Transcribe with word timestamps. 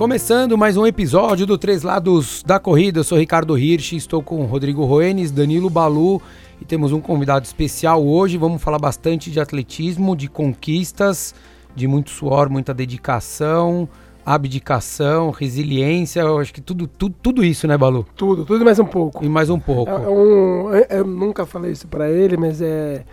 Começando 0.00 0.56
mais 0.56 0.78
um 0.78 0.86
episódio 0.86 1.46
do 1.46 1.58
Três 1.58 1.82
Lados 1.82 2.42
da 2.42 2.58
Corrida, 2.58 3.00
eu 3.00 3.04
sou 3.04 3.18
Ricardo 3.18 3.58
Hirsch, 3.58 3.92
estou 3.92 4.22
com 4.22 4.46
Rodrigo 4.46 4.82
Roenes, 4.86 5.30
Danilo 5.30 5.68
Balu 5.68 6.22
e 6.58 6.64
temos 6.64 6.90
um 6.90 7.02
convidado 7.02 7.44
especial 7.44 8.02
hoje. 8.02 8.38
Vamos 8.38 8.62
falar 8.62 8.78
bastante 8.78 9.30
de 9.30 9.38
atletismo, 9.38 10.16
de 10.16 10.26
conquistas, 10.26 11.34
de 11.76 11.86
muito 11.86 12.08
suor, 12.08 12.48
muita 12.48 12.72
dedicação, 12.72 13.86
abdicação, 14.24 15.32
resiliência, 15.32 16.20
eu 16.20 16.38
acho 16.38 16.54
que 16.54 16.62
tudo, 16.62 16.86
tudo, 16.86 17.14
tudo 17.22 17.44
isso, 17.44 17.68
né, 17.68 17.76
Balu? 17.76 18.06
Tudo, 18.16 18.46
tudo 18.46 18.62
e 18.62 18.64
mais 18.64 18.78
um 18.78 18.86
pouco. 18.86 19.22
E 19.22 19.28
mais 19.28 19.50
um 19.50 19.60
pouco. 19.60 19.92
É, 19.92 19.96
é 19.96 20.08
um, 20.08 20.72
eu, 20.72 20.86
eu 20.88 21.04
nunca 21.04 21.44
falei 21.44 21.72
isso 21.72 21.86
pra 21.86 22.08
ele, 22.08 22.38
mas 22.38 22.62
é. 22.62 23.04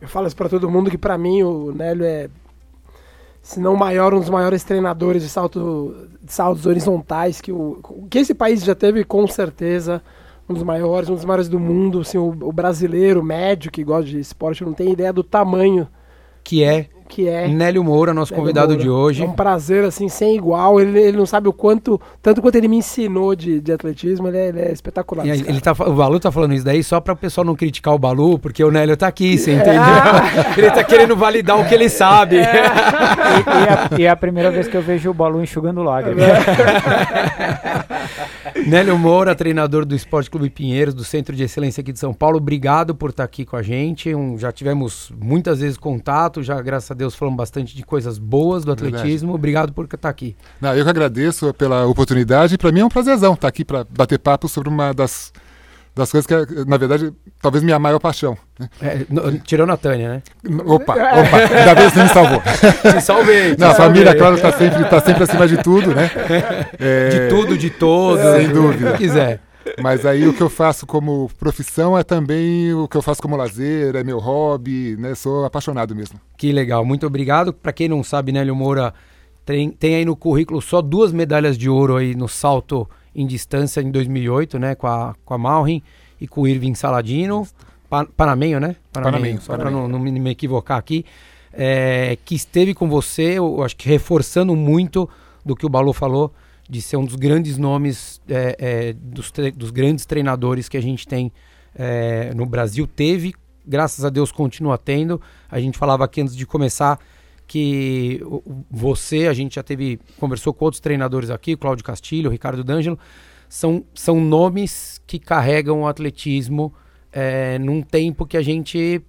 Eu 0.00 0.08
falo 0.08 0.26
isso 0.26 0.36
pra 0.36 0.48
todo 0.48 0.70
mundo 0.70 0.90
que 0.90 0.96
pra 0.96 1.18
mim 1.18 1.42
o 1.42 1.72
Nélio 1.72 2.06
é 2.06 2.30
se 3.46 3.60
não 3.60 3.76
maior, 3.76 4.12
um 4.12 4.18
dos 4.18 4.28
maiores 4.28 4.64
treinadores 4.64 5.22
de, 5.22 5.28
salto, 5.28 6.08
de 6.20 6.32
saltos 6.32 6.66
horizontais 6.66 7.40
que, 7.40 7.52
o, 7.52 7.80
que 8.10 8.18
esse 8.18 8.34
país 8.34 8.64
já 8.64 8.74
teve, 8.74 9.04
com 9.04 9.24
certeza. 9.28 10.02
Um 10.48 10.54
dos 10.54 10.64
maiores, 10.64 11.08
um 11.08 11.14
dos 11.14 11.24
maiores 11.24 11.48
do 11.48 11.60
mundo. 11.60 12.00
Assim, 12.00 12.18
o, 12.18 12.26
o 12.26 12.52
brasileiro 12.52 13.22
médio 13.22 13.70
que 13.70 13.84
gosta 13.84 14.10
de 14.10 14.18
esporte 14.18 14.64
não 14.64 14.72
tem 14.72 14.90
ideia 14.90 15.12
do 15.12 15.22
tamanho 15.22 15.86
que 16.42 16.64
é 16.64 16.88
que 17.06 17.28
é 17.28 17.48
Nélio 17.48 17.82
Moura, 17.82 18.12
nosso 18.12 18.32
Nélio 18.32 18.42
convidado 18.42 18.68
Moura. 18.68 18.82
de 18.82 18.90
hoje. 18.90 19.22
É 19.22 19.26
um 19.26 19.32
prazer, 19.32 19.84
assim, 19.84 20.08
sem 20.08 20.36
igual. 20.36 20.80
Ele, 20.80 20.98
ele 20.98 21.16
não 21.16 21.26
sabe 21.26 21.48
o 21.48 21.52
quanto, 21.52 22.00
tanto 22.22 22.42
quanto 22.42 22.56
ele 22.56 22.68
me 22.68 22.76
ensinou 22.76 23.34
de, 23.34 23.60
de 23.60 23.72
atletismo, 23.72 24.28
ele 24.28 24.38
é, 24.38 24.48
ele 24.48 24.60
é 24.60 24.72
espetacular. 24.72 25.26
ele 25.26 25.60
tá, 25.60 25.72
o 25.72 25.92
Balu 25.92 26.20
tá 26.20 26.30
falando 26.30 26.54
isso 26.54 26.64
daí 26.64 26.82
só 26.82 27.00
para 27.00 27.14
o 27.14 27.16
pessoal 27.16 27.44
não 27.44 27.54
criticar 27.54 27.94
o 27.94 27.98
Balu, 27.98 28.38
porque 28.38 28.62
o 28.62 28.70
Nélio 28.70 28.96
tá 28.96 29.06
aqui, 29.06 29.38
você 29.38 29.52
é. 29.52 29.54
entendeu? 29.54 29.82
ele 30.56 30.70
tá 30.70 30.84
querendo 30.84 31.16
validar 31.16 31.58
o 31.58 31.66
que 31.66 31.74
ele 31.74 31.88
sabe. 31.88 32.36
É. 32.38 32.42
E, 32.42 32.46
e, 32.46 33.96
a, 33.96 34.00
e, 34.00 34.04
é 34.04 34.10
a 34.10 34.16
primeira 34.16 34.50
vez 34.50 34.68
que 34.68 34.76
eu 34.76 34.82
vejo 34.82 35.10
o 35.10 35.14
Balu 35.14 35.42
enxugando 35.42 35.82
lágrimas. 35.82 36.26
Nélio 38.66 38.98
Moura, 38.98 39.34
treinador 39.34 39.84
do 39.84 39.94
Esporte 39.94 40.30
Clube 40.30 40.50
Pinheiros, 40.50 40.94
do 40.94 41.04
Centro 41.04 41.36
de 41.36 41.42
Excelência 41.42 41.80
aqui 41.80 41.92
de 41.92 41.98
São 41.98 42.14
Paulo. 42.14 42.38
Obrigado 42.38 42.94
por 42.94 43.10
estar 43.10 43.24
aqui 43.24 43.44
com 43.44 43.56
a 43.56 43.62
gente. 43.62 44.14
Um, 44.14 44.38
já 44.38 44.50
tivemos 44.50 45.12
muitas 45.20 45.60
vezes 45.60 45.76
contato, 45.76 46.42
já 46.42 46.60
graças 46.60 46.90
a 46.90 46.94
Deus 46.96 47.14
falamos 47.14 47.36
bastante 47.36 47.76
de 47.76 47.82
coisas 47.84 48.18
boas 48.18 48.64
do 48.64 48.72
atletismo. 48.72 49.28
Verdade. 49.28 49.34
Obrigado 49.34 49.72
por 49.72 49.84
estar 49.84 50.08
aqui. 50.08 50.36
Não, 50.60 50.74
eu 50.74 50.82
que 50.84 50.90
agradeço 50.90 51.52
pela 51.54 51.86
oportunidade. 51.86 52.58
Para 52.58 52.72
mim 52.72 52.80
é 52.80 52.84
um 52.84 52.88
prazerzão 52.88 53.34
estar 53.34 53.48
aqui 53.48 53.64
para 53.64 53.84
bater 53.84 54.18
papo 54.18 54.48
sobre 54.48 54.68
uma 54.68 54.92
das 54.92 55.32
das 55.96 56.12
coisas 56.12 56.26
que, 56.26 56.34
é, 56.34 56.44
na 56.66 56.76
verdade, 56.76 57.10
talvez 57.40 57.64
minha 57.64 57.78
maior 57.78 57.98
paixão. 57.98 58.36
Né? 58.60 58.68
É, 58.82 59.06
no, 59.08 59.38
tirou 59.38 59.66
na 59.66 59.78
Tânia, 59.78 60.10
né? 60.10 60.22
Opa, 60.66 60.92
opa, 60.92 61.36
ainda 61.56 61.74
bem 61.74 61.88
que 61.88 61.94
você 61.94 62.02
me 62.02 62.08
salvou. 62.10 62.42
Te 62.92 63.00
salvei. 63.00 63.54
Te 63.54 63.60
Não, 63.60 63.70
a 63.70 63.74
família, 63.74 64.14
claro, 64.14 64.36
está 64.36 64.52
sempre, 64.52 64.84
tá 64.84 65.00
sempre 65.00 65.22
acima 65.22 65.48
de 65.48 65.56
tudo, 65.62 65.94
né? 65.94 66.10
É, 66.78 67.08
de 67.08 67.28
tudo, 67.30 67.56
de 67.56 67.70
todos. 67.70 68.22
Sem 68.36 68.50
dúvida. 68.50 68.92
Se 68.92 68.98
quiser. 68.98 69.40
Mas 69.82 70.06
aí 70.06 70.26
o 70.26 70.32
que 70.32 70.42
eu 70.42 70.50
faço 70.50 70.86
como 70.86 71.30
profissão 71.38 71.96
é 71.96 72.02
também 72.02 72.72
o 72.74 72.86
que 72.88 72.96
eu 72.96 73.02
faço 73.02 73.20
como 73.20 73.36
lazer, 73.36 73.96
é 73.96 74.04
meu 74.04 74.18
hobby, 74.18 74.96
né? 74.96 75.14
Sou 75.14 75.44
apaixonado 75.44 75.94
mesmo. 75.94 76.20
Que 76.36 76.52
legal, 76.52 76.84
muito 76.84 77.06
obrigado. 77.06 77.52
Para 77.52 77.72
quem 77.72 77.88
não 77.88 78.02
sabe, 78.02 78.32
Nélio 78.32 78.54
Moura 78.54 78.94
tem, 79.44 79.70
tem 79.70 79.94
aí 79.94 80.04
no 80.04 80.16
currículo 80.16 80.60
só 80.60 80.82
duas 80.82 81.12
medalhas 81.12 81.56
de 81.56 81.68
ouro 81.68 81.96
aí 81.96 82.14
no 82.14 82.28
salto 82.28 82.88
em 83.14 83.26
distância 83.26 83.80
em 83.80 83.90
2008, 83.90 84.58
né, 84.58 84.74
com 84.74 84.86
a, 84.86 85.14
com 85.24 85.32
a 85.32 85.38
Malrin 85.38 85.82
e 86.20 86.28
com 86.28 86.42
o 86.42 86.48
Irving 86.48 86.74
Saladino, 86.74 87.46
pa, 87.88 88.04
Panamenho, 88.04 88.60
né? 88.60 88.76
Panamenho, 88.92 89.40
só 89.40 89.56
para 89.56 89.70
não, 89.70 89.88
não, 89.88 89.98
me 89.98 90.30
equivocar 90.30 90.76
aqui, 90.76 91.04
é, 91.52 92.18
que 92.24 92.34
esteve 92.34 92.74
com 92.74 92.88
você, 92.88 93.38
eu 93.38 93.62
acho 93.62 93.76
que 93.76 93.88
reforçando 93.88 94.54
muito 94.54 95.08
do 95.44 95.56
que 95.56 95.64
o 95.64 95.68
Balu 95.68 95.92
falou, 95.94 96.32
de 96.68 96.82
ser 96.82 96.96
um 96.96 97.04
dos 97.04 97.16
grandes 97.16 97.56
nomes, 97.56 98.20
é, 98.28 98.56
é, 98.58 98.92
dos, 98.92 99.32
dos, 99.54 99.70
grandes 99.70 100.04
treinadores 100.04 100.68
que 100.68 100.76
a 100.76 100.80
gente 100.80 101.06
tem 101.06 101.32
é, 101.74 102.32
no 102.34 102.46
Brasil. 102.46 102.86
Teve, 102.86 103.34
graças 103.66 104.04
a 104.04 104.10
Deus 104.10 104.32
continua 104.32 104.76
tendo. 104.76 105.20
A 105.50 105.60
gente 105.60 105.78
falava 105.78 106.04
aqui 106.04 106.20
antes 106.20 106.36
de 106.36 106.46
começar 106.46 106.98
que 107.46 108.20
você, 108.70 109.28
a 109.28 109.32
gente 109.32 109.54
já 109.54 109.62
teve, 109.62 110.00
conversou 110.18 110.52
com 110.52 110.64
outros 110.64 110.80
treinadores 110.80 111.30
aqui, 111.30 111.56
Cláudio 111.56 111.84
Castilho, 111.84 112.30
Ricardo 112.30 112.64
D'Angelo, 112.64 112.98
são, 113.48 113.84
são 113.94 114.20
nomes 114.20 115.00
que 115.06 115.18
carregam 115.18 115.82
o 115.82 115.86
atletismo 115.86 116.74
é, 117.12 117.58
num 117.58 117.82
tempo 117.82 118.26
que 118.26 118.36
a 118.36 118.42
gente 118.42 119.00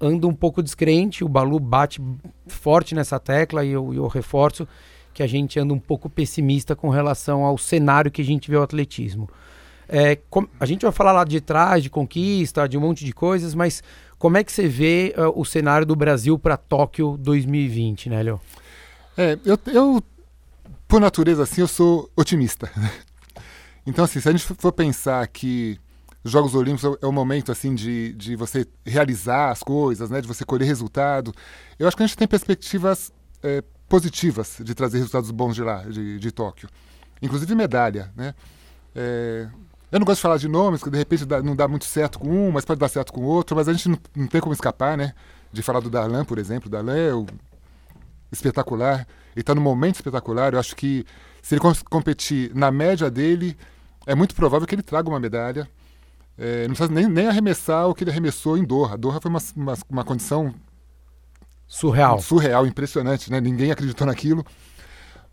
anda 0.00 0.26
um 0.26 0.34
pouco 0.34 0.62
descrente, 0.62 1.22
o 1.22 1.28
Balu 1.28 1.60
bate 1.60 2.00
forte 2.48 2.94
nessa 2.94 3.20
tecla 3.20 3.64
e 3.64 3.70
eu, 3.70 3.94
eu 3.94 4.08
reforço 4.08 4.66
que 5.12 5.22
a 5.22 5.26
gente 5.26 5.58
anda 5.58 5.74
um 5.74 5.78
pouco 5.78 6.08
pessimista 6.08 6.74
com 6.74 6.88
relação 6.88 7.44
ao 7.44 7.58
cenário 7.58 8.10
que 8.10 8.22
a 8.22 8.24
gente 8.24 8.50
vê 8.50 8.56
o 8.56 8.62
atletismo. 8.62 9.28
É, 9.88 10.16
com, 10.30 10.46
a 10.58 10.64
gente 10.64 10.82
vai 10.82 10.92
falar 10.92 11.12
lá 11.12 11.24
de 11.24 11.40
trás, 11.40 11.82
de 11.82 11.90
conquista, 11.90 12.68
de 12.68 12.78
um 12.78 12.80
monte 12.80 13.04
de 13.04 13.12
coisas, 13.12 13.54
mas 13.54 13.82
como 14.18 14.38
é 14.38 14.44
que 14.44 14.52
você 14.52 14.68
vê 14.68 15.14
uh, 15.18 15.38
o 15.38 15.44
cenário 15.44 15.86
do 15.86 15.96
Brasil 15.96 16.38
para 16.38 16.56
Tóquio 16.56 17.16
2020, 17.18 18.08
né, 18.08 18.22
Léo? 18.22 18.40
É, 19.16 19.38
eu, 19.44 19.58
eu, 19.66 20.02
por 20.88 21.00
natureza, 21.00 21.42
assim, 21.42 21.60
eu 21.60 21.68
sou 21.68 22.10
otimista. 22.16 22.70
Então, 23.84 24.04
assim, 24.04 24.20
se 24.20 24.28
a 24.28 24.30
gente 24.30 24.44
for 24.44 24.70
pensar 24.70 25.26
que 25.26 25.76
os 26.22 26.30
Jogos 26.30 26.54
Olímpicos 26.54 26.96
é 27.02 27.04
o 27.04 27.10
momento, 27.10 27.50
assim, 27.50 27.74
de, 27.74 28.12
de 28.12 28.36
você 28.36 28.64
realizar 28.86 29.50
as 29.50 29.60
coisas, 29.60 30.08
né, 30.08 30.20
de 30.20 30.28
você 30.28 30.44
colher 30.44 30.66
resultado, 30.66 31.34
eu 31.78 31.88
acho 31.88 31.96
que 31.96 32.02
a 32.04 32.06
gente 32.06 32.16
tem 32.16 32.28
perspectivas 32.28 33.10
é, 33.42 33.62
positivas 33.92 34.56
de 34.64 34.74
trazer 34.74 34.96
resultados 34.96 35.30
bons 35.30 35.54
de 35.54 35.62
lá, 35.62 35.82
de, 35.82 36.18
de 36.18 36.32
Tóquio. 36.32 36.66
Inclusive 37.20 37.54
medalha, 37.54 38.10
né? 38.16 38.34
É, 38.96 39.46
eu 39.90 40.00
não 40.00 40.06
gosto 40.06 40.16
de 40.16 40.22
falar 40.22 40.38
de 40.38 40.48
nomes, 40.48 40.82
que 40.82 40.88
de 40.88 40.96
repente 40.96 41.26
não 41.44 41.54
dá 41.54 41.68
muito 41.68 41.84
certo 41.84 42.18
com 42.18 42.26
um, 42.26 42.50
mas 42.50 42.64
pode 42.64 42.80
dar 42.80 42.88
certo 42.88 43.12
com 43.12 43.20
outro, 43.20 43.54
mas 43.54 43.68
a 43.68 43.72
gente 43.74 43.90
não, 43.90 43.98
não 44.16 44.26
tem 44.26 44.40
como 44.40 44.54
escapar, 44.54 44.96
né? 44.96 45.12
De 45.52 45.60
falar 45.60 45.80
do 45.80 45.90
Darlan, 45.90 46.24
por 46.24 46.38
exemplo. 46.38 46.68
O 46.68 46.70
Darlan 46.70 46.96
é 46.96 47.12
o 47.12 47.26
espetacular, 48.32 49.06
ele 49.36 49.42
está 49.42 49.54
no 49.54 49.60
momento 49.60 49.96
espetacular. 49.96 50.54
Eu 50.54 50.58
acho 50.58 50.74
que 50.74 51.04
se 51.42 51.54
ele 51.54 51.60
competir 51.90 52.50
na 52.54 52.70
média 52.70 53.10
dele, 53.10 53.54
é 54.06 54.14
muito 54.14 54.34
provável 54.34 54.66
que 54.66 54.74
ele 54.74 54.82
traga 54.82 55.06
uma 55.06 55.20
medalha. 55.20 55.68
É, 56.38 56.66
não 56.66 56.74
precisa 56.74 56.90
nem, 56.90 57.06
nem 57.06 57.26
arremessar 57.26 57.86
o 57.88 57.94
que 57.94 58.04
ele 58.04 58.10
arremessou 58.10 58.56
em 58.56 58.64
Doha. 58.64 58.96
Doha 58.96 59.20
foi 59.20 59.28
uma, 59.28 59.42
uma, 59.54 59.74
uma 59.90 60.02
condição 60.02 60.54
surreal, 61.72 62.20
surreal, 62.20 62.66
impressionante, 62.66 63.30
né? 63.30 63.40
Ninguém 63.40 63.70
acreditou 63.70 64.06
naquilo. 64.06 64.44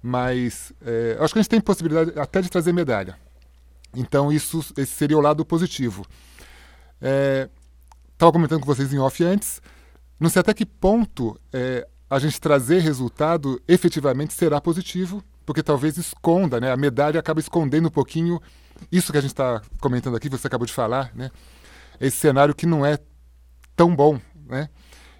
Mas 0.02 0.72
é, 0.82 1.18
acho 1.20 1.34
que 1.34 1.40
a 1.40 1.42
gente 1.42 1.50
tem 1.50 1.60
possibilidade 1.60 2.18
até 2.18 2.42
de 2.42 2.50
trazer 2.50 2.72
medalha. 2.72 3.18
Então, 3.94 4.32
isso 4.32 4.60
esse 4.78 4.94
seria 4.94 5.18
o 5.18 5.22
lado 5.22 5.44
positivo. 5.44 6.06
Estava 6.96 8.30
é, 8.30 8.32
comentando 8.32 8.62
com 8.62 8.66
vocês 8.66 8.94
em 8.94 9.00
off 9.00 9.22
antes. 9.22 9.62
Não 10.18 10.30
sei 10.30 10.40
até 10.40 10.54
que 10.54 10.66
ponto 10.66 11.38
é, 11.52 11.86
a 12.10 12.18
gente 12.20 12.40
trazer 12.40 12.80
resultado 12.80 13.62
efetivamente 13.68 14.34
será 14.34 14.62
positivo, 14.62 15.22
porque 15.46 15.62
talvez 15.62 15.98
esconda, 15.98 16.62
né? 16.62 16.72
A 16.72 16.78
medalha 16.78 17.20
acaba 17.20 17.42
escondendo 17.42 17.90
um 17.90 17.92
pouquinho 17.92 18.42
isso 18.90 19.12
que 19.12 19.18
a 19.18 19.22
gente 19.22 19.32
está 19.32 19.62
comentando 19.82 20.16
aqui, 20.16 20.30
você 20.30 20.48
acabou 20.48 20.66
de 20.66 20.72
falar, 20.72 21.12
né? 21.14 21.32
Esse 22.00 22.16
cenário 22.16 22.56
que 22.56 22.66
não 22.66 22.86
é 22.86 22.98
tão 23.76 23.94
bom, 23.94 24.22
né? 24.48 24.70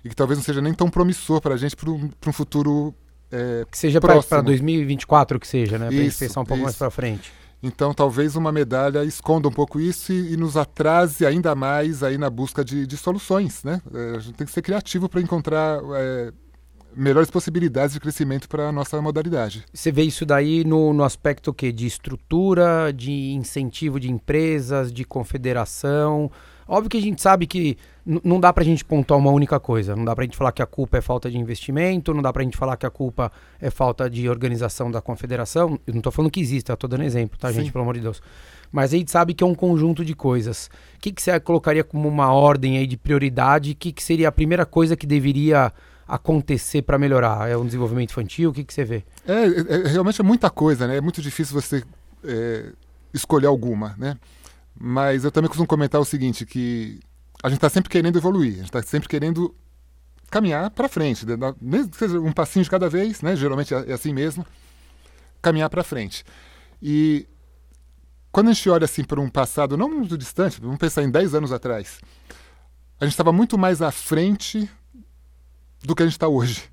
E 0.04 0.10
que 0.10 0.16
talvez 0.16 0.38
não 0.38 0.44
seja 0.44 0.62
nem 0.62 0.74
tão 0.74 0.90
promissor 0.90 1.42
para 1.42 1.56
a 1.56 1.58
gente 1.58 1.76
para 1.76 1.90
um, 1.90 2.34
futuro 2.34 2.94
é, 3.32 3.66
que 3.70 3.78
seja 3.78 4.00
para 4.00 4.42
2024 4.42 5.40
que 5.40 5.48
seja, 5.48 5.78
né? 5.78 5.88
Para 5.88 5.98
pensar 5.98 6.42
um 6.42 6.46
pouco 6.46 6.56
isso. 6.56 6.64
mais 6.64 6.76
para 6.76 6.90
frente. 6.90 7.32
Então, 7.62 7.94
talvez 7.94 8.38
uma 8.38 8.52
medalha 8.52 9.04
esconda 9.04 9.48
um 9.48 9.52
pouco 9.52 9.82
isso 9.82 10.14
e, 10.14 10.34
e 10.34 10.38
nos 10.38 10.56
atrase 10.56 11.26
ainda 11.26 11.54
mais 11.54 12.02
aí 12.02 12.18
na 12.18 12.30
busca 12.30 12.64
de, 12.64 12.88
de 12.88 12.96
soluções, 12.96 13.64
né? 13.64 13.82
É, 13.94 14.16
a 14.16 14.20
gente 14.20 14.36
tem 14.36 14.48
que 14.48 14.54
ser 14.54 14.62
criativo 14.62 15.10
para 15.10 15.20
encontrar 15.20 15.82
é, 15.98 16.32
melhores 16.96 17.30
possibilidades 17.30 17.94
de 17.94 18.00
crescimento 18.00 18.48
para 18.48 18.70
a 18.70 18.72
nossa 18.72 19.02
modalidade. 19.02 19.66
Você 19.74 19.92
vê 19.92 20.04
isso 20.04 20.26
daí 20.26 20.64
no, 20.64 20.94
no 20.94 21.04
aspecto 21.04 21.54
que 21.54 21.70
de 21.74 21.86
estrutura, 21.86 22.94
de 22.94 23.32
incentivo 23.32 24.00
de 24.00 24.10
empresas, 24.10 24.92
de 24.92 25.04
confederação, 25.04 26.32
Óbvio 26.70 26.92
que 26.92 26.98
a 26.98 27.02
gente 27.02 27.20
sabe 27.20 27.48
que 27.48 27.78
não 28.24 28.40
dá 28.40 28.52
pra 28.52 28.64
gente 28.64 28.84
pontuar 28.84 29.20
uma 29.20 29.30
única 29.30 29.60
coisa. 29.60 29.96
Não 29.96 30.04
dá 30.04 30.16
pra 30.16 30.24
gente 30.24 30.36
falar 30.36 30.52
que 30.52 30.62
a 30.62 30.66
culpa 30.66 30.98
é 30.98 31.02
falta 31.02 31.30
de 31.30 31.38
investimento, 31.38 32.14
não 32.14 32.22
dá 32.22 32.34
pra 32.34 32.44
gente 32.44 32.58
falar 32.58 32.76
que 32.76 32.86
a 32.86 32.90
culpa 32.90 33.32
é 33.62 33.70
falta 33.70 34.10
de 34.10 34.28
organização 34.28 34.90
da 34.90 35.02
confederação. 35.02 35.80
Eu 35.86 35.94
não 35.94 36.02
tô 36.02 36.10
falando 36.10 36.32
que 36.32 36.40
existe, 36.40 36.72
eu 36.72 36.78
tô 36.78 36.88
dando 36.88 37.04
exemplo, 37.04 37.38
tá, 37.38 37.50
Sim. 37.50 37.56
gente? 37.56 37.72
Pelo 37.72 37.84
amor 37.84 37.94
de 37.94 38.02
Deus. 38.02 38.22
Mas 38.72 38.94
a 38.94 38.98
gente 38.98 39.12
sabe 39.12 39.34
que 39.34 39.44
é 39.44 39.48
um 39.48 39.54
conjunto 39.54 40.04
de 40.04 40.16
coisas. 40.16 40.70
O 40.96 41.00
que, 41.00 41.12
que 41.12 41.22
você 41.22 41.40
colocaria 41.40 41.84
como 41.84 42.08
uma 42.08 42.34
ordem 42.34 42.78
aí 42.78 42.88
de 42.88 42.98
prioridade? 42.98 43.72
O 43.72 43.76
que, 43.76 43.92
que 43.92 44.02
seria 44.02 44.30
a 44.30 44.32
primeira 44.32 44.66
coisa 44.66 44.96
que 44.96 45.06
deveria 45.06 45.72
acontecer 46.08 46.82
para 46.82 46.98
melhorar? 46.98 47.50
É 47.50 47.58
um 47.58 47.66
desenvolvimento 47.66 48.12
infantil? 48.12 48.50
O 48.50 48.54
que, 48.54 48.64
que 48.64 48.74
você 48.74 48.84
vê? 48.84 49.04
É, 49.28 49.34
é, 49.34 49.82
é 49.86 49.88
realmente 49.88 50.20
é 50.20 50.24
muita 50.24 50.50
coisa, 50.50 50.88
né? 50.88 50.98
É 50.98 51.02
muito 51.02 51.22
difícil 51.22 51.60
você 51.60 51.84
é, 52.24 52.72
escolher 53.14 53.48
alguma, 53.48 53.96
né? 53.98 54.18
Mas 54.80 55.26
eu 55.26 55.32
também 55.32 55.48
costumo 55.48 55.68
comentar 55.68 56.00
o 56.00 56.06
seguinte, 56.06 56.46
que 56.46 57.00
a 57.42 57.50
gente 57.50 57.58
está 57.58 57.70
sempre 57.70 57.90
querendo 57.90 58.18
evoluir, 58.18 58.54
a 58.54 58.58
gente 58.58 58.66
está 58.66 58.82
sempre 58.82 59.08
querendo 59.08 59.56
caminhar 60.30 60.70
para 60.72 60.88
frente, 60.88 61.26
mesmo 61.60 61.90
que 61.90 61.98
seja 61.98 62.20
um 62.20 62.32
passinho 62.32 62.64
de 62.64 62.70
cada 62.70 62.90
vez, 62.90 63.22
né? 63.22 63.36
Geralmente 63.36 63.74
é, 63.74 63.92
é 63.92 63.94
assim 63.94 64.14
mesmo. 64.14 64.46
caminhar 65.42 65.70
para 65.70 65.84
frente. 65.84 66.24
E 66.82 67.28
quando 68.32 68.50
a 68.50 68.54
gente 68.54 68.70
olha 68.70 68.86
assim 68.86 69.04
para 69.04 69.20
um 69.20 69.30
passado 69.30 69.76
não 69.76 69.90
muito 69.90 70.18
distante, 70.18 70.62
vamos 70.62 70.78
pensar 70.78 71.04
em 71.04 71.10
10 71.10 71.34
anos 71.34 71.52
atrás, 71.52 72.00
a 73.00 73.06
gente 73.06 73.14
estava 73.14 73.32
muito 73.32 73.58
mais 73.58 73.82
à 73.82 73.92
frente 73.92 74.70
do 75.82 75.96
que 75.96 76.04
a 76.04 76.06
gente 76.06 76.14
está 76.14 76.28
hoje. 76.28 76.70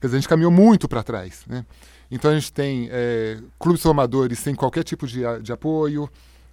Quer 0.00 0.08
dizer, 0.08 0.16
a 0.16 0.20
gente 0.20 0.28
caminhou 0.28 0.50
muito 0.50 0.88
para 0.88 1.02
trás. 1.02 1.44
Né? 1.46 1.64
Então 2.10 2.30
a 2.30 2.34
gente 2.34 2.52
tem 2.52 2.88
é, 2.90 3.38
clubes 3.58 3.82
formadores 3.82 4.38
sem 4.40 4.54
qualquer 4.54 4.82
tipo 4.82 5.06
de, 5.06 5.20
de 5.42 5.52
apoio, 5.52 6.10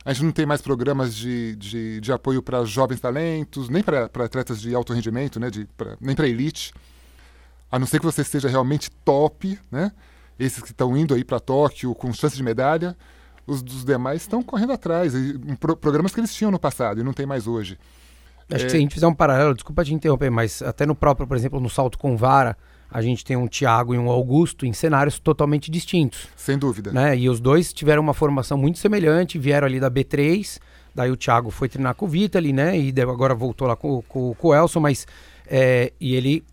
a 0.08 0.14
gente 0.14 0.24
não 0.24 0.32
tem 0.32 0.46
mais 0.46 0.62
programas 0.62 1.14
de, 1.14 1.54
de, 1.58 2.00
de 2.00 2.14
apoio 2.14 2.42
para 2.42 2.64
jovens 2.64 3.02
talentos, 3.02 3.68
nem 3.68 3.84
para 3.84 4.06
atletas 4.06 4.62
de 4.62 4.74
alto 4.74 4.94
rendimento, 4.94 5.38
né? 5.38 5.50
de, 5.50 5.66
pra, 5.76 5.98
nem 6.00 6.16
para 6.16 6.30
elite. 6.30 6.74
A 7.70 7.78
não 7.78 7.86
ser 7.86 8.00
que 8.00 8.06
você 8.06 8.24
seja 8.24 8.48
realmente 8.48 8.90
top, 9.04 9.60
né? 9.70 9.92
esses 10.40 10.64
que 10.64 10.72
estão 10.72 10.96
indo 10.96 11.14
aí 11.14 11.26
para 11.26 11.42
Tóquio 11.42 11.94
com 11.94 12.14
chance 12.14 12.38
de 12.38 12.42
medalha, 12.42 12.96
os 13.46 13.62
dos 13.62 13.84
demais 13.84 14.22
estão 14.22 14.42
correndo 14.42 14.72
atrás. 14.72 15.14
E, 15.14 15.38
pro, 15.60 15.76
programas 15.76 16.14
que 16.14 16.22
eles 16.22 16.34
tinham 16.34 16.52
no 16.52 16.60
passado 16.60 17.02
e 17.02 17.04
não 17.04 17.12
tem 17.12 17.26
mais 17.26 17.46
hoje. 17.46 17.78
Acho 18.50 18.64
é... 18.64 18.66
que 18.66 18.72
se 18.72 18.78
a 18.78 18.80
gente 18.80 18.94
fizer 18.94 19.08
um 19.08 19.14
paralelo, 19.14 19.54
desculpa 19.54 19.84
te 19.84 19.94
interromper, 19.94 20.32
mas 20.32 20.62
até 20.62 20.86
no 20.86 20.96
próprio, 20.96 21.28
por 21.28 21.36
exemplo, 21.36 21.60
no 21.60 21.70
salto 21.70 21.98
com 21.98 22.16
vara, 22.16 22.56
a 22.90 23.02
gente 23.02 23.24
tem 23.24 23.36
um 23.36 23.48
Thiago 23.48 23.94
e 23.94 23.98
um 23.98 24.10
Augusto 24.10 24.66
em 24.66 24.74
cenários 24.74 25.20
totalmente 25.20 25.70
distintos. 25.70 26.28
Sem 26.36 26.58
dúvida. 26.58 26.92
Né? 26.92 27.18
E 27.18 27.30
os 27.30 27.40
dois 27.40 27.74
tiveram 27.74 28.02
uma 28.02 28.14
formação 28.14 28.58
muito 28.58 28.80
semelhante, 28.80 29.38
vieram 29.38 29.68
ali 29.68 29.80
da 29.80 29.92
B3, 29.92 30.60
daí 30.96 31.12
o 31.12 31.18
Thiago 31.18 31.52
foi 31.52 31.70
treinar 31.70 31.96
com 31.96 32.06
o 32.06 32.10
Vitali, 32.10 32.54
né? 32.54 32.78
E 32.78 32.94
agora 33.02 33.36
voltou 33.36 33.68
lá 33.68 33.76
com, 33.76 34.02
com, 34.04 34.34
com 34.34 34.48
o 34.48 34.56
Elson, 34.56 34.80
mas 34.80 35.06
é, 35.46 35.92
e 36.00 36.16
ele 36.16 36.44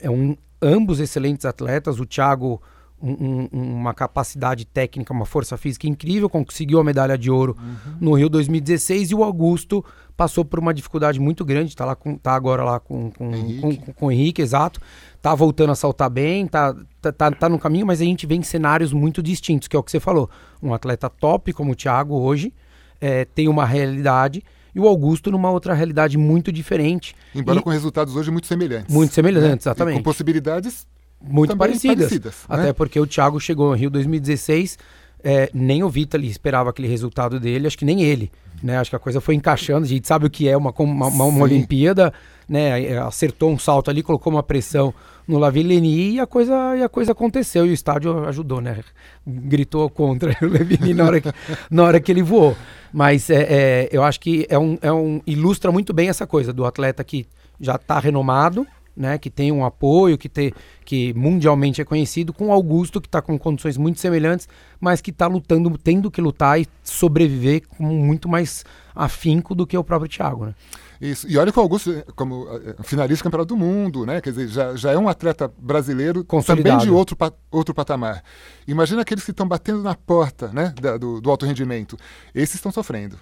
é 0.00 0.10
um 0.10 0.36
ambos 0.62 1.00
excelentes 1.00 1.46
atletas, 1.46 1.98
o 1.98 2.04
Thiago 2.04 2.60
um, 3.02 3.48
um, 3.50 3.74
uma 3.76 3.94
capacidade 3.94 4.66
técnica, 4.66 5.12
uma 5.12 5.24
força 5.24 5.56
física 5.56 5.86
incrível, 5.86 6.28
conseguiu 6.28 6.78
a 6.78 6.84
medalha 6.84 7.16
de 7.16 7.30
ouro 7.30 7.56
uhum. 7.58 7.96
no 8.00 8.14
Rio 8.14 8.28
2016 8.28 9.10
e 9.10 9.14
o 9.14 9.24
Augusto 9.24 9.84
passou 10.16 10.44
por 10.44 10.58
uma 10.58 10.74
dificuldade 10.74 11.18
muito 11.18 11.44
grande, 11.44 11.70
está 11.70 11.86
lá 11.86 11.96
com, 11.96 12.18
tá 12.18 12.34
agora 12.34 12.62
lá 12.62 12.78
com, 12.78 13.10
com, 13.10 13.34
Henrique. 13.34 13.60
Com, 13.60 13.76
com, 13.76 13.92
com, 13.94 14.06
o 14.06 14.12
Henrique, 14.12 14.42
exato. 14.42 14.80
Tá 15.22 15.34
voltando 15.34 15.70
a 15.70 15.74
saltar 15.74 16.08
bem, 16.08 16.46
tá, 16.46 16.74
tá, 17.00 17.12
tá, 17.12 17.30
tá, 17.30 17.48
no 17.48 17.58
caminho, 17.58 17.86
mas 17.86 18.00
a 18.00 18.04
gente 18.04 18.26
vê 18.26 18.34
em 18.34 18.42
cenários 18.42 18.92
muito 18.92 19.22
distintos, 19.22 19.68
que 19.68 19.76
é 19.76 19.78
o 19.78 19.82
que 19.82 19.90
você 19.90 20.00
falou. 20.00 20.30
Um 20.62 20.72
atleta 20.72 21.10
top 21.10 21.52
como 21.52 21.72
o 21.72 21.74
Thiago 21.74 22.18
hoje 22.18 22.54
é, 23.00 23.24
tem 23.24 23.48
uma 23.48 23.66
realidade 23.66 24.42
e 24.74 24.80
o 24.80 24.86
Augusto 24.86 25.30
numa 25.30 25.50
outra 25.50 25.74
realidade 25.74 26.16
muito 26.16 26.52
diferente. 26.52 27.14
Embora 27.34 27.58
e, 27.58 27.62
com 27.62 27.70
resultados 27.70 28.16
hoje 28.16 28.30
muito 28.30 28.46
semelhantes. 28.46 28.92
Muito 28.92 29.14
semelhantes, 29.14 29.48
né? 29.48 29.72
exatamente. 29.72 29.96
E 29.96 29.98
com 29.98 30.04
possibilidades 30.04 30.86
muito 31.20 31.56
parecidas. 31.56 31.96
parecidas 31.96 32.34
né? 32.48 32.56
Até 32.56 32.72
porque 32.72 32.98
o 32.98 33.06
Thiago 33.06 33.38
chegou 33.40 33.74
em 33.74 33.78
Rio 33.78 33.90
2016, 33.90 34.78
é, 35.22 35.50
nem 35.52 35.82
o 35.82 35.88
Vitali 35.88 36.28
esperava 36.28 36.70
aquele 36.70 36.88
resultado 36.88 37.38
dele, 37.38 37.66
acho 37.66 37.76
que 37.76 37.84
nem 37.84 38.02
ele. 38.02 38.30
Né? 38.62 38.78
Acho 38.78 38.90
que 38.90 38.96
a 38.96 39.00
coisa 39.00 39.20
foi 39.20 39.34
encaixando, 39.34 39.84
a 39.84 39.88
gente 39.88 40.06
sabe 40.06 40.26
o 40.26 40.30
que 40.30 40.48
é 40.48 40.56
uma, 40.56 40.72
uma, 40.78 41.06
uma, 41.06 41.24
uma 41.24 41.44
Olimpíada, 41.44 42.12
né? 42.50 42.82
É, 42.82 42.98
acertou 42.98 43.52
um 43.52 43.58
salto 43.58 43.88
ali, 43.88 44.02
colocou 44.02 44.32
uma 44.32 44.42
pressão 44.42 44.92
no 45.26 45.38
Lavillenie 45.38 46.14
e 46.14 46.20
a 46.20 46.26
coisa, 46.26 46.76
e 46.76 46.82
a 46.82 46.88
coisa 46.88 47.12
aconteceu. 47.12 47.64
E 47.64 47.70
o 47.70 47.72
estádio 47.72 48.26
ajudou, 48.26 48.60
né? 48.60 48.80
Gritou 49.24 49.88
contra 49.88 50.36
o 50.42 50.48
Lavillenie 50.48 50.92
na 50.92 51.04
hora 51.04 51.20
que, 51.20 51.32
na 51.70 51.84
hora 51.84 52.00
que 52.00 52.10
ele 52.10 52.24
voou. 52.24 52.56
Mas 52.92 53.30
é, 53.30 53.42
é, 53.42 53.88
eu 53.92 54.02
acho 54.02 54.18
que 54.18 54.44
é 54.50 54.58
um, 54.58 54.76
é 54.82 54.92
um, 54.92 55.22
ilustra 55.24 55.70
muito 55.70 55.92
bem 55.92 56.08
essa 56.08 56.26
coisa 56.26 56.52
do 56.52 56.64
atleta 56.64 57.04
que 57.04 57.24
já 57.60 57.76
está 57.76 58.00
renomado, 58.00 58.66
né, 58.96 59.18
que 59.18 59.30
tem 59.30 59.50
um 59.52 59.64
apoio, 59.64 60.18
que, 60.18 60.28
tem, 60.28 60.52
que 60.84 61.14
mundialmente 61.14 61.80
é 61.80 61.84
conhecido, 61.84 62.32
com 62.32 62.52
Augusto, 62.52 63.00
que 63.00 63.08
está 63.08 63.22
com 63.22 63.38
condições 63.38 63.76
muito 63.76 64.00
semelhantes, 64.00 64.48
mas 64.80 65.00
que 65.00 65.10
está 65.10 65.26
lutando, 65.26 65.76
tendo 65.78 66.10
que 66.10 66.20
lutar 66.20 66.60
e 66.60 66.66
sobreviver 66.82 67.62
com 67.68 67.84
muito 67.84 68.28
mais 68.28 68.64
afinco 68.94 69.54
do 69.54 69.66
que 69.66 69.76
o 69.76 69.84
próprio 69.84 70.10
Thiago. 70.10 70.46
Né? 70.46 70.54
Isso. 71.00 71.26
E 71.28 71.38
olha 71.38 71.50
que 71.50 71.58
o 71.58 71.62
Augusto, 71.62 72.04
como 72.14 72.46
eh, 72.48 72.76
finalista 72.82 73.22
do 73.22 73.24
Campeonato 73.24 73.54
do 73.54 73.56
Mundo, 73.56 74.04
né? 74.04 74.20
Quer 74.20 74.30
dizer, 74.30 74.48
já, 74.48 74.76
já 74.76 74.92
é 74.92 74.98
um 74.98 75.08
atleta 75.08 75.50
brasileiro 75.56 76.22
também 76.44 76.76
de 76.76 76.90
outro, 76.90 77.16
outro 77.50 77.74
patamar. 77.74 78.22
Imagina 78.68 79.00
aqueles 79.00 79.24
que 79.24 79.30
estão 79.30 79.48
batendo 79.48 79.82
na 79.82 79.94
porta 79.94 80.48
né, 80.48 80.74
da, 80.78 80.98
do, 80.98 81.18
do 81.20 81.30
alto 81.30 81.46
rendimento. 81.46 81.96
Esses 82.34 82.56
estão 82.56 82.70
sofrendo. 82.70 83.16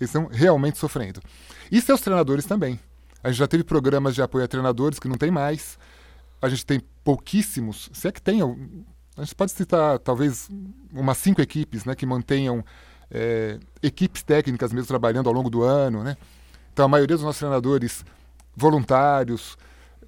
Eles 0.00 0.10
estão 0.10 0.26
realmente 0.26 0.78
sofrendo. 0.78 1.20
E 1.70 1.80
seus 1.80 2.00
treinadores 2.00 2.46
também. 2.46 2.80
A 3.22 3.28
gente 3.28 3.38
já 3.38 3.46
teve 3.46 3.64
programas 3.64 4.14
de 4.14 4.22
apoio 4.22 4.44
a 4.44 4.48
treinadores 4.48 4.98
que 4.98 5.08
não 5.08 5.16
tem 5.16 5.30
mais. 5.30 5.78
A 6.40 6.48
gente 6.48 6.64
tem 6.64 6.80
pouquíssimos, 7.04 7.90
se 7.92 8.08
é 8.08 8.12
que 8.12 8.22
tem, 8.22 8.40
a 8.42 9.22
gente 9.22 9.34
pode 9.34 9.52
citar 9.52 9.98
talvez 9.98 10.48
umas 10.92 11.18
cinco 11.18 11.42
equipes 11.42 11.84
né, 11.84 11.94
que 11.94 12.06
mantenham 12.06 12.64
é, 13.10 13.58
equipes 13.82 14.22
técnicas 14.22 14.72
mesmo 14.72 14.86
trabalhando 14.86 15.28
ao 15.28 15.34
longo 15.34 15.50
do 15.50 15.62
ano. 15.62 16.02
Né? 16.02 16.16
Então 16.72 16.84
a 16.84 16.88
maioria 16.88 17.16
dos 17.16 17.24
nossos 17.24 17.40
treinadores 17.40 18.04
voluntários, 18.56 19.58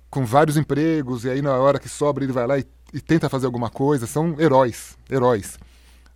com 0.09 0.25
vários 0.25 0.57
empregos, 0.57 1.25
e 1.25 1.31
aí 1.31 1.43
na 1.43 1.57
hora 1.57 1.79
que 1.79 1.89
sobra 1.89 2.25
ele 2.25 2.33
vai 2.33 2.47
lá 2.47 2.59
e, 2.59 2.67
e 2.95 3.01
tenta 3.01 3.29
fazer 3.29 3.47
alguma 3.47 3.69
coisa, 3.69 4.07
são 4.07 4.41
heróis, 4.41 4.97
heróis. 5.11 5.59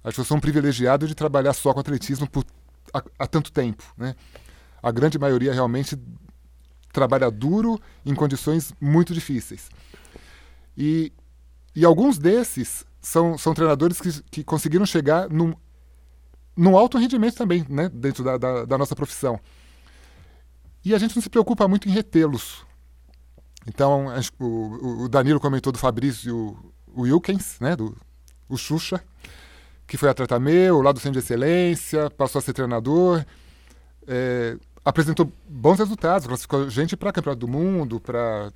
Acho 0.03 0.15
que 0.15 0.21
eu 0.21 0.25
sou 0.25 0.37
um 0.37 0.41
privilegiado 0.41 1.07
de 1.07 1.15
trabalhar 1.15 1.53
só 1.53 1.75
com 1.75 1.81
atletismo 1.81 2.29
por, 2.29 2.45
há, 2.95 3.03
há 3.19 3.27
tanto 3.27 3.53
tempo. 3.53 3.83
Né? 3.99 4.15
A 4.83 4.91
grande 4.91 5.19
maioria 5.19 5.53
realmente 5.53 5.99
trabalha 6.97 7.31
duro 7.31 7.79
em 8.07 8.15
condições 8.15 8.73
muito 8.81 9.13
difíceis. 9.13 9.69
E, 10.75 11.13
e 11.75 11.85
alguns 11.85 12.17
desses 12.17 12.87
são, 13.03 13.37
são 13.37 13.53
treinadores 13.53 14.01
que, 14.01 14.23
que 14.31 14.43
conseguiram 14.43 14.87
chegar 14.87 15.29
num, 15.29 15.55
num 16.57 16.75
alto 16.75 16.97
rendimento 16.97 17.37
também, 17.37 17.67
né, 17.69 17.91
dentro 17.91 18.25
da, 18.25 18.39
da, 18.39 18.65
da 18.65 18.79
nossa 18.79 18.97
profissão. 18.97 19.39
E 20.83 20.95
a 20.95 20.99
gente 20.99 21.15
não 21.15 21.23
se 21.23 21.29
preocupa 21.29 21.69
muito 21.69 21.87
em 21.87 21.93
retê-los. 21.93 22.65
Então, 23.67 24.07
o, 24.39 25.05
o, 25.05 25.09
Danilo 25.09 25.39
comentou 25.39 25.71
do 25.71 25.79
Fabrício 25.79 26.57
Wilkins, 26.97 27.61
né, 27.61 27.77
do 27.77 27.95
o 28.49 28.57
Xuxa, 28.57 29.05
que 29.87 29.99
foi 29.99 30.09
atleta 30.09 30.39
meu, 30.39 30.81
lá 30.81 30.93
do 30.93 31.01
Centro 31.01 31.21
de 31.21 31.27
Excelência, 31.27 32.09
passou 32.11 32.39
a 32.39 32.43
ser 32.43 32.55
treinador. 32.55 33.23
É, 34.07 34.57
apresentou 34.87 35.33
bons 35.49 35.81
resultados, 35.81 36.29
classificou 36.29 36.71
gente 36.71 36.97
para 36.97 37.13
campeonato 37.13 37.41
do 37.41 37.49
mundo, 37.49 37.99
para 37.99 38.53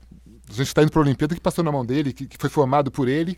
gente 0.48 0.68
está 0.68 0.80
indo 0.80 0.92
para 0.92 1.00
a 1.00 1.04
Olimpíada 1.04 1.34
que 1.34 1.40
passou 1.40 1.64
na 1.64 1.72
mão 1.72 1.84
dele, 1.84 2.12
que, 2.12 2.24
que, 2.24 2.36
foi 2.38 2.48
formado 2.48 2.88
por 2.88 3.08
ele. 3.08 3.36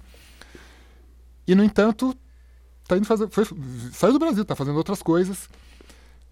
E 1.49 1.55
no 1.55 1.65
entanto, 1.65 2.15
tá 2.87 2.99
indo 2.99 3.07
fazer, 3.07 3.31
foi, 3.31 3.47
saiu 3.93 4.13
do 4.13 4.19
Brasil, 4.19 4.43
está 4.43 4.55
fazendo 4.55 4.77
outras 4.77 5.03
coisas. 5.03 5.49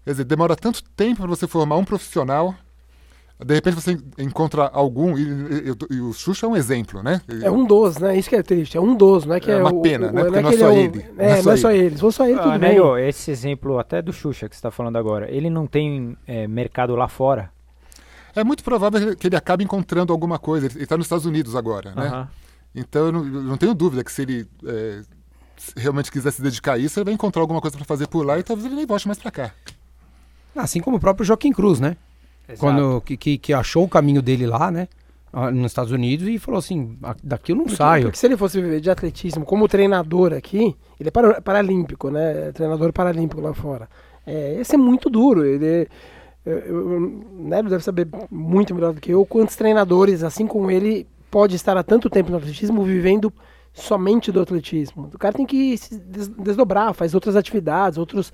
Quer 0.03 0.11
dizer, 0.11 0.23
demora 0.23 0.55
tanto 0.55 0.83
tempo 0.83 1.21
para 1.21 1.27
você 1.27 1.47
formar 1.47 1.77
um 1.77 1.83
profissional 1.83 2.55
de 3.43 3.53
repente 3.53 3.73
você 3.75 3.97
encontra 4.17 4.67
algum, 4.67 5.17
e, 5.17 5.23
e, 5.23 5.95
e, 5.95 5.99
o 5.99 6.13
Xuxa 6.13 6.45
é 6.45 6.49
um 6.49 6.55
exemplo, 6.55 7.01
né? 7.01 7.21
É 7.41 7.49
um 7.49 7.65
dos, 7.65 7.97
né? 7.97 8.17
Isso 8.17 8.29
que 8.29 8.35
é 8.35 8.43
triste, 8.43 8.77
é 8.77 8.81
um 8.81 8.95
dos, 8.95 9.25
não 9.25 9.35
é 9.35 9.39
que 9.39 9.49
é, 9.49 9.55
é 9.55 9.57
uma 9.57 9.73
o, 9.73 9.81
pena, 9.81 10.09
o, 10.09 10.11
né? 10.11 10.23
Porque 10.23 10.41
não 10.41 10.49
é, 10.49 10.53
é 10.53 10.57
só 10.57 10.71
ele. 10.71 11.05
É, 11.17 11.41
não 11.41 11.51
é 11.51 11.57
só 11.57 11.71
ele. 11.71 11.95
Se 11.95 12.01
fosse 12.01 12.17
só 12.17 12.27
ele, 12.27 12.37
tudo 12.37 12.51
ah, 12.51 12.59
bem. 12.59 12.79
Né, 12.79 13.09
esse 13.09 13.31
exemplo 13.31 13.79
até 13.79 14.01
do 14.01 14.13
Xuxa 14.13 14.47
que 14.47 14.55
você 14.55 14.59
está 14.59 14.69
falando 14.69 14.97
agora, 14.97 15.29
ele 15.31 15.49
não 15.49 15.65
tem 15.65 16.15
é, 16.27 16.47
mercado 16.47 16.95
lá 16.95 17.07
fora? 17.07 17.51
É 18.35 18.43
muito 18.43 18.63
provável 18.63 19.15
que 19.15 19.27
ele 19.27 19.35
acabe 19.35 19.63
encontrando 19.63 20.13
alguma 20.13 20.37
coisa. 20.37 20.67
Ele 20.67 20.83
está 20.83 20.95
nos 20.95 21.05
Estados 21.05 21.25
Unidos 21.25 21.55
agora, 21.55 21.93
né? 21.95 22.07
Uh 22.07 22.11
-huh. 22.11 22.27
Então 22.75 23.05
eu 23.07 23.11
não, 23.11 23.25
eu 23.25 23.43
não, 23.43 23.57
tenho 23.57 23.73
dúvida 23.73 24.03
que 24.03 24.11
se 24.11 24.21
ele 24.21 24.47
é, 24.65 25.01
realmente 25.75 26.11
quiser 26.11 26.31
se 26.31 26.41
dedicar 26.41 26.73
a 26.73 26.77
isso, 26.77 26.99
ele 26.99 27.05
vai 27.05 27.13
encontrar 27.13 27.41
alguma 27.41 27.59
coisa 27.59 27.75
para 27.75 27.85
fazer 27.85 28.07
por 28.07 28.25
lá 28.25 28.39
e 28.39 28.43
talvez 28.43 28.65
ele 28.65 28.75
nem 28.75 28.85
volte 28.85 29.07
mais 29.07 29.19
para 29.19 29.31
cá. 29.31 29.51
Assim 30.55 30.79
como 30.79 30.97
o 30.97 30.99
próprio 30.99 31.25
Joaquim 31.25 31.51
Cruz, 31.51 31.79
né? 31.79 31.97
Exato. 32.47 32.59
Quando 32.59 33.01
que, 33.01 33.37
que, 33.37 33.53
achou 33.53 33.83
o 33.83 33.89
caminho 33.89 34.21
dele 34.21 34.45
lá, 34.45 34.69
né? 34.71 34.87
Nos 35.53 35.71
Estados 35.71 35.91
Unidos 35.91 36.27
e 36.27 36.37
falou 36.37 36.59
assim: 36.59 36.97
daqui 37.23 37.53
eu 37.53 37.55
não 37.55 37.63
porque, 37.63 37.77
saio. 37.77 38.03
Porque 38.03 38.17
se 38.17 38.25
ele 38.25 38.35
fosse 38.35 38.61
viver 38.61 38.81
de 38.81 38.89
atletismo 38.89 39.45
como 39.45 39.67
treinador 39.67 40.33
aqui, 40.33 40.75
ele 40.99 41.07
é 41.07 41.11
para, 41.11 41.41
paralímpico, 41.41 42.09
né? 42.09 42.49
É 42.49 42.51
treinador 42.51 42.91
paralímpico 42.91 43.41
lá 43.41 43.53
fora. 43.53 43.87
É, 44.25 44.55
esse 44.59 44.75
é 44.75 44.77
muito 44.77 45.09
duro. 45.09 45.45
Ele, 45.45 45.87
eu, 46.45 47.23
né, 47.33 47.63
deve 47.63 47.83
saber 47.83 48.07
muito 48.29 48.75
melhor 48.75 48.93
do 48.93 48.99
que 48.99 49.11
eu 49.11 49.25
quantos 49.25 49.55
treinadores, 49.55 50.23
assim 50.23 50.45
como 50.45 50.69
ele, 50.69 51.07
pode 51.29 51.55
estar 51.55 51.77
há 51.77 51.83
tanto 51.83 52.09
tempo 52.09 52.29
no 52.29 52.37
atletismo 52.37 52.83
vivendo 52.83 53.31
somente 53.73 54.31
do 54.31 54.41
atletismo. 54.41 55.09
O 55.13 55.17
cara 55.17 55.33
tem 55.33 55.45
que 55.45 55.77
se 55.77 55.97
desdobrar, 55.97 56.93
faz 56.93 57.15
outras 57.15 57.35
atividades, 57.37 57.97
outros 57.97 58.33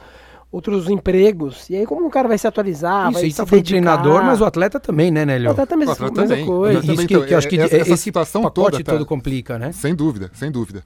outros 0.51 0.89
empregos. 0.89 1.70
E 1.70 1.75
aí, 1.75 1.86
como 1.86 2.06
o 2.08 2.10
cara 2.10 2.27
vai 2.27 2.38
se 2.38 2.48
atualizar? 2.48 3.12
Isso, 3.12 3.20
vai 3.20 3.30
se 3.30 3.38
tá 3.38 3.46
foi 3.46 3.62
treinador, 3.62 4.24
mas 4.24 4.42
o 4.42 4.46
atleta 4.46 4.80
também, 4.80 5.12
né, 5.12 5.25
Nélio? 5.25 5.50
O 5.50 5.51
atleta 5.51 5.70
também, 5.70 5.88
o 5.88 5.92
atleta 5.92 6.22
mesma 6.22 6.36
também. 6.36 6.46
coisa. 6.46 6.80
Isso 6.80 6.86
que, 6.86 7.13
então, 7.13 7.25
que, 7.25 7.34
eu 7.34 7.38
acho 7.38 7.48
que 7.48 7.60
essa, 7.60 7.77
esse 7.77 7.98
situação 7.98 8.42
pacote 8.44 8.72
toda, 8.72 8.84
tá, 8.84 8.92
todo 8.94 9.06
complica, 9.06 9.58
né? 9.58 9.72
Sem 9.72 9.94
dúvida, 9.94 10.32
sem 10.34 10.51
dúvida. 10.51 10.84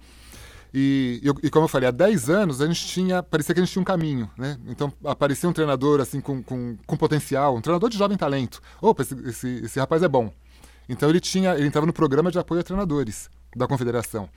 E, 0.73 1.21
e, 1.43 1.49
como 1.49 1.65
eu 1.65 1.67
falei, 1.67 1.89
há 1.89 1.91
10 1.91 2.29
anos 2.29 2.61
a 2.61 2.65
gente 2.65 2.87
tinha, 2.87 3.21
parecia 3.21 3.53
que 3.53 3.59
a 3.59 3.63
gente 3.63 3.73
tinha 3.73 3.81
um 3.81 3.85
caminho, 3.85 4.29
né? 4.37 4.57
Então 4.67 4.91
aparecia 5.03 5.49
um 5.49 5.53
treinador 5.53 5.99
assim 5.99 6.21
com, 6.21 6.41
com, 6.41 6.77
com 6.85 6.97
potencial, 6.97 7.55
um 7.55 7.61
treinador 7.61 7.89
de 7.89 7.97
jovem 7.97 8.17
talento. 8.17 8.61
Opa, 8.81 9.01
esse, 9.01 9.13
esse, 9.27 9.47
esse 9.65 9.79
rapaz 9.79 10.01
é 10.01 10.07
bom. 10.07 10.31
Então 10.87 11.09
ele 11.09 11.19
tinha, 11.19 11.55
ele 11.55 11.67
entrava 11.67 11.85
no 11.85 11.91
programa 11.91 12.31
de 12.31 12.39
apoio 12.39 12.61
a 12.61 12.63
treinadores 12.63 13.29
da 13.55 13.67
confederação. 13.67 14.29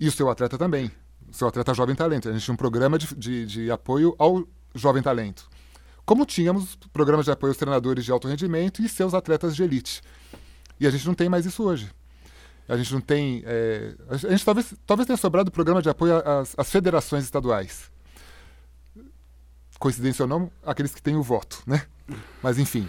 E 0.00 0.08
o 0.08 0.12
seu 0.12 0.28
atleta 0.28 0.58
também. 0.58 0.90
Seu 1.36 1.48
atleta 1.48 1.74
jovem 1.74 1.94
talento. 1.94 2.28
A 2.28 2.32
gente 2.32 2.44
tinha 2.44 2.54
um 2.54 2.56
programa 2.56 2.98
de, 2.98 3.14
de, 3.14 3.46
de 3.46 3.70
apoio 3.70 4.14
ao 4.18 4.46
jovem 4.74 5.02
talento. 5.02 5.48
Como 6.04 6.24
tínhamos 6.24 6.76
programas 6.92 7.24
de 7.24 7.32
apoio 7.32 7.50
aos 7.50 7.56
treinadores 7.56 8.04
de 8.04 8.12
alto 8.12 8.28
rendimento 8.28 8.82
e 8.82 8.88
seus 8.88 9.12
atletas 9.12 9.54
de 9.54 9.62
elite. 9.62 10.00
E 10.78 10.86
a 10.86 10.90
gente 10.90 11.06
não 11.06 11.14
tem 11.14 11.28
mais 11.28 11.44
isso 11.44 11.62
hoje. 11.62 11.90
A 12.68 12.76
gente 12.76 12.92
não 12.92 13.00
tem. 13.00 13.42
É, 13.46 13.94
a 14.08 14.16
gente 14.16 14.44
talvez, 14.44 14.74
talvez 14.86 15.06
tenha 15.06 15.16
sobrado 15.16 15.50
programa 15.50 15.80
de 15.80 15.88
apoio 15.88 16.16
às, 16.16 16.54
às 16.56 16.70
federações 16.70 17.24
estaduais. 17.24 17.90
Coincidência 19.78 20.22
ou 20.22 20.28
não, 20.28 20.50
aqueles 20.64 20.94
que 20.94 21.02
têm 21.02 21.16
o 21.16 21.22
voto, 21.22 21.62
né? 21.66 21.82
Mas 22.42 22.58
enfim. 22.58 22.88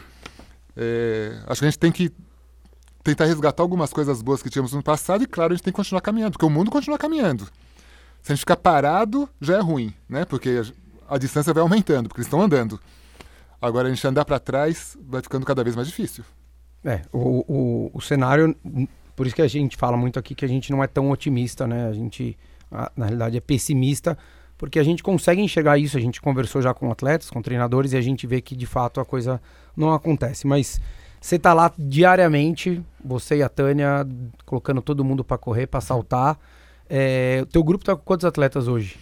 É, 0.75 1.41
acho 1.47 1.59
que 1.59 1.65
a 1.65 1.69
gente 1.69 1.79
tem 1.79 1.91
que 1.91 2.11
tentar 3.03 3.25
resgatar 3.25 3.63
algumas 3.63 3.91
coisas 3.91 4.21
boas 4.21 4.43
que 4.43 4.49
tínhamos 4.49 4.73
no 4.73 4.83
passado 4.83 5.23
e, 5.23 5.27
claro, 5.27 5.53
a 5.53 5.55
gente 5.55 5.63
tem 5.63 5.73
que 5.73 5.77
continuar 5.77 6.01
caminhando, 6.01 6.33
porque 6.33 6.45
o 6.45 6.49
mundo 6.49 6.69
continua 6.69 6.97
caminhando. 6.97 7.47
Se 8.27 8.33
a 8.33 8.35
gente 8.35 8.41
ficar 8.41 8.57
parado, 8.57 9.29
já 9.39 9.55
é 9.55 9.61
ruim, 9.61 9.93
né? 10.09 10.25
Porque 10.25 10.61
a, 11.09 11.15
a 11.15 11.17
distância 11.17 11.53
vai 11.53 11.61
aumentando, 11.61 12.09
porque 12.09 12.19
eles 12.19 12.27
estão 12.27 12.41
andando. 12.41 12.77
Agora, 13.61 13.87
a 13.87 13.89
gente 13.89 14.05
andar 14.05 14.25
para 14.25 14.37
trás 14.37 14.97
vai 15.01 15.21
ficando 15.21 15.45
cada 15.45 15.63
vez 15.63 15.77
mais 15.77 15.87
difícil. 15.87 16.25
É, 16.83 17.03
o, 17.13 17.45
o, 17.47 17.91
o 17.93 18.01
cenário, 18.01 18.53
por 19.15 19.25
isso 19.25 19.33
que 19.33 19.41
a 19.41 19.47
gente 19.47 19.77
fala 19.77 19.95
muito 19.95 20.19
aqui 20.19 20.35
que 20.35 20.43
a 20.43 20.47
gente 20.47 20.73
não 20.73 20.83
é 20.83 20.87
tão 20.87 21.09
otimista, 21.09 21.65
né? 21.65 21.87
A 21.87 21.93
gente, 21.93 22.37
a, 22.69 22.91
na 22.97 23.05
realidade, 23.05 23.37
é 23.37 23.39
pessimista, 23.39 24.17
porque 24.57 24.77
a 24.77 24.83
gente 24.83 25.01
consegue 25.01 25.41
enxergar 25.41 25.77
isso. 25.77 25.95
A 25.95 26.01
gente 26.01 26.19
conversou 26.19 26.61
já 26.61 26.73
com 26.73 26.91
atletas, 26.91 27.29
com 27.29 27.41
treinadores, 27.41 27.93
e 27.93 27.97
a 27.97 28.01
gente 28.01 28.27
vê 28.27 28.41
que 28.41 28.57
de 28.57 28.65
fato 28.65 28.99
a 28.99 29.05
coisa 29.05 29.41
não 29.73 29.93
acontece. 29.93 30.45
Mas 30.45 30.81
você 31.21 31.39
tá 31.39 31.53
lá 31.53 31.71
diariamente, 31.79 32.83
você 33.01 33.37
e 33.37 33.41
a 33.41 33.47
Tânia, 33.47 34.05
colocando 34.45 34.81
todo 34.81 35.05
mundo 35.05 35.23
para 35.23 35.37
correr, 35.37 35.65
para 35.65 35.79
saltar. 35.79 36.37
É, 36.89 37.39
o 37.43 37.45
teu 37.45 37.63
grupo 37.63 37.83
tá 37.83 37.95
com 37.95 38.01
quantos 38.01 38.25
atletas 38.25 38.67
hoje? 38.67 38.97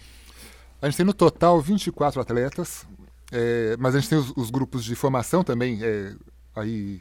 A 0.80 0.86
gente 0.86 0.96
tem 0.96 1.06
no 1.06 1.14
total 1.14 1.60
24 1.60 2.20
atletas, 2.20 2.86
é, 3.32 3.76
mas 3.78 3.94
a 3.94 4.00
gente 4.00 4.10
tem 4.10 4.18
os, 4.18 4.32
os 4.36 4.50
grupos 4.50 4.84
de 4.84 4.94
formação 4.94 5.42
também 5.42 5.78
é, 5.82 6.14
aí 6.54 7.00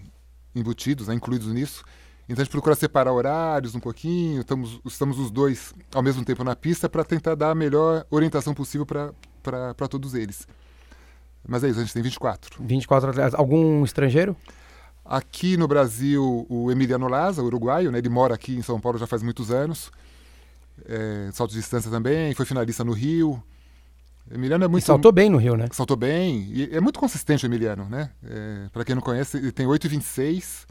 embutidos, 0.56 1.08
né, 1.08 1.16
incluídos 1.16 1.48
nisso. 1.48 1.84
Então 2.28 2.42
a 2.42 2.44
gente 2.44 2.52
procura 2.52 2.76
separar 2.76 3.12
horários 3.12 3.76
um 3.76 3.80
pouquinho, 3.80 4.42
estamos, 4.42 4.80
estamos 4.86 5.20
os 5.20 5.30
dois 5.30 5.74
ao 5.94 6.02
mesmo 6.02 6.26
tempo 6.26 6.44
na 6.44 6.56
pista 6.56 6.90
para 6.90 7.04
tentar 7.04 7.36
dar 7.36 7.52
a 7.52 7.56
melhor 7.56 8.06
orientação 8.10 8.54
possível 8.54 8.86
para 8.86 9.88
todos 9.88 10.16
eles. 10.16 10.48
Mas 11.48 11.64
é 11.64 11.70
isso, 11.70 11.80
a 11.80 11.84
gente 11.84 11.94
tem 11.94 12.02
24. 12.02 12.64
24 12.64 13.10
atletas. 13.12 13.36
Algum 13.36 13.84
estrangeiro? 13.84 14.36
Aqui 15.04 15.56
no 15.56 15.68
Brasil, 15.68 16.48
o 16.50 16.72
Emiliano 16.72 17.08
Laza, 17.08 17.44
uruguaio, 17.44 17.92
né? 17.92 18.00
ele 18.00 18.10
mora 18.10 18.34
aqui 18.34 18.56
em 18.56 18.64
São 18.64 18.82
Paulo 18.82 18.98
já 18.98 19.06
faz 19.06 19.22
muitos 19.22 19.52
anos. 19.52 19.92
É, 20.88 21.30
salto 21.32 21.52
de 21.52 21.58
distância 21.58 21.90
também, 21.90 22.34
foi 22.34 22.46
finalista 22.46 22.84
no 22.84 22.92
Rio. 22.92 23.42
Emiliano 24.32 24.66
é 24.66 24.68
muito. 24.68 24.84
E 24.84 24.86
saltou 24.86 25.12
bem 25.12 25.30
no 25.30 25.38
Rio, 25.38 25.56
né? 25.56 25.68
Saltou 25.72 25.96
bem. 25.96 26.48
E 26.52 26.70
é 26.72 26.82
muito 26.82 27.00
consistente 27.00 27.46
o 27.46 27.48
Emiliano, 27.48 27.88
né? 27.90 28.10
É, 28.24 28.68
Para 28.74 28.84
quem 28.84 28.96
não 28.96 29.02
conhece, 29.02 29.38
ele 29.38 29.52
tem 29.52 29.68
8,26 29.68 30.66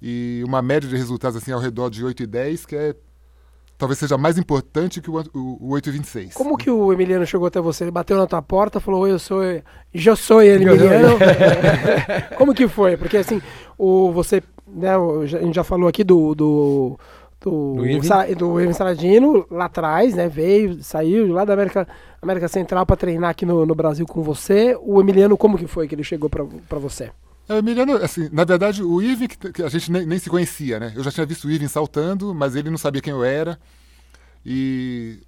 e 0.00 0.42
uma 0.46 0.60
média 0.60 0.88
de 0.88 0.96
resultados 0.96 1.36
assim 1.36 1.52
ao 1.52 1.60
redor 1.60 1.88
de 1.88 2.04
8,10, 2.04 2.66
que 2.66 2.76
é 2.76 2.94
talvez 3.76 3.98
seja 3.98 4.16
mais 4.16 4.38
importante 4.38 5.00
que 5.00 5.10
o, 5.10 5.18
o, 5.34 5.58
o 5.60 5.68
8,26. 5.70 6.32
Como 6.34 6.56
que 6.56 6.70
o 6.70 6.92
Emiliano 6.92 7.26
chegou 7.26 7.46
até 7.46 7.60
você? 7.60 7.84
Ele 7.84 7.90
bateu 7.90 8.16
na 8.16 8.26
tua 8.26 8.42
porta, 8.42 8.80
falou: 8.80 9.02
Oi, 9.02 9.12
eu 9.12 9.18
sou. 9.18 9.42
Eu 9.42 10.16
sou 10.16 10.42
Emiliano. 10.42 11.18
Como 12.36 12.54
que 12.54 12.68
foi? 12.68 12.96
Porque 12.96 13.18
assim, 13.18 13.40
o, 13.78 14.10
você. 14.12 14.42
Né, 14.66 14.90
a 14.90 15.26
gente 15.26 15.54
já 15.54 15.62
falou 15.62 15.88
aqui 15.88 16.02
do, 16.02 16.34
do 16.34 16.98
do, 17.50 17.74
do 18.38 18.60
Irving 18.60 18.72
Saladino 18.72 19.46
lá 19.50 19.66
atrás, 19.66 20.14
né? 20.14 20.28
Veio, 20.28 20.82
saiu 20.82 21.32
lá 21.32 21.44
da 21.44 21.52
América, 21.52 21.86
América 22.20 22.48
Central 22.48 22.86
para 22.86 22.96
treinar 22.96 23.30
aqui 23.30 23.44
no, 23.44 23.66
no 23.66 23.74
Brasil 23.74 24.06
com 24.06 24.22
você. 24.22 24.76
O 24.80 25.00
Emiliano, 25.00 25.36
como 25.36 25.58
que 25.58 25.66
foi 25.66 25.86
que 25.86 25.94
ele 25.94 26.02
chegou 26.02 26.30
para 26.30 26.78
você? 26.78 27.10
É, 27.48 27.54
o 27.54 27.58
Emiliano, 27.58 27.96
assim, 27.96 28.28
na 28.32 28.44
verdade, 28.44 28.82
o 28.82 29.02
Irving, 29.02 29.28
que 29.28 29.62
a 29.62 29.68
gente 29.68 29.92
nem, 29.92 30.06
nem, 30.06 30.18
se 30.18 30.30
conhecia, 30.30 30.80
né? 30.80 30.92
Eu 30.96 31.04
já 31.04 31.10
tinha 31.10 31.26
visto 31.26 31.46
o 31.46 31.50
Irving 31.50 31.68
saltando, 31.68 32.34
mas 32.34 32.56
ele 32.56 32.70
não 32.70 32.78
sabia 32.78 33.02
quem 33.02 33.12
eu 33.12 33.22
era. 33.22 33.58
E 34.44 35.18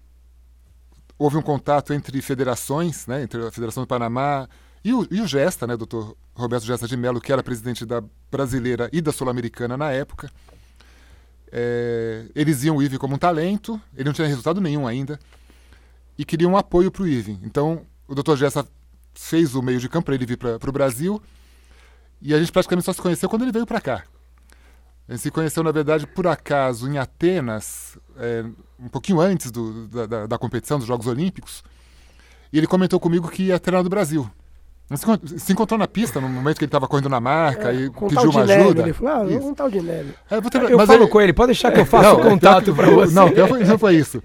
houve 1.18 1.36
um 1.36 1.42
contato 1.42 1.92
entre 1.92 2.20
federações, 2.22 3.06
né? 3.06 3.22
Entre 3.22 3.46
a 3.46 3.50
Federação 3.50 3.82
do 3.82 3.86
Panamá 3.86 4.48
e 4.82 4.94
o, 4.94 5.06
e 5.10 5.20
o 5.20 5.26
Gesta, 5.26 5.66
né? 5.66 5.76
Doutor 5.76 6.16
Roberto 6.34 6.64
Gesta 6.64 6.88
de 6.88 6.96
Mello, 6.96 7.20
que 7.20 7.32
era 7.32 7.42
presidente 7.42 7.84
da 7.84 8.02
brasileira 8.30 8.88
e 8.92 9.00
da 9.00 9.12
sul-americana 9.12 9.76
na 9.76 9.92
época. 9.92 10.30
É, 11.50 12.26
eles 12.34 12.62
viam 12.62 12.76
o 12.76 12.82
Irving 12.82 12.98
como 12.98 13.14
um 13.14 13.18
talento, 13.18 13.80
ele 13.94 14.04
não 14.04 14.12
tinha 14.12 14.26
resultado 14.26 14.60
nenhum 14.60 14.86
ainda, 14.86 15.18
e 16.18 16.24
queriam 16.24 16.52
um 16.52 16.56
apoio 16.56 16.90
para 16.90 17.02
o 17.02 17.06
Irving. 17.06 17.40
Então, 17.42 17.86
o 18.08 18.14
Dr. 18.14 18.36
Gessa 18.36 18.66
fez 19.14 19.54
o 19.54 19.62
meio 19.62 19.80
de 19.80 19.88
campo 19.88 20.06
para 20.06 20.14
ele 20.14 20.26
vir 20.26 20.36
para 20.36 20.68
o 20.68 20.72
Brasil, 20.72 21.22
e 22.20 22.34
a 22.34 22.38
gente 22.38 22.52
praticamente 22.52 22.84
só 22.84 22.92
se 22.92 23.00
conheceu 23.00 23.28
quando 23.28 23.42
ele 23.42 23.52
veio 23.52 23.66
para 23.66 23.80
cá. 23.80 24.04
A 25.08 25.12
gente 25.12 25.22
se 25.22 25.30
conheceu, 25.30 25.62
na 25.62 25.70
verdade, 25.70 26.06
por 26.06 26.26
acaso, 26.26 26.88
em 26.88 26.98
Atenas, 26.98 27.96
é, 28.16 28.44
um 28.78 28.88
pouquinho 28.88 29.20
antes 29.20 29.50
do, 29.52 29.86
da, 29.86 30.26
da, 30.26 30.38
competição 30.38 30.78
dos 30.78 30.86
Jogos 30.86 31.06
Olímpicos, 31.06 31.62
e 32.52 32.58
ele 32.58 32.66
comentou 32.66 32.98
comigo 32.98 33.28
que 33.28 33.44
ia 33.44 33.58
treinar 33.58 33.84
no 33.84 33.90
Brasil. 33.90 34.28
Se 35.38 35.52
encontrou 35.52 35.76
na 35.76 35.88
pista 35.88 36.20
no 36.20 36.28
momento 36.28 36.58
que 36.58 36.64
ele 36.64 36.68
estava 36.68 36.86
correndo 36.86 37.08
na 37.08 37.18
marca 37.18 37.72
é, 37.72 37.74
e 37.74 37.90
pediu 37.90 38.30
uma 38.30 38.42
ajuda. 38.42 38.82
Ele 38.82 38.92
falou, 38.92 39.12
ah, 39.12 39.22
um 39.22 39.52
tal 39.52 39.68
de 39.68 39.80
Nélio. 39.80 40.14
É, 40.30 40.36
eu, 40.36 40.68
eu 40.78 40.86
falo 40.86 41.02
ele... 41.02 41.10
com 41.10 41.20
ele, 41.20 41.32
pode 41.32 41.48
deixar 41.48 41.72
que 41.72 41.80
eu 41.80 41.86
faça 41.86 42.12
o 42.12 42.22
contato 42.22 42.72
para 42.72 42.88
você. 42.88 43.12
Não, 43.12 43.28
não 43.28 43.78
foi 43.78 43.96
isso. 43.96 44.22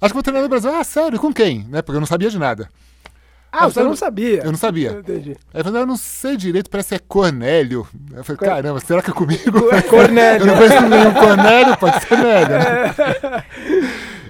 Acho 0.00 0.12
que 0.12 0.14
vou 0.14 0.22
treinar 0.22 0.42
no 0.42 0.48
Brasil. 0.48 0.70
Ah, 0.74 0.82
sério, 0.82 1.20
com 1.20 1.32
quem? 1.32 1.64
Né? 1.68 1.80
Porque 1.80 1.96
eu 1.96 2.00
não 2.00 2.06
sabia 2.06 2.28
de 2.28 2.38
nada. 2.38 2.68
Ah, 3.52 3.68
você 3.68 3.82
não 3.82 3.96
sabia? 3.96 4.42
Eu 4.44 4.52
não 4.52 4.58
sabia. 4.58 4.90
Eu 4.90 5.00
entendi. 5.00 5.36
Aí 5.52 5.60
eu 5.60 5.64
falei, 5.64 5.82
eu 5.82 5.86
não 5.86 5.96
sei 5.96 6.36
direito, 6.36 6.70
parece 6.70 6.90
que 6.90 6.94
é 6.94 6.98
Cornélio. 6.98 7.86
Eu 8.12 8.24
falei, 8.24 8.38
caramba, 8.38 8.80
será 8.80 9.02
que 9.02 9.10
é 9.10 9.14
comigo? 9.14 9.40
É 9.72 9.82
Cornélio. 9.82 10.42
eu 10.42 10.46
não 10.46 10.56
conheço 10.56 10.88
nenhum 10.88 11.14
Cornélio, 11.14 11.76
pode 11.76 12.00
ser 12.04 12.18
Nélio. 12.18 12.58
Né? 12.58 13.44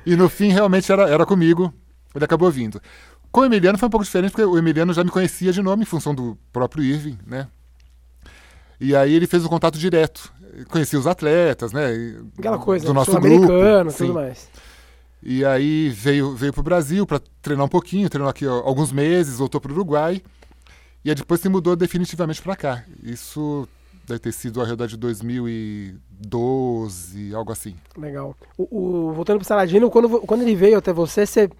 E 0.07 0.17
no 0.17 0.29
fim, 0.29 0.49
realmente, 0.49 0.91
era, 0.91 1.09
era 1.09 1.27
comigo. 1.27 1.73
Ele 2.15 2.25
acabou 2.25 2.51
vindo. 2.51 2.81
Com 3.33 3.41
o 3.41 3.45
Emiliano 3.45 3.79
foi 3.79 3.87
um 3.87 3.91
pouco 3.91 4.05
diferente, 4.05 4.33
porque 4.33 4.45
o 4.45 4.59
Emiliano 4.59 4.93
já 4.93 5.05
me 5.05 5.11
conhecia 5.11 5.53
de 5.53 5.63
nome 5.63 5.83
em 5.83 5.87
função 5.87 6.15
do 6.15 6.37
próprio 6.53 6.83
Irving, 6.83 7.19
né? 7.27 7.47
E 8.81 8.97
aí 8.97 9.15
ele 9.15 9.27
fez 9.27 9.45
o 9.45 9.47
um 9.47 9.51
contato 9.51 9.79
direto. 9.79 10.33
Conhecia 10.69 10.99
os 10.99 11.07
atletas, 11.07 11.73
né? 11.73 11.91
Aquela 12.39 12.59
coisa, 12.59 12.85
do 12.85 12.93
nosso 12.93 13.13
grupo. 13.21 13.47
tudo 13.97 14.15
mais. 14.15 14.49
E 15.23 15.45
aí 15.45 15.91
veio, 15.91 16.35
veio 16.35 16.53
para 16.53 16.61
o 16.61 16.65
Brasil 16.65 17.07
para 17.07 17.21
treinar 17.43 17.67
um 17.67 17.69
pouquinho, 17.69 18.09
treinou 18.09 18.29
aqui 18.29 18.45
ó, 18.47 18.61
alguns 18.61 18.91
meses, 18.91 19.39
voltou 19.39 19.61
para 19.61 19.71
o 19.71 19.75
Uruguai. 19.75 20.21
E 21.05 21.11
aí 21.11 21.15
depois 21.15 21.41
se 21.41 21.49
mudou 21.49 21.77
definitivamente 21.77 22.43
para 22.43 22.57
cá. 22.57 22.83
Isso 23.03 23.69
deve 24.07 24.19
ter 24.19 24.33
sido 24.33 24.61
ao 24.61 24.67
redor 24.67 24.87
de 24.87 24.97
2012, 24.97 27.35
algo 27.35 27.53
assim. 27.53 27.77
Legal. 27.97 28.35
O, 28.57 29.09
o 29.09 29.13
voltando 29.13 29.37
para 29.39 29.45
o 29.45 29.47
Saladino, 29.47 29.91
quando, 29.91 30.21
quando 30.23 30.43
ele 30.43 30.57
veio 30.57 30.79
até 30.79 30.93
você, 30.93 31.27
você 31.27 31.51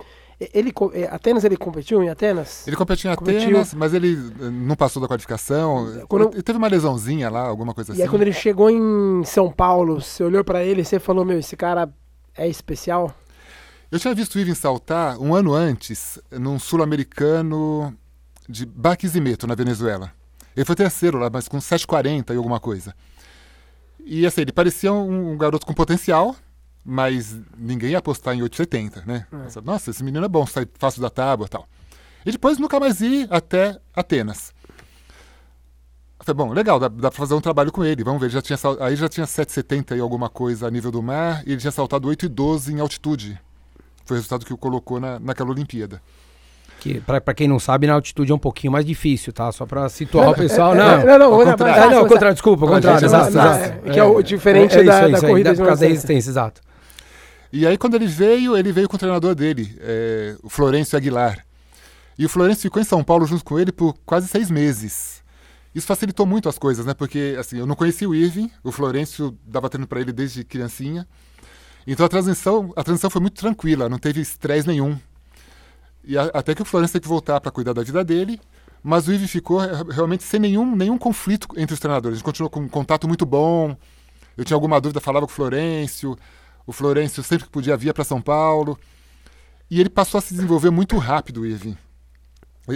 ele, 0.41 0.73
é, 0.95 1.05
Atenas, 1.05 1.45
ele 1.45 1.57
competiu 1.57 2.03
em 2.03 2.09
Atenas? 2.09 2.67
Ele 2.67 2.75
competiu 2.75 3.11
em 3.11 3.13
Atenas, 3.13 3.45
competiu. 3.45 3.79
mas 3.79 3.93
ele 3.93 4.15
eh, 4.41 4.51
não 4.51 4.75
passou 4.75 5.03
da 5.03 5.07
qualificação. 5.07 6.07
Quando, 6.09 6.33
ele 6.33 6.43
teve 6.43 6.57
uma 6.57 6.69
lesãozinha 6.69 7.29
lá, 7.29 7.43
alguma 7.43 7.75
coisa 7.75 7.91
e 7.91 7.93
assim. 7.93 8.01
E 8.01 8.03
aí 8.03 8.09
quando 8.09 8.23
ele 8.23 8.33
chegou 8.33 8.71
em 8.71 9.23
São 9.25 9.53
Paulo, 9.53 10.01
você 10.01 10.25
olhou 10.25 10.43
para 10.43 10.65
ele 10.65 10.81
e 10.81 10.85
você 10.85 10.99
falou, 10.99 11.27
meu, 11.27 11.39
esse 11.39 11.57
cara 11.57 11.93
é 12.35 12.49
especial? 12.49 13.15
Eu 13.91 13.99
tinha 13.99 14.15
visto 14.15 14.37
o 14.37 14.39
Ivan 14.39 14.55
saltar 14.55 15.19
um 15.19 15.35
ano 15.35 15.53
antes, 15.53 16.19
num 16.31 16.59
sul-americano 16.59 17.95
de 18.49 18.65
Barquisimeto, 18.65 19.47
na 19.47 19.55
Venezuela. 19.55 20.13
Ele 20.57 20.65
foi 20.65 20.75
terceiro 20.75 21.19
lá, 21.19 21.29
mas 21.31 21.49
com 21.49 21.59
7,40 21.59 22.33
e 22.33 22.37
alguma 22.37 22.59
coisa. 22.59 22.95
E 24.05 24.25
assim, 24.25 24.41
ele 24.41 24.53
parecia 24.53 24.93
um 24.93 25.37
garoto 25.37 25.67
com 25.67 25.75
potencial, 25.75 26.35
mas 26.85 27.37
ninguém 27.57 27.91
ia 27.91 27.99
apostar 27.99 28.35
em 28.35 28.41
8,70, 28.41 29.05
né? 29.07 29.27
É. 29.33 29.61
Nossa, 29.63 29.91
esse 29.91 30.03
menino 30.03 30.25
é 30.25 30.29
bom, 30.29 30.47
sai 30.47 30.67
fácil 30.79 31.03
da 31.03 31.11
tábua 31.11 31.47
e 31.47 31.49
tal. 31.49 31.69
E 32.25 32.33
depois 32.33 32.59
nunca 32.59 32.79
mais 32.79 33.01
ir 33.01 33.27
até 33.31 33.79
Atenas. 33.95 34.53
Falei, 36.23 36.37
bom, 36.37 36.53
legal, 36.53 36.79
dá, 36.79 36.89
dá 36.89 37.11
pra 37.11 37.19
fazer 37.19 37.35
um 37.35 37.41
trabalho 37.41 37.73
com 37.73 37.83
ele. 37.83 38.05
Vamos 38.05 38.21
ver, 38.21 38.29
já 38.29 38.43
tinha, 38.43 38.59
aí 38.81 38.95
já 38.95 39.09
tinha 39.09 39.27
7,70 39.27 39.97
e 39.97 40.01
alguma 40.01 40.29
coisa 40.29 40.67
a 40.67 40.71
nível 40.71 40.91
do 40.91 41.03
mar, 41.03 41.43
e 41.47 41.53
ele 41.53 41.61
tinha 41.61 41.71
saltado 41.71 42.09
8,12 42.09 42.73
em 42.73 42.81
altitude. 42.81 43.41
Foi 44.05 44.17
o 44.17 44.19
resultado 44.19 44.45
que 44.45 44.53
o 44.53 44.57
colocou 44.59 45.01
na, 45.01 45.19
naquela 45.19 45.51
Olimpíada. 45.51 46.03
Que, 46.79 47.01
pra, 47.01 47.21
pra 47.21 47.35
quem 47.35 47.47
não 47.47 47.59
sabe, 47.59 47.87
na 47.87 47.95
altitude 47.95 48.33
é 48.33 48.35
um 48.35 48.39
pouquinho 48.39 48.73
mais 48.73 48.85
difícil, 48.85 49.33
tá? 49.33 49.51
Só 49.53 49.67
pra 49.67 49.89
situar 49.89 50.31
o 50.31 50.35
pessoal. 50.35 50.75
Não, 50.75 51.05
não, 51.05 51.19
não, 51.19 51.35
ao 51.35 51.45
contrário. 51.45 51.91
Não, 51.91 52.03
não, 52.03 52.09
contrário, 52.09 52.35
desculpa, 52.35 52.65
ao 52.65 52.73
contrário, 52.73 53.05
exato, 53.05 53.29
exato. 53.29 53.91
Que 53.91 53.99
é 53.99 54.05
o 54.05 54.23
diferente 54.23 54.77
é, 54.77 54.81
é 54.81 54.85
da, 54.85 55.09
isso, 55.09 55.21
da 55.21 55.29
corrida 55.29 55.53
de 55.53 55.59
por 55.59 55.67
causa 55.67 55.83
da 55.83 55.89
resistência, 55.89 56.31
exato. 56.31 56.61
E 57.53 57.67
aí, 57.67 57.77
quando 57.77 57.95
ele 57.95 58.07
veio, 58.07 58.57
ele 58.57 58.73
veio 58.73 58.89
com 58.89 58.97
o 58.97 58.99
treinador 58.99 59.35
dele, 59.35 59.77
é, 59.81 60.37
o 60.43 60.49
Florencio 60.49 60.97
Aguilar. 60.97 61.45
E 62.19 62.25
o 62.25 62.29
Florencio 62.29 62.63
ficou 62.63 62.81
em 62.81 62.85
São 62.85 63.03
Paulo 63.03 63.27
junto 63.27 63.45
com 63.45 63.59
ele 63.59 63.73
por 63.73 63.95
quase 64.05 64.29
seis 64.29 64.51
meses. 64.51 65.23
Isso 65.75 65.87
facilitou 65.87 66.27
muito 66.27 66.49
as 66.49 66.59
coisas, 66.59 66.85
né? 66.85 66.95
Porque, 66.95 67.37
assim, 67.39 67.59
eu 67.59 67.67
não 67.67 67.75
conhecia 67.75 68.09
o 68.09 68.15
Irving, 68.15 68.51
o 68.63 68.73
Florencio 68.73 69.37
dava 69.45 69.69
treino 69.69 69.87
para 69.87 70.01
ele 70.01 70.13
desde 70.13 70.45
criancinha. 70.45 71.07
Então 71.87 72.05
a 72.05 72.09
transição, 72.09 72.73
a 72.77 72.85
transição 72.85 73.09
foi 73.09 73.21
muito 73.21 73.35
tranquila, 73.35 73.89
não 73.89 73.99
teve 73.99 74.21
estresse 74.21 74.67
nenhum. 74.67 74.99
E 76.05 76.19
a, 76.19 76.25
até 76.35 76.55
que 76.55 76.63
o 76.63 76.65
Florencio 76.65 76.93
teve 76.93 77.03
que 77.03 77.09
voltar 77.09 77.41
para 77.41 77.51
cuidar 77.51 77.73
da 77.73 77.83
vida 77.83 78.05
dele, 78.05 78.41
mas 78.83 79.09
o 79.09 79.13
Ive 79.13 79.29
ficou 79.29 79.61
realmente 79.91 80.25
sem 80.25 80.41
nenhum, 80.41 80.75
nenhum 80.75 80.99
conflito 80.99 81.49
entre 81.57 81.75
os 81.75 81.81
treinadores. 81.81 82.17
A 82.17 82.19
gente 82.19 82.25
continuou 82.25 82.51
com 82.51 82.61
um 82.61 82.69
contato 82.69 83.07
muito 83.07 83.27
bom. 83.27 83.77
Eu 84.37 84.45
tinha 84.45 84.57
alguma 84.57 84.81
dúvida, 84.81 85.01
falava 85.01 85.27
com 85.27 85.33
o 85.33 85.35
Florencio. 85.35 86.17
O 86.71 86.73
Florencio 86.73 87.21
sempre 87.25 87.47
que 87.47 87.51
podia 87.51 87.77
via 87.77 87.93
para 87.93 88.05
São 88.05 88.23
Paulo. 88.23 88.79
E 89.69 89.81
ele 89.81 89.91
passou 89.91 90.19
a 90.19 90.21
se 90.21 90.33
desenvolver 90.33 90.71
muito 90.71 90.97
rápido, 90.99 91.45
Irving. 91.45 91.77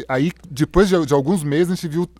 Aí, 0.08 0.32
depois 0.50 0.88
de, 0.88 1.06
de, 1.06 1.14
alguns 1.14 1.44
meses, 1.44 1.70
a 1.70 1.74
gente 1.76 1.86
viu 1.86 2.10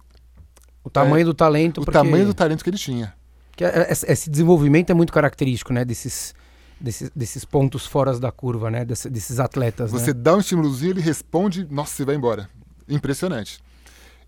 o 0.84 0.88
tamanho 0.88 1.22
é, 1.22 1.24
do 1.24 1.34
talento. 1.34 1.80
O 1.80 1.84
porque... 1.84 1.98
tamanho 1.98 2.26
do 2.26 2.32
talento 2.32 2.62
que 2.62 2.70
ele 2.70 2.78
tinha. 2.78 3.12
Que 3.56 3.64
é, 3.64 3.90
esse 3.90 4.30
desenvolvimento 4.30 4.90
é 4.90 4.94
muito 4.94 5.12
característico, 5.12 5.72
né? 5.72 5.84
Desses, 5.84 6.32
desses, 6.80 7.10
desses 7.10 7.44
pontos 7.44 7.84
fora 7.84 8.16
da 8.20 8.30
curva, 8.30 8.70
né? 8.70 8.84
Desse, 8.84 9.10
desses 9.10 9.40
atletas. 9.40 9.90
Você 9.90 10.14
né? 10.14 10.20
dá 10.22 10.36
um 10.36 10.38
estímulozinho, 10.38 10.92
ele 10.92 11.00
responde, 11.00 11.66
nossa, 11.68 11.92
você 11.92 12.04
vai 12.04 12.14
embora. 12.14 12.48
Impressionante. 12.88 13.58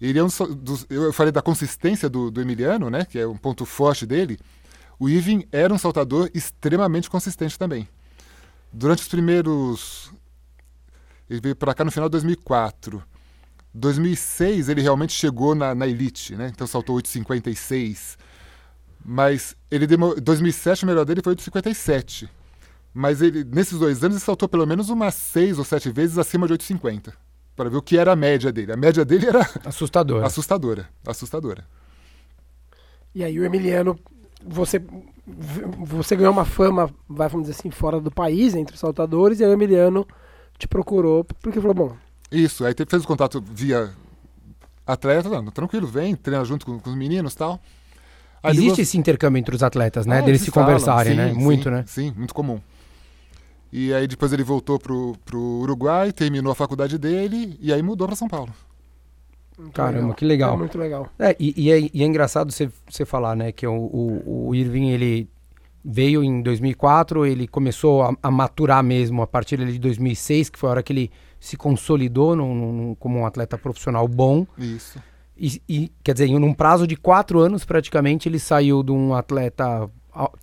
Ele 0.01 0.19
é 0.19 0.25
um 0.25 0.29
dos, 0.57 0.85
eu 0.91 1.13
falei 1.13 1.31
da 1.31 1.41
consistência 1.41 2.09
do, 2.09 2.29
do 2.29 2.41
Emiliano, 2.41 2.91
né? 2.91 3.05
Que 3.05 3.21
é 3.21 3.27
um 3.27 3.37
ponto 3.37 3.65
forte 3.65 4.05
dele. 4.05 4.37
O 4.99 5.09
Irving 5.09 5.47
era 5.53 5.73
um 5.73 5.79
saltador 5.79 6.31
extremamente 6.35 7.11
consistente 7.11 7.59
também. 7.59 7.89
Durante 8.73 9.03
os 9.03 9.09
primeiros. 9.09 10.13
Ele 11.29 11.41
veio 11.41 11.57
para 11.57 11.75
cá 11.75 11.85
no 11.85 11.91
final 11.91 12.09
de 12.09 12.13
2004. 12.13 13.03
2006 13.75 14.69
ele 14.71 14.81
realmente 14.81 15.13
chegou 15.13 15.55
na, 15.55 15.75
na 15.75 15.87
elite, 15.87 16.35
né? 16.35 16.51
Então 16.53 16.67
saltou 16.67 16.97
8,56. 16.97 18.17
Mas 19.05 19.55
ele 19.71 19.87
demorou. 19.87 20.21
2007 20.21 20.85
o 20.85 20.87
melhor 20.87 21.05
dele 21.05 21.21
foi 21.23 21.35
8,57. 21.35 22.29
Mas 22.95 23.21
ele, 23.21 23.45
nesses 23.45 23.79
dois 23.79 24.03
anos 24.03 24.17
ele 24.17 24.25
saltou 24.25 24.49
pelo 24.49 24.67
menos 24.67 24.89
umas 24.89 25.15
seis 25.15 25.59
ou 25.59 25.65
sete 25.65 25.91
vezes 25.91 26.17
acima 26.17 26.47
de 26.47 26.55
8,50. 26.55 27.13
Para 27.55 27.69
ver 27.69 27.77
o 27.77 27.83
que 27.83 27.99
era 27.99 28.13
a 28.13 28.17
média 28.17 28.51
dele. 28.51 28.73
A 28.73 28.77
média 28.77 29.05
dele 29.05 29.27
era. 29.27 29.49
Assustadora. 29.65 30.27
Assustadora. 30.27 30.89
Assustadora. 31.07 31.67
E 33.15 33.25
aí 33.25 33.39
o 33.39 33.45
Emiliano, 33.45 33.99
você, 34.47 34.83
você 35.79 36.17
ganhou 36.17 36.33
uma 36.33 36.45
fama, 36.45 36.89
vai, 37.09 37.29
vamos 37.29 37.49
dizer 37.49 37.59
assim, 37.59 37.71
fora 37.71 38.01
do 38.01 38.11
país, 38.11 38.55
entre 38.55 38.75
os 38.75 38.81
saltadores, 38.81 39.41
e 39.41 39.45
aí 39.45 39.51
o 39.51 39.53
Emiliano 39.53 40.07
te 40.59 40.67
procurou, 40.67 41.25
porque 41.25 41.61
falou, 41.61 41.75
bom, 41.75 41.97
isso, 42.31 42.65
aí 42.65 42.75
fez 42.89 43.05
o 43.05 43.07
contato 43.07 43.43
via 43.47 43.91
atleta, 44.87 45.29
não, 45.29 45.45
tranquilo, 45.47 45.87
vem, 45.87 46.15
treina 46.15 46.45
junto 46.45 46.67
com, 46.67 46.79
com 46.79 46.91
os 46.91 46.97
meninos 46.97 47.35
e 47.35 47.37
tal. 47.37 47.61
Aí 48.43 48.57
Existe 48.57 48.83
esse 48.83 48.99
intercâmbio 48.99 49.39
entre 49.39 49.55
os 49.55 49.63
atletas, 49.63 50.07
né? 50.07 50.19
Ah, 50.19 50.21
Deles 50.23 50.41
se 50.43 50.51
falam, 50.51 50.69
conversarem, 50.69 51.13
sim, 51.13 51.19
né? 51.19 51.33
Muito, 51.33 51.65
sim, 51.65 51.71
né? 51.71 51.85
Sim, 51.87 52.15
muito 52.17 52.35
comum. 52.35 52.61
E 53.73 53.93
aí 53.93 54.07
depois 54.07 54.33
ele 54.33 54.45
voltou 54.45 54.79
pro, 54.79 55.17
pro 55.25 55.41
Uruguai, 55.41 56.13
terminou 56.13 56.53
a 56.53 56.55
faculdade 56.55 56.99
dele 56.99 57.59
e 57.61 57.73
aí 57.73 57.83
mudou 57.83 58.07
para 58.07 58.17
São 58.17 58.29
Paulo. 58.29 58.53
Muito 59.59 59.73
Caramba, 59.73 59.99
legal. 59.99 60.15
que 60.15 60.25
legal. 60.25 60.55
É 60.55 60.57
muito 60.57 60.79
legal. 60.79 61.09
É, 61.19 61.37
e, 61.39 61.55
e, 61.57 61.71
é, 61.71 61.91
e 61.93 62.03
é 62.03 62.07
engraçado 62.07 62.53
você, 62.53 62.71
você 62.89 63.05
falar, 63.05 63.35
né? 63.35 63.53
Que 63.53 63.67
o, 63.67 63.75
o, 63.75 64.49
o 64.49 64.55
Irving, 64.55 64.91
ele 64.91 65.29
veio 65.85 66.23
em 66.23 66.43
2004, 66.43 67.25
ele 67.25 67.47
começou 67.47 68.03
a, 68.03 68.15
a, 68.23 68.31
maturar 68.31 68.83
mesmo 68.83 69.23
a 69.23 69.27
partir 69.27 69.57
de 69.65 69.79
2006, 69.79 70.51
que 70.51 70.59
foi 70.59 70.69
a 70.69 70.73
hora 70.73 70.83
que 70.83 70.93
ele 70.93 71.11
se 71.39 71.57
consolidou 71.57 72.35
num, 72.35 72.55
num, 72.55 72.95
como 72.97 73.21
um 73.21 73.27
atleta 73.27 73.57
profissional 73.57 74.07
bom. 74.09 74.47
Isso. 74.59 75.01
E, 75.39 75.63
e, 75.69 75.93
quer 76.03 76.13
dizer, 76.13 76.29
num 76.29 76.53
prazo 76.53 76.87
de 76.87 76.97
quatro 76.97 77.39
anos, 77.39 77.65
praticamente, 77.65 78.29
ele 78.29 78.39
saiu 78.39 78.83
de 78.83 78.91
um 78.91 79.15
atleta 79.15 79.89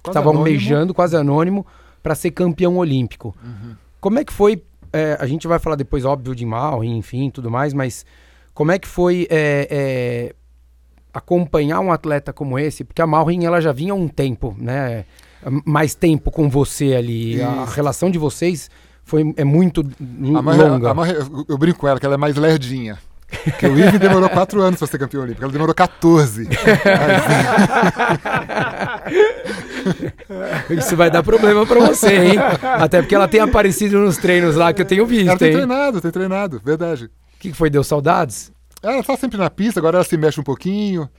que 0.03 0.09
estava 0.09 0.29
almejando, 0.29 0.93
quase 0.93 1.15
anônimo, 1.15 1.65
para 2.01 2.15
ser 2.15 2.31
campeão 2.31 2.77
olímpico. 2.77 3.35
Uhum. 3.43 3.75
Como 3.99 4.19
é 4.19 4.23
que 4.23 4.31
foi? 4.31 4.63
É, 4.91 5.17
a 5.19 5.25
gente 5.25 5.47
vai 5.47 5.57
falar 5.59 5.75
depois, 5.75 6.05
óbvio, 6.05 6.35
de 6.35 6.45
mal, 6.45 6.83
enfim, 6.83 7.29
tudo 7.29 7.49
mais, 7.49 7.73
mas 7.73 8.05
como 8.53 8.71
é 8.71 8.79
que 8.79 8.87
foi 8.87 9.27
é, 9.29 9.67
é, 9.69 10.35
acompanhar 11.13 11.79
um 11.79 11.91
atleta 11.91 12.31
como 12.31 12.59
esse? 12.59 12.83
Porque 12.83 13.01
a 13.01 13.07
Malrin, 13.07 13.45
ela 13.45 13.59
já 13.59 13.71
vinha 13.71 13.93
há 13.93 13.95
um 13.95 14.07
tempo, 14.07 14.55
né? 14.57 15.05
Mais 15.65 15.93
tempo 15.95 16.31
com 16.31 16.49
você 16.49 16.95
ali. 16.95 17.35
Isso. 17.35 17.45
A 17.45 17.65
relação 17.65 18.09
de 18.09 18.17
vocês 18.17 18.69
foi, 19.03 19.33
é 19.35 19.43
muito 19.43 19.81
a 19.81 20.39
longa. 20.39 20.91
A 20.91 20.95
eu 21.49 21.57
brinco 21.57 21.79
com 21.79 21.87
ela, 21.87 21.99
que 21.99 22.05
ela 22.05 22.15
é 22.15 22.17
mais 22.17 22.35
lerdinha. 22.35 22.97
Porque 23.43 23.65
o 23.65 23.77
Ivan 23.77 23.97
demorou 23.97 24.29
4 24.29 24.61
anos 24.61 24.77
para 24.77 24.87
ser 24.87 24.99
campeão 24.99 25.23
olímpico, 25.23 25.43
ela 25.43 25.51
demorou 25.51 25.73
14. 25.73 26.47
Isso 30.69 30.95
vai 30.95 31.09
dar 31.09 31.23
problema 31.23 31.65
para 31.65 31.79
você, 31.79 32.15
hein? 32.15 32.35
Até 32.61 33.01
porque 33.01 33.15
ela 33.15 33.27
tem 33.27 33.39
aparecido 33.41 33.97
nos 33.97 34.17
treinos 34.17 34.55
lá 34.55 34.71
que 34.71 34.83
eu 34.83 34.85
tenho 34.85 35.07
visto, 35.07 35.29
ela 35.29 35.39
tem 35.39 35.47
hein? 35.49 35.55
treinado, 35.55 35.99
tem 35.99 36.11
treinado, 36.11 36.61
verdade. 36.63 37.09
O 37.43 37.45
que, 37.45 37.51
que 37.51 37.57
foi? 37.57 37.69
Deu 37.69 37.83
saudades? 37.83 38.53
Ela 38.81 39.03
tá 39.03 39.17
sempre 39.17 39.37
na 39.37 39.49
pista, 39.49 39.81
agora 39.81 39.97
ela 39.97 40.05
se 40.05 40.15
mexe 40.15 40.39
um 40.39 40.43
pouquinho. 40.43 41.09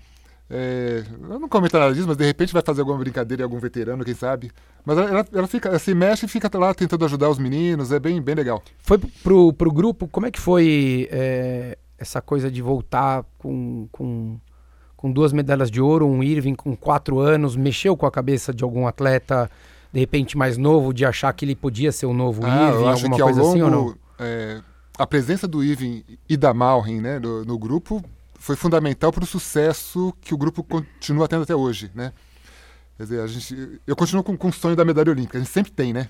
É, 0.48 1.02
eu 1.22 1.38
não 1.38 1.48
comento 1.50 1.78
nada 1.78 1.92
disso, 1.92 2.08
mas 2.08 2.16
de 2.16 2.24
repente 2.24 2.50
vai 2.50 2.62
fazer 2.64 2.80
alguma 2.80 2.98
brincadeira 2.98 3.42
em 3.42 3.44
algum 3.44 3.58
veterano, 3.58 4.02
quem 4.02 4.14
sabe. 4.14 4.50
Mas 4.87 4.96
ela, 4.96 5.26
ela, 5.30 5.46
fica, 5.46 5.68
ela 5.68 5.78
se 5.78 5.94
mexe 5.94 6.24
e 6.24 6.28
fica 6.28 6.50
lá 6.58 6.72
tentando 6.72 7.04
ajudar 7.04 7.28
os 7.28 7.38
meninos, 7.38 7.92
é 7.92 8.00
bem, 8.00 8.22
bem 8.22 8.34
legal. 8.34 8.62
Foi 8.78 8.96
pro, 8.96 9.52
pro 9.52 9.70
grupo, 9.70 10.08
como 10.08 10.24
é 10.24 10.30
que 10.30 10.40
foi 10.40 11.08
é, 11.12 11.76
essa 11.98 12.22
coisa 12.22 12.50
de 12.50 12.62
voltar 12.62 13.22
com, 13.37 13.87
com, 13.92 14.40
com 14.96 15.12
duas 15.12 15.30
medalhas 15.30 15.70
de 15.70 15.80
ouro, 15.80 16.06
um 16.06 16.22
Irving 16.22 16.54
com 16.54 16.74
quatro 16.74 17.20
anos, 17.20 17.54
mexeu 17.54 17.94
com 17.98 18.06
a 18.06 18.10
cabeça 18.10 18.50
de 18.54 18.64
algum 18.64 18.87
atleta, 18.87 19.50
de 19.92 20.00
repente 20.00 20.38
mais 20.38 20.56
novo, 20.56 20.94
de 20.94 21.04
achar 21.04 21.30
que 21.34 21.44
ele 21.44 21.54
podia 21.54 21.92
ser 21.92 22.06
o 22.06 22.14
novo 22.14 22.40
ah, 22.46 22.70
Irving, 22.70 22.87
alguma 22.87 23.18
coisa 23.18 23.42
longo, 23.42 23.50
assim 23.50 23.62
ou 23.62 23.70
não? 23.70 23.94
É, 24.18 24.62
a 24.96 25.07
presença 25.07 25.48
do 25.48 25.62
Irving 25.62 26.04
e 26.28 26.37
da 26.37 26.54
Malrin 26.54 27.00
né, 27.00 27.18
no, 27.18 27.44
no 27.44 27.59
grupo 27.59 28.02
foi 28.38 28.57
fundamental 28.57 29.12
para 29.12 29.24
o 29.24 29.26
sucesso 29.26 30.14
que 30.20 30.35
o 30.35 30.38
grupo 30.38 30.62
continua 30.62 31.26
tendo 31.26 31.42
até 31.42 31.54
hoje, 31.54 31.90
né? 31.94 32.12
Quer 32.96 33.02
dizer, 33.04 33.20
a 33.20 33.26
gente, 33.26 33.80
eu 33.87 33.96
continuo 33.96 34.22
com, 34.22 34.37
com 34.37 34.48
o 34.48 34.52
sonho 34.52 34.76
da 34.76 34.85
medalha 34.85 35.11
olímpica, 35.11 35.38
a 35.38 35.40
gente 35.40 35.50
sempre 35.50 35.72
tem, 35.72 35.92
né? 35.92 36.09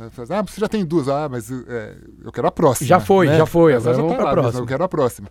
Ah, 0.00 0.42
você 0.42 0.60
já 0.60 0.68
tem 0.68 0.84
duas, 0.84 1.08
ah, 1.08 1.28
mas 1.28 1.50
é, 1.50 1.96
eu 2.24 2.32
quero 2.32 2.46
a 2.46 2.52
próxima. 2.52 2.88
Já 2.88 3.00
foi, 3.00 3.26
né? 3.26 3.36
já 3.36 3.46
foi, 3.46 3.74
agora 3.74 3.94
já 3.94 4.00
vamos 4.00 4.16
tá 4.16 4.22
para 4.22 4.30
a 4.30 4.32
próxima. 4.32 4.62
Eu 4.62 4.66
quero 4.66 4.84
a 4.84 4.88
próxima. 4.88 5.28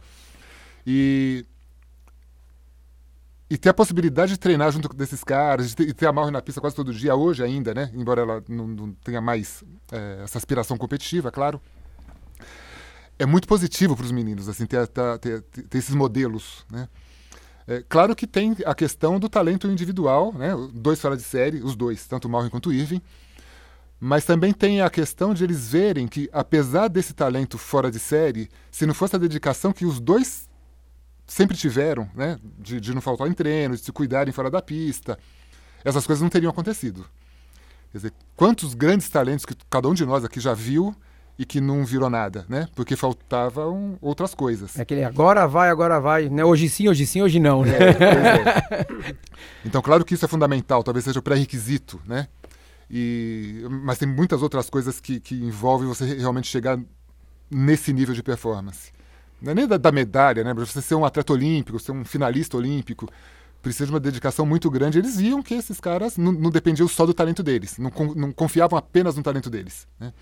E, 0.86 1.46
e 3.50 3.58
ter 3.58 3.70
a 3.70 3.74
possibilidade 3.74 4.34
de 4.34 4.38
treinar 4.38 4.72
junto 4.72 4.90
desses 4.90 5.24
caras, 5.24 5.70
de 5.70 5.76
ter, 5.76 5.86
de 5.86 5.94
ter 5.94 6.06
a 6.06 6.12
Mauro 6.12 6.32
na 6.32 6.42
pista 6.42 6.62
quase 6.62 6.76
todo 6.76 6.94
dia, 6.94 7.16
hoje 7.16 7.44
ainda, 7.44 7.74
né? 7.74 7.90
Embora 7.94 8.22
ela 8.22 8.44
não, 8.48 8.68
não 8.68 8.92
tenha 8.92 9.22
mais 9.22 9.64
é, 9.92 10.22
essa 10.24 10.38
aspiração 10.38 10.78
competitiva, 10.78 11.32
claro 11.32 11.62
é 13.20 13.26
muito 13.26 13.48
positivo 13.48 13.96
para 13.96 14.06
os 14.06 14.12
meninos, 14.12 14.48
assim, 14.48 14.66
ter, 14.66 14.88
ter, 14.88 15.18
ter, 15.20 15.42
ter, 15.42 15.78
esses 15.78 15.96
modelos, 15.96 16.66
né? 16.72 16.88
É, 17.68 17.84
claro 17.90 18.16
que 18.16 18.26
tem 18.26 18.56
a 18.66 18.74
questão 18.74 19.20
do 19.20 19.28
talento 19.28 19.68
individual, 19.68 20.32
né? 20.34 20.52
Dois 20.74 21.02
fora 21.02 21.18
de 21.18 21.24
série, 21.24 21.62
os 21.62 21.76
dois, 21.76 22.08
tanto 22.08 22.30
Malvin 22.30 22.50
quanto 22.50 22.72
Irving. 22.72 23.02
Mas 24.00 24.24
também 24.24 24.54
tem 24.54 24.82
a 24.82 24.90
questão 24.90 25.34
de 25.34 25.44
eles 25.44 25.70
verem 25.70 26.08
que, 26.08 26.30
apesar 26.32 26.88
desse 26.88 27.14
talento 27.14 27.58
fora 27.58 27.92
de 27.92 28.00
série, 28.00 28.50
se 28.72 28.86
não 28.86 28.94
fosse 28.94 29.16
a 29.16 29.20
dedicação 29.20 29.74
que 29.74 29.86
os 29.86 30.00
dois 30.00 30.48
sempre 31.26 31.58
tiveram, 31.58 32.10
né? 32.16 32.40
De, 32.58 32.80
de 32.80 32.94
não 32.94 33.02
faltar 33.02 33.28
em 33.28 33.34
treino, 33.34 33.76
de 33.76 33.84
se 33.84 33.92
cuidarem 33.92 34.32
fora 34.32 34.50
da 34.50 34.62
pista, 34.62 35.20
essas 35.84 36.08
coisas 36.08 36.22
não 36.22 36.30
teriam 36.30 36.52
acontecido. 36.52 37.06
Quer 37.92 37.98
dizer, 37.98 38.14
quantos 38.36 38.74
grandes 38.74 39.10
talentos 39.10 39.46
que 39.46 39.56
cada 39.70 39.90
um 39.90 39.94
de 39.94 40.06
nós 40.06 40.24
aqui 40.24 40.40
já 40.40 40.54
viu 40.54 40.96
e 41.40 41.46
que 41.46 41.62
não 41.62 41.86
virou 41.86 42.10
nada, 42.10 42.46
né? 42.50 42.68
Porque 42.76 42.96
faltavam 42.96 43.98
outras 44.02 44.34
coisas. 44.34 44.78
É 44.78 44.82
aquele 44.82 45.04
agora 45.04 45.48
vai, 45.48 45.70
agora 45.70 46.00
vai, 46.00 46.30
né? 46.30 46.44
Hoje 46.44 46.68
sim, 46.68 46.90
hoje 46.90 47.06
sim, 47.06 47.22
hoje 47.22 47.40
não, 47.40 47.64
né? 47.64 47.78
É, 47.78 49.12
é. 49.12 49.16
Então, 49.64 49.82
claro 49.82 50.04
que 50.04 50.16
isso 50.16 50.26
é 50.26 50.28
fundamental, 50.28 50.84
talvez 50.84 51.06
seja 51.06 51.20
o 51.20 51.22
pré-requisito, 51.22 52.02
né? 52.06 52.28
E, 52.90 53.64
mas 53.84 53.98
tem 53.98 54.08
muitas 54.08 54.42
outras 54.42 54.70
coisas 54.70 55.00
que, 55.00 55.20
que 55.20 55.36
envolvem 55.36 55.88
você 55.88 56.06
realmente 56.16 56.48
chegar 56.48 56.80
nesse 57.52 57.94
nível 57.94 58.16
de 58.16 58.24
performance. 58.24 58.92
Não 59.42 59.52
é 59.52 59.56
nem 59.56 59.68
da, 59.68 59.78
da 59.78 59.92
medalha, 59.92 60.44
né? 60.44 60.54
Para 60.54 60.66
você 60.66 60.82
ser 60.82 60.96
um 60.96 61.06
atleta 61.06 61.34
olímpico, 61.34 61.80
ser 61.80 61.92
um 61.92 62.04
finalista 62.04 62.58
olímpico, 62.58 63.08
precisa 63.62 63.86
de 63.86 63.92
uma 63.92 64.00
dedicação 64.00 64.46
muito 64.46 64.72
grande. 64.72 64.98
Eles 64.98 65.18
viam 65.18 65.44
que 65.44 65.54
esses 65.54 65.80
caras 65.80 66.18
não, 66.18 66.32
não 66.32 66.50
dependiam 66.50 66.88
só 66.88 67.06
do 67.06 67.14
talento 67.14 67.44
deles, 67.44 67.78
não, 67.78 67.92
não 68.16 68.32
confiavam 68.32 68.78
apenas 68.80 69.16
no 69.16 69.24
talento 69.24 69.50
deles, 69.50 69.88
né? 70.00 70.14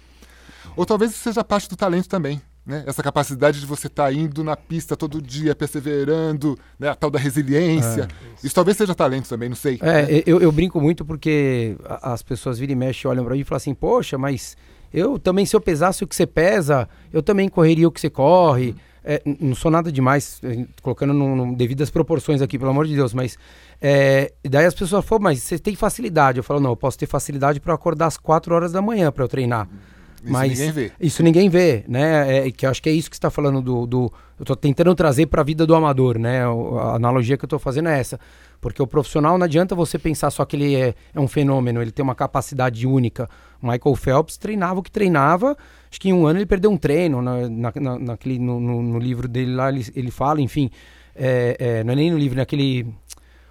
Ou 0.76 0.86
talvez 0.86 1.12
isso 1.12 1.22
seja 1.22 1.44
parte 1.44 1.70
do 1.70 1.76
talento 1.76 2.08
também. 2.08 2.42
Né? 2.66 2.84
Essa 2.88 3.04
capacidade 3.04 3.60
de 3.60 3.66
você 3.66 3.86
estar 3.86 4.06
tá 4.06 4.14
indo 4.14 4.44
na 4.44 4.58
pista 4.58 4.96
todo 4.98 5.22
dia, 5.22 5.54
perseverando, 5.54 6.58
né? 6.80 6.90
a 6.90 6.96
tal 6.96 7.12
da 7.12 7.20
resiliência. 7.20 8.04
É. 8.04 8.46
Isso 8.46 8.56
talvez 8.56 8.76
seja 8.76 8.96
talento 8.96 9.30
também, 9.30 9.50
não 9.50 9.56
sei. 9.56 9.78
É, 9.82 10.02
né? 10.02 10.24
eu, 10.26 10.42
eu 10.42 10.52
brinco 10.52 10.82
muito 10.82 11.06
porque 11.06 11.78
as 12.02 12.24
pessoas 12.24 12.58
viram 12.58 12.74
e 12.74 12.76
mexem, 12.76 13.10
olham 13.10 13.24
para 13.24 13.36
mim 13.36 13.42
e 13.42 13.44
falam 13.44 13.58
assim, 13.58 13.76
poxa, 13.76 14.18
mas 14.18 14.58
eu 14.92 15.20
também, 15.20 15.46
se 15.46 15.56
eu 15.56 15.62
pesasse 15.62 16.04
o 16.04 16.08
que 16.08 16.16
você 16.16 16.26
pesa, 16.26 16.90
eu 17.14 17.22
também 17.22 17.48
correria 17.50 17.88
o 17.88 17.92
que 17.92 18.02
você 18.02 18.10
corre. 18.10 18.76
é, 19.04 19.22
não 19.40 19.54
sou 19.54 19.70
nada 19.70 19.92
demais, 19.92 20.42
eh, 20.44 20.66
colocando 20.82 21.14
num, 21.14 21.36
num 21.36 21.54
devidas 21.54 21.92
proporções 21.92 22.42
aqui, 22.42 22.58
pelo 22.58 22.72
amor 22.72 22.88
de 22.88 22.96
Deus, 22.96 23.14
mas 23.14 23.38
é, 23.80 24.34
daí 24.44 24.66
as 24.66 24.74
pessoas 24.74 25.06
falam, 25.06 25.22
mas 25.22 25.44
você 25.44 25.60
tem 25.60 25.76
facilidade? 25.76 26.40
Eu 26.40 26.44
falo, 26.44 26.60
não, 26.60 26.72
eu 26.72 26.76
posso 26.76 26.98
ter 26.98 27.06
facilidade 27.06 27.60
para 27.60 27.76
acordar 27.76 28.08
às 28.08 28.18
4 28.18 28.56
horas 28.56 28.72
da 28.72 28.82
manhã 28.82 29.12
para 29.12 29.24
eu 29.24 29.28
treinar. 29.28 29.70
Isso 30.26 30.34
Mas 30.34 30.52
ninguém 30.60 30.72
vê. 30.72 30.92
Isso 31.00 31.24
ninguém 31.24 31.50
vê, 31.50 31.84
né? 31.88 32.48
É, 32.48 32.52
que 32.52 32.66
eu 32.66 32.70
acho 32.70 32.82
que 32.82 32.90
é 32.90 32.92
isso 32.92 33.10
que 33.10 33.16
você 33.16 33.20
está 33.20 33.30
falando 33.30 33.62
do, 33.62 33.86
do. 33.86 34.12
Eu 34.38 34.44
estou 34.44 34.56
tentando 34.56 34.94
trazer 34.96 35.28
para 35.28 35.42
a 35.42 35.44
vida 35.44 35.66
do 35.66 35.76
amador, 35.76 36.18
né? 36.18 36.44
A 36.44 36.96
analogia 36.96 37.38
que 37.38 37.46
eu 37.46 37.48
estou 37.48 37.60
fazendo 37.60 37.90
é 37.90 38.00
essa. 38.00 38.20
Porque 38.60 38.82
o 38.82 38.88
profissional 38.88 39.38
não 39.38 39.46
adianta 39.46 39.76
você 39.76 40.00
pensar 40.00 40.32
só 40.32 40.44
que 40.44 40.56
ele 40.56 40.76
é, 40.76 40.96
é 41.14 41.20
um 41.20 41.28
fenômeno, 41.28 41.82
ele 41.82 41.92
tem 41.92 42.02
uma 42.04 42.16
capacidade 42.16 42.88
única. 42.88 43.30
Michael 43.62 43.96
Phelps 43.96 44.38
treinava 44.38 44.80
o 44.80 44.84
que 44.84 44.90
treinava, 44.92 45.56
acho 45.90 46.00
que 46.02 46.10
em 46.10 46.14
um 46.14 46.26
ano 46.26 46.40
ele 46.40 46.46
perdeu 46.46 46.72
um 46.72 46.78
treino. 46.78 47.22
Na, 47.22 47.48
na- 47.50 48.00
naquele, 48.00 48.40
no, 48.40 48.60
no- 48.60 48.82
no 48.82 49.00
livro 49.00 49.28
dele 49.28 49.54
lá, 49.54 49.70
ele, 49.70 49.86
ele 49.96 50.10
fala, 50.12 50.42
enfim. 50.42 50.70
é, 51.16 51.56
é, 51.60 51.84
não 51.84 51.94
é 51.94 51.96
nem 51.96 52.10
no 52.12 52.18
livro, 52.18 52.38
naquele. 52.38 52.86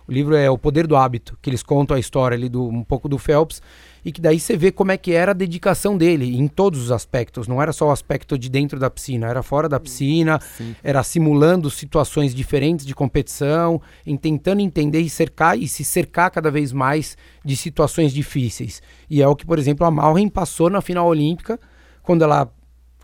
O 0.06 0.12
livro 0.12 0.34
é 0.36 0.50
O 0.50 0.58
Poder 0.58 0.86
do 0.86 0.96
Hábito, 0.96 1.38
que 1.40 1.48
eles 1.48 1.62
contam 1.62 1.96
a 1.96 2.00
história 2.00 2.36
ali 2.36 2.48
do 2.50 2.62
um 2.68 2.84
pouco 2.84 3.08
do 3.08 3.16
Phelps 3.16 3.62
e 4.04 4.12
que 4.12 4.20
daí 4.20 4.38
você 4.38 4.56
vê 4.56 4.70
como 4.70 4.92
é 4.92 4.96
que 4.96 5.12
era 5.12 5.30
a 5.30 5.34
dedicação 5.34 5.96
dele 5.96 6.36
em 6.36 6.46
todos 6.46 6.80
os 6.80 6.92
aspectos. 6.92 7.48
Não 7.48 7.60
era 7.62 7.72
só 7.72 7.88
o 7.88 7.90
aspecto 7.90 8.38
de 8.38 8.48
dentro 8.48 8.78
da 8.78 8.90
piscina, 8.90 9.28
era 9.28 9.42
fora 9.42 9.68
da 9.68 9.80
piscina, 9.80 10.38
Sim. 10.56 10.74
era 10.82 11.02
simulando 11.02 11.70
situações 11.70 12.34
diferentes 12.34 12.84
de 12.84 12.94
competição, 12.94 13.80
em 14.06 14.16
tentando 14.16 14.60
entender 14.60 15.00
e 15.00 15.08
cercar 15.08 15.58
e 15.58 15.66
se 15.66 15.82
cercar 15.84 16.30
cada 16.30 16.50
vez 16.50 16.72
mais 16.72 17.16
de 17.44 17.56
situações 17.56 18.12
difíceis. 18.12 18.82
E 19.08 19.22
é 19.22 19.28
o 19.28 19.34
que, 19.34 19.46
por 19.46 19.58
exemplo, 19.58 19.86
a 19.86 19.90
Malren 19.90 20.28
passou 20.28 20.68
na 20.68 20.80
final 20.80 21.06
olímpica, 21.06 21.58
quando 22.02 22.22
ela 22.22 22.50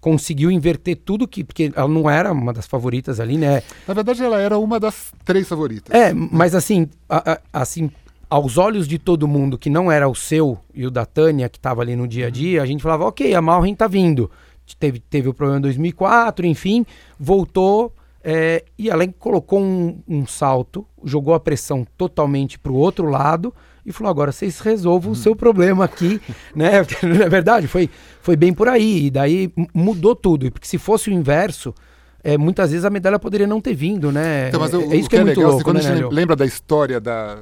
conseguiu 0.01 0.51
inverter 0.51 0.97
tudo 0.97 1.29
que 1.29 1.45
porque 1.45 1.71
ela 1.75 1.87
não 1.89 2.09
era 2.09 2.33
uma 2.33 2.53
das 2.55 2.67
favoritas 2.67 3.21
ali, 3.21 3.37
né? 3.37 3.63
Na 3.87 3.93
verdade, 3.93 4.23
ela 4.23 4.41
era 4.41 4.59
uma 4.59 4.81
das 4.81 5.13
três 5.27 5.47
favoritas. 5.47 5.95
É, 5.95 6.13
mas 6.15 6.55
assim, 6.55 6.89
a- 7.09 7.33
a- 7.33 7.41
assim, 7.53 7.91
aos 8.31 8.57
olhos 8.57 8.87
de 8.87 8.97
todo 8.97 9.27
mundo 9.27 9.59
que 9.59 9.69
não 9.69 9.90
era 9.90 10.09
o 10.09 10.14
seu 10.14 10.57
e 10.73 10.87
o 10.87 10.90
da 10.90 11.05
Tânia, 11.05 11.49
que 11.49 11.59
estava 11.59 11.83
ali 11.83 11.97
no 11.97 12.07
dia 12.07 12.29
a 12.29 12.31
dia, 12.31 12.62
a 12.62 12.66
gente 12.66 12.83
falava, 12.83 13.05
ok, 13.07 13.35
a 13.35 13.43
Malren 13.43 13.75
tá 13.75 13.88
vindo. 13.88 14.31
Teve, 14.79 15.01
teve 15.01 15.29
o 15.29 15.35
problema 15.35 15.59
em 15.59 15.62
2004, 15.62 16.47
enfim, 16.47 16.87
voltou 17.19 17.93
é, 18.23 18.64
e 18.79 18.88
ela 18.88 19.05
colocou 19.19 19.61
um, 19.61 19.99
um 20.07 20.27
salto, 20.27 20.87
jogou 21.03 21.35
a 21.35 21.40
pressão 21.40 21.85
totalmente 21.99 22.57
para 22.59 22.71
o 22.71 22.77
outro 22.77 23.07
lado 23.07 23.53
e 23.85 23.93
falou, 23.93 24.11
agora 24.11 24.31
vocês 24.31 24.61
resolvam 24.61 25.12
o 25.12 25.16
seu 25.16 25.35
problema 25.35 25.85
aqui, 25.85 26.21
né? 26.55 26.87
Não 27.03 27.25
é 27.25 27.29
verdade? 27.29 27.66
Foi, 27.66 27.90
foi 28.21 28.37
bem 28.37 28.53
por 28.53 28.69
aí. 28.69 29.07
E 29.07 29.11
daí 29.11 29.53
mudou 29.75 30.14
tudo. 30.14 30.51
Porque 30.53 30.69
se 30.69 30.79
fosse 30.79 31.09
o 31.09 31.12
inverso, 31.12 31.75
é, 32.23 32.37
muitas 32.37 32.71
vezes 32.71 32.85
a 32.85 32.90
medalha 32.90 33.19
poderia 33.19 33.47
não 33.47 33.61
ter 33.61 33.75
vindo, 33.75 34.12
né? 34.12 34.49
Então, 34.49 34.61
mas 34.61 34.75
é, 34.75 34.77
o, 34.77 34.93
é 34.93 34.97
isso 34.97 35.07
o 35.07 35.11
que 35.11 35.16
é, 35.16 35.25
muito 35.25 35.38
legal, 35.38 35.45
assim, 35.45 35.57
louco, 35.57 35.64
quando 35.64 35.83
né, 35.83 35.90
a 35.90 35.97
gente 35.97 36.14
lembra 36.14 36.37
da 36.37 36.45
história 36.45 37.01
da, 37.01 37.38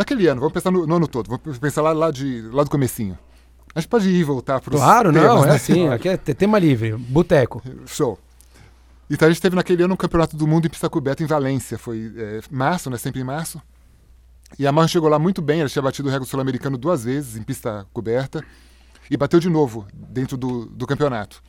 daquele 0.00 0.26
ano, 0.26 0.40
vamos 0.40 0.52
pensar 0.52 0.70
no, 0.70 0.86
no 0.86 0.96
ano 0.96 1.06
todo, 1.06 1.28
vamos 1.28 1.58
pensar 1.58 1.82
lá, 1.82 1.92
lá, 1.92 2.10
de, 2.10 2.42
lá 2.52 2.64
do 2.64 2.70
comecinho. 2.70 3.18
A 3.74 3.80
gente 3.80 3.88
pode 3.88 4.08
ir 4.08 4.16
e 4.16 4.24
voltar 4.24 4.60
para 4.60 4.74
os 4.74 4.80
Claro, 4.80 5.12
não, 5.12 5.20
temas, 5.20 5.44
é 5.44 5.48
né? 5.48 5.54
assim, 5.54 5.88
aqui 5.94 6.08
é 6.08 6.16
te- 6.16 6.34
tema 6.34 6.58
livre, 6.58 6.92
boteco. 6.96 7.62
Show. 7.86 8.18
Então 9.08 9.28
a 9.28 9.30
gente 9.30 9.40
teve 9.40 9.54
naquele 9.56 9.82
ano 9.82 9.94
um 9.94 9.96
campeonato 9.96 10.36
do 10.36 10.46
mundo 10.46 10.66
em 10.66 10.70
pista 10.70 10.88
coberta 10.90 11.22
em 11.22 11.26
Valência. 11.26 11.78
Foi 11.78 12.12
é, 12.16 12.40
março, 12.50 12.88
né? 12.90 12.96
Sempre 12.96 13.20
em 13.20 13.24
março. 13.24 13.60
E 14.58 14.66
a 14.66 14.72
Marron 14.72 14.88
chegou 14.88 15.08
lá 15.08 15.18
muito 15.18 15.40
bem, 15.40 15.60
ela 15.60 15.68
tinha 15.68 15.82
batido 15.82 16.08
o 16.08 16.10
recorde 16.10 16.30
sul-americano 16.30 16.76
duas 16.76 17.04
vezes 17.04 17.36
em 17.36 17.42
pista 17.42 17.86
coberta. 17.92 18.44
E 19.10 19.16
bateu 19.16 19.38
de 19.40 19.48
novo 19.48 19.86
dentro 19.92 20.36
do, 20.36 20.66
do 20.66 20.86
campeonato. 20.86 21.42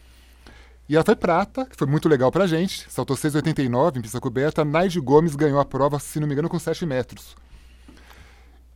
E 0.90 0.96
ela 0.96 1.06
foi 1.06 1.16
prata, 1.16 1.66
que 1.66 1.76
foi 1.78 1.88
muito 1.88 2.10
legal 2.10 2.32
pra 2.32 2.46
gente. 2.48 2.86
Saltou 2.90 3.16
6,89 3.16 3.98
em 3.98 4.02
pista 4.02 4.20
coberta. 4.20 4.62
A 4.62 4.66
Naide 4.66 5.00
Gomes 5.00 5.36
ganhou 5.36 5.60
a 5.60 5.66
prova, 5.66 6.00
se 6.00 6.20
não 6.20 6.28
me 6.28 6.34
engano, 6.34 6.50
com 6.50 6.60
7 6.60 6.86
metros. 6.86 7.36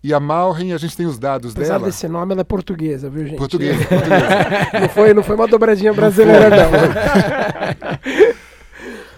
E 0.05 0.13
a 0.13 0.19
Malren, 0.19 0.71
a 0.71 0.77
gente 0.77 0.95
tem 0.95 1.07
os 1.07 1.17
dados 1.17 1.53
Apesar 1.55 1.79
dela. 1.79 1.87
desse 1.87 2.07
nome, 2.07 2.31
ela 2.33 2.41
é 2.41 2.43
portuguesa, 2.43 3.09
viu, 3.09 3.25
gente? 3.25 3.39
Portuguesa, 3.39 3.83
portuguesa. 3.89 4.79
Não 4.81 4.89
foi, 4.89 5.13
não 5.15 5.23
foi 5.23 5.35
uma 5.35 5.47
dobradinha 5.47 5.91
brasileira, 5.93 6.47
não. 6.51 8.35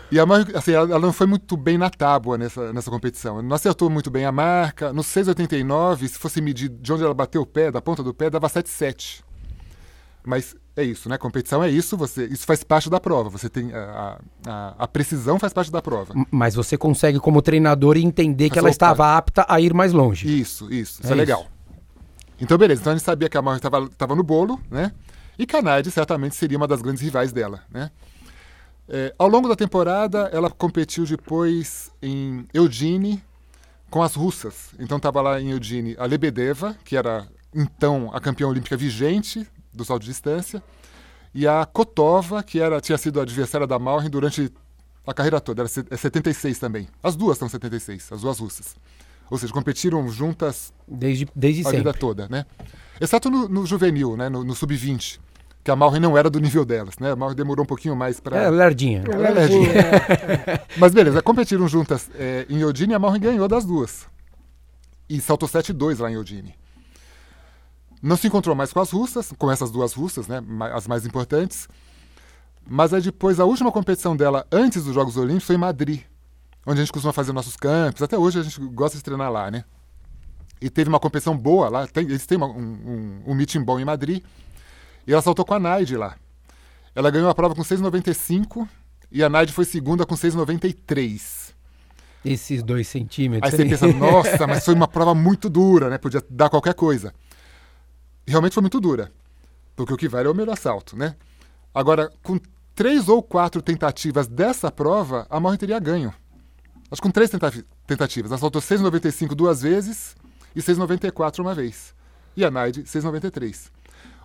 E 0.10 0.18
a 0.18 0.26
Mar- 0.26 0.48
assim, 0.54 0.72
ela, 0.72 0.90
ela 0.90 1.00
não 1.02 1.12
foi 1.12 1.28
muito 1.28 1.58
bem 1.58 1.78
na 1.78 1.90
tábua 1.90 2.38
nessa, 2.38 2.72
nessa 2.72 2.90
competição. 2.90 3.42
Não 3.42 3.54
acertou 3.54 3.90
muito 3.90 4.10
bem 4.10 4.24
a 4.24 4.32
marca. 4.32 4.94
No 4.94 5.02
6,89, 5.02 6.08
se 6.08 6.18
fosse 6.18 6.40
medir 6.40 6.70
de 6.70 6.94
onde 6.94 7.04
ela 7.04 7.14
bateu 7.14 7.42
o 7.42 7.46
pé, 7.46 7.70
da 7.70 7.82
ponta 7.82 8.02
do 8.02 8.14
pé, 8.14 8.30
dava 8.30 8.48
7,7. 8.48 9.22
Mas 10.28 10.58
é 10.76 10.84
isso, 10.84 11.08
né? 11.08 11.18
Competição 11.18 11.64
é 11.64 11.70
isso, 11.70 11.96
você, 11.96 12.26
isso 12.26 12.46
faz 12.46 12.62
parte 12.62 12.90
da 12.90 13.00
prova. 13.00 13.30
Você 13.30 13.48
tem 13.48 13.74
a, 13.74 14.20
a, 14.46 14.76
a 14.78 14.88
precisão 14.88 15.40
faz 15.40 15.54
parte 15.54 15.72
da 15.72 15.82
prova. 15.82 16.14
Mas 16.30 16.54
você 16.54 16.78
consegue, 16.78 17.18
como 17.18 17.42
treinador, 17.42 17.96
entender 17.96 18.50
que 18.50 18.58
Mas 18.58 18.58
ela 18.58 18.68
opa. 18.68 18.72
estava 18.72 19.18
apta 19.18 19.46
a 19.48 19.62
ir 19.62 19.74
mais 19.74 19.94
longe. 19.94 20.28
Isso, 20.28 20.66
isso. 20.66 21.02
Isso 21.02 21.08
É 21.08 21.14
é, 21.14 21.16
legal. 21.16 21.48
Então, 22.42 22.58
beleza. 22.58 22.82
Então 22.82 22.92
a 22.92 22.96
gente 22.98 23.06
sabia 23.06 23.30
que 23.30 23.38
a 23.38 23.42
Mar 23.42 23.56
estava 23.56 24.16
no 24.16 24.22
bolo, 24.22 24.60
né? 24.70 24.92
E 25.40 25.46
que 25.46 25.56
a 25.56 25.62
Naide 25.62 25.90
certamente 25.90 26.36
seria 26.36 26.58
uma 26.58 26.68
das 26.68 26.82
grandes 26.82 27.02
rivais 27.02 27.32
dela, 27.32 27.64
né? 27.72 27.90
É, 28.90 29.14
ao 29.18 29.30
longo 29.30 29.48
da 29.48 29.56
temporada, 29.56 30.30
ela 30.34 30.50
competiu 30.50 31.06
depois 31.06 31.90
em 32.02 32.46
Eugene 32.54 33.24
com 33.90 34.04
as 34.04 34.14
russas. 34.14 34.72
Então 34.78 34.98
estava 34.98 35.22
lá 35.22 35.40
em 35.40 35.52
Eugene 35.52 35.96
a 35.98 36.06
Lebedeva, 36.06 36.76
que 36.84 36.98
era 36.98 37.26
então 37.56 38.10
a 38.14 38.20
campeã 38.20 38.48
olímpica 38.48 38.76
vigente 38.76 39.48
do 39.78 39.86
salto 39.86 40.02
de 40.02 40.08
distância, 40.10 40.62
e 41.34 41.48
a 41.48 41.66
Kotova, 41.66 42.42
que 42.44 42.60
era, 42.60 42.82
tinha 42.82 42.98
sido 42.98 43.20
a 43.20 43.24
adversária 43.24 43.68
da 43.68 43.78
Malrin 43.80 44.10
durante 44.10 44.52
a 45.06 45.14
carreira 45.14 45.40
toda. 45.40 45.62
Era 45.62 45.70
se- 45.70 45.86
é 45.90 45.96
76 45.96 46.58
também. 46.60 46.88
As 47.02 47.16
duas 47.16 47.38
são 47.38 47.48
76, 47.48 48.12
as 48.12 48.22
duas 48.22 48.40
russas. 48.40 48.76
Ou 49.30 49.38
seja, 49.38 49.52
competiram 49.54 50.08
juntas 50.10 50.74
Desde, 50.88 51.28
desde 51.36 51.66
a 51.68 51.72
vida 51.72 51.84
sempre. 51.92 52.00
toda, 52.00 52.28
né? 52.30 52.46
Exceto 53.00 53.30
no, 53.30 53.48
no 53.48 53.66
juvenil, 53.66 54.16
né? 54.18 54.30
No, 54.30 54.44
no 54.44 54.56
sub-20, 54.56 55.20
que 55.64 55.70
a 55.70 55.76
Malrin 55.76 56.00
não 56.00 56.18
era 56.18 56.30
do 56.30 56.40
nível 56.40 56.64
delas, 56.64 56.98
né? 56.98 57.12
A 57.12 57.16
Malrin 57.16 57.36
demorou 57.36 57.64
um 57.64 57.68
pouquinho 57.68 57.96
mais 57.96 58.20
para. 58.22 58.38
É, 58.38 58.50
Lerdinha. 58.50 59.04
Ela 59.06 59.28
é 59.28 59.32
Lerdinha. 59.32 59.74
lerdinha. 59.74 60.62
Mas 60.78 60.94
beleza, 60.94 61.22
competiram 61.22 61.68
juntas 61.68 62.10
é, 62.16 62.46
em 62.50 62.60
Eudine 62.60 62.94
e 62.94 62.96
a 62.96 63.00
Malrin 63.00 63.20
ganhou 63.20 63.48
das 63.50 63.66
duas. 63.66 64.08
E 65.10 65.20
saltou 65.22 65.48
7-2 65.48 66.00
lá 66.00 66.10
em 66.10 66.14
Eudine. 66.16 66.56
Não 68.02 68.16
se 68.16 68.28
encontrou 68.28 68.56
mais 68.56 68.72
com 68.72 68.80
as 68.80 68.92
russas, 68.92 69.34
com 69.38 69.50
essas 69.52 69.72
duas 69.72 69.94
russas, 69.94 70.28
né? 70.28 70.42
As 70.74 70.88
mais 70.88 71.06
importantes. 71.06 71.68
Mas 72.70 72.94
aí 72.94 73.02
depois, 73.02 73.40
a 73.40 73.46
última 73.46 73.72
competição 73.72 74.16
dela 74.16 74.46
antes 74.52 74.84
dos 74.84 74.94
Jogos 74.94 75.18
Olímpicos 75.18 75.46
foi 75.46 75.56
em 75.56 75.60
Madrid, 75.60 76.02
onde 76.66 76.80
a 76.80 76.84
gente 76.84 76.92
costuma 76.94 77.14
fazer 77.14 77.32
nossos 77.34 77.56
campos. 77.56 78.02
Até 78.02 78.18
hoje 78.18 78.40
a 78.40 78.44
gente 78.44 78.60
gosta 78.60 78.98
de 78.98 79.04
treinar 79.04 79.32
lá, 79.32 79.50
né? 79.50 79.64
E 80.62 80.70
teve 80.70 80.90
uma 80.90 81.00
competição 81.00 81.38
boa 81.38 81.70
lá, 81.70 81.88
tem- 81.88 82.04
eles 82.06 82.26
têm 82.26 82.38
uma- 82.38 82.48
um, 82.48 82.60
um, 83.26 83.32
um 83.32 83.34
meeting 83.36 83.62
bom 83.62 83.80
em 83.80 83.86
Madrid. 83.86 84.24
E 85.06 85.14
ela 85.14 85.22
saltou 85.22 85.46
com 85.46 85.54
a 85.54 85.60
Naide 85.60 85.96
lá. 85.96 86.16
Ela 86.94 87.10
ganhou 87.10 87.30
a 87.30 87.36
prova 87.36 87.56
com 87.56 87.64
6,95 87.64 88.68
e 89.12 89.24
a 89.24 89.30
Naide 89.30 89.54
foi 89.54 89.64
segunda 89.66 90.06
com 90.06 90.16
6,93. 90.16 91.54
Esses 92.26 92.62
dois 92.64 92.88
centímetros. 92.88 93.54
Aí 93.54 93.58
você 93.58 93.66
pensa, 93.70 93.88
nossa, 93.94 94.46
mas 94.48 94.66
foi 94.66 94.74
uma 94.74 94.88
prova 94.88 95.16
muito 95.16 95.50
dura, 95.50 95.90
né? 95.90 95.98
Podia 95.98 96.22
dar 96.30 96.50
qualquer 96.50 96.74
coisa. 96.74 97.14
Realmente 98.28 98.54
foi 98.54 98.62
muito 98.62 98.80
dura. 98.80 99.12
Porque 99.76 99.94
o 99.94 99.98
que 99.98 100.08
vale 100.08 100.28
é 100.28 100.32
o 100.32 100.36
melhor 100.36 100.58
salto, 100.58 100.98
né? 100.98 101.16
Agora, 101.74 102.12
com 102.24 102.40
três 102.76 103.08
ou 103.08 103.22
quatro 103.24 103.62
tentativas 103.62 104.28
dessa 104.28 104.72
prova, 104.72 105.26
a 105.30 105.40
Morre 105.40 105.58
teria 105.58 105.80
ganho. 105.80 106.14
Acho 106.92 107.02
que 107.02 107.08
com 107.08 107.12
três 107.12 107.30
tenta- 107.30 107.52
tentativas. 107.86 108.32
Ela 108.32 108.40
saltou 108.40 108.62
6,95 108.62 109.36
duas 109.36 109.62
vezes 109.62 110.16
e 110.56 110.62
6,94 110.62 111.40
uma 111.40 111.54
vez. 111.54 111.94
E 112.36 112.44
a 112.44 112.52
Naide, 112.52 112.84
6,93. 112.84 113.70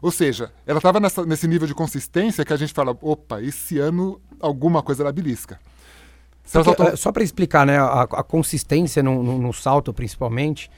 Ou 0.01 0.11
seja, 0.11 0.53
ela 0.67 0.79
estava 0.79 0.99
nesse 1.27 1.47
nível 1.47 1.67
de 1.67 1.75
consistência 1.75 2.45
que 2.45 2.53
a 2.53 2.57
gente 2.57 2.73
fala, 2.73 2.97
opa, 3.01 3.41
esse 3.41 3.79
ano 3.79 4.21
alguma 4.41 4.83
coisa 4.83 5.03
ela 5.03 5.13
belisca. 5.13 5.61
Porque, 6.45 6.65
saltou- 6.65 6.89
eh, 6.89 6.97
só 6.97 7.13
para 7.13 7.23
explicar, 7.23 7.65
né, 7.67 7.79
a, 7.79 8.03
a 8.03 8.23
consistência 8.23 9.03
no, 9.03 9.23
no- 9.23 9.39
no 9.39 9.53
salto, 9.53 9.93
principalmente, 9.93 10.71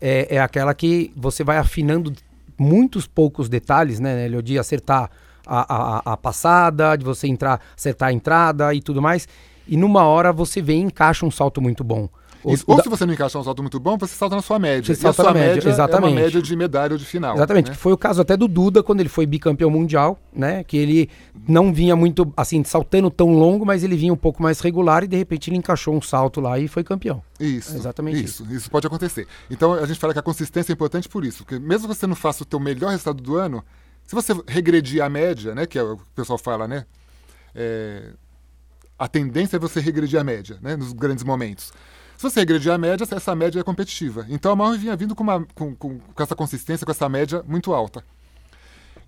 é, 0.00 0.36
é 0.36 0.40
aquela 0.40 0.72
que 0.74 1.12
você 1.16 1.44
vai 1.44 1.58
afinando 1.58 2.12
muitos 2.60 3.06
poucos 3.06 3.48
detalhes, 3.48 3.98
né, 3.98 4.14
Nélio, 4.14 4.42
de 4.42 4.58
acertar 4.58 5.10
a, 5.46 5.98
a- 6.08 6.12
a 6.12 6.16
passada, 6.16 6.94
de 6.94 7.04
você 7.04 7.26
entrar, 7.26 7.58
acertar 7.76 8.10
a 8.10 8.12
entrada 8.12 8.74
e 8.74 8.82
tudo 8.82 9.00
mais. 9.00 9.26
E 9.66 9.76
numa 9.76 10.04
hora 10.04 10.32
você 10.32 10.60
vem 10.60 10.82
e 10.82 10.84
encaixa 10.84 11.24
um 11.24 11.30
salto 11.30 11.60
muito 11.62 11.82
bom. 11.82 12.08
O- 12.42 12.52
Isso. 12.54 12.64
o 12.66 12.70
Ou 12.72 12.76
da- 12.78 12.82
se 12.82 12.88
você 12.88 13.04
não 13.04 13.12
encaixar 13.12 13.40
um 13.40 13.44
salto 13.44 13.62
muito 13.62 13.78
bom, 13.78 13.98
você 13.98 14.14
salta 14.14 14.34
na 14.36 14.42
sua 14.42 14.58
média. 14.58 14.82
Você 14.84 14.92
e 14.92 15.06
a 15.06 15.12
salta 15.12 15.22
sua 15.22 15.32
na 15.32 15.38
média, 15.46 15.68
é 15.68 15.72
exatamente. 15.72 16.12
uma 16.12 16.20
média 16.20 16.40
de 16.42 16.56
medalha 16.56 16.92
ou 16.92 16.98
de 16.98 17.04
final. 17.04 17.34
Exatamente, 17.36 17.66
né? 17.68 17.72
que 17.74 17.78
foi 17.80 17.92
o 17.92 17.98
caso 17.98 18.20
até 18.22 18.36
do 18.36 18.48
Duda 18.48 18.82
quando 18.82 19.00
ele 19.00 19.08
foi 19.08 19.26
bicampeão 19.26 19.68
mundial, 19.70 20.18
né? 20.32 20.64
Que 20.64 20.76
ele 20.76 21.10
não 21.48 21.72
vinha 21.72 21.94
muito, 21.94 22.32
assim, 22.36 22.64
saltando 22.64 23.10
tão 23.10 23.30
longo, 23.32 23.66
mas 23.66 23.84
ele 23.84 23.96
vinha 23.96 24.12
um 24.12 24.16
pouco 24.16 24.42
mais 24.42 24.60
regular 24.60 25.04
e 25.04 25.08
de 25.08 25.16
repente 25.16 25.50
ele 25.50 25.56
encaixou 25.58 25.94
um 25.94 26.00
salto 26.00 26.40
lá 26.40 26.58
e 26.58 26.66
foi 26.68 26.82
campeão. 26.82 27.22
Isso. 27.38 27.74
É 27.74 27.76
exatamente 27.76 28.24
isso. 28.24 28.46
Isso 28.50 28.70
pode 28.70 28.86
acontecer. 28.86 29.26
Então 29.50 29.74
a 29.74 29.86
gente 29.86 29.98
fala 30.00 30.12
que 30.12 30.18
a 30.18 30.22
consistência 30.22 30.72
é 30.72 30.74
importante 30.74 31.08
por 31.08 31.24
isso. 31.24 31.44
Porque 31.44 31.58
mesmo 31.58 31.88
que 31.88 31.94
você 31.94 32.06
não 32.06 32.16
faça 32.16 32.42
o 32.42 32.46
teu 32.46 32.58
melhor 32.60 32.90
resultado 32.90 33.22
do 33.22 33.36
ano, 33.36 33.62
se 34.06 34.14
você 34.14 34.32
regredir 34.46 35.02
a 35.04 35.08
média, 35.08 35.54
né? 35.54 35.66
Que 35.66 35.78
é 35.78 35.82
o 35.82 35.96
que 35.96 36.02
o 36.02 36.06
pessoal 36.14 36.38
fala, 36.38 36.66
né? 36.66 36.84
é, 37.54 38.10
a 38.98 39.08
tendência 39.08 39.56
é 39.56 39.58
você 39.58 39.80
regredir 39.80 40.20
a 40.20 40.24
média, 40.24 40.58
né, 40.60 40.76
nos 40.76 40.92
grandes 40.92 41.24
momentos. 41.24 41.72
Se 42.20 42.24
você 42.24 42.40
regredir 42.40 42.70
a 42.70 42.76
média, 42.76 43.06
essa 43.10 43.34
média 43.34 43.60
é 43.60 43.62
competitiva. 43.62 44.26
Então 44.28 44.52
a 44.52 44.54
Mallory 44.54 44.76
vinha 44.76 44.94
vindo 44.94 45.14
com, 45.14 45.22
uma, 45.22 45.42
com, 45.54 45.74
com, 45.74 45.98
com, 45.98 46.22
essa 46.22 46.36
consistência, 46.36 46.84
com 46.84 46.92
essa 46.92 47.08
média 47.08 47.42
muito 47.48 47.72
alta. 47.72 48.04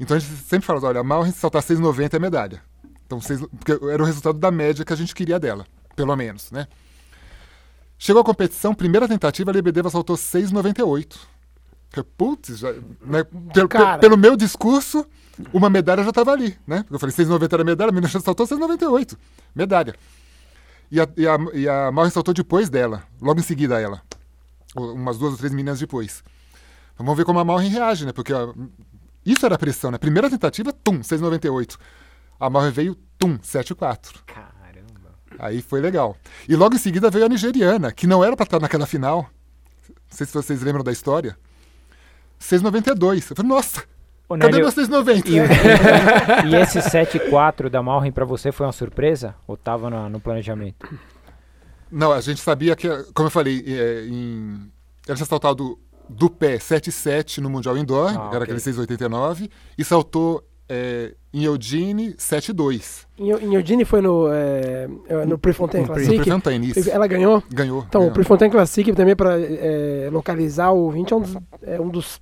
Então 0.00 0.16
a 0.16 0.18
gente 0.18 0.32
sempre 0.44 0.64
fala, 0.64 0.80
olha, 0.82 1.00
a 1.00 1.04
Mallory 1.04 1.30
se 1.30 1.38
saltar 1.38 1.60
6,90 1.60 2.14
é 2.14 2.18
medalha. 2.18 2.62
Então, 3.04 3.20
seis, 3.20 3.38
porque 3.38 3.72
era 3.86 4.02
o 4.02 4.06
resultado 4.06 4.38
da 4.38 4.50
média 4.50 4.82
que 4.82 4.94
a 4.94 4.96
gente 4.96 5.14
queria 5.14 5.38
dela, 5.38 5.66
pelo 5.94 6.16
menos, 6.16 6.50
né? 6.50 6.66
Chegou 7.98 8.22
a 8.22 8.24
competição, 8.24 8.74
primeira 8.74 9.06
tentativa, 9.06 9.50
a 9.50 9.52
Lebedeva 9.52 9.90
saltou 9.90 10.16
6,98. 10.16 11.18
Putz, 12.16 12.60
já, 12.60 12.72
né, 13.04 13.24
pelo, 13.52 13.68
pelo, 14.00 14.16
meu 14.16 14.38
discurso, 14.38 15.04
uma 15.52 15.68
medalha 15.68 16.02
já 16.02 16.08
estava 16.08 16.32
ali, 16.32 16.56
né? 16.66 16.82
Eu 16.90 16.98
falei 16.98 17.14
6,90 17.14 17.52
era 17.52 17.62
medalha, 17.62 17.90
a 17.90 17.92
menina 17.92 18.08
saltou 18.08 18.46
6,98. 18.46 19.18
Medalha. 19.54 19.94
E 20.92 21.00
a, 21.00 21.08
e, 21.16 21.26
a, 21.26 21.38
e 21.54 21.66
a 21.66 21.90
Maureen 21.90 22.12
saltou 22.12 22.34
depois 22.34 22.68
dela, 22.68 23.02
logo 23.18 23.40
em 23.40 23.42
seguida 23.42 23.78
a 23.78 23.80
ela. 23.80 24.02
Umas 24.76 25.16
duas 25.16 25.32
ou 25.32 25.38
três 25.38 25.50
meninas 25.50 25.80
depois. 25.80 26.22
Então, 26.92 27.06
vamos 27.06 27.16
ver 27.16 27.24
como 27.24 27.38
a 27.38 27.44
Maureen 27.44 27.70
reage, 27.70 28.04
né? 28.04 28.12
Porque 28.12 28.34
isso 29.24 29.46
era 29.46 29.56
pressão, 29.56 29.90
né? 29.90 29.96
Primeira 29.96 30.28
tentativa, 30.28 30.70
tum, 30.70 31.00
6,98. 31.00 31.78
A 32.38 32.50
Maureen 32.50 32.72
veio, 32.72 32.94
tum, 33.18 33.38
7,4. 33.38 34.22
Caramba. 34.26 35.14
Aí 35.38 35.62
foi 35.62 35.80
legal. 35.80 36.14
E 36.46 36.54
logo 36.54 36.74
em 36.74 36.78
seguida 36.78 37.08
veio 37.08 37.24
a 37.24 37.28
nigeriana, 37.28 37.90
que 37.90 38.06
não 38.06 38.22
era 38.22 38.36
para 38.36 38.44
estar 38.44 38.60
naquela 38.60 38.84
final. 38.84 39.30
Não 39.88 39.96
sei 40.10 40.26
se 40.26 40.34
vocês 40.34 40.60
lembram 40.60 40.84
da 40.84 40.92
história. 40.92 41.38
6,92. 42.38 43.30
Eu 43.30 43.36
falei, 43.36 43.48
nossa, 43.48 43.82
cadê 44.38 44.58
Nélio, 44.58 44.72
meus 44.74 44.74
6,90? 44.74 45.24
E, 45.26 45.36
e 46.48 46.56
esse 46.56 46.78
7,4 46.78 47.68
da 47.68 47.82
Malrin 47.82 48.12
para 48.12 48.24
você 48.24 48.52
foi 48.52 48.66
uma 48.66 48.72
surpresa? 48.72 49.34
Ou 49.46 49.54
estava 49.54 49.90
no, 49.90 50.08
no, 50.08 50.20
planejamento? 50.20 50.88
Não, 51.90 52.12
a 52.12 52.20
gente 52.20 52.40
sabia 52.40 52.74
que, 52.74 52.88
como 53.14 53.26
eu 53.26 53.30
falei, 53.30 53.64
é, 53.66 54.06
em, 54.06 54.70
ela 55.06 55.16
tinha 55.16 55.26
saltado 55.26 55.78
do 56.08 56.28
pé 56.28 56.56
7,7 56.56 57.38
no 57.38 57.50
Mundial 57.50 57.76
Indoor, 57.76 58.08
ah, 58.08 58.28
era 58.32 58.44
okay. 58.44 58.54
aquele 58.54 58.58
6,89, 58.58 59.50
e 59.76 59.84
saltou 59.84 60.44
é, 60.68 61.14
em 61.32 61.44
Eugene 61.44 62.14
7-2. 62.14 63.06
Em 63.18 63.54
Eugene 63.54 63.84
foi 63.84 64.00
no, 64.00 64.28
é, 64.32 64.88
é 65.08 65.26
no 65.26 65.38
Prefontaine 65.38 65.86
Classic? 65.86 66.16
No 66.16 66.22
Prefontaine, 66.22 66.70
isso. 66.70 66.90
Ela 66.90 67.06
ganhou? 67.06 67.42
Ganhou. 67.50 67.84
Então, 67.86 68.00
ganhou. 68.00 68.10
o 68.10 68.14
Prefontaine 68.14 68.52
Classic 68.52 68.92
também 68.92 69.14
para 69.14 69.38
é, 69.38 70.08
localizar 70.10 70.72
o 70.72 70.90
20 70.90 71.12
é 71.12 71.16
um 71.16 71.20
dos, 71.20 71.36
é 71.62 71.80
um 71.80 71.88
dos 71.88 72.20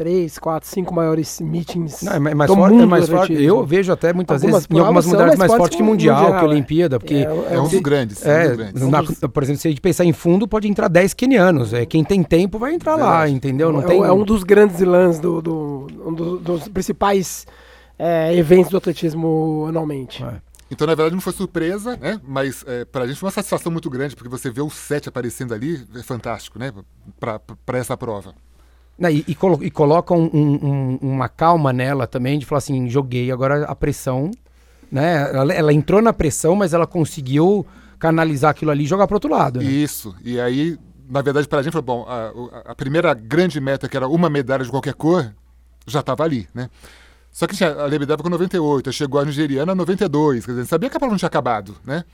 três, 0.00 0.38
quatro, 0.38 0.66
cinco 0.66 0.94
maiores 0.94 1.42
meetings 1.42 2.00
Não, 2.00 2.14
é 2.14 2.18
mais 2.18 2.50
do 2.50 2.56
forte, 2.56 2.72
mundo 2.72 2.82
é 2.84 2.86
mais 2.86 3.06
forte. 3.06 3.34
Eu 3.34 3.66
vejo 3.66 3.92
até 3.92 4.14
muitas 4.14 4.42
algumas 4.42 4.62
vezes 4.62 4.74
em 4.74 4.80
algumas 4.80 5.04
modalidades 5.04 5.38
mais 5.38 5.54
fortes 5.54 5.76
que 5.76 5.82
mundial, 5.82 6.22
mundial, 6.22 6.40
que 6.40 6.46
Olimpíada, 6.46 6.98
porque 6.98 7.16
é, 7.16 7.54
é 7.54 7.60
um 7.60 7.68
dos 7.68 7.80
grandes. 7.80 8.24
É, 8.24 8.50
um 8.50 8.56
grandes. 8.56 9.20
Na, 9.20 9.28
por 9.28 9.42
exemplo, 9.42 9.60
se 9.60 9.68
a 9.68 9.70
gente 9.70 9.82
pensar 9.82 10.06
em 10.06 10.14
fundo, 10.14 10.48
pode 10.48 10.66
entrar 10.66 10.88
10 10.88 11.12
quenianos. 11.12 11.74
É, 11.74 11.84
quem 11.84 12.02
tem 12.02 12.22
tempo 12.22 12.58
vai 12.58 12.72
entrar 12.72 12.96
lá, 12.96 13.28
entendeu? 13.28 13.70
Não 13.70 13.82
é, 13.82 13.84
tem... 13.84 14.02
é 14.02 14.10
um 14.10 14.24
dos 14.24 14.42
grandes 14.42 14.80
lãs 14.80 15.18
do, 15.18 15.42
do, 15.42 15.86
um 16.06 16.14
do, 16.14 16.38
dos 16.38 16.66
principais 16.68 17.46
é, 17.98 18.34
eventos 18.34 18.70
do 18.70 18.78
atletismo 18.78 19.66
anualmente. 19.68 20.24
É. 20.24 20.40
Então, 20.70 20.86
na 20.86 20.94
verdade, 20.94 21.14
não 21.14 21.20
foi 21.20 21.34
surpresa, 21.34 21.98
né? 21.98 22.18
Mas 22.26 22.64
é, 22.66 22.86
para 22.86 23.04
a 23.04 23.06
gente 23.06 23.20
foi 23.20 23.26
uma 23.26 23.32
satisfação 23.32 23.70
muito 23.70 23.90
grande, 23.90 24.16
porque 24.16 24.30
você 24.30 24.50
vê 24.50 24.62
o 24.62 24.70
7 24.70 25.10
aparecendo 25.10 25.52
ali, 25.52 25.84
é 25.94 26.02
fantástico, 26.02 26.58
né? 26.58 26.72
Para 27.18 27.78
essa 27.78 27.98
prova. 27.98 28.34
E, 29.08 29.24
e, 29.28 29.34
colo 29.34 29.58
e 29.62 29.70
coloca 29.70 30.12
um, 30.12 30.28
um, 30.32 30.98
uma 31.00 31.28
calma 31.28 31.72
nela 31.72 32.06
também, 32.06 32.38
de 32.38 32.44
falar 32.44 32.58
assim, 32.58 32.88
joguei 32.88 33.30
agora 33.30 33.64
a 33.64 33.74
pressão, 33.74 34.30
né? 34.90 35.30
Ela, 35.32 35.54
ela 35.54 35.72
entrou 35.72 36.02
na 36.02 36.12
pressão, 36.12 36.54
mas 36.54 36.74
ela 36.74 36.86
conseguiu 36.86 37.64
canalizar 37.98 38.50
aquilo 38.50 38.70
ali 38.70 38.84
e 38.84 38.86
jogar 38.86 39.06
para 39.06 39.16
outro 39.16 39.30
lado. 39.30 39.60
Né? 39.60 39.66
Isso. 39.66 40.14
E 40.22 40.40
aí, 40.40 40.78
na 41.08 41.22
verdade, 41.22 41.48
para 41.48 41.60
a 41.60 41.62
gente 41.62 41.72
foi 41.72 41.82
bom. 41.82 42.04
A, 42.06 42.72
a, 42.72 42.74
primeira 42.74 43.14
grande 43.14 43.60
meta, 43.60 43.88
que 43.88 43.96
era 43.96 44.08
uma 44.08 44.28
medalha 44.28 44.64
de 44.64 44.70
qualquer 44.70 44.94
cor, 44.94 45.32
já 45.86 46.00
estava 46.00 46.24
ali, 46.24 46.48
né? 46.52 46.68
Só 47.30 47.46
que 47.46 47.62
a 47.62 47.86
Lebedeva 47.86 48.22
com 48.22 48.28
98, 48.28 48.92
chegou 48.92 49.20
a 49.20 49.24
nigeriana 49.24 49.74
92, 49.74 50.44
quer 50.44 50.52
dizer, 50.52 50.66
sabia 50.66 50.90
que 50.90 50.96
a 50.96 50.98
prova 50.98 51.12
não 51.12 51.18
tinha 51.18 51.28
acabado, 51.28 51.76
né? 51.84 52.04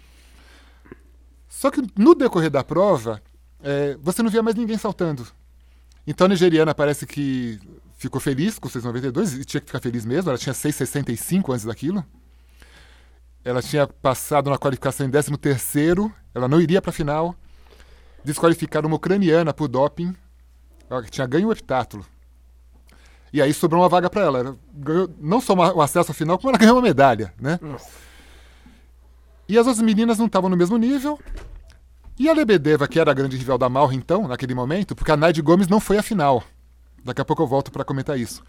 Só 1.49 1.71
que 1.71 1.83
no 1.97 2.15
decorrer 2.15 2.51
da 2.51 2.63
prova, 2.63 3.23
é, 3.63 3.97
você 4.03 4.23
não 4.23 4.31
via 4.31 4.43
mais 4.43 4.55
ninguém 4.55 4.77
saltando. 4.77 5.27
Então 6.07 6.27
a 6.27 6.29
nigeriana 6.29 6.75
parece 6.75 7.07
que 7.07 7.59
ficou 7.97 8.21
feliz 8.21 8.59
com 8.59 8.69
6,92 8.69 9.41
e 9.41 9.45
tinha 9.45 9.61
que 9.61 9.67
ficar 9.67 9.81
feliz 9.81 10.05
mesmo. 10.05 10.31
Ela 10.31 10.39
tinha 10.39 10.53
6,65 10.53 11.53
antes 11.53 11.65
daquilo. 11.65 12.05
Ela 13.45 13.63
tinha 13.63 13.87
passado 13.87 14.51
na 14.51 14.59
qualificação 14.59 15.07
em 15.07 15.11
13º, 15.11 16.13
ela 16.35 16.49
não 16.49 16.61
iria 16.61 16.83
para 16.83 16.91
a 16.91 16.93
final. 16.93 17.35
Desqualificaram 18.25 18.89
uma 18.89 18.97
ucraniana 18.97 19.55
por 19.55 19.69
doping, 19.69 20.15
ela 20.91 21.03
tinha 21.05 21.27
ganho 21.27 21.49
o 21.49 21.53
heptátulo. 21.53 22.05
E 23.33 23.41
aí 23.41 23.53
sobrou 23.53 23.83
uma 23.83 23.89
vaga 23.89 24.11
para 24.11 24.23
ela. 24.23 24.39
ela 24.41 24.57
ganhou 24.75 25.09
não 25.21 25.41
só 25.41 25.55
o 25.55 25.81
acesso 25.81 26.11
à 26.11 26.15
final, 26.15 26.39
como 26.39 26.51
ela 26.51 26.59
ganhou 26.59 26.75
uma 26.77 26.83
medalha, 26.83 27.33
né? 27.41 27.59
Nossa. 27.63 27.89
E 29.49 29.57
as 29.57 29.67
outras 29.67 29.85
meninas 29.85 30.19
não 30.19 30.27
estavam 30.27 30.51
no 30.51 30.57
mesmo 30.57 30.77
nível. 30.77 31.19
E 32.19 32.29
a 32.29 32.33
Lebedeva, 32.33 32.89
que 32.89 32.99
era 32.99 33.11
a 33.11 33.15
grande 33.15 33.37
rival 33.37 33.59
da 33.59 33.69
Malra, 33.69 33.95
então, 33.95 34.27
naquele 34.27 34.55
momento, 34.55 34.95
porque 34.95 35.13
a 35.13 35.17
Naide 35.17 35.43
Gomes 35.43 35.69
não 35.69 35.79
foi 35.79 35.99
à 35.99 36.03
final. 36.03 36.43
Daqui 37.05 37.21
a 37.21 37.25
pouco 37.25 37.43
eu 37.43 37.47
volto 37.47 37.71
para 37.71 37.85
comentar 37.85 38.19
isso. 38.19 38.43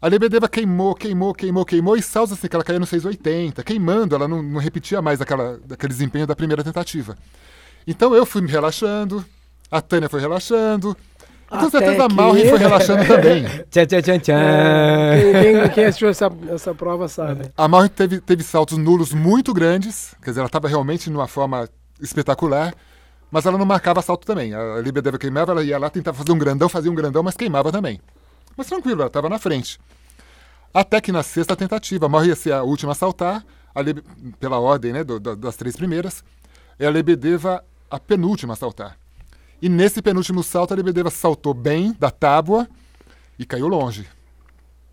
A 0.00 0.08
Lebedeva 0.08 0.48
queimou, 0.48 0.94
queimou, 0.94 1.34
queimou, 1.34 1.64
queimou, 1.64 1.96
e 1.96 2.02
Salsa, 2.02 2.34
assim, 2.34 2.48
que 2.48 2.56
ela 2.56 2.64
caía 2.64 2.78
no 2.78 2.86
680, 2.86 3.62
queimando, 3.64 4.14
ela 4.14 4.28
não, 4.28 4.42
não 4.42 4.60
repetia 4.60 5.02
mais 5.02 5.20
aquela, 5.20 5.60
aquele 5.70 5.92
desempenho 5.92 6.26
da 6.26 6.36
primeira 6.36 6.62
tentativa. 6.62 7.16
Então 7.86 8.14
eu 8.14 8.24
fui 8.24 8.40
me 8.40 8.48
relaxando, 8.48 9.24
a 9.70 9.80
Tânia 9.80 10.08
foi 10.08 10.20
relaxando, 10.20 10.96
com 11.48 11.70
certeza 11.70 12.04
a 12.04 12.08
Malrin 12.08 12.48
foi 12.48 12.58
relaxando 12.58 13.06
também. 13.06 13.44
tchan, 13.70 13.86
tchan, 13.86 14.02
tchan, 14.02 14.18
tchan. 14.20 14.38
É, 14.38 15.42
quem, 15.42 15.70
quem, 15.70 15.84
assistiu 15.86 16.08
essa, 16.08 16.30
essa 16.50 16.74
prova 16.74 17.08
sabe. 17.08 17.50
A 17.56 17.66
Malrin 17.66 17.88
teve, 17.88 18.20
teve 18.20 18.42
saltos 18.42 18.76
nulos 18.78 19.12
muito 19.12 19.52
grandes, 19.52 20.14
quer 20.22 20.30
dizer, 20.30 20.40
ela 20.40 20.46
estava 20.46 20.68
realmente 20.68 21.10
numa 21.10 21.26
forma 21.26 21.68
espetacular, 22.00 22.74
mas 23.30 23.46
ela 23.46 23.58
não 23.58 23.66
marcava 23.66 24.00
salto 24.02 24.26
também. 24.26 24.54
A 24.54 24.80
Libedeva 24.80 25.18
queimava, 25.18 25.52
ela 25.52 25.62
ia 25.62 25.78
lá, 25.78 25.90
tentava 25.90 26.16
fazer 26.16 26.32
um 26.32 26.38
grandão, 26.38 26.68
fazia 26.68 26.90
um 26.90 26.94
grandão, 26.94 27.22
mas 27.22 27.36
queimava 27.36 27.70
também. 27.70 28.00
Mas 28.56 28.66
tranquilo, 28.66 29.00
ela 29.02 29.08
estava 29.08 29.28
na 29.28 29.38
frente. 29.38 29.78
Até 30.72 31.00
que 31.00 31.12
na 31.12 31.22
sexta 31.22 31.56
tentativa, 31.56 32.08
ser 32.36 32.52
a 32.52 32.62
última 32.62 32.92
a 32.92 32.94
saltar, 32.94 33.44
a 33.74 33.80
pela 34.38 34.58
ordem 34.58 34.92
né, 34.92 35.04
do, 35.04 35.20
do, 35.20 35.36
das 35.36 35.56
três 35.56 35.76
primeiras, 35.76 36.24
e 36.78 36.84
a 36.84 36.90
Lebedeva 36.90 37.64
a 37.90 37.98
penúltima 37.98 38.52
a 38.54 38.56
saltar. 38.56 38.98
E 39.60 39.68
nesse 39.68 40.00
penúltimo 40.00 40.42
salto, 40.42 40.72
a 40.72 40.76
Lebedeva 40.76 41.10
saltou 41.10 41.52
bem 41.52 41.94
da 41.98 42.10
tábua 42.10 42.68
e 43.38 43.44
caiu 43.44 43.66
longe. 43.66 44.06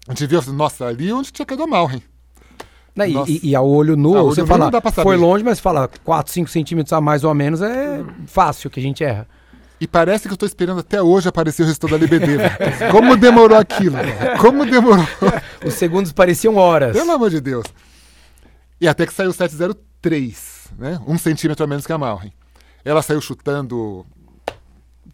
A 0.07 0.11
gente 0.11 0.27
viu, 0.27 0.41
nossa, 0.53 0.85
ali 0.85 1.11
onde 1.11 1.31
tinha 1.31 1.45
caído 1.45 1.63
a 1.63 1.67
Malren. 1.67 2.01
Né? 2.95 3.09
E, 3.09 3.49
e, 3.49 3.55
ao 3.55 3.67
olho 3.67 3.97
nu, 3.97 4.11
olho 4.11 4.23
você 4.23 4.41
nu 4.41 4.47
fala, 4.47 4.71
foi 5.03 5.17
longe, 5.17 5.43
mas 5.43 5.59
fala 5.59 5.89
4, 6.03 6.31
5 6.31 6.49
centímetros 6.49 6.93
a 6.93 7.01
mais 7.01 7.25
ou 7.25 7.29
a 7.29 7.35
menos, 7.35 7.61
é 7.61 8.01
fácil 8.25 8.69
que 8.69 8.79
a 8.79 8.83
gente 8.83 9.03
erra. 9.03 9.27
E 9.81 9.85
parece 9.85 10.23
que 10.23 10.29
eu 10.29 10.35
estou 10.35 10.47
esperando 10.47 10.79
até 10.79 11.01
hoje 11.01 11.27
aparecer 11.27 11.63
o 11.63 11.65
resultado 11.65 11.91
da 11.91 11.97
Lebedeva. 11.97 12.49
Como 12.91 13.17
demorou 13.17 13.57
aquilo? 13.57 13.97
Como 14.39 14.65
demorou? 14.65 15.05
Os 15.65 15.73
segundos 15.73 16.13
pareciam 16.13 16.55
horas. 16.55 16.95
Pelo 16.95 17.11
amor 17.11 17.29
de 17.29 17.41
Deus. 17.41 17.65
E 18.79 18.87
até 18.87 19.05
que 19.05 19.13
saiu 19.13 19.33
703, 19.33 20.69
né? 20.79 20.99
Um 21.05 21.17
centímetro 21.17 21.65
a 21.65 21.67
menos 21.67 21.85
que 21.85 21.91
a 21.91 21.97
Malren. 21.97 22.31
Ela 22.85 23.01
saiu 23.01 23.19
chutando 23.19 24.05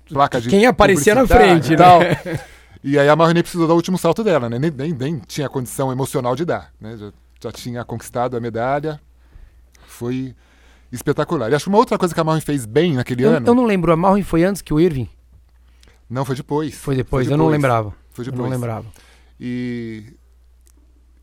placa 0.07 0.39
de 0.39 0.49
Quem 0.49 0.67
aparecia 0.67 1.15
na 1.15 1.25
frente, 1.25 1.73
e 1.73 1.75
tal. 1.75 1.99
Né? 1.99 2.39
E 2.83 2.99
aí 2.99 3.09
a 3.09 3.15
Malren 3.15 3.33
nem 3.33 3.43
precisou 3.43 3.67
dar 3.67 3.73
o 3.73 3.77
último 3.77 3.97
salto 3.97 4.23
dela, 4.23 4.47
né? 4.49 4.59
Nem, 4.59 4.71
nem, 4.71 4.93
nem 4.93 5.19
tinha 5.19 5.49
condição 5.49 5.91
emocional 5.91 6.35
de 6.35 6.45
dar, 6.45 6.71
né? 6.79 6.97
Já 6.97 7.11
já 7.41 7.51
tinha 7.51 7.83
conquistado 7.83 8.37
a 8.37 8.39
medalha. 8.39 9.01
Foi 9.85 10.35
espetacular. 10.91 11.51
E 11.51 11.55
acho 11.55 11.69
uma 11.69 11.77
outra 11.77 11.97
coisa 11.97 12.13
que 12.13 12.19
a 12.19 12.23
Malvin 12.23 12.41
fez 12.41 12.65
bem 12.65 12.93
naquele 12.93 13.23
eu, 13.23 13.29
ano. 13.31 13.47
Eu 13.47 13.55
não 13.55 13.65
lembro, 13.65 13.91
a 13.91 13.95
Malvin 13.95 14.23
foi 14.23 14.43
antes 14.43 14.61
que 14.61 14.73
o 14.73 14.79
Irving? 14.79 15.09
Não, 16.09 16.25
foi 16.25 16.35
depois. 16.35 16.73
Foi 16.73 16.95
depois, 16.95 16.95
foi 16.95 17.23
depois. 17.23 17.31
eu 17.31 17.37
não 17.37 17.47
lembrava. 17.47 17.95
Foi 18.11 18.25
depois. 18.25 18.39
Eu 18.39 18.49
não 18.49 18.49
lembrava. 18.49 18.85
E 19.39 20.13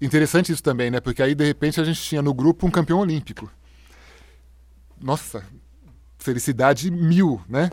interessante 0.01 0.51
isso 0.51 0.63
também, 0.63 0.91
né? 0.91 1.01
Porque 1.01 1.23
aí 1.23 1.35
de 1.35 1.45
repente 1.45 1.81
a 1.81 1.85
gente 1.85 2.01
tinha 2.01 2.23
no 2.23 2.33
grupo 2.33 2.67
um 2.67 2.71
campeão 2.71 2.99
olímpico. 2.99 3.51
Nossa, 5.01 5.45
felicidade 6.19 6.91
mil, 6.91 7.41
né? 7.49 7.71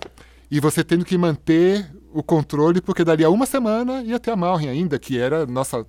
E 0.51 0.59
você 0.59 0.83
tendo 0.83 1.05
que 1.05 1.17
manter 1.17 1.89
o 2.13 2.21
controle, 2.21 2.81
porque 2.81 3.03
dali 3.03 3.23
a 3.23 3.29
uma 3.29 3.45
semana 3.45 4.03
ia 4.03 4.19
ter 4.19 4.31
a 4.31 4.35
Malrin 4.35 4.67
ainda, 4.67 4.99
que 4.99 5.17
era 5.17 5.45
nossa 5.45 5.85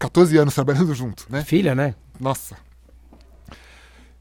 14 0.00 0.38
anos 0.38 0.54
trabalhando 0.54 0.94
junto, 0.94 1.26
né? 1.28 1.44
Filha, 1.44 1.74
né? 1.74 1.94
Nossa. 2.18 2.56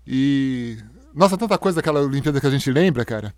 E. 0.05 0.77
Nossa, 1.15 1.37
tanta 1.37 1.57
coisa 1.57 1.77
daquela 1.77 2.01
Olimpíada 2.01 2.39
que 2.41 2.45
a 2.45 2.49
gente 2.49 2.69
lembra, 2.69 3.05
cara. 3.05 3.33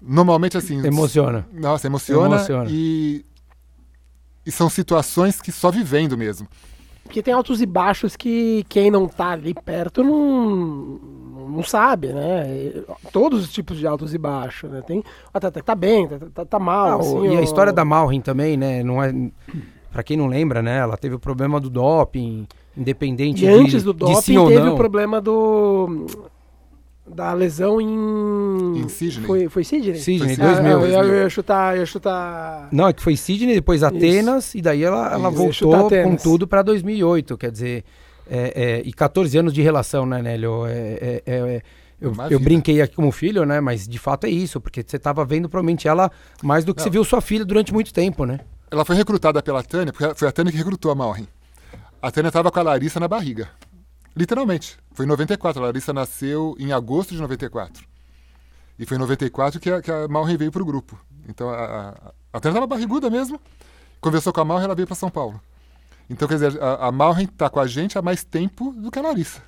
Normalmente, 0.00 0.56
assim. 0.56 0.86
Emociona. 0.86 1.46
Nossa, 1.52 1.88
emociona. 1.88 2.36
emociona. 2.36 2.70
E. 2.70 3.26
E 4.46 4.52
são 4.52 4.70
situações 4.70 5.40
que 5.40 5.50
só 5.50 5.70
vivendo 5.70 6.16
mesmo. 6.16 6.48
Porque 7.02 7.22
tem 7.22 7.34
altos 7.34 7.60
e 7.60 7.66
baixos 7.66 8.16
que 8.16 8.64
quem 8.68 8.90
não 8.90 9.08
tá 9.08 9.30
ali 9.30 9.52
perto 9.52 10.04
não, 10.04 11.00
não 11.48 11.62
sabe, 11.62 12.12
né? 12.12 12.72
Todos 13.12 13.44
os 13.44 13.52
tipos 13.52 13.78
de 13.78 13.86
altos 13.86 14.14
e 14.14 14.18
baixos, 14.18 14.70
né? 14.70 14.82
Tem 14.86 15.02
atleta 15.32 15.60
que 15.60 15.66
tá 15.66 15.74
bem, 15.74 16.06
tá, 16.06 16.18
tá, 16.32 16.44
tá 16.44 16.58
mal. 16.58 16.98
Ah, 16.98 17.00
assim, 17.00 17.34
e 17.34 17.36
a 17.36 17.42
história 17.42 17.72
da 17.72 17.84
Malrin 17.84 18.20
também, 18.20 18.56
né? 18.56 18.82
Não 18.82 19.02
é, 19.02 19.12
pra 19.92 20.02
quem 20.02 20.16
não 20.16 20.26
lembra, 20.26 20.62
né? 20.62 20.78
Ela 20.78 20.96
teve 20.96 21.14
o 21.14 21.18
problema 21.18 21.60
do 21.60 21.68
doping, 21.70 22.46
independente 22.76 23.44
E 23.44 23.48
de, 23.48 23.52
antes 23.52 23.82
do 23.82 23.92
doping 23.92 24.20
sim 24.20 24.36
ou 24.36 24.48
teve 24.48 24.64
não. 24.64 24.74
o 24.74 24.76
problema 24.76 25.20
do. 25.20 26.06
Da 27.06 27.32
lesão 27.32 27.80
em. 27.80 28.80
Em 28.80 28.88
Sydney. 28.88 29.26
Foi, 29.26 29.48
foi 29.48 29.64
Sydney? 29.64 29.96
Sidney, 29.98 30.36
Foi 30.36 30.44
Ah, 30.44 30.52
2000. 30.60 30.70
eu, 30.72 30.86
eu, 30.86 31.04
eu 31.14 31.22
ia 31.22 31.30
chutar. 31.30 31.74
Eu 31.74 31.80
ia 31.80 31.86
chutar. 31.86 32.68
Não, 32.70 32.86
é 32.88 32.92
que 32.92 33.02
foi 33.02 33.16
Sidney, 33.16 33.54
depois 33.54 33.82
Atenas, 33.82 34.54
e 34.54 34.60
daí 34.60 34.84
ela, 34.84 35.10
ela 35.14 35.30
Isso. 35.30 35.64
Voltou 35.66 35.88
com 36.02 36.16
tudo 36.16 36.46
pra 36.46 36.60
2008. 36.60 37.38
Quer 37.38 37.50
dizer, 37.50 37.84
é, 38.30 38.52
é, 38.54 38.82
e 38.84 38.92
14 38.92 39.38
anos 39.38 39.54
de 39.54 39.62
relação, 39.62 40.04
né, 40.04 40.20
Nélio? 40.20 40.66
É, 40.66 40.72
é, 40.72 41.22
é, 41.24 41.34
é, 41.34 41.62
eu, 41.98 42.12
eu 42.30 42.38
brinquei 42.38 42.82
aqui 42.82 42.94
como 42.94 43.10
filho, 43.10 43.46
né? 43.46 43.58
Mas 43.58 43.88
de 43.88 43.98
fato 43.98 44.26
é 44.26 44.30
isso, 44.30 44.60
porque 44.60 44.84
você 44.86 44.98
tava 44.98 45.24
vendo 45.24 45.48
provavelmente 45.48 45.88
ela 45.88 46.10
mais 46.42 46.62
do 46.62 46.74
que 46.74 46.82
você 46.82 46.88
Não. 46.88 46.92
viu 46.92 47.04
sua 47.04 47.22
filha 47.22 47.44
durante 47.44 47.72
muito 47.72 47.92
tempo, 47.92 48.26
né? 48.26 48.40
Ela 48.70 48.84
foi 48.84 48.96
recrutada 48.96 49.42
pela 49.42 49.62
Tânia, 49.62 49.92
porque 49.92 50.14
foi 50.14 50.28
a 50.28 50.32
Tânia 50.32 50.52
que 50.52 50.58
recrutou 50.58 50.90
a 50.90 50.94
Malrin. 50.94 51.26
A 52.00 52.10
Tânia 52.10 52.28
estava 52.28 52.50
com 52.50 52.60
a 52.60 52.62
Larissa 52.62 53.00
na 53.00 53.08
barriga. 53.08 53.50
Literalmente. 54.14 54.78
Foi 54.92 55.04
em 55.04 55.08
94. 55.08 55.62
A 55.62 55.66
Larissa 55.66 55.92
nasceu 55.92 56.54
em 56.58 56.72
agosto 56.72 57.14
de 57.14 57.20
94. 57.20 57.86
E 58.78 58.86
foi 58.86 58.96
em 58.96 59.00
94 59.00 59.58
que 59.60 59.70
a, 59.70 59.82
que 59.82 59.90
a 59.90 60.06
Malrin 60.08 60.36
veio 60.36 60.52
para 60.52 60.62
o 60.62 60.66
grupo. 60.66 60.98
Então 61.28 61.48
a, 61.48 61.54
a, 61.54 61.88
a 62.32 62.40
Tânia 62.40 62.54
estava 62.56 62.66
barriguda 62.66 63.10
mesmo. 63.10 63.40
Conversou 64.00 64.32
com 64.32 64.40
a 64.40 64.44
Malrin 64.44 64.64
ela 64.64 64.74
veio 64.74 64.86
para 64.86 64.94
São 64.94 65.10
Paulo. 65.10 65.40
Então, 66.10 66.26
quer 66.26 66.34
dizer, 66.34 66.62
a, 66.62 66.86
a 66.86 66.92
Malrin 66.92 67.24
está 67.24 67.50
com 67.50 67.60
a 67.60 67.66
gente 67.66 67.98
há 67.98 68.02
mais 68.02 68.24
tempo 68.24 68.72
do 68.72 68.90
que 68.90 68.98
a 68.98 69.02
Larissa. 69.02 69.42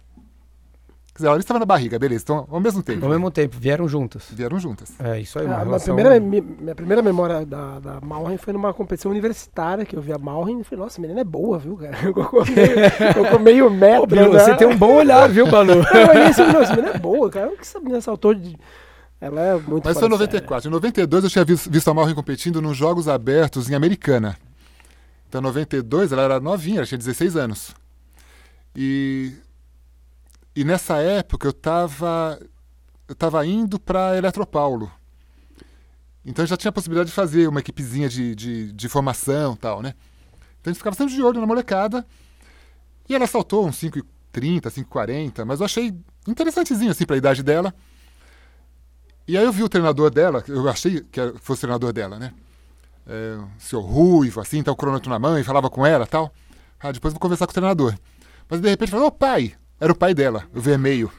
A 1.22 1.30
Larissa 1.30 1.44
estava 1.44 1.58
na 1.60 1.66
barriga, 1.66 1.98
beleza. 1.98 2.22
Então, 2.24 2.46
ao 2.50 2.60
mesmo 2.60 2.82
tempo. 2.82 3.04
Ao 3.04 3.10
mesmo 3.10 3.30
tempo, 3.30 3.56
vieram 3.58 3.88
juntas. 3.88 4.24
Vieram 4.30 4.58
juntas. 4.58 4.92
É, 4.98 5.20
isso 5.20 5.38
aí, 5.38 5.46
uma 5.46 5.54
Ah, 5.54 5.56
minha, 5.58 5.64
relação... 5.66 5.94
primeira, 5.94 6.20
mi- 6.20 6.40
minha 6.40 6.74
primeira 6.74 7.02
memória 7.02 7.44
da, 7.46 7.78
da 7.78 8.00
Malrin 8.00 8.36
foi 8.36 8.52
numa 8.52 8.72
competição 8.74 9.10
universitária 9.10 9.84
que 9.84 9.96
eu 9.96 10.00
vi 10.02 10.12
a 10.12 10.18
Malrin 10.18 10.60
e 10.60 10.64
falei, 10.64 10.84
nossa, 10.84 11.00
a 11.00 11.02
menina 11.02 11.20
é 11.20 11.24
boa, 11.24 11.58
viu, 11.58 11.76
cara? 11.76 11.96
Meio, 12.02 13.14
colocou 13.14 13.38
meio 13.38 13.70
metro. 13.72 14.02
Ô, 14.02 14.06
Bruno, 14.06 14.32
né? 14.32 14.38
você 14.40 14.54
tem 14.56 14.66
um 14.68 14.76
bom 14.76 14.96
olhar, 14.96 15.28
viu, 15.28 15.46
Balu? 15.50 15.72
Eu 15.94 16.08
olhei 16.08 16.22
assim, 16.24 16.42
não, 16.44 16.60
essa 16.62 16.74
menina 16.76 16.94
é 16.94 16.98
boa, 16.98 17.30
cara. 17.30 17.48
O 17.48 17.56
que 17.56 17.62
essa 17.62 17.78
menina 17.78 18.00
saltou 18.00 18.34
de. 18.34 18.56
Ela 19.20 19.40
é 19.42 19.54
muito 19.54 19.84
Mas 19.84 19.98
foi 19.98 20.06
em 20.08 20.10
de 20.10 20.16
série. 20.16 20.32
94. 20.32 20.68
Em 20.68 20.72
92 20.72 21.24
eu 21.24 21.30
tinha 21.30 21.44
visto, 21.44 21.70
visto 21.70 21.90
a 21.90 21.94
Malrin 21.94 22.14
competindo 22.14 22.62
nos 22.62 22.76
Jogos 22.76 23.06
Abertos 23.08 23.68
em 23.68 23.74
Americana. 23.74 24.36
Então, 25.28 25.40
em 25.40 25.44
92 25.44 26.10
ela 26.12 26.22
era 26.22 26.40
novinha, 26.40 26.78
ela 26.78 26.86
tinha 26.86 26.96
16 26.98 27.36
anos. 27.36 27.74
E, 28.74 29.32
e 30.54 30.64
nessa 30.64 30.98
época 30.98 31.46
eu 31.46 31.50
estava 31.50 32.38
eu 33.08 33.14
tava 33.14 33.44
indo 33.44 33.78
para 33.78 34.16
Eletropaulo. 34.16 34.90
Então 36.24 36.44
eu 36.44 36.46
já 36.46 36.56
tinha 36.56 36.68
a 36.68 36.72
possibilidade 36.72 37.08
de 37.08 37.14
fazer 37.14 37.48
uma 37.48 37.60
equipezinha 37.60 38.08
de, 38.08 38.34
de, 38.34 38.72
de 38.72 38.88
formação 38.88 39.56
tal, 39.56 39.82
né? 39.82 39.94
Então 40.60 40.70
a 40.70 40.72
gente 40.72 40.78
ficava 40.78 40.94
sempre 40.94 41.14
de 41.14 41.22
olho 41.22 41.40
na 41.40 41.46
molecada. 41.46 42.06
E 43.08 43.14
ela 43.14 43.26
saltou 43.26 43.66
uns 43.66 43.76
5,30, 43.80 44.66
5,40, 44.66 45.44
mas 45.44 45.58
eu 45.58 45.66
achei 45.66 45.92
interessantezinho 46.28 46.90
assim 46.90 47.04
para 47.04 47.16
a 47.16 47.18
idade 47.18 47.42
dela. 47.42 47.74
E 49.26 49.36
aí 49.36 49.44
eu 49.44 49.52
vi 49.52 49.62
o 49.64 49.68
treinador 49.68 50.10
dela, 50.10 50.44
eu 50.46 50.68
achei 50.68 51.00
que 51.00 51.20
fosse 51.40 51.60
o 51.60 51.62
treinador 51.62 51.92
dela, 51.92 52.18
né? 52.18 52.32
É, 53.06 53.36
o 53.36 53.60
senhor 53.60 53.82
Ruivo, 53.82 54.40
assim, 54.40 54.62
tá 54.62 54.70
o 54.70 54.76
cronômetro 54.76 55.10
na 55.10 55.18
mão 55.18 55.38
e 55.38 55.42
falava 55.42 55.68
com 55.68 55.84
ela 55.84 56.06
tal. 56.06 56.32
Ah, 56.78 56.92
depois 56.92 57.12
vou 57.12 57.20
conversar 57.20 57.46
com 57.46 57.50
o 57.50 57.54
treinador. 57.54 57.94
Mas 58.48 58.60
de 58.60 58.68
repente 58.68 58.90
falou, 58.90 59.06
ô 59.06 59.10
pai! 59.10 59.54
Era 59.80 59.92
o 59.92 59.96
pai 59.96 60.12
dela, 60.12 60.44
o 60.54 60.60
vermelho. 60.60 61.10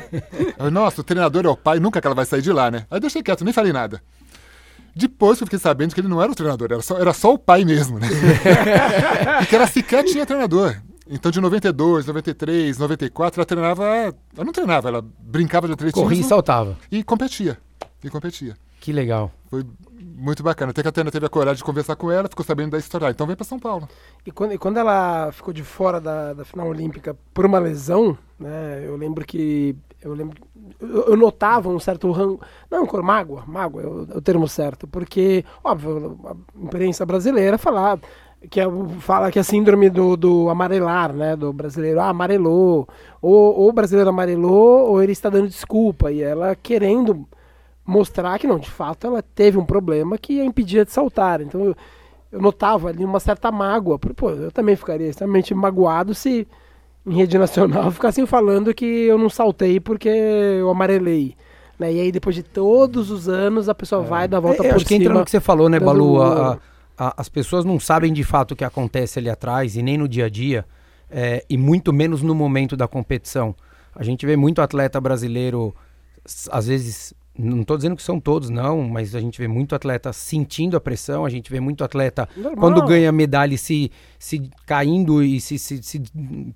eu, 0.58 0.70
Nossa, 0.70 1.02
o 1.02 1.04
treinador 1.04 1.44
é 1.44 1.48
o 1.48 1.56
pai, 1.56 1.78
nunca 1.78 2.00
que 2.00 2.06
ela 2.06 2.14
vai 2.14 2.24
sair 2.24 2.40
de 2.40 2.52
lá, 2.52 2.70
né? 2.70 2.86
Aí 2.90 2.96
eu 2.96 3.00
deixei 3.00 3.22
quieto, 3.22 3.44
nem 3.44 3.52
falei 3.52 3.72
nada. 3.72 4.02
Depois 4.96 5.38
que 5.38 5.44
eu 5.44 5.46
fiquei 5.46 5.58
sabendo 5.58 5.94
que 5.94 6.00
ele 6.00 6.08
não 6.08 6.20
era 6.20 6.32
o 6.32 6.34
treinador, 6.34 6.68
era 6.72 6.82
só, 6.82 6.98
era 6.98 7.12
só 7.12 7.34
o 7.34 7.38
pai 7.38 7.64
mesmo, 7.64 7.98
né? 7.98 8.08
e 9.42 9.46
que 9.46 9.54
ela 9.54 9.66
sequer 9.66 10.04
tinha 10.04 10.26
treinador. 10.26 10.76
Então 11.08 11.30
de 11.30 11.40
92, 11.40 12.06
93, 12.06 12.78
94, 12.78 13.40
ela 13.40 13.46
treinava. 13.46 13.84
Ela 13.84 14.44
não 14.44 14.52
treinava, 14.52 14.88
ela 14.88 15.04
brincava 15.18 15.66
de 15.66 15.72
atletismo 15.74 16.02
Corria 16.02 16.20
e 16.20 16.24
saltava. 16.24 16.76
e 16.90 17.02
competia. 17.02 17.58
E 18.02 18.08
competia. 18.08 18.56
Que 18.80 18.92
legal. 18.92 19.30
Foi 19.50 19.64
muito 20.20 20.42
bacana. 20.42 20.70
Até 20.70 20.82
que 20.82 20.88
a 20.88 20.92
Tânia 20.92 21.10
teve 21.10 21.26
a 21.26 21.28
coragem 21.28 21.56
de 21.58 21.64
conversar 21.64 21.96
com 21.96 22.10
ela, 22.10 22.28
ficou 22.28 22.44
sabendo 22.44 22.70
da 22.72 22.78
história. 22.78 23.06
Ah, 23.08 23.10
Então 23.10 23.26
vem 23.26 23.36
para 23.36 23.44
São 23.44 23.58
Paulo. 23.58 23.88
E 24.26 24.30
quando, 24.30 24.52
e 24.52 24.58
quando 24.58 24.76
ela 24.78 25.30
ficou 25.32 25.52
de 25.52 25.62
fora 25.64 26.00
da, 26.00 26.32
da 26.34 26.44
final 26.44 26.68
olímpica 26.68 27.16
por 27.32 27.46
uma 27.46 27.58
lesão, 27.58 28.16
né? 28.38 28.82
Eu 28.84 28.96
lembro 28.96 29.24
que. 29.24 29.74
Eu 30.02 30.14
lembro. 30.14 30.38
Eu, 30.80 31.08
eu 31.08 31.16
notava 31.16 31.68
um 31.68 31.78
certo 31.78 32.10
ran... 32.12 32.36
Não, 32.70 32.86
cor- 32.86 33.02
mágoa, 33.02 33.44
mágoa 33.46 33.82
é 33.82 33.86
o, 33.86 34.06
é 34.14 34.16
o 34.16 34.20
termo 34.20 34.46
certo. 34.48 34.86
Porque, 34.86 35.44
óbvio, 35.64 36.18
a 36.24 36.34
imprensa 36.64 37.04
brasileira 37.04 37.58
falar 37.58 37.98
que 38.48 38.58
é, 38.58 38.64
fala 39.00 39.30
que 39.30 39.38
é 39.38 39.42
a 39.42 39.44
síndrome 39.44 39.90
do, 39.90 40.16
do 40.16 40.48
amarelar, 40.48 41.12
né? 41.12 41.36
Do 41.36 41.52
brasileiro, 41.52 42.00
ah, 42.00 42.08
amarelou. 42.08 42.88
Ou, 43.20 43.58
ou 43.60 43.68
o 43.68 43.72
brasileiro 43.72 44.08
amarelou, 44.08 44.88
ou 44.90 45.02
ele 45.02 45.12
está 45.12 45.28
dando 45.28 45.48
desculpa. 45.48 46.10
E 46.10 46.22
ela 46.22 46.54
querendo 46.56 47.26
mostrar 47.90 48.38
que 48.38 48.46
não, 48.46 48.58
de 48.58 48.70
fato 48.70 49.06
ela 49.06 49.22
teve 49.22 49.58
um 49.58 49.64
problema 49.64 50.16
que 50.18 50.40
a 50.40 50.44
impedia 50.44 50.84
de 50.84 50.92
saltar. 50.92 51.40
Então 51.40 51.64
eu, 51.64 51.76
eu 52.32 52.40
notava 52.40 52.88
ali 52.88 53.04
uma 53.04 53.20
certa 53.20 53.50
mágoa. 53.50 53.98
porque, 53.98 54.14
Pô, 54.14 54.30
eu 54.30 54.50
também 54.52 54.76
ficaria 54.76 55.08
extremamente 55.08 55.52
magoado 55.54 56.14
se 56.14 56.46
em 57.06 57.14
rede 57.14 57.36
nacional 57.38 57.90
ficassem 57.92 58.26
falando 58.26 58.72
que 58.74 58.84
eu 58.84 59.18
não 59.18 59.28
saltei 59.30 59.80
porque 59.80 60.08
eu 60.08 60.70
amarelei. 60.70 61.34
Né? 61.78 61.94
E 61.94 62.00
aí 62.00 62.12
depois 62.12 62.36
de 62.36 62.42
todos 62.42 63.10
os 63.10 63.28
anos 63.28 63.68
a 63.68 63.74
pessoa 63.74 64.02
vai 64.02 64.28
dar 64.28 64.36
a 64.36 64.40
volta 64.40 64.62
É, 64.64 64.68
por 64.68 64.76
acho 64.76 64.86
que 64.86 64.94
entra 64.94 65.08
cima. 65.08 65.18
no 65.20 65.24
que 65.24 65.30
você 65.30 65.40
falou, 65.40 65.68
né, 65.68 65.80
Balu? 65.80 66.22
A- 66.22 66.58
a- 66.98 67.14
as 67.16 67.28
pessoas 67.28 67.64
não 67.64 67.80
sabem 67.80 68.12
de 68.12 68.22
fato 68.22 68.52
o 68.52 68.56
que 68.56 68.64
acontece 68.64 69.18
ali 69.18 69.30
atrás 69.30 69.76
e 69.76 69.82
nem 69.82 69.96
no 69.96 70.06
dia 70.06 70.26
a 70.26 70.28
dia, 70.28 70.66
é, 71.10 71.42
e 71.48 71.56
muito 71.56 71.92
menos 71.92 72.22
no 72.22 72.34
momento 72.34 72.76
da 72.76 72.86
competição. 72.86 73.54
A 73.96 74.04
gente 74.04 74.26
vê 74.26 74.36
muito 74.36 74.60
atleta 74.60 75.00
brasileiro, 75.00 75.74
às 76.50 76.66
vezes, 76.66 77.14
não 77.38 77.60
estou 77.62 77.76
dizendo 77.76 77.96
que 77.96 78.02
são 78.02 78.20
todos, 78.20 78.50
não, 78.50 78.82
mas 78.82 79.14
a 79.14 79.20
gente 79.20 79.38
vê 79.38 79.48
muito 79.48 79.74
atleta 79.74 80.12
sentindo 80.12 80.76
a 80.76 80.80
pressão, 80.80 81.24
a 81.24 81.30
gente 81.30 81.50
vê 81.50 81.60
muito 81.60 81.82
atleta 81.84 82.28
Normal. 82.36 82.56
quando 82.56 82.84
ganha 82.86 83.10
medalha 83.12 83.54
e 83.54 83.58
se, 83.58 83.90
se 84.18 84.50
caindo 84.66 85.22
e 85.22 85.40
se, 85.40 85.58
se, 85.58 85.82
se 85.82 86.02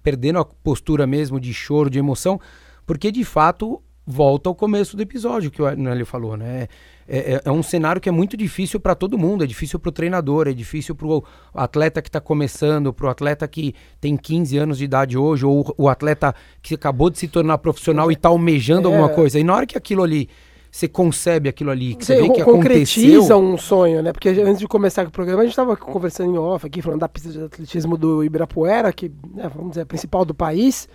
perdendo 0.03 0.39
a 0.41 0.45
postura 0.45 1.07
mesmo 1.07 1.41
de 1.41 1.55
choro, 1.55 1.89
de 1.89 1.99
emoção, 1.99 2.39
porque 2.87 3.11
de 3.11 3.25
fato 3.25 3.81
volta 4.07 4.51
ao 4.51 4.55
começo 4.55 4.97
do 4.97 5.03
episódio 5.03 5.51
que 5.51 5.63
o 5.63 5.71
Nélio 5.75 6.05
falou, 6.05 6.37
né? 6.37 6.69
É, 7.09 7.35
é- 7.35 7.43
é 7.47 7.51
um 7.51 7.63
cenário 7.63 8.01
que 8.01 8.09
é 8.09 8.13
muito 8.13 8.37
difícil 8.37 8.79
para 8.79 8.95
todo 8.95 9.17
mundo, 9.17 9.45
é 9.45 9.47
difícil 9.47 9.79
para 9.79 9.89
o 9.89 9.93
treinador, 9.93 10.47
é 10.49 10.53
difícil 10.53 10.95
para 10.95 11.07
o 11.07 11.25
atleta 11.55 12.03
que 12.03 12.09
está 12.11 12.21
começando, 12.21 12.93
para 12.93 13.07
o 13.07 13.09
atleta 13.09 13.49
que 13.49 13.75
tem 14.03 14.15
15 14.17 14.59
anos 14.59 14.77
de 14.79 14.85
idade 14.85 15.17
hoje, 15.17 15.47
ou 15.47 15.75
o 15.79 15.89
atleta 15.89 16.35
que 16.61 16.75
acabou 16.75 17.09
de 17.09 17.19
se 17.19 17.29
tornar 17.29 17.57
profissional 17.59 18.11
e 18.11 18.15
está 18.15 18.29
almejando 18.29 18.89
É. 18.89 18.93
alguma 18.93 19.09
coisa. 19.09 19.39
E 19.41 19.45
na 19.45 19.55
hora 19.55 19.67
que 19.67 19.77
aquilo 19.79 20.03
ali, 20.03 20.29
você 20.77 20.89
concebe 20.89 21.49
aquilo 21.49 21.71
ali, 21.71 21.95
que 21.95 22.05
você 22.05 22.17
Você 22.17 22.23
vê 22.23 22.31
que 22.31 22.43
concretiza 22.43 23.17
aconteceu... 23.35 23.39
um 23.39 23.57
sonho, 23.57 24.03
né? 24.03 24.13
Porque 24.13 24.29
antes 24.31 24.59
de 24.59 24.67
começar 24.67 25.05
com 25.05 25.09
o 25.09 25.13
programa, 25.13 25.43
a 25.43 25.45
gente 25.45 25.53
estava 25.53 25.77
conversando 25.77 26.35
em 26.35 26.37
off 26.37 26.67
aqui, 26.67 26.83
falando 26.83 26.99
da 26.99 27.09
pista 27.09 27.29
de 27.31 27.41
atletismo 27.45 27.97
do 27.97 28.25
Ibirapuera, 28.25 28.93
que, 28.93 29.09
né, 29.33 29.49
vamos 29.55 29.71
dizer, 29.71 29.81
é 29.81 29.85
a 29.85 29.87
principal 29.87 30.25
do 30.25 30.35
país. 30.35 30.89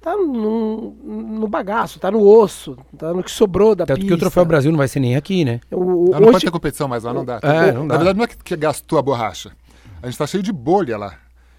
Tá 0.00 0.16
no, 0.16 0.92
no 1.02 1.46
bagaço, 1.48 1.98
tá 1.98 2.10
no 2.10 2.22
osso, 2.26 2.78
tá 2.96 3.12
no 3.12 3.22
que 3.22 3.30
sobrou 3.30 3.74
da 3.74 3.84
Tanto 3.84 3.96
pista. 3.96 4.08
que 4.08 4.14
o 4.14 4.18
Troféu 4.18 4.44
Brasil 4.46 4.70
não 4.70 4.78
vai 4.78 4.88
ser 4.88 5.00
nem 5.00 5.16
aqui, 5.16 5.44
né? 5.44 5.60
O, 5.70 5.76
o- 5.76 6.04
não 6.12 6.20
pode 6.20 6.36
hoje, 6.36 6.44
ter 6.46 6.50
competição 6.50 6.88
mais 6.88 7.02
lá, 7.04 7.12
não 7.12 7.24
dá. 7.24 7.38
É, 7.42 7.72
não 7.72 7.82
Na 7.84 7.88
dá. 7.94 7.96
verdade, 7.98 8.16
não 8.18 8.24
é 8.24 8.28
que, 8.28 8.36
que 8.36 8.56
gastou 8.56 8.98
a 8.98 9.02
borracha. 9.02 9.50
A 10.02 10.06
gente 10.06 10.16
tá 10.16 10.26
cheio 10.26 10.42
de 10.42 10.52
bolha 10.52 10.96
lá. 10.96 11.14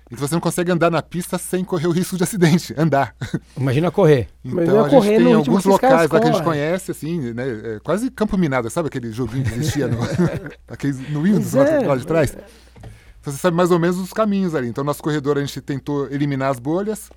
Então 0.10 0.26
você 0.26 0.34
não 0.36 0.40
consegue 0.42 0.72
andar 0.72 0.90
na 0.90 1.02
pista 1.02 1.38
sem 1.38 1.66
correr 1.66 1.88
o 1.88 1.92
risco 1.92 2.16
de 2.16 2.24
acidente. 2.24 2.74
Andar. 2.80 3.14
Imagina 3.58 3.92
correr. 3.92 4.30
Então 4.44 4.64
eu 4.64 4.86
a 4.86 4.90
gente 4.90 5.18
tem 5.18 5.34
alguns 5.34 5.66
locais 5.66 6.10
lá 6.10 6.20
que 6.20 6.28
a 6.28 6.32
gente 6.32 6.44
conhece, 6.44 6.92
assim, 6.92 7.34
né? 7.34 7.76
é 7.76 7.80
quase 7.84 8.10
campo 8.10 8.38
minado, 8.38 8.70
sabe 8.70 8.88
aquele 8.88 9.12
joguinho 9.12 9.44
que 9.44 9.54
existia 9.54 9.88
no, 9.88 9.98
aqueles, 10.68 10.98
no 11.10 11.24
Windows, 11.24 11.54
é, 11.56 11.80
lá 11.86 11.96
de 11.98 12.08
trás? 12.08 12.32
Então, 12.32 13.34
Você 13.34 13.38
sabe 13.38 13.58
mais 13.58 13.70
ou 13.70 13.80
menos 13.80 13.98
os 14.00 14.14
caminhos 14.14 14.56
ali. 14.56 14.70
Então, 14.70 14.82
nosso 14.84 15.04
corredor, 15.04 15.38
a 15.38 15.42
gente 15.42 15.60
tentou 15.60 16.08
eliminar 16.10 16.52
as 16.52 16.60
bolhas, 16.60 17.10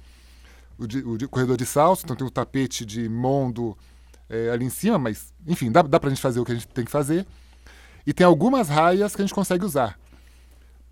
o, 0.76 0.84
de- 0.86 1.04
o 1.06 1.16
de- 1.16 1.28
corredor 1.28 1.56
de 1.56 1.64
salso, 1.66 2.02
então 2.04 2.16
tem 2.16 2.26
o 2.26 2.30
tapete 2.30 2.84
de 2.84 3.08
mondo 3.08 3.78
é, 4.28 4.50
ali 4.50 4.64
em 4.64 4.70
cima, 4.70 4.98
mas, 4.98 5.32
enfim, 5.46 5.70
dá, 5.70 5.82
dá 5.82 6.00
pra 6.00 6.08
gente 6.08 6.20
fazer 6.20 6.40
o 6.40 6.44
que 6.44 6.50
a 6.50 6.54
gente 6.56 6.66
tem 6.66 6.84
que 6.84 6.90
fazer. 6.90 7.24
E 8.04 8.12
tem 8.12 8.26
algumas 8.26 8.68
raias 8.68 9.14
que 9.14 9.22
a 9.22 9.24
gente 9.24 9.34
consegue 9.34 9.64
usar. 9.64 9.96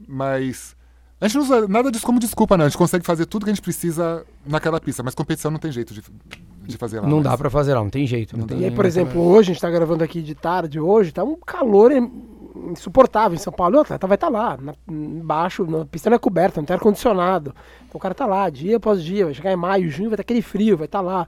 Mas 0.07 0.77
a 1.21 1.27
gente 1.27 1.37
não 1.37 1.43
usa 1.45 1.67
nada 1.69 1.91
disso 1.91 2.05
como 2.07 2.19
desculpa, 2.21 2.57
não. 2.57 2.65
A 2.65 2.69
gente 2.69 2.79
consegue 2.79 3.05
fazer 3.05 3.27
tudo 3.27 3.45
que 3.45 3.51
a 3.51 3.55
gente 3.55 3.63
precisa 3.63 4.25
naquela 4.47 4.81
pista, 4.81 5.03
mas 5.03 5.15
competição 5.15 5.51
não 5.51 5.59
tem 5.59 5.73
jeito 5.73 5.93
de, 5.95 6.03
de 6.63 6.77
fazer 6.77 7.01
lá. 7.01 7.09
Não 7.09 7.17
mas- 7.17 7.25
dá 7.25 7.37
pra 7.39 7.51
fazer 7.51 7.75
lá, 7.75 7.81
não 7.83 7.91
tem 7.91 8.07
jeito. 8.07 8.35
Não 8.37 8.41
Não 8.43 8.47
tem, 8.47 8.61
E 8.61 8.65
aí, 8.67 8.71
por 8.71 8.83
não 8.85 8.89
exemplo, 8.89 9.13
tem- 9.15 9.23
hoje, 9.23 9.51
a 9.51 9.53
gente 9.55 9.61
tá 9.61 9.71
gravando 9.71 10.05
aqui 10.05 10.23
de 10.23 10.35
tarde 10.35 10.79
hoje, 10.79 11.11
tá 11.13 11.25
um 11.25 11.37
calor 11.37 11.91
insuportável 12.71 13.35
em 13.37 13.39
São 13.39 13.53
Paulo. 13.53 13.79
O 13.79 13.81
atleta 13.81 14.07
vai 14.07 14.15
estar 14.17 14.29
lá, 14.29 14.57
na, 14.61 14.75
embaixo, 14.89 15.65
na 15.65 15.85
pista 15.85 16.11
não 16.11 16.17
é 16.17 16.19
coberta, 16.19 16.61
não 16.61 16.67
tem 16.67 16.75
ar-condicionado. 16.75 17.55
Então 17.89 17.99
o 17.99 18.01
cara 18.01 18.15
tá 18.15 18.27
lá, 18.27 18.49
dia 18.51 18.77
após 18.77 19.03
dia, 19.03 19.25
vai 19.27 19.35
chegar 19.35 19.53
em 19.53 19.57
maio, 19.57 19.91
junho, 19.91 20.11
vai 20.11 20.17
ter 20.17 20.23
aquele 20.23 20.43
frio, 20.43 20.77
vai 20.77 20.87
estar 20.87 21.01
lá, 21.01 21.27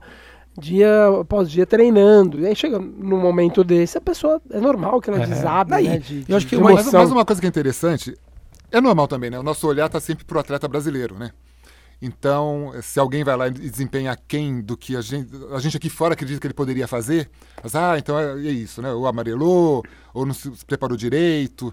dia 0.57 0.89
após 1.21 1.49
dia 1.49 1.65
treinando. 1.65 2.39
E 2.39 2.45
aí 2.47 2.55
chega 2.55 2.77
num 2.79 3.19
momento 3.19 3.63
desse, 3.63 3.97
a 3.97 4.01
pessoa, 4.01 4.41
é 4.51 4.59
normal 4.59 4.99
que 5.01 5.09
ela 5.09 5.21
É. 5.23 5.25
desabe, 5.25 5.71
Daí, 5.71 5.87
né? 5.87 5.97
De, 5.99 6.25
eu 6.27 6.37
acho 6.37 6.47
que 6.47 6.55
de 6.55 6.61
uma- 6.61 6.73
Mas, 6.73 6.91
mas 6.91 7.11
uma 7.11 7.25
coisa 7.25 7.41
que 7.41 7.47
é 7.47 7.49
interessante, 7.49 8.15
é 8.71 8.81
normal 8.81 9.07
também, 9.07 9.29
né? 9.29 9.39
O 9.39 9.43
nosso 9.43 9.67
olhar 9.67 9.87
está 9.87 9.99
sempre 9.99 10.25
pro 10.25 10.39
atleta 10.39 10.67
brasileiro, 10.67 11.17
né? 11.17 11.31
Então, 12.01 12.73
se 12.81 12.99
alguém 12.99 13.23
vai 13.23 13.37
lá 13.37 13.47
e 13.47 13.51
desempenha 13.51 14.17
quem 14.27 14.59
do 14.59 14.75
que 14.75 14.95
a 14.95 15.01
gente, 15.01 15.29
a 15.53 15.59
gente 15.59 15.77
aqui 15.77 15.87
fora 15.87 16.13
acredita 16.13 16.39
que 16.39 16.47
ele 16.47 16.53
poderia 16.53 16.87
fazer, 16.87 17.29
mas, 17.61 17.75
ah, 17.75 17.95
então 17.97 18.17
é, 18.17 18.33
é 18.39 18.51
isso, 18.51 18.81
né? 18.81 18.91
Ou 18.91 19.05
amarelou, 19.05 19.83
ou 20.11 20.25
não 20.25 20.33
se 20.33 20.49
preparou 20.65 20.97
direito. 20.97 21.71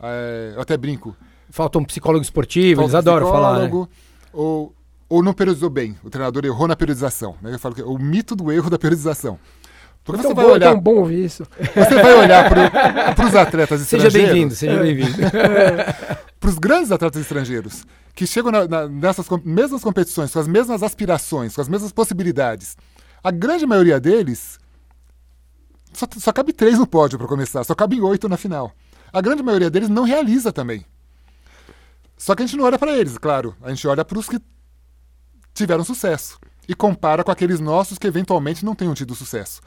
É, 0.00 0.52
eu 0.54 0.60
até 0.60 0.76
brinco. 0.76 1.16
Falta 1.50 1.78
um 1.78 1.84
psicólogo 1.84 2.22
esportivo, 2.22 2.82
eles 2.82 2.92
falta 2.92 3.10
adoram 3.10 3.28
falar, 3.28 3.58
né? 3.58 3.70
Ou, 4.32 4.72
ou 5.08 5.22
não 5.22 5.32
periodizou 5.32 5.70
bem. 5.70 5.96
O 6.04 6.10
treinador 6.10 6.44
errou 6.44 6.68
na 6.68 6.76
periodização. 6.76 7.34
Né? 7.42 7.54
Eu 7.54 7.58
falo 7.58 7.74
que 7.74 7.80
é 7.80 7.84
o 7.84 7.98
mito 7.98 8.36
do 8.36 8.52
erro 8.52 8.70
da 8.70 8.78
periodização. 8.78 9.38
Porque 10.06 10.22
Tão 10.22 10.30
você 10.30 10.34
vai 10.36 10.44
bom, 10.46 10.52
olhar, 10.52 10.70
tão 10.72 10.80
bom 10.80 10.94
ouvir 10.94 11.24
isso. 11.24 11.44
você 11.74 11.94
vai 12.00 12.14
olhar 12.14 12.48
para 12.48 13.26
os 13.26 13.34
atletas 13.34 13.80
Seja 13.82 14.06
estrangeiros. 14.06 14.32
bem-vindo, 14.32 14.54
seja 14.54 14.78
bem-vindo. 14.80 15.18
para 16.38 16.48
os 16.48 16.58
grandes 16.58 16.92
atletas 16.92 17.20
estrangeiros, 17.20 17.84
que 18.14 18.24
chegam 18.26 18.52
na- 18.52 18.68
na- 18.68 18.88
nessas 18.88 19.26
mesmas 19.44 19.82
competições, 19.82 20.32
com 20.32 20.38
as 20.38 20.46
mesmas 20.46 20.82
aspirações, 20.84 21.56
com 21.56 21.60
as 21.60 21.68
mesmas 21.68 21.90
possibilidades, 21.90 22.76
a 23.22 23.32
grande 23.32 23.66
maioria 23.66 23.98
deles 23.98 24.60
só, 25.92 26.06
só 26.18 26.32
cabe 26.32 26.52
três 26.52 26.78
no 26.78 26.86
pódio 26.86 27.18
para 27.18 27.26
começar, 27.26 27.64
só 27.64 27.74
cabem 27.74 28.00
oito 28.00 28.28
na 28.28 28.36
final. 28.36 28.70
A 29.12 29.20
grande 29.20 29.42
maioria 29.42 29.70
deles 29.70 29.88
não 29.88 30.04
realiza 30.04 30.52
também. 30.52 30.84
Só 32.16 32.34
que 32.36 32.42
a 32.44 32.46
gente 32.46 32.56
não 32.56 32.64
olha 32.64 32.78
para 32.78 32.96
eles, 32.96 33.18
claro. 33.18 33.56
A 33.62 33.70
gente 33.70 33.86
olha 33.88 34.04
para 34.04 34.18
os 34.18 34.28
que 34.28 34.38
tiveram 35.52 35.82
sucesso 35.82 36.38
e 36.68 36.74
compara 36.74 37.24
com 37.24 37.30
aqueles 37.30 37.58
nossos 37.60 37.98
que 37.98 38.06
eventualmente 38.06 38.64
não 38.64 38.74
tenham 38.74 38.94
tido 38.94 39.14
sucesso. 39.14 39.60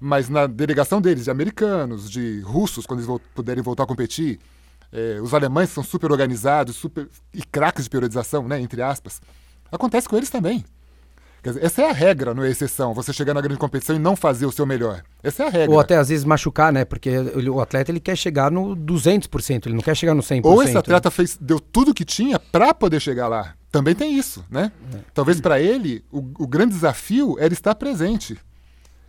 Mas 0.00 0.28
na 0.28 0.46
delegação 0.46 1.00
deles, 1.00 1.24
de 1.24 1.30
americanos, 1.30 2.10
de 2.10 2.40
russos, 2.40 2.84
quando 2.86 2.98
eles 3.00 3.06
vol- 3.06 3.20
puderem 3.34 3.62
voltar 3.62 3.84
a 3.84 3.86
competir, 3.86 4.38
eh, 4.92 5.18
os 5.22 5.32
alemães 5.32 5.70
são 5.70 5.82
super 5.82 6.10
organizados 6.12 6.76
super, 6.76 7.08
e 7.32 7.42
craques 7.42 7.84
de 7.84 7.90
periodização, 7.90 8.46
né, 8.46 8.60
entre 8.60 8.82
aspas, 8.82 9.20
acontece 9.72 10.08
com 10.08 10.16
eles 10.16 10.28
também. 10.30 10.64
Dizer, 11.42 11.62
essa 11.62 11.82
é 11.82 11.90
a 11.90 11.92
regra, 11.92 12.32
não 12.32 12.42
é 12.42 12.48
exceção. 12.50 12.94
Você 12.94 13.12
chegar 13.12 13.34
na 13.34 13.40
grande 13.42 13.58
competição 13.58 13.94
e 13.94 13.98
não 13.98 14.16
fazer 14.16 14.46
o 14.46 14.52
seu 14.52 14.64
melhor. 14.64 15.02
Essa 15.22 15.42
é 15.42 15.46
a 15.46 15.50
regra. 15.50 15.74
Ou 15.74 15.78
até 15.78 15.96
às 15.98 16.08
vezes 16.08 16.24
machucar, 16.24 16.72
né? 16.72 16.86
Porque 16.86 17.10
ele- 17.10 17.50
o 17.50 17.60
atleta 17.60 17.90
ele 17.90 18.00
quer 18.00 18.16
chegar 18.16 18.50
no 18.50 18.74
200%, 18.74 19.66
ele 19.68 19.74
não 19.74 19.82
quer 19.82 19.94
chegar 19.94 20.14
no 20.14 20.22
100%. 20.22 20.46
Ou 20.50 20.62
esse 20.62 20.76
atleta 20.78 21.10
fez, 21.10 21.36
deu 21.38 21.60
tudo 21.60 21.92
que 21.92 22.02
tinha 22.04 22.38
para 22.38 22.72
poder 22.72 22.98
chegar 22.98 23.28
lá. 23.28 23.52
Também 23.70 23.94
tem 23.94 24.16
isso, 24.16 24.42
né? 24.50 24.72
Talvez 25.12 25.38
para 25.38 25.60
ele 25.60 26.02
o, 26.10 26.18
o 26.38 26.46
grande 26.46 26.72
desafio 26.72 27.36
era 27.38 27.52
estar 27.52 27.74
presente, 27.74 28.38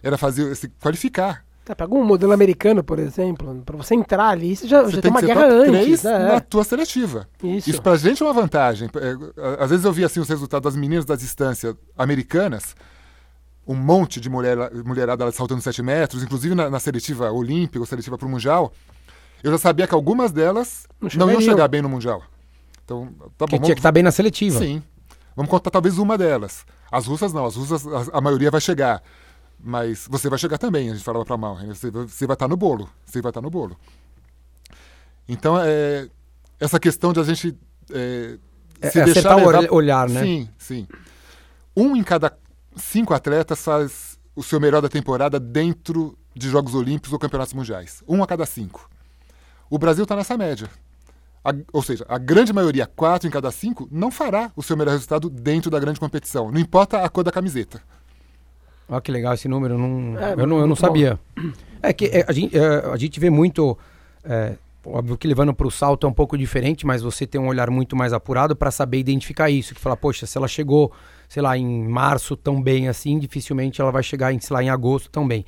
era 0.05 0.17
fazer 0.19 0.55
se 0.55 0.69
qualificar. 0.79 1.43
Tá, 1.65 1.75
pega 1.75 1.91
um 1.95 2.03
modelo 2.03 2.31
americano, 2.31 2.83
por 2.83 2.99
exemplo, 2.99 3.63
pra 3.65 3.75
você 3.75 3.95
entrar 3.95 4.27
ali, 4.29 4.55
você 4.55 4.67
já, 4.67 4.83
Você 4.83 4.97
já 4.97 5.01
tem 5.01 5.11
tem 5.11 5.11
uma 5.11 5.21
guerra 5.21 5.47
top 5.47 5.69
antes. 5.69 6.01
3 6.01 6.03
né? 6.03 6.19
na 6.33 6.39
tua 6.39 6.63
seletiva. 6.63 7.27
Isso. 7.43 7.71
Isso 7.71 7.81
pra 7.81 7.95
gente 7.95 8.21
é 8.21 8.25
uma 8.25 8.33
vantagem. 8.33 8.87
É, 8.93 9.63
Às 9.63 9.71
vezes 9.71 9.83
eu 9.83 9.91
vi 9.91 10.05
assim 10.05 10.19
os 10.19 10.29
resultados 10.29 10.71
das 10.71 10.79
meninas 10.79 11.05
da 11.05 11.15
distância 11.15 11.75
americanas, 11.97 12.75
um 13.65 13.73
monte 13.73 14.21
de 14.21 14.29
mulher, 14.29 14.55
mulherada 14.85 15.31
saltando 15.31 15.59
7 15.59 15.81
metros, 15.81 16.21
inclusive 16.21 16.53
na, 16.53 16.69
na 16.69 16.79
seletiva 16.79 17.31
olímpica 17.31 17.79
ou 17.79 17.85
seletiva 17.87 18.15
pro 18.15 18.29
Mundial. 18.29 18.71
Eu 19.43 19.51
já 19.51 19.57
sabia 19.57 19.87
que 19.87 19.95
algumas 19.95 20.31
delas 20.31 20.85
Não 21.01 21.09
não, 21.25 21.31
iam 21.31 21.41
chegar 21.41 21.67
bem 21.67 21.81
no 21.81 21.89
Mundial. 21.89 22.21
Então, 22.83 23.11
tá 23.35 23.47
Que 23.47 23.57
bom. 23.57 23.63
tinha 23.63 23.73
que 23.73 23.79
estar 23.79 23.91
bem 23.91 24.03
na 24.03 24.11
seletiva. 24.11 24.59
Sim. 24.59 24.83
Vamos 25.35 25.49
contar 25.49 25.71
talvez 25.71 25.97
uma 25.97 26.15
delas. 26.15 26.63
As 26.91 27.07
russas 27.07 27.33
não, 27.33 27.43
as 27.43 27.55
russas 27.55 27.87
a, 27.87 28.19
a 28.19 28.21
maioria 28.21 28.51
vai 28.51 28.61
chegar. 28.61 29.01
Mas 29.67 30.07
você 30.07 30.29
vai 30.29 30.37
chegar 30.37 30.59
também, 30.59 30.91
a 30.91 30.93
gente 30.93 31.03
falava 31.03 31.25
pra 31.25 31.35
mal. 31.37 31.55
Você, 31.57 31.89
vai- 31.89 32.03
você 32.07 32.27
vai 32.27 32.35
estar 32.35 32.47
no 32.47 32.55
bolo. 32.55 32.87
Você 33.03 33.19
vai 33.19 33.31
estar 33.31 33.41
no 33.41 33.49
bolo. 33.49 33.75
Então, 35.27 35.57
é, 35.59 36.07
essa 36.59 36.79
questão 36.79 37.11
de 37.11 37.19
a 37.19 37.23
gente 37.23 37.57
é, 37.91 38.37
É, 38.81 38.89
se 38.91 38.99
é 38.99 39.05
deixar 39.05 39.35
o 39.35 39.39
levar- 39.39 39.57
olha- 39.59 39.73
olhar, 39.73 40.09
né? 40.09 40.21
Sim, 40.23 40.49
sim. 40.57 40.87
Um 41.75 41.95
em 41.95 42.03
cada 42.03 42.37
cinco 42.75 43.13
atletas 43.13 43.59
faz 43.63 44.19
o 44.35 44.43
seu 44.43 44.59
melhor 44.59 44.81
da 44.81 44.89
temporada 44.89 45.39
dentro 45.39 46.15
de 46.35 46.49
Jogos 46.49 46.75
Olímpicos 46.75 47.11
ou 47.13 47.17
Campeonatos 47.19 47.53
Mundiais. 47.53 48.03
Um 48.07 48.21
a 48.21 48.27
cada 48.27 48.45
cinco. 48.45 48.87
O 49.69 49.77
Brasil 49.79 50.03
está 50.03 50.15
nessa 50.15 50.37
média. 50.37 50.69
A- 51.43 51.53
ou 51.73 51.81
seja, 51.81 52.05
a 52.07 52.17
grande 52.19 52.51
maioria, 52.53 52.85
quatro 52.85 53.27
em 53.27 53.31
cada 53.31 53.51
cinco, 53.51 53.87
não 53.91 54.11
fará 54.11 54.51
o 54.55 54.61
seu 54.63 54.75
melhor 54.77 54.91
resultado 54.91 55.27
dentro 55.29 55.71
da 55.71 55.79
grande 55.79 55.99
competição. 55.99 56.51
Não 56.51 56.59
importa 56.59 57.01
a 57.03 57.09
cor 57.09 57.23
da 57.23 57.31
camiseta. 57.31 57.81
Olha 58.87 59.01
que 59.01 59.11
legal 59.11 59.33
esse 59.33 59.47
número, 59.47 59.73
eu 59.73 59.77
não, 59.77 60.19
É, 60.19 60.33
eu 60.33 60.47
não, 60.47 60.57
eu 60.57 60.67
não 60.67 60.69
bom. 60.69 60.75
sabia. 60.75 61.19
É 61.81 61.91
que 61.93 62.05
é, 62.05 62.25
a, 62.27 62.31
gente, 62.31 62.57
é, 62.57 62.85
a 62.91 62.97
gente 62.97 63.19
vê 63.19 63.29
muito. 63.29 63.77
é, 64.23 64.55
óbvio 64.85 65.17
que 65.17 65.27
levando 65.27 65.53
para 65.53 65.65
o 65.65 65.71
salto 65.71 66.05
é 66.05 66.09
um 66.09 66.13
pouco 66.13 66.37
diferente, 66.37 66.85
mas 66.85 67.01
você 67.01 67.25
tem 67.25 67.41
um 67.41 67.47
olhar 67.47 67.69
muito 67.71 67.95
mais 67.95 68.13
apurado 68.13 68.55
para 68.55 68.69
saber 68.69 68.99
identificar 68.99 69.49
isso. 69.49 69.73
Que 69.73 69.81
fala, 69.81 69.97
poxa, 69.97 70.25
se 70.27 70.37
ela 70.37 70.47
chegou, 70.47 70.91
sei 71.27 71.41
lá, 71.41 71.57
em 71.57 71.87
março 71.87 72.35
tão 72.35 72.61
bem 72.61 72.87
assim, 72.87 73.17
dificilmente 73.17 73.81
ela 73.81 73.91
vai 73.91 74.03
chegar, 74.03 74.31
em, 74.31 74.39
sei 74.39 74.53
lá, 74.53 74.63
em 74.63 74.69
agosto 74.69 75.09
tão 75.09 75.27
bem. 75.27 75.43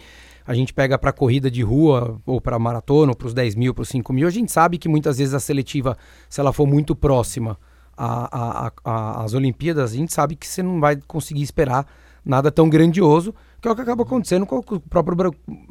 A 0.46 0.54
gente 0.54 0.74
pega 0.74 0.98
para 0.98 1.12
corrida 1.12 1.52
de 1.52 1.62
rua, 1.62 2.20
ou 2.26 2.40
para 2.40 2.58
maratona, 2.58 3.12
ou 3.12 3.16
para 3.16 3.28
os 3.28 3.34
10 3.34 3.54
mil, 3.56 3.74
para 3.74 3.82
os 3.82 3.90
5 3.90 4.14
mil, 4.14 4.28
a 4.28 4.32
gente 4.32 4.52
sabe 4.52 4.78
que 4.78 4.88
muitas 4.88 5.18
vezes 5.18 5.34
a 5.34 5.40
seletiva, 5.42 5.98
se 6.30 6.40
ela 6.40 6.54
for 6.54 6.66
muito 6.66 6.96
próxima 6.96 7.60
às 7.98 9.34
Olimpíadas, 9.34 9.92
a 9.92 9.96
gente 9.96 10.14
sabe 10.14 10.36
que 10.36 10.48
você 10.48 10.64
não 10.64 10.80
vai 10.80 10.98
conseguir 11.08 11.42
esperar 11.42 11.86
nada 12.28 12.52
tão 12.52 12.70
grandioso, 12.70 13.34
que 13.62 13.68
é 13.68 13.72
o 13.72 13.76
que 13.76 13.82
acaba 13.82 14.04
acontecendo 14.04 14.46
com 14.46 14.62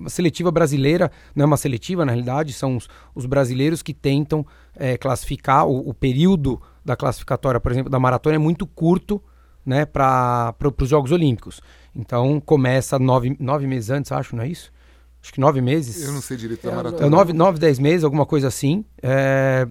a 0.05 0.09
seletiva 0.09 0.51
brasileira, 0.51 1.11
não 1.35 1.43
é 1.45 1.47
uma 1.47 1.57
seletiva 1.57 2.05
na 2.05 2.13
realidade, 2.13 2.53
são 2.53 2.77
os, 2.77 2.89
os 3.15 3.27
brasileiros 3.27 3.83
que 3.83 3.93
tentam 3.93 4.45
eh, 4.75 4.97
classificar, 4.97 5.67
o, 5.67 5.89
o 5.91 5.95
período 5.95 6.61
da 6.85 6.97
classificatória, 6.97 7.61
por 7.61 7.71
exemplo, 7.71 7.91
da 7.91 7.99
maratona 8.01 8.37
é 8.37 8.39
muito 8.39 8.67
curto, 8.67 9.23
né, 9.65 9.85
para 9.85 10.55
os 10.81 10.89
Jogos 10.89 11.13
Olímpicos. 11.13 11.61
Então 11.95 12.41
começa 12.41 12.99
nove, 12.99 13.37
nove 13.39 13.67
meses 13.67 13.91
antes, 13.91 14.11
acho, 14.13 14.35
não 14.35 14.45
é 14.45 14.49
isso? 14.49 14.73
Acho 15.23 15.33
que 15.33 15.41
nove 15.41 15.61
meses. 15.61 16.05
Eu 16.07 16.13
não 16.13 16.21
sei 16.23 16.37
direito 16.37 16.63
da 16.65 16.73
É, 16.73 16.77
maratona. 16.77 17.07
É, 17.07 17.11
nove, 17.11 17.33
nove, 17.33 17.59
dez 17.59 17.79
meses, 17.79 18.05
alguma 18.05 18.25
coisa 18.25 18.47
assim. 18.49 18.85
É, 19.03 19.67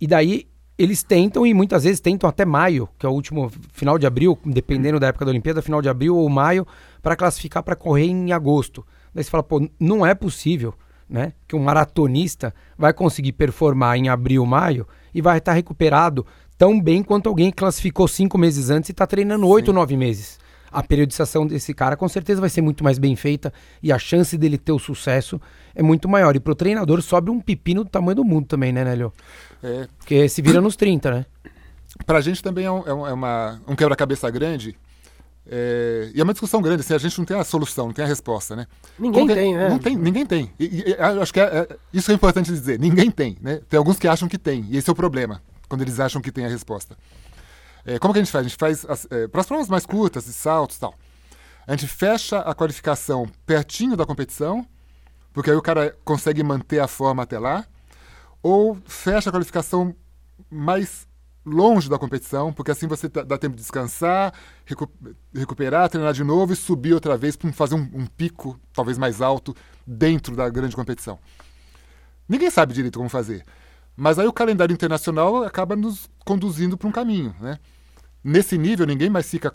E 0.00 0.06
daí 0.06 0.46
eles 0.76 1.02
tentam, 1.02 1.46
e 1.46 1.54
muitas 1.54 1.84
vezes 1.84 2.00
tentam 2.00 2.28
até 2.28 2.44
maio, 2.44 2.88
que 2.98 3.06
é 3.06 3.08
o 3.08 3.12
último 3.12 3.50
final 3.72 3.98
de 3.98 4.06
abril, 4.06 4.38
dependendo 4.44 4.98
da 4.98 5.06
época 5.08 5.24
da 5.24 5.30
Olimpíada, 5.30 5.62
final 5.62 5.80
de 5.80 5.88
abril 5.88 6.16
ou 6.16 6.28
maio, 6.28 6.66
para 7.02 7.16
classificar 7.16 7.62
para 7.62 7.76
correr 7.76 8.06
em 8.06 8.32
agosto. 8.32 8.84
Daí 9.14 9.22
você 9.22 9.30
fala, 9.30 9.42
pô, 9.42 9.68
não 9.78 10.04
é 10.04 10.14
possível 10.14 10.74
né, 11.08 11.32
que 11.46 11.54
um 11.54 11.62
maratonista 11.62 12.52
vai 12.76 12.92
conseguir 12.92 13.32
performar 13.32 13.96
em 13.96 14.08
abril, 14.08 14.44
maio 14.44 14.86
e 15.14 15.22
vai 15.22 15.38
estar 15.38 15.52
recuperado 15.52 16.26
tão 16.58 16.80
bem 16.80 17.02
quanto 17.02 17.28
alguém 17.28 17.50
que 17.50 17.56
classificou 17.56 18.08
cinco 18.08 18.36
meses 18.36 18.70
antes 18.70 18.88
e 18.88 18.92
está 18.92 19.06
treinando 19.06 19.46
oito, 19.46 19.72
nove 19.72 19.96
meses. 19.96 20.38
A 20.74 20.82
periodização 20.82 21.46
desse 21.46 21.72
cara 21.72 21.96
com 21.96 22.08
certeza 22.08 22.40
vai 22.40 22.50
ser 22.50 22.60
muito 22.60 22.82
mais 22.82 22.98
bem 22.98 23.14
feita 23.16 23.52
e 23.82 23.92
a 23.92 23.98
chance 23.98 24.36
dele 24.36 24.58
ter 24.58 24.72
o 24.72 24.78
sucesso 24.78 25.40
é 25.74 25.82
muito 25.82 26.08
maior. 26.08 26.34
E 26.34 26.40
pro 26.40 26.54
treinador 26.54 27.00
sobe 27.02 27.30
um 27.30 27.40
pepino 27.40 27.84
do 27.84 27.90
tamanho 27.90 28.16
do 28.16 28.24
mundo 28.24 28.46
também, 28.46 28.72
né, 28.72 28.82
Nélio? 28.84 29.12
É, 29.62 29.86
Porque 29.98 30.28
se 30.28 30.42
vira 30.42 30.60
nos 30.60 30.76
30, 30.76 31.10
né? 31.10 31.26
Pra 32.04 32.20
gente 32.20 32.42
também 32.42 32.64
é 32.66 32.70
um, 32.70 32.82
é 32.86 32.92
um- 32.94 33.06
é 33.06 33.12
uma- 33.12 33.60
um 33.68 33.76
quebra-cabeça 33.76 34.28
grande. 34.30 34.76
é, 35.46 36.10
e 36.14 36.20
é 36.20 36.24
uma 36.24 36.32
discussão 36.32 36.62
grande, 36.62 36.80
assim, 36.80 36.94
a 36.94 36.98
gente 36.98 37.18
não 37.18 37.24
tem 37.26 37.38
a 37.38 37.44
solução, 37.44 37.86
não 37.88 37.92
tem 37.92 38.02
a 38.04 38.08
resposta, 38.08 38.56
né? 38.56 38.66
Ninguém 38.98 39.26
que- 39.26 39.34
tem, 39.34 39.54
né? 39.54 39.68
Não 39.68 39.78
tem, 39.78 39.94
ninguém 39.94 40.24
tem. 40.24 40.50
E, 40.58 40.64
e- 40.64 40.90
e 40.90 40.94
acho 40.94 41.34
que 41.34 41.38
é- 41.40 41.58
é- 41.70 41.76
isso 41.92 42.10
é 42.10 42.14
importante 42.14 42.50
dizer. 42.50 42.78
Ninguém 42.80 43.10
tem, 43.10 43.36
né? 43.42 43.60
Tem 43.68 43.76
alguns 43.76 43.98
que 43.98 44.08
acham 44.08 44.26
que 44.26 44.38
tem. 44.38 44.64
E 44.70 44.76
esse 44.78 44.88
é 44.88 44.92
o 44.92 44.96
problema, 44.96 45.42
quando 45.68 45.82
eles 45.82 46.00
acham 46.00 46.22
que 46.22 46.32
tem 46.32 46.46
a 46.46 46.48
resposta. 46.48 46.96
É, 47.84 47.98
como 47.98 48.14
que 48.14 48.20
a 48.20 48.22
gente 48.22 48.32
faz? 48.32 48.46
A 48.46 48.48
gente 48.48 48.58
faz 48.58 48.86
para 49.30 49.40
as 49.40 49.46
provas 49.46 49.68
mais 49.68 49.84
curtas, 49.84 50.24
de 50.24 50.32
saltos 50.32 50.76
e 50.76 50.80
tal. 50.80 50.94
A 51.66 51.72
gente 51.72 51.86
fecha 51.86 52.40
a 52.40 52.54
qualificação 52.54 53.26
pertinho 53.46 53.96
da 53.96 54.06
competição, 54.06 54.66
porque 55.32 55.50
aí 55.50 55.56
o 55.56 55.62
cara 55.62 55.96
consegue 56.04 56.42
manter 56.42 56.78
a 56.78 56.86
forma 56.86 57.22
até 57.22 57.38
lá. 57.38 57.66
Ou 58.42 58.78
fecha 58.86 59.30
a 59.30 59.32
qualificação 59.32 59.94
mais 60.50 61.06
longe 61.46 61.90
da 61.90 61.98
competição, 61.98 62.52
porque 62.52 62.70
assim 62.70 62.86
você 62.86 63.08
dá 63.08 63.36
tempo 63.36 63.54
de 63.54 63.60
descansar, 63.60 64.32
recu- 64.64 64.90
recuperar, 65.34 65.88
treinar 65.90 66.12
de 66.12 66.24
novo 66.24 66.52
e 66.52 66.56
subir 66.56 66.94
outra 66.94 67.16
vez 67.18 67.36
para 67.36 67.52
fazer 67.52 67.74
um, 67.74 67.90
um 67.92 68.06
pico, 68.06 68.58
talvez 68.72 68.96
mais 68.96 69.20
alto, 69.20 69.54
dentro 69.86 70.34
da 70.34 70.48
grande 70.48 70.74
competição. 70.74 71.18
Ninguém 72.26 72.50
sabe 72.50 72.72
direito 72.72 72.98
como 72.98 73.10
fazer. 73.10 73.44
Mas 73.96 74.18
aí 74.18 74.26
o 74.26 74.32
calendário 74.32 74.72
internacional 74.72 75.44
acaba 75.44 75.76
nos 75.76 76.08
conduzindo 76.24 76.76
para 76.76 76.88
um 76.88 76.92
caminho. 76.92 77.34
Né? 77.38 77.58
Nesse 78.24 78.56
nível, 78.56 78.86
ninguém 78.86 79.10
mais 79.10 79.28
fica 79.28 79.54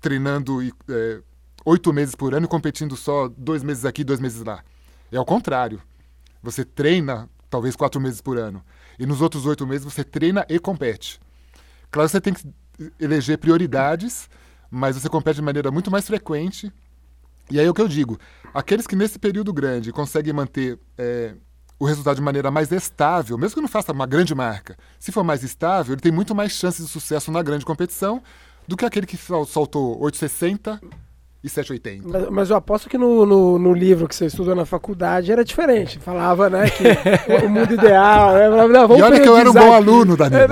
treinando 0.00 0.62
é, 0.62 1.20
oito 1.64 1.92
meses 1.92 2.14
por 2.14 2.32
ano 2.32 2.46
e 2.46 2.48
competindo 2.48 2.96
só 2.96 3.28
dois 3.28 3.64
meses 3.64 3.84
aqui, 3.84 4.04
dois 4.04 4.20
meses 4.20 4.44
lá. 4.44 4.62
É 5.10 5.16
ao 5.16 5.24
contrário. 5.24 5.82
Você 6.40 6.64
treina 6.64 7.28
talvez 7.50 7.74
quatro 7.74 8.00
meses 8.00 8.20
por 8.20 8.38
ano. 8.38 8.62
E 8.96 9.04
nos 9.04 9.20
outros 9.20 9.44
oito 9.44 9.66
meses 9.66 9.84
você 9.84 10.04
treina 10.04 10.46
e 10.48 10.58
compete. 10.60 11.20
Claro, 11.90 12.08
você 12.08 12.20
tem 12.20 12.32
que 12.32 12.48
eleger 13.00 13.38
prioridades, 13.38 14.30
mas 14.70 14.96
você 14.96 15.08
compete 15.08 15.36
de 15.36 15.42
maneira 15.42 15.72
muito 15.72 15.90
mais 15.90 16.06
frequente. 16.06 16.72
E 17.50 17.58
aí 17.58 17.66
é 17.66 17.70
o 17.70 17.74
que 17.74 17.82
eu 17.82 17.88
digo: 17.88 18.18
aqueles 18.54 18.86
que 18.86 18.94
nesse 18.94 19.18
período 19.18 19.52
grande 19.52 19.92
conseguem 19.92 20.32
manter 20.32 20.78
é, 20.96 21.34
o 21.78 21.84
resultado 21.84 22.16
de 22.16 22.22
maneira 22.22 22.50
mais 22.50 22.72
estável, 22.72 23.36
mesmo 23.36 23.56
que 23.56 23.60
não 23.60 23.68
faça 23.68 23.92
uma 23.92 24.06
grande 24.06 24.34
marca, 24.34 24.76
se 24.98 25.12
for 25.12 25.22
mais 25.22 25.42
estável, 25.42 25.94
ele 25.94 26.00
tem 26.00 26.12
muito 26.12 26.34
mais 26.34 26.52
chances 26.52 26.86
de 26.86 26.90
sucesso 26.90 27.30
na 27.30 27.42
grande 27.42 27.64
competição 27.64 28.22
do 28.66 28.76
que 28.76 28.84
aquele 28.84 29.06
que 29.06 29.18
saltou 29.46 30.00
860 30.00 30.80
e 31.46 31.48
780. 31.48 32.08
Mas, 32.08 32.28
mas 32.28 32.50
eu 32.50 32.56
aposto 32.56 32.88
que 32.88 32.98
no, 32.98 33.24
no, 33.24 33.58
no, 33.58 33.72
livro 33.72 34.08
que 34.08 34.16
você 34.16 34.26
estudou 34.26 34.54
na 34.54 34.66
faculdade 34.66 35.30
era 35.30 35.44
diferente. 35.44 35.98
Falava, 36.00 36.50
né, 36.50 36.68
que 36.68 36.82
o, 37.46 37.48
mundo 37.48 37.72
ideal. 37.72 38.34
Né, 38.34 38.48
não, 38.48 38.88
vamos 38.88 38.98
e 38.98 39.02
olha 39.02 39.20
que 39.20 39.28
eu 39.28 39.36
era 39.36 39.48
um 39.48 39.54
bom 39.54 39.72
aluno, 39.72 40.16
Danilo. 40.16 40.42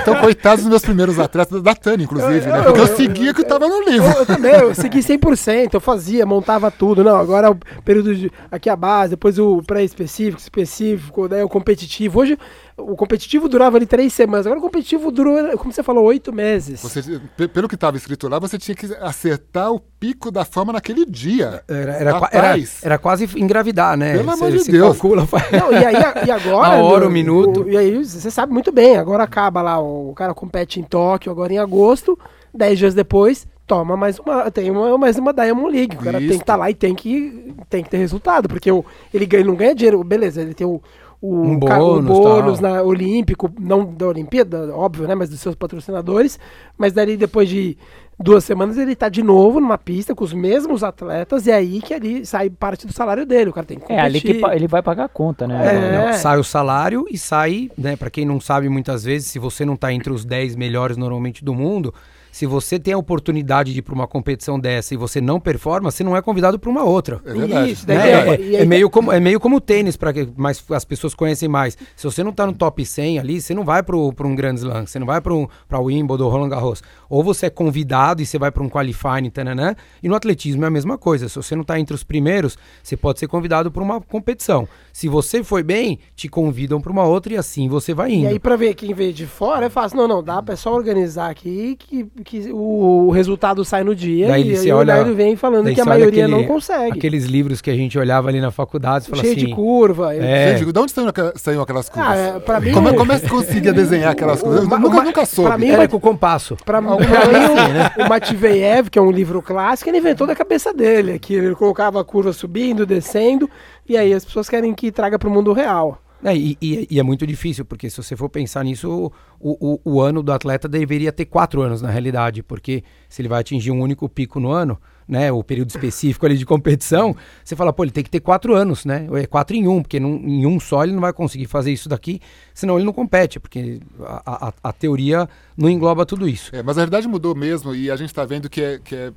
então, 0.00 0.16
coitados 0.16 0.64
dos 0.64 0.70
meus 0.70 0.82
primeiros 0.82 1.18
atletas, 1.18 1.62
da 1.62 1.74
Tânia, 1.74 2.04
inclusive, 2.04 2.48
eu, 2.48 2.52
né? 2.52 2.62
Porque 2.64 2.80
eu, 2.80 2.86
eu 2.86 2.96
seguia 2.96 3.30
o 3.30 3.34
que 3.34 3.42
estava 3.42 3.68
no 3.68 3.80
livro. 3.82 4.08
Eu, 4.08 4.26
também, 4.26 4.52
eu 4.52 4.74
segui 4.74 4.98
100%, 4.98 5.74
eu 5.74 5.80
fazia, 5.80 6.26
montava 6.26 6.70
tudo. 6.70 7.04
Não, 7.04 7.16
agora 7.16 7.46
é 7.46 7.50
o 7.50 7.82
período 7.84 8.14
de, 8.14 8.30
aqui 8.50 8.68
a 8.68 8.74
base, 8.74 9.10
depois 9.10 9.38
o 9.38 9.62
pré-específico, 9.62 10.40
específico, 10.40 11.28
daí 11.28 11.42
o 11.44 11.48
competitivo. 11.48 12.20
Hoje 12.20 12.36
o 12.80 12.96
competitivo 12.96 13.48
durava 13.48 13.76
ali 13.76 13.86
três 13.86 14.12
semanas. 14.12 14.46
Agora 14.46 14.58
o 14.58 14.62
competitivo 14.62 15.10
durou, 15.10 15.56
como 15.58 15.72
você 15.72 15.82
falou, 15.82 16.04
oito 16.04 16.32
meses. 16.32 16.82
Você, 16.82 17.20
pelo 17.48 17.68
que 17.68 17.74
estava 17.74 17.96
escrito 17.96 18.28
lá, 18.28 18.38
você 18.38 18.58
tinha 18.58 18.74
que 18.74 18.86
acertar 19.00 19.72
o 19.72 19.80
pico 19.80 20.30
da 20.30 20.44
fama 20.44 20.72
naquele 20.72 21.04
dia. 21.04 21.62
Era, 21.68 21.92
era, 21.92 22.28
era, 22.32 22.56
era 22.82 22.98
quase 22.98 23.28
engravidar, 23.38 23.96
né? 23.96 24.16
Pelo 24.16 24.30
amor 24.30 24.50
de 24.50 24.64
Deus. 24.64 24.92
Calcula, 24.92 25.28
Não, 25.52 25.72
e, 25.72 25.84
aí, 25.84 25.94
e 26.26 26.30
agora. 26.32 26.68
A 26.68 26.82
hora, 26.82 27.06
o 27.06 27.10
minuto. 27.10 27.62
O, 27.62 27.68
e 27.68 27.76
aí 27.76 28.04
você 28.04 28.30
sabe 28.30 28.52
muito 28.52 28.72
bem. 28.72 28.96
Agora 28.96 29.24
acaba 29.24 29.62
lá, 29.62 29.78
o 29.78 30.12
cara 30.14 30.34
compete 30.34 30.80
em 30.80 30.82
Tóquio, 30.82 31.30
agora 31.30 31.52
em 31.52 31.58
agosto. 31.58 32.18
Dez 32.52 32.78
dias 32.78 32.94
depois, 32.94 33.46
toma 33.70 33.96
mais 33.96 34.18
uma, 34.18 34.50
tem 34.50 34.68
uma, 34.68 34.98
mais 34.98 35.16
uma 35.16 35.32
Diamond 35.32 35.70
League. 35.70 35.96
O 35.96 36.00
cara 36.00 36.18
Isso. 36.18 36.28
tem 36.28 36.38
que 36.38 36.42
estar 36.42 36.54
tá 36.54 36.56
lá 36.56 36.70
e 36.70 36.74
tem 36.74 36.92
que, 36.92 37.54
tem 37.68 37.84
que 37.84 37.88
ter 37.88 37.98
resultado, 37.98 38.48
porque 38.48 38.72
o, 38.72 38.84
ele 39.14 39.24
ganha, 39.24 39.44
não 39.44 39.54
ganha 39.54 39.72
dinheiro, 39.72 40.02
beleza, 40.02 40.42
ele 40.42 40.54
tem 40.54 40.66
o, 40.66 40.82
o, 41.20 41.42
um 41.42 41.58
bônus, 41.58 42.16
o 42.16 42.22
bônus 42.22 42.60
na, 42.60 42.82
olímpico, 42.82 43.50
não 43.58 43.84
da 43.84 44.08
Olimpíada, 44.08 44.74
óbvio, 44.74 45.06
né, 45.06 45.14
mas 45.14 45.28
dos 45.28 45.40
seus 45.40 45.54
patrocinadores, 45.54 46.38
mas 46.78 46.92
daí 46.92 47.16
depois 47.16 47.48
de 47.48 47.76
duas 48.18 48.44
semanas 48.44 48.78
ele 48.78 48.94
tá 48.94 49.08
de 49.08 49.22
novo 49.22 49.60
numa 49.60 49.78
pista 49.78 50.14
com 50.14 50.24
os 50.24 50.32
mesmos 50.32 50.82
atletas 50.82 51.46
e 51.46 51.50
é 51.50 51.54
aí 51.54 51.80
que 51.80 51.92
ali 51.92 52.24
sai 52.24 52.48
parte 52.48 52.86
do 52.86 52.92
salário 52.92 53.26
dele, 53.26 53.50
o 53.50 53.52
cara 53.52 53.66
tem 53.66 53.78
que 53.78 53.82
competir. 53.82 54.02
É 54.02 54.06
ali 54.06 54.20
que 54.20 54.44
ele 54.54 54.66
vai 54.66 54.82
pagar 54.82 55.04
a 55.04 55.08
conta, 55.08 55.46
né? 55.46 55.74
É. 55.74 56.06
Não, 56.06 56.12
sai 56.14 56.38
o 56.38 56.44
salário 56.44 57.06
e 57.10 57.18
sai, 57.18 57.70
né, 57.76 57.96
para 57.96 58.10
quem 58.10 58.24
não 58.24 58.40
sabe 58.40 58.68
muitas 58.68 59.04
vezes, 59.04 59.28
se 59.28 59.38
você 59.38 59.64
não 59.64 59.76
tá 59.76 59.92
entre 59.92 60.12
os 60.12 60.24
10 60.24 60.56
melhores 60.56 60.96
normalmente 60.96 61.44
do 61.44 61.54
mundo, 61.54 61.94
se 62.32 62.46
você 62.46 62.78
tem 62.78 62.94
a 62.94 62.98
oportunidade 62.98 63.72
de 63.72 63.78
ir 63.80 63.82
para 63.82 63.94
uma 63.94 64.06
competição 64.06 64.58
dessa 64.58 64.94
e 64.94 64.96
você 64.96 65.20
não 65.20 65.40
performa, 65.40 65.90
você 65.90 66.04
não 66.04 66.16
é 66.16 66.22
convidado 66.22 66.58
para 66.58 66.70
uma 66.70 66.84
outra. 66.84 67.20
É 67.24 67.32
verdade. 67.32 67.72
Isso, 67.72 67.86
né? 67.86 67.94
é, 67.94 68.34
é, 68.34 68.54
é, 68.62 68.64
meio 68.64 68.88
como, 68.88 69.12
é 69.12 69.20
meio 69.20 69.40
como 69.40 69.56
o 69.56 69.60
tênis, 69.60 69.96
para 69.96 70.12
que 70.12 70.28
mais, 70.36 70.64
as 70.70 70.84
pessoas 70.84 71.14
conhecem 71.14 71.48
mais. 71.48 71.76
Se 71.96 72.04
você 72.04 72.22
não 72.22 72.30
está 72.30 72.46
no 72.46 72.52
top 72.52 72.84
100 72.84 73.18
ali, 73.18 73.40
você 73.40 73.54
não 73.54 73.64
vai 73.64 73.82
para 73.82 73.96
um 73.96 74.34
Grand 74.34 74.54
Slam, 74.54 74.86
você 74.86 74.98
não 74.98 75.06
vai 75.06 75.20
para 75.20 75.34
o 75.34 75.48
Wimbledon, 75.72 76.28
Roland 76.28 76.48
Garros. 76.48 76.82
Ou 77.08 77.24
você 77.24 77.46
é 77.46 77.50
convidado 77.50 78.22
e 78.22 78.26
você 78.26 78.38
vai 78.38 78.50
para 78.50 78.62
um 78.62 78.68
qualifying, 78.68 79.30
tananã, 79.30 79.74
e 80.02 80.08
no 80.08 80.14
atletismo 80.14 80.64
é 80.64 80.68
a 80.68 80.70
mesma 80.70 80.96
coisa. 80.96 81.28
Se 81.28 81.36
você 81.36 81.54
não 81.54 81.62
está 81.62 81.78
entre 81.78 81.94
os 81.94 82.04
primeiros, 82.04 82.56
você 82.82 82.96
pode 82.96 83.18
ser 83.18 83.28
convidado 83.28 83.70
para 83.70 83.82
uma 83.82 84.00
competição. 84.00 84.68
Se 84.92 85.08
você 85.08 85.42
foi 85.42 85.62
bem, 85.62 85.98
te 86.14 86.28
convidam 86.28 86.80
para 86.80 86.92
uma 86.92 87.04
outra 87.04 87.34
e 87.34 87.36
assim 87.36 87.68
você 87.68 87.94
vai 87.94 88.12
indo. 88.12 88.24
E 88.24 88.28
aí, 88.28 88.38
para 88.38 88.56
ver 88.56 88.74
quem 88.74 88.94
veio 88.94 89.12
de 89.12 89.26
fora, 89.26 89.66
é 89.66 89.70
fácil. 89.70 89.98
Não, 89.98 90.08
não, 90.08 90.22
dá, 90.22 90.42
é 90.48 90.56
só 90.56 90.74
organizar 90.74 91.30
aqui 91.30 91.76
que 91.76 92.08
que 92.24 92.50
o 92.52 93.10
resultado 93.10 93.64
sai 93.64 93.84
no 93.84 93.94
dia 93.94 94.28
daí 94.28 94.52
e, 94.54 94.66
e 94.66 94.72
olha, 94.72 95.02
o 95.02 95.14
vem 95.14 95.36
falando 95.36 95.72
que 95.72 95.80
a 95.80 95.84
maioria 95.84 96.26
aquele, 96.26 96.42
não 96.42 96.44
consegue. 96.46 96.98
Aqueles 96.98 97.24
livros 97.24 97.60
que 97.60 97.70
a 97.70 97.74
gente 97.74 97.98
olhava 97.98 98.28
ali 98.28 98.40
na 98.40 98.50
faculdade, 98.50 99.08
fala 99.08 99.22
Cheio 99.22 99.36
assim... 99.36 99.46
de 99.46 99.54
curva. 99.54 100.14
É. 100.14 100.56
Gente, 100.56 100.72
de 100.72 100.78
onde 100.78 100.92
saíram 101.36 101.62
aquelas 101.62 101.88
curvas? 101.88 102.10
Ah, 102.10 102.16
é, 102.16 102.40
pra 102.40 102.60
mim, 102.60 102.72
como, 102.72 102.88
é, 102.88 102.94
como 102.94 103.12
é 103.12 103.18
que 103.18 103.22
você 103.22 103.28
conseguia 103.28 103.72
desenhar 103.72 104.12
aquelas 104.12 104.40
curvas? 104.42 104.62
Eu 104.62 104.78
nunca, 104.78 105.02
nunca 105.02 105.26
soube. 105.26 105.48
Pra 105.48 105.58
mim, 105.58 105.68
Era 105.68 105.88
com 105.88 105.96
o 105.96 106.00
compasso. 106.00 106.56
Pra, 106.64 106.80
pra 106.82 106.96
mim, 106.96 107.04
assim, 107.04 107.72
né? 107.72 107.90
o 107.98 108.08
Matveyev, 108.08 108.90
que 108.90 108.98
é 108.98 109.02
um 109.02 109.10
livro 109.10 109.42
clássico, 109.42 109.88
ele 109.90 109.98
inventou 109.98 110.26
da 110.26 110.34
cabeça 110.34 110.72
dele. 110.72 111.12
Aqui, 111.12 111.34
ele 111.34 111.54
colocava 111.54 112.00
a 112.00 112.04
curva 112.04 112.32
subindo, 112.32 112.84
descendo, 112.84 113.48
e 113.88 113.96
aí 113.96 114.12
as 114.12 114.24
pessoas 114.24 114.48
querem 114.48 114.74
que 114.74 114.90
traga 114.90 115.18
para 115.18 115.28
o 115.28 115.32
mundo 115.32 115.52
real. 115.52 115.98
É, 116.22 116.36
e, 116.36 116.56
e, 116.60 116.86
e, 116.90 117.00
é 117.00 117.02
muito 117.02 117.26
difícil, 117.26 117.64
porque 117.64 117.88
se 117.88 117.96
você 117.96 118.14
for 118.14 118.28
pensar 118.28 118.62
nisso, 118.62 119.10
o, 119.38 119.74
o, 119.74 119.80
o, 119.84 120.00
ano 120.02 120.22
do 120.22 120.32
atleta 120.32 120.68
deveria 120.68 121.10
ter 121.10 121.24
quatro 121.24 121.62
anos 121.62 121.80
na 121.80 121.90
realidade, 121.90 122.42
porque 122.42 122.84
se 123.08 123.22
ele 123.22 123.28
vai 123.28 123.40
atingir 123.40 123.70
um 123.70 123.80
único 123.80 124.06
pico 124.06 124.38
no 124.38 124.50
ano, 124.50 124.78
né, 125.08 125.32
o 125.32 125.42
período 125.42 125.70
específico 125.70 126.26
ali 126.26 126.36
de 126.36 126.44
competição, 126.44 127.16
você 127.42 127.56
fala, 127.56 127.72
pô, 127.72 127.84
ele 127.84 127.90
tem 127.90 128.04
que 128.04 128.10
ter 128.10 128.20
quatro 128.20 128.54
anos, 128.54 128.84
né? 128.84 129.08
É 129.14 129.26
quatro 129.26 129.56
em 129.56 129.66
um, 129.66 129.82
porque 129.82 129.98
num, 129.98 130.16
em 130.16 130.46
um 130.46 130.60
só 130.60 130.84
ele 130.84 130.92
não 130.92 131.00
vai 131.00 131.12
conseguir 131.12 131.46
fazer 131.46 131.72
isso 131.72 131.88
daqui, 131.88 132.20
senão 132.54 132.76
ele 132.76 132.84
não 132.84 132.92
compete, 132.92 133.40
porque 133.40 133.80
a, 134.04 134.48
a, 134.48 134.52
a 134.62 134.72
teoria 134.72 135.28
não 135.56 135.68
engloba 135.68 136.04
tudo 136.04 136.28
isso. 136.28 136.54
É, 136.54 136.62
mas 136.62 136.76
a 136.76 136.82
realidade 136.82 137.08
mudou 137.08 137.34
mesmo 137.34 137.74
e 137.74 137.90
a 137.90 137.96
gente 137.96 138.10
está 138.10 138.24
vendo 138.24 138.48
que 138.48 138.62
é, 138.62 138.78
que, 138.78 138.94
é, 138.94 139.12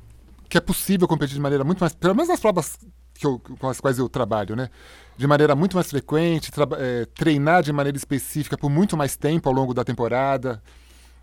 que 0.48 0.58
é 0.58 0.60
possível 0.60 1.06
competir 1.06 1.34
de 1.34 1.40
maneira 1.40 1.62
muito 1.62 1.80
mais, 1.80 1.94
pelo 1.94 2.14
menos 2.14 2.28
nas 2.28 2.40
provas 2.40 2.76
que 3.14 3.26
eu, 3.26 3.40
com 3.60 3.68
as 3.68 3.80
quais 3.80 3.98
eu 3.98 4.08
trabalho, 4.08 4.56
né? 4.56 4.68
De 5.16 5.26
maneira 5.26 5.54
muito 5.54 5.76
mais 5.76 5.88
frequente, 5.88 6.50
é, 6.78 7.06
treinar 7.14 7.62
de 7.62 7.72
maneira 7.72 7.96
específica 7.96 8.58
por 8.58 8.70
muito 8.70 8.96
mais 8.96 9.16
tempo 9.16 9.48
ao 9.48 9.54
longo 9.54 9.72
da 9.72 9.84
temporada. 9.84 10.62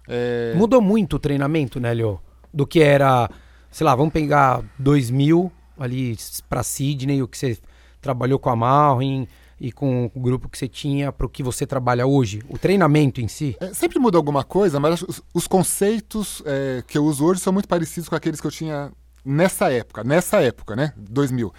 É... 0.08 0.54
Mudou 0.56 0.82
muito 0.82 1.18
o 1.18 1.20
treinamento, 1.20 1.80
né, 1.80 1.94
Leo? 1.94 2.20
Do 2.54 2.66
que 2.66 2.82
era, 2.82 3.30
sei 3.70 3.86
lá, 3.86 3.96
vamos 3.96 4.14
pegar 4.14 4.64
2000 4.80 5.52
ali 5.78 6.18
para 6.50 6.64
Sydney, 6.64 7.22
o 7.22 7.28
que 7.28 7.38
você 7.38 7.58
trabalhou 8.00 8.39
com 8.39 8.50
a 8.50 8.56
Malrin 8.56 9.28
e 9.60 9.72
com 9.72 10.10
o 10.14 10.20
grupo 10.20 10.50
que 10.50 10.58
você 10.58 10.68
tinha 10.68 11.12
para 11.12 11.26
o 11.26 11.30
que 11.30 11.44
você 11.44 11.66
trabalha 11.66 12.06
hoje? 12.06 12.42
O 12.50 12.58
treinamento 12.58 13.22
em 13.22 13.28
si? 13.28 13.56
É, 13.60 13.74
sempre 13.74 14.00
muda 14.00 14.18
alguma 14.18 14.44
coisa, 14.44 14.80
mas 14.80 15.02
os, 15.02 15.22
os 15.34 15.48
conceitos 15.48 16.42
é, 16.46 16.84
que 16.86 16.98
eu 16.98 17.06
uso 17.06 17.26
hoje 17.26 17.42
são 17.42 17.54
muito 17.54 17.68
parecidos 17.68 18.10
com 18.10 18.16
aqueles 18.16 18.42
que 18.42 18.48
eu 18.48 18.52
tinha 18.52 18.92
nessa 19.24 19.72
época, 19.72 20.04
nessa 20.04 20.42
época, 20.42 20.76
né? 20.76 20.94
2000. 20.98 21.54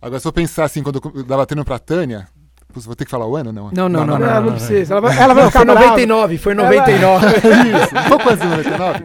Agora, 0.00 0.20
se 0.20 0.26
eu 0.26 0.32
pensar 0.32 0.64
assim, 0.64 0.82
quando 0.82 1.00
eu 1.14 1.24
dava 1.24 1.46
treino 1.46 1.64
pra 1.64 1.78
Tânia, 1.78 2.26
vou 2.72 2.94
ter 2.94 3.04
que 3.04 3.10
falar 3.10 3.26
o 3.26 3.36
ano, 3.36 3.52
não? 3.52 3.70
Não, 3.70 3.88
não, 3.88 4.06
não. 4.06 4.18
Não, 4.18 4.18
não, 4.18 4.34
não, 4.34 4.42
não 4.42 4.52
precisa. 4.52 4.94
Ela 4.94 5.00
vai, 5.00 5.18
ela 5.18 5.34
vai 5.34 5.46
ficar 5.46 5.58
Foi 5.58 5.74
99, 5.74 6.38
foi 6.38 6.54
99. 6.54 7.26
Ela... 7.26 7.34
Isso, 7.84 7.98
um 7.98 8.08
pouco 8.08 8.30
antes 8.30 8.40
de 8.40 8.48
99. 8.48 9.04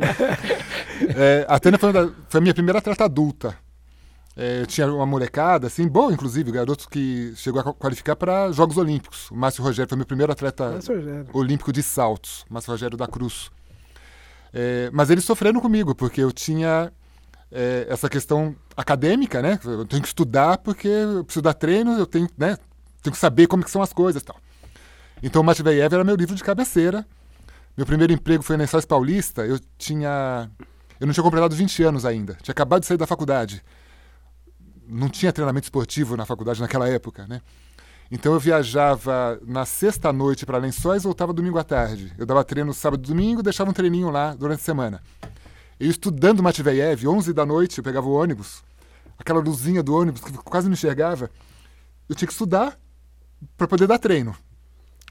É, 1.17 1.45
a 1.49 1.59
Tânia 1.59 1.77
foi, 1.77 1.91
foi 2.29 2.37
a 2.37 2.41
minha 2.41 2.53
primeira 2.53 2.79
atleta 2.79 3.03
adulta. 3.03 3.55
É, 4.37 4.61
eu 4.61 4.65
tinha 4.65 4.87
uma 4.87 5.05
molecada, 5.05 5.67
assim, 5.67 5.87
boa, 5.87 6.11
inclusive, 6.11 6.51
garoto 6.51 6.89
que 6.89 7.33
chegou 7.37 7.61
a 7.61 7.73
qualificar 7.73 8.15
para 8.15 8.51
Jogos 8.51 8.77
Olímpicos. 8.77 9.31
O 9.31 9.35
Márcio 9.35 9.63
Rogério 9.63 9.87
foi 9.87 9.97
meu 9.97 10.05
primeiro 10.05 10.31
atleta 10.31 10.77
olímpico 11.33 11.71
de 11.71 11.81
saltos, 11.81 12.45
Márcio 12.49 12.71
Rogério 12.71 12.97
da 12.97 13.07
Cruz. 13.07 13.49
É, 14.53 14.89
mas 14.91 15.09
eles 15.09 15.23
sofreram 15.23 15.61
comigo, 15.61 15.95
porque 15.95 16.21
eu 16.21 16.31
tinha 16.33 16.91
é, 17.51 17.87
essa 17.89 18.09
questão 18.09 18.55
acadêmica, 18.75 19.41
né? 19.41 19.59
Eu 19.63 19.85
tenho 19.85 20.01
que 20.01 20.07
estudar 20.07 20.57
porque 20.57 20.87
eu 20.87 21.23
preciso 21.23 21.41
dar 21.41 21.53
treino, 21.53 21.97
eu 21.97 22.05
tenho, 22.05 22.29
né? 22.37 22.57
tenho 23.05 23.13
que 23.13 23.19
saber 23.19 23.47
como 23.47 23.63
que 23.63 23.71
são 23.71 23.81
as 23.81 23.93
coisas 23.93 24.23
tal. 24.23 24.37
Então, 25.21 25.43
Matveyev 25.43 25.93
era 25.93 26.03
meu 26.03 26.15
livro 26.15 26.35
de 26.35 26.43
cabeceira. 26.43 27.05
Meu 27.77 27.85
primeiro 27.85 28.11
emprego 28.11 28.43
foi 28.43 28.57
na 28.57 28.63
Ensaios 28.63 28.85
Paulista. 28.85 29.45
Eu 29.45 29.59
tinha... 29.77 30.49
Eu 30.99 31.07
não 31.07 31.13
tinha 31.13 31.23
completado 31.23 31.55
20 31.55 31.83
anos 31.83 32.05
ainda. 32.05 32.35
Tinha 32.41 32.51
acabado 32.51 32.81
de 32.81 32.87
sair 32.87 32.97
da 32.97 33.07
faculdade. 33.07 33.63
Não 34.87 35.09
tinha 35.09 35.31
treinamento 35.31 35.65
esportivo 35.65 36.15
na 36.15 36.25
faculdade 36.25 36.61
naquela 36.61 36.87
época, 36.87 37.27
né? 37.27 37.41
Então 38.09 38.33
eu 38.33 38.39
viajava 38.39 39.39
na 39.45 39.65
sexta 39.65 40.13
noite 40.13 40.45
para 40.45 40.57
Lençóis 40.57 41.03
e 41.03 41.05
voltava 41.05 41.33
domingo 41.33 41.57
à 41.57 41.63
tarde. 41.63 42.13
Eu 42.17 42.25
dava 42.25 42.43
treino 42.43 42.73
sábado 42.73 43.03
e 43.03 43.07
domingo, 43.07 43.41
deixava 43.41 43.69
um 43.69 43.73
treininho 43.73 44.09
lá 44.09 44.33
durante 44.35 44.59
a 44.59 44.63
semana. 44.63 45.01
Eu 45.79 45.89
estudando 45.89 46.41
Matveyev, 46.41 47.07
11 47.07 47.33
da 47.33 47.45
noite, 47.45 47.77
eu 47.77 47.83
pegava 47.83 48.07
o 48.07 48.13
ônibus, 48.13 48.63
aquela 49.17 49.39
luzinha 49.39 49.83
do 49.83 49.93
ônibus 49.93 50.21
que 50.21 50.31
quase 50.37 50.67
não 50.67 50.73
enxergava. 50.73 51.29
Eu 52.07 52.15
tinha 52.15 52.27
que 52.27 52.33
estudar 52.33 52.79
para 53.57 53.67
poder 53.67 53.87
dar 53.87 53.99
treino. 53.99 54.35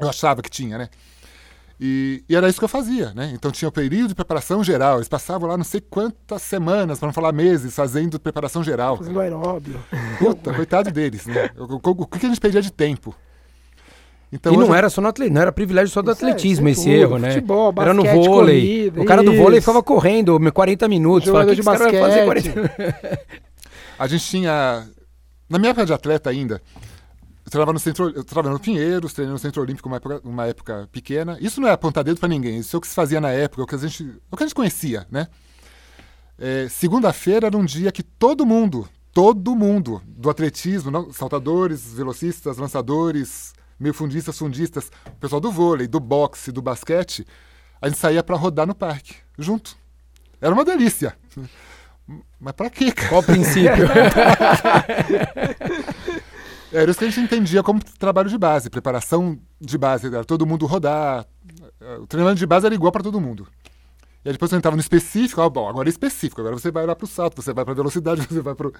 Eu 0.01 0.09
achava 0.09 0.43
que 0.43 0.51
tinha, 0.51 0.79
né? 0.79 0.89
E, 1.81 2.25
e, 2.29 2.37
era 2.37 2.49
isso 2.49 2.59
que 2.59 2.65
eu 2.65 2.69
fazia, 2.69 3.13
né? 3.15 3.33
Então 3.35 3.51
tinha 3.51 3.69
o 3.69 3.73
período 3.73 4.09
de 4.09 4.15
preparação 4.15 4.63
geral. 4.63 4.99
Eles 4.99 5.09
passavam 5.09 5.49
lá 5.49 5.57
não 5.57 5.65
sei 5.65 5.81
quantas 5.81 6.41
semanas, 6.43 6.99
para 6.99 7.09
não 7.09 7.13
falar 7.13 7.33
meses, 7.33 7.75
fazendo 7.75 8.19
preparação 8.19 8.63
geral. 8.63 8.97
Fazendo 8.97 9.21
aeróbio. 9.21 9.83
Puta, 10.19 10.55
coitado 10.55 10.91
deles, 10.91 11.27
né? 11.27 11.51
O, 11.59 11.75
o, 11.75 11.81
o, 12.03 12.07
que 12.07 12.25
a 12.25 12.29
gente 12.29 12.41
perdia 12.41 12.63
de 12.63 12.71
tempo? 12.71 13.15
Então, 14.35 14.53
e 14.53 14.57
não 14.57 14.75
era 14.75 14.91
só 14.91 15.01
no 15.01 15.07
atletismo, 15.07 15.35
não 15.37 15.43
era 15.43 15.53
privilégio 15.53 15.95
só 15.95 16.03
do 16.03 16.11
isso 16.11 16.25
é, 16.25 16.29
atletismo 16.29 16.67
é, 16.67 16.73
esse 16.73 16.83
tudo, 16.83 16.93
erro, 16.93 17.19
né? 17.19 17.29
Futebol, 17.29 17.71
basquete, 17.71 17.97
era 17.97 18.17
no 18.17 18.25
vôlei. 18.25 18.61
Corrida, 18.61 19.01
o 19.01 19.05
cara 19.05 19.23
do 19.23 19.33
vôlei 19.33 19.61
ficava 19.61 19.81
correndo 19.81 20.41
40 20.53 20.89
minutos. 20.89 21.27
Jogador 21.29 21.55
falava, 21.63 21.89
de 21.89 22.03
basquete. 22.03 22.53
40... 22.53 23.21
a 23.97 24.07
gente 24.09 24.25
tinha. 24.25 24.89
Na 25.49 25.57
minha 25.57 25.71
época 25.71 25.87
de 25.87 25.93
atleta 25.93 26.31
ainda, 26.31 26.61
treinava 27.49 27.73
no 27.73 27.79
centro, 27.79 28.11
eu 28.11 28.25
treinava 28.25 28.53
no 28.53 28.59
Pinheiros, 28.59 29.13
treinei 29.13 29.33
no 29.33 29.39
Centro 29.39 29.63
Olímpico 29.63 29.89
uma 29.89 29.99
época, 29.99 30.21
uma 30.25 30.47
época 30.49 30.89
pequena. 30.91 31.39
Isso 31.41 31.61
não 31.61 31.69
é 31.69 31.71
apontar 31.71 32.03
dedo 32.03 32.19
para 32.19 32.29
ninguém, 32.29 32.59
isso 32.59 32.75
é 32.75 32.79
o 32.79 32.81
que 32.81 32.89
se 32.89 32.95
fazia 32.95 33.21
na 33.21 33.31
época, 33.31 33.63
o 33.63 33.67
que 33.67 33.77
a 33.77 33.79
gente, 33.79 34.03
o 34.33 34.37
que 34.37 34.43
a 34.43 34.47
gente 34.47 34.55
conhecia, 34.57 35.07
né? 35.09 35.29
É, 36.37 36.67
Segunda-feira 36.69 37.47
era 37.47 37.57
um 37.57 37.65
dia 37.65 37.93
que 37.93 38.03
todo 38.03 38.45
mundo, 38.45 38.89
todo 39.13 39.55
mundo 39.55 40.03
do 40.05 40.29
atletismo, 40.29 40.91
não, 40.91 41.13
saltadores, 41.13 41.95
velocistas, 41.95 42.57
lançadores, 42.57 43.55
meio 43.79 43.95
fundistas, 43.95 44.39
fundistas, 44.39 44.91
o 45.07 45.17
pessoal 45.21 45.41
do 45.41 45.51
vôlei, 45.51 45.87
do 45.87 46.01
boxe, 46.01 46.51
do 46.53 46.63
basquete, 46.63 47.27
a 47.81 47.89
gente 47.89 47.99
saía 47.99 48.23
para 48.23 48.37
rodar 48.37 48.67
no 48.67 48.75
parque, 48.75 49.15
junto. 49.39 49.77
Era 50.41 50.53
uma 50.53 50.65
delícia. 50.65 51.17
Mas 52.39 52.53
pra 52.53 52.69
quê, 52.69 52.93
cara? 52.93 53.09
Qual 53.09 53.23
o 53.23 53.25
princípio? 53.25 53.87
Era 56.73 56.91
isso 56.91 56.99
que 56.99 57.05
a 57.05 57.09
gente 57.09 57.21
entendia 57.21 57.63
como 57.63 57.81
trabalho 57.99 58.29
de 58.29 58.37
base, 58.37 58.69
preparação 58.69 59.39
de 59.61 59.79
base. 59.79 60.09
Era 60.09 60.25
todo 60.25 60.45
mundo 60.45 60.67
rodar. 60.67 61.25
O 62.01 62.07
treinamento 62.07 62.39
de 62.39 62.47
base 62.47 62.67
era 62.67 62.75
igual 62.75 62.91
para 62.91 63.03
todo 63.03 63.21
mundo. 63.21 63.47
E 64.25 64.29
aí 64.29 64.33
depois 64.33 64.51
você 64.51 64.57
entrava 64.57 64.75
no 64.77 64.81
específico, 64.81 65.41
ah, 65.41 65.49
bom, 65.49 65.69
agora 65.69 65.89
é 65.89 65.91
específico, 65.91 66.41
agora 66.41 66.59
você 66.59 66.71
vai 66.73 66.85
lá 66.87 66.97
pro 66.97 67.07
salto, 67.07 67.41
você 67.41 67.53
vai 67.53 67.65
pra 67.65 67.75
velocidade, 67.75 68.23
você 68.29 68.41
vai 68.41 68.55
pro, 68.55 68.73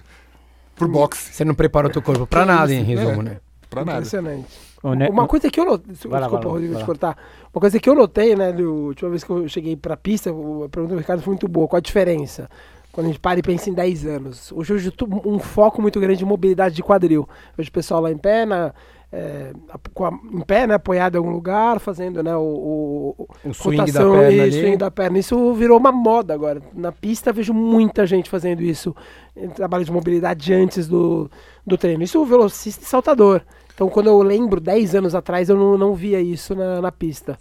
pro 0.75 0.87
boxe. 0.89 1.33
Você 1.33 1.45
não 1.45 1.55
prepara 1.55 1.87
o 1.87 1.89
teu 1.89 2.01
corpo 2.01 2.27
pra 2.27 2.45
nada, 2.45 2.73
em 2.73 2.83
resumo, 2.83 3.21
É. 3.21 3.23
né? 3.23 3.39
Pra 3.69 3.85
nada. 3.85 3.99
Impressionante. 3.99 4.47
Ne- 4.93 5.09
Uma 5.09 5.25
coisa 5.27 5.49
que 5.49 5.59
eu 5.59 5.65
notei. 5.65 5.93
Desculpa, 5.93 6.19
lá, 6.19 6.27
Rodrigo, 6.51 6.73
te 6.75 6.85
cortar. 6.85 7.17
Uma 7.53 7.59
coisa 7.61 7.79
que 7.79 7.89
eu 7.89 7.95
notei, 7.95 8.35
né, 8.35 8.51
do, 8.51 8.63
a 8.63 8.87
última 8.87 9.09
vez 9.09 9.23
que 9.23 9.29
eu 9.31 9.47
cheguei 9.47 9.75
pra 9.75 9.95
pista, 9.97 10.31
o- 10.31 10.65
a 10.65 10.69
pergunta 10.69 10.93
do 10.93 10.99
Ricardo 10.99 11.21
foi 11.23 11.31
muito 11.31 11.47
boa. 11.47 11.67
Qual 11.67 11.77
a 11.77 11.81
diferença? 11.81 12.49
Quando 12.91 13.05
a 13.05 13.09
gente 13.09 13.19
para 13.19 13.39
e 13.39 13.41
pensa 13.41 13.69
em 13.69 13.73
10 13.73 14.05
anos. 14.05 14.51
Hoje 14.53 14.73
eu 14.97 15.07
um 15.25 15.39
foco 15.39 15.81
muito 15.81 15.99
grande 15.99 16.23
em 16.23 16.27
mobilidade 16.27 16.75
de 16.75 16.83
quadril. 16.83 17.27
Vejo 17.57 17.69
o 17.69 17.73
pessoal 17.73 17.99
lá 18.01 18.09
em 18.09 18.17
pé, 18.17 18.45
na, 18.45 18.73
é, 19.11 19.51
a- 19.69 20.05
a- 20.05 20.19
em 20.33 20.41
pé, 20.41 20.65
né, 20.65 20.75
apoiado 20.75 21.15
em 21.15 21.17
algum 21.17 21.31
lugar, 21.31 21.79
fazendo 21.81 22.23
né, 22.23 22.33
o, 22.37 23.15
o, 23.17 23.27
O 23.49 23.53
swing 23.53 23.77
da 23.91 23.99
rotação 24.01 24.11
perna 24.13 24.31
e 24.31 24.39
ali. 24.39 24.51
swing 24.61 24.77
da 24.77 24.89
perna. 24.91 25.19
Isso 25.19 25.53
virou 25.55 25.77
uma 25.77 25.91
moda 25.91 26.33
agora. 26.33 26.61
Na 26.73 26.91
pista 26.93 27.33
vejo 27.33 27.53
muita 27.53 28.05
gente 28.05 28.29
fazendo 28.29 28.61
isso. 28.61 28.95
Em 29.35 29.49
trabalho 29.49 29.83
de 29.83 29.91
mobilidade 29.91 30.53
antes 30.53 30.87
do, 30.87 31.29
do 31.67 31.77
treino. 31.77 32.01
Isso 32.01 32.21
o 32.21 32.25
velocista 32.25 32.81
e 32.83 32.87
saltador. 32.87 33.41
Então, 33.75 33.87
quando 33.89 34.07
eu 34.07 34.21
lembro, 34.23 34.59
10 34.59 34.95
anos 34.95 35.13
atrás, 35.13 35.49
eu 35.49 35.55
não, 35.57 35.77
não 35.77 35.93
via 35.93 36.19
isso 36.19 36.55
na, 36.55 36.81
na 36.81 36.91
pista. 36.91 37.37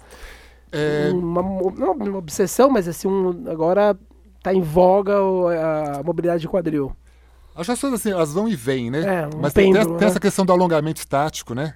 É, 0.73 1.11
Uma, 1.15 1.41
não 1.43 1.93
uma 1.93 2.19
obsessão, 2.19 2.69
mas 2.69 2.87
assim, 2.89 3.07
um, 3.09 3.49
agora 3.49 3.97
tá 4.43 4.53
em 4.53 4.61
voga 4.61 5.15
a 5.17 6.03
mobilidade 6.03 6.41
de 6.43 6.49
quadril. 6.49 6.95
as 7.55 7.67
pessoas 7.67 7.93
assim, 7.95 8.11
elas 8.11 8.35
vão 8.35 8.49
e 8.49 8.57
vêm, 8.57 8.91
né? 8.91 9.23
É, 9.23 9.27
um 9.37 9.41
Mas 9.41 9.53
tem, 9.53 9.67
tem- 9.73 9.75
pêndulo, 9.75 9.97
tem 9.97 10.07
né? 10.07 10.11
essa 10.11 10.21
questão 10.21 10.45
do 10.45 10.53
alongamento 10.53 10.99
estático, 10.99 11.55
né? 11.55 11.75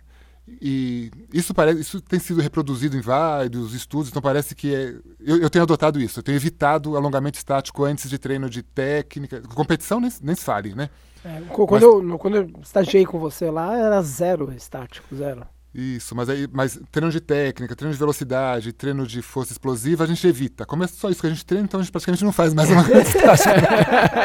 E 0.61 1.11
isso 1.33 1.55
parece, 1.55 1.81
isso 1.81 2.01
tem 2.01 2.19
sido 2.19 2.41
reproduzido 2.41 2.97
em 2.97 3.01
vários 3.01 3.75
estudos, 3.75 4.09
então 4.09 4.21
parece 4.21 4.55
que 4.55 4.75
é, 4.75 4.95
eu, 5.21 5.39
eu 5.39 5.49
tenho 5.51 5.63
adotado 5.63 6.01
isso, 6.01 6.19
eu 6.19 6.23
tenho 6.23 6.37
evitado 6.37 6.97
alongamento 6.97 7.39
estático 7.39 7.85
antes 7.85 8.11
de 8.11 8.19
treino 8.19 8.51
de 8.51 8.63
técnica, 8.63 9.41
competição 9.55 10.01
nem, 10.01 10.11
nem 10.23 10.35
se 10.35 10.43
fale, 10.45 10.75
né? 10.75 10.91
É, 11.25 11.43
quando, 11.49 11.83
eu, 11.83 12.03
no- 12.03 12.19
quando 12.19 12.37
eu 12.39 12.51
estagiei 12.63 13.05
com 13.05 13.19
você 13.19 13.51
lá, 13.51 13.77
era 13.77 14.03
zero 14.03 14.53
estático, 14.53 15.15
zero. 15.15 15.43
Isso, 15.75 16.17
mas 16.17 16.29
aí, 16.31 16.49
mas 16.51 16.81
treino 16.91 17.13
de 17.13 17.21
técnica, 17.21 17.77
treino 17.77 17.93
de 17.93 17.99
velocidade, 17.99 18.73
treino 18.73 19.07
de 19.07 19.21
força 19.23 19.53
explosiva, 19.53 20.03
a 20.03 20.07
gente 20.07 20.27
evita. 20.27 20.65
Como 20.65 20.83
é 20.83 20.87
só 20.87 21.11
isso 21.11 21.21
que 21.21 21.27
a 21.27 21.31
gente 21.31 21.45
treina, 21.45 21.67
então 21.67 21.79
a 21.79 21.83
gente 21.83 21.93
praticamente 21.93 22.25
não 22.25 22.33
faz 22.33 22.55
mais 22.55 22.71
alongamento 22.71 23.09
estático. 23.09 23.51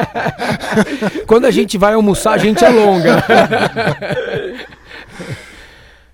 Quando 1.27 1.45
a 1.45 1.51
gente 1.51 1.77
vai 1.77 1.93
almoçar, 1.93 2.33
a 2.33 2.37
gente 2.37 2.63
alonga. 2.63 3.23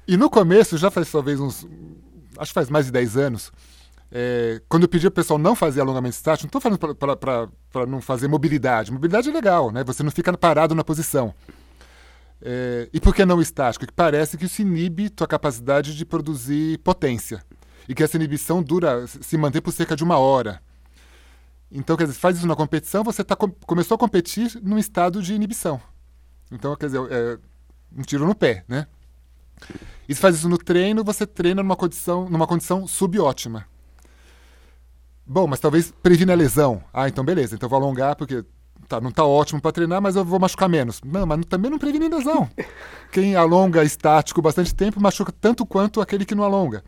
E 0.10 0.18
no 0.18 0.30
começo, 0.30 0.76
já 0.78 0.90
faz 0.90 1.12
talvez 1.12 1.40
uns. 1.40 1.68
Acho 2.38 2.50
que 2.50 2.54
faz 2.56 2.70
mais 2.70 2.88
de 2.88 2.92
10 2.92 3.16
anos. 3.18 3.52
é, 4.12 4.60
quando 4.68 4.84
eu 4.84 4.90
pedi 4.90 5.06
ao 5.06 5.12
pessoal 5.12 5.38
não 5.38 5.56
fazer 5.56 5.82
alongamento 5.82 6.16
estático, 6.16 6.46
não 6.52 6.58
estou 6.58 6.62
falando 6.62 7.50
para 7.72 7.86
não 7.86 8.02
fazer 8.02 8.28
mobilidade. 8.28 8.92
Mobilidade 8.92 9.30
é 9.30 9.32
legal, 9.32 9.72
né? 9.72 9.84
Você 9.84 10.02
não 10.02 10.10
fica 10.10 10.36
parado 10.36 10.74
na 10.74 10.84
posição. 10.84 11.32
É, 12.42 12.90
e 12.92 13.00
por 13.00 13.14
que 13.14 13.24
não 13.24 13.40
estático? 13.40 13.86
Que 13.86 13.94
parece 13.94 14.36
que 14.36 14.46
isso 14.46 14.62
inibe 14.64 15.10
tua 15.12 15.28
capacidade 15.28 15.96
de 15.96 16.06
produzir 16.06 16.80
potência. 16.80 17.44
E 17.88 17.94
que 17.94 18.02
essa 18.02 18.18
inibição 18.18 18.64
dura, 18.64 19.06
se 19.06 19.38
mantém 19.38 19.62
por 19.62 19.72
cerca 19.72 19.96
de 19.96 20.04
uma 20.04 20.18
hora. 20.18 20.60
Então, 21.72 21.96
quer 21.96 22.06
dizer, 22.08 22.18
faz 22.18 22.38
isso 22.38 22.48
na 22.48 22.56
competição, 22.56 23.04
você 23.04 23.24
tá, 23.24 23.36
com- 23.36 23.52
começou 23.68 23.94
a 23.94 23.98
competir 24.00 24.60
num 24.64 24.80
estado 24.80 25.22
de 25.22 25.34
inibição. 25.36 25.80
Então, 26.52 26.76
quer 26.76 26.88
dizer, 26.88 27.00
é 27.12 27.38
um 27.96 28.02
tiro 28.02 28.26
no 28.26 28.34
pé, 28.34 28.64
né? 28.68 28.88
E 30.08 30.16
se 30.16 30.22
faz 30.22 30.36
isso 30.36 30.50
no 30.50 30.58
treino, 30.58 31.04
você 31.04 31.26
treina 31.28 31.62
numa 31.62 31.76
condição, 31.76 32.28
numa 32.30 32.48
condição 32.48 32.88
subótima. 32.88 33.66
Bom, 35.26 35.46
mas 35.48 35.60
talvez 35.60 35.92
previna 36.02 36.34
a 36.34 36.36
lesão. 36.36 36.84
Ah, 36.94 37.08
então 37.08 37.24
beleza, 37.24 37.56
então 37.56 37.70
vou 37.70 37.78
alongar 37.78 38.16
porque 38.16 38.44
tá, 38.88 39.00
não 39.00 39.12
tá 39.12 39.24
ótimo 39.24 39.62
para 39.62 39.72
treinar, 39.72 40.02
mas 40.02 40.16
eu 40.16 40.26
vou 40.26 40.40
machucar 40.40 40.68
menos. 40.68 41.00
Não, 41.06 41.26
mas 41.26 41.46
também 41.46 41.70
não 41.70 41.78
previne 41.78 42.10
lesão. 42.10 42.50
Quem 43.12 43.36
alonga 43.36 43.84
estático 43.84 44.42
bastante 44.42 44.74
tempo 44.74 45.00
machuca 45.00 45.32
tanto 45.32 45.66
quanto 45.66 46.02
aquele 46.02 46.26
que 46.26 46.34
não 46.34 46.44
alonga. 46.44 46.84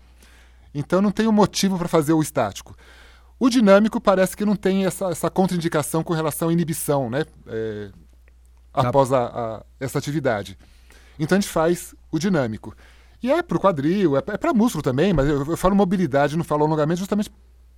Então 0.73 1.01
não 1.01 1.11
tem 1.11 1.27
um 1.27 1.31
motivo 1.31 1.77
para 1.77 1.87
fazer 1.87 2.13
o 2.13 2.21
estático. 2.21 2.75
O 3.37 3.49
dinâmico 3.49 3.99
parece 4.01 4.35
que 4.35 4.45
não 4.45 4.55
tem 4.55 4.85
essa, 4.85 5.05
essa 5.09 5.29
contraindicação 5.29 6.03
com 6.03 6.13
relação 6.13 6.49
à 6.49 6.53
inibição, 6.53 7.09
né? 7.09 7.25
É, 7.47 7.89
após 8.73 9.11
a, 9.11 9.25
a- 9.25 9.65
essa 9.79 9.97
atividade. 9.99 10.57
Então 11.23 11.37
a 11.37 11.41
gente 11.41 11.49
faz 11.49 11.93
o 12.11 12.17
dinâmico. 12.19 12.75
E 13.23 13.31
é 13.31 13.43
para 13.43 13.55
o 13.55 13.59
quadril, 13.59 14.17
é, 14.17 14.21
para 14.21 14.53
músculo 14.53 14.81
também, 14.81 15.13
mas 15.13 15.27
eu, 15.29 15.45
eu 15.45 15.55
falo 15.57 15.75
mobilidade, 15.75 16.35
não 16.35 16.43
falo 16.43 16.63
alongamento, 16.65 16.99
justamente 16.99 17.31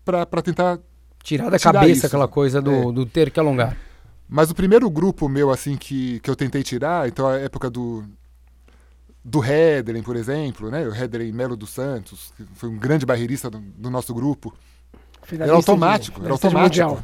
para 0.05 0.41
tentar. 0.41 0.79
Tirar 1.21 1.49
da 1.49 1.57
Tirar 1.59 1.73
cabeça 1.73 1.91
isso. 1.97 2.05
aquela 2.07 2.27
coisa 2.27 2.61
do, 2.61 2.71
É. 2.71 2.91
do 2.91 3.05
ter 3.05 3.29
que 3.31 3.39
alongar. 3.39 3.77
Mas 4.27 4.49
o 4.49 4.55
primeiro 4.55 4.89
grupo 4.89 5.27
meu, 5.29 5.51
assim, 5.51 5.75
que, 5.77 6.19
que 6.21 6.29
eu 6.29 6.35
tentei 6.35 6.63
tirar, 6.63 7.07
então 7.07 7.27
a 7.27 7.37
época 7.37 7.69
do. 7.69 8.03
Do 9.25 9.41
Hederen, 9.43 10.03
por 10.03 10.17
exemplo, 10.17 10.69
né? 10.69 10.85
O 10.85 10.93
Hederen 10.93 11.31
Melo 11.31 11.55
dos 11.55 11.69
Santos, 11.69 12.33
que 12.35 12.43
foi 12.55 12.67
um 12.67 12.77
grande 12.77 13.05
barreirista 13.05 13.49
do, 13.49 13.59
do 13.59 13.89
nosso 13.89 14.13
grupo. 14.13 14.53
Finalista 15.21 15.55
automático, 15.55 16.19
de- 16.19 16.25
era 16.25 16.33
automático. 16.33 17.03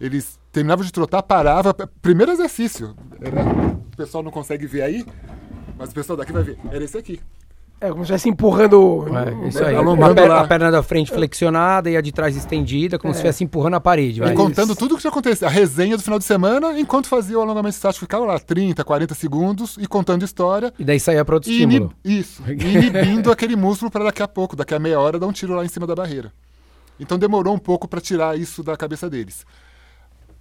Eles 0.00 0.38
terminavam 0.50 0.82
de 0.84 0.90
trotar, 0.90 1.22
parava. 1.22 1.74
Primeiro 2.00 2.32
exercício. 2.32 2.96
Era- 3.20 3.42
o 3.44 3.96
pessoal 3.96 4.22
não 4.24 4.30
consegue 4.30 4.66
ver 4.66 4.82
aí, 4.82 5.04
mas 5.78 5.90
o 5.90 5.94
pessoal 5.94 6.16
daqui 6.16 6.32
vai 6.32 6.42
ver. 6.42 6.58
Era 6.70 6.84
esse 6.84 6.96
aqui. 6.98 7.20
É, 7.80 7.88
como 7.88 7.98
se 7.98 8.02
estivesse 8.04 8.28
empurrando. 8.30 9.04
É, 9.44 9.48
isso 9.48 9.62
aí. 9.62 9.74
alongando 9.74 10.06
Uma 10.12 10.14
per- 10.14 10.28
lá. 10.28 10.40
a 10.40 10.46
perna 10.48 10.70
da 10.70 10.82
frente 10.82 11.12
flexionada 11.12 11.90
e 11.90 11.96
a 11.96 12.00
de 12.00 12.12
trás 12.12 12.34
estendida, 12.34 12.98
como 12.98 13.10
É. 13.10 13.14
se 13.14 13.18
estivesse 13.18 13.44
empurrando 13.44 13.74
a 13.74 13.80
parede. 13.80 14.20
vai. 14.20 14.32
E 14.32 14.34
contando 14.34 14.74
tudo 14.74 14.92
o 14.92 14.94
que 14.96 15.02
tinha 15.02 15.10
acontecido. 15.10 15.44
A 15.44 15.50
resenha 15.50 15.96
do 15.96 16.02
final 16.02 16.18
de 16.18 16.24
semana, 16.24 16.78
enquanto 16.80 17.08
fazia 17.08 17.36
o 17.38 17.42
alongamento 17.42 17.74
estático, 17.74 18.04
ficava 18.06 18.24
lá 18.24 18.38
30, 18.38 18.82
40 18.84 19.14
segundos 19.14 19.76
e 19.78 19.86
contando 19.86 20.24
história. 20.24 20.72
E 20.78 20.84
daí 20.84 20.98
saía 21.00 21.24
para 21.24 21.34
outro 21.34 21.50
estímulo. 21.50 21.92
inib- 22.04 22.20
isso. 22.20 22.42
E 22.46 22.52
inibindo 22.52 23.30
aquele 23.32 23.56
músculo 23.56 23.90
para 23.90 24.04
daqui 24.04 24.22
a 24.22 24.28
pouco, 24.28 24.56
daqui 24.56 24.74
a 24.74 24.78
meia 24.78 24.98
hora, 24.98 25.18
dar 25.18 25.26
um 25.26 25.32
tiro 25.32 25.54
lá 25.54 25.64
em 25.64 25.68
cima 25.68 25.86
da 25.86 25.94
barreira. 25.96 26.32
Então 26.98 27.18
demorou 27.18 27.52
um 27.54 27.58
pouco 27.58 27.86
para 27.88 28.00
tirar 28.00 28.38
isso 28.38 28.62
da 28.62 28.76
cabeça 28.76 29.10
deles. 29.10 29.44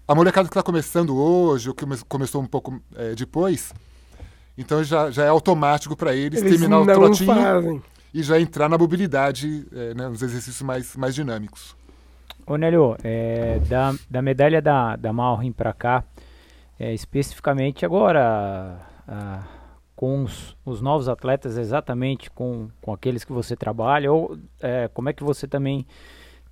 A 0.08 0.14
molecada 0.16 0.48
que 0.48 0.52
está 0.54 0.62
começando 0.64 1.18
hoje, 1.18 1.68
ou 1.68 1.76
que 1.76 1.84
come- 1.84 1.98
começou 2.08 2.42
um 2.42 2.46
pouco 2.46 2.80
eh, 2.96 3.16
depois, 3.18 3.74
então 4.58 4.84
já, 4.84 5.10
já 5.12 5.24
é 5.26 5.30
automático 5.30 5.96
para 5.96 6.16
eles, 6.16 6.42
Eles 6.42 6.52
terminar 6.52 6.82
o 6.82 6.86
trotinho 6.86 7.34
fazem. 7.34 7.82
e 8.14 8.24
já 8.24 8.40
entrar 8.40 8.70
na 8.70 8.78
mobilidade, 8.78 9.66
eh, 9.72 9.94
né, 9.94 10.08
nos 10.08 10.22
exercícios 10.22 10.62
mais, 10.62 10.96
mais 10.96 11.16
dinâmicos. 11.16 11.76
Ô 12.46 12.58
Nélio, 12.58 12.98
é, 13.04 13.60
da, 13.70 13.96
da 14.10 14.22
medalha 14.22 14.62
da, 14.62 14.96
da 14.98 15.14
Malrin 15.14 15.52
para 15.52 15.72
cá, 15.72 16.04
é, 16.78 16.94
especificamente 16.94 17.86
agora 17.86 18.80
ah, 19.08 19.44
com 19.96 20.24
os, 20.24 20.56
os 20.66 20.82
novos 20.82 21.08
atletas, 21.08 21.58
exatamente 21.58 22.30
com, 22.30 22.68
com 22.82 22.92
aqueles 22.92 23.24
que 23.24 23.32
você 23.32 23.56
trabalha, 23.56 24.12
ou 24.12 24.38
é, 24.60 24.90
como 24.94 25.08
é 25.08 25.14
que 25.14 25.24
você 25.24 25.48
também 25.48 25.86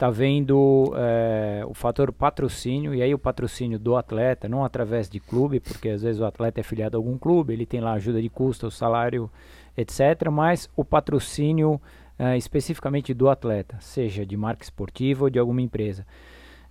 está 0.01 0.09
vendo 0.09 0.93
é, 0.97 1.63
o 1.67 1.75
fator 1.75 2.11
patrocínio, 2.11 2.95
e 2.95 3.03
aí 3.03 3.13
o 3.13 3.19
patrocínio 3.19 3.77
do 3.77 3.95
atleta, 3.95 4.49
não 4.49 4.65
através 4.65 5.07
de 5.07 5.19
clube, 5.19 5.59
porque 5.59 5.89
às 5.89 6.01
vezes 6.01 6.19
o 6.19 6.25
atleta 6.25 6.59
é 6.59 6.63
filiado 6.63 6.97
a 6.97 6.99
algum 6.99 7.19
clube, 7.19 7.53
ele 7.53 7.67
tem 7.67 7.79
lá 7.79 7.93
ajuda 7.93 8.19
de 8.19 8.27
custo, 8.27 8.71
salário, 8.71 9.29
etc., 9.77 10.27
mas 10.31 10.67
o 10.75 10.83
patrocínio 10.83 11.79
ah, 12.17 12.35
especificamente 12.35 13.13
do 13.13 13.29
atleta, 13.29 13.77
seja 13.79 14.25
de 14.25 14.35
marca 14.35 14.63
esportiva 14.63 15.25
ou 15.25 15.29
de 15.29 15.37
alguma 15.37 15.61
empresa. 15.61 16.03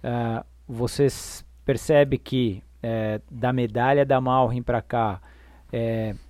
Ah, 0.03 0.45
você 0.67 1.05
s- 1.05 1.45
percebe 1.65 2.19
que 2.19 2.65
da 3.31 3.53
medalha 3.53 4.07
da 4.07 4.19
Malrin 4.23 4.63
para 4.63 4.81
cá, 4.81 5.21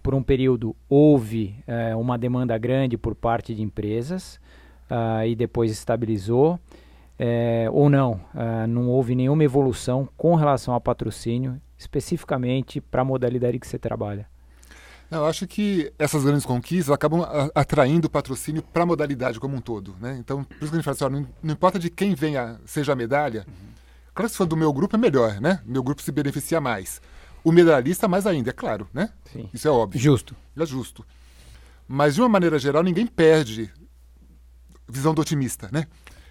por 0.02 0.16
um 0.16 0.22
período 0.22 0.74
houve 0.88 1.54
uma 1.96 2.18
demanda 2.18 2.58
grande 2.58 2.98
por 2.98 3.14
parte 3.14 3.54
de 3.54 3.62
empresas 3.62 4.40
ah, 4.90 5.24
e 5.24 5.36
depois 5.36 5.70
estabilizou, 5.70 6.58
eh, 7.22 7.68
ou 7.70 7.90
não, 7.90 8.18
ah, 8.34 8.66
não 8.66 8.88
houve 8.88 9.14
nenhuma 9.14 9.44
evolução 9.44 10.08
com 10.16 10.34
relação 10.34 10.72
ao 10.72 10.80
patrocínio, 10.80 11.60
especificamente 11.76 12.80
para 12.80 13.02
a 13.02 13.04
modalidade 13.04 13.58
que 13.58 13.66
você 13.66 13.78
trabalha. 13.78 14.26
Eu 15.10 15.26
acho 15.26 15.46
que 15.46 15.92
essas 15.98 16.24
grandes 16.24 16.46
conquistas 16.46 16.90
acabam 16.90 17.26
atraindo 17.54 18.08
patrocínio 18.08 18.62
para 18.62 18.84
a 18.84 18.86
modalidade 18.86 19.38
como 19.38 19.54
um 19.54 19.60
todo. 19.60 19.94
Né? 20.00 20.16
Então, 20.18 20.44
por 20.44 20.54
isso 20.62 20.70
que 20.70 20.76
a 20.76 20.80
gente 20.80 20.84
fala 20.84 20.94
assim, 20.94 21.04
ó, 21.04 21.10
não, 21.10 21.28
não, 21.42 21.52
importa 21.52 21.78
de 21.78 21.90
quem 21.90 22.14
venha, 22.14 22.58
seja 22.64 22.92
a 22.94 22.96
medalha, 22.96 23.44
uhum. 23.46 23.54
claro 24.14 24.28
que 24.28 24.32
se 24.32 24.38
for 24.38 24.46
do 24.46 24.56
meu 24.56 24.72
grupo 24.72 24.96
é 24.96 24.98
melhor, 24.98 25.40
né? 25.40 25.60
Meu 25.66 25.82
grupo 25.82 26.00
se 26.00 26.12
beneficia 26.12 26.60
mais. 26.60 27.02
O 27.44 27.52
medalhista 27.52 28.08
mais 28.08 28.26
ainda, 28.26 28.48
é 28.48 28.52
claro, 28.52 28.88
né? 28.94 29.10
Sim. 29.30 29.50
Isso 29.52 29.68
é 29.68 29.70
óbvio. 29.70 30.00
Justo. 30.00 30.34
É 30.56 30.64
justo. 30.64 31.04
Mas, 31.86 32.14
de 32.14 32.22
uma 32.22 32.28
maneira 32.28 32.58
geral, 32.58 32.82
ninguém 32.82 33.06
perde 33.06 33.70
visão 34.88 35.12
do 35.12 35.20
otimista, 35.20 35.68
né? 35.72 35.86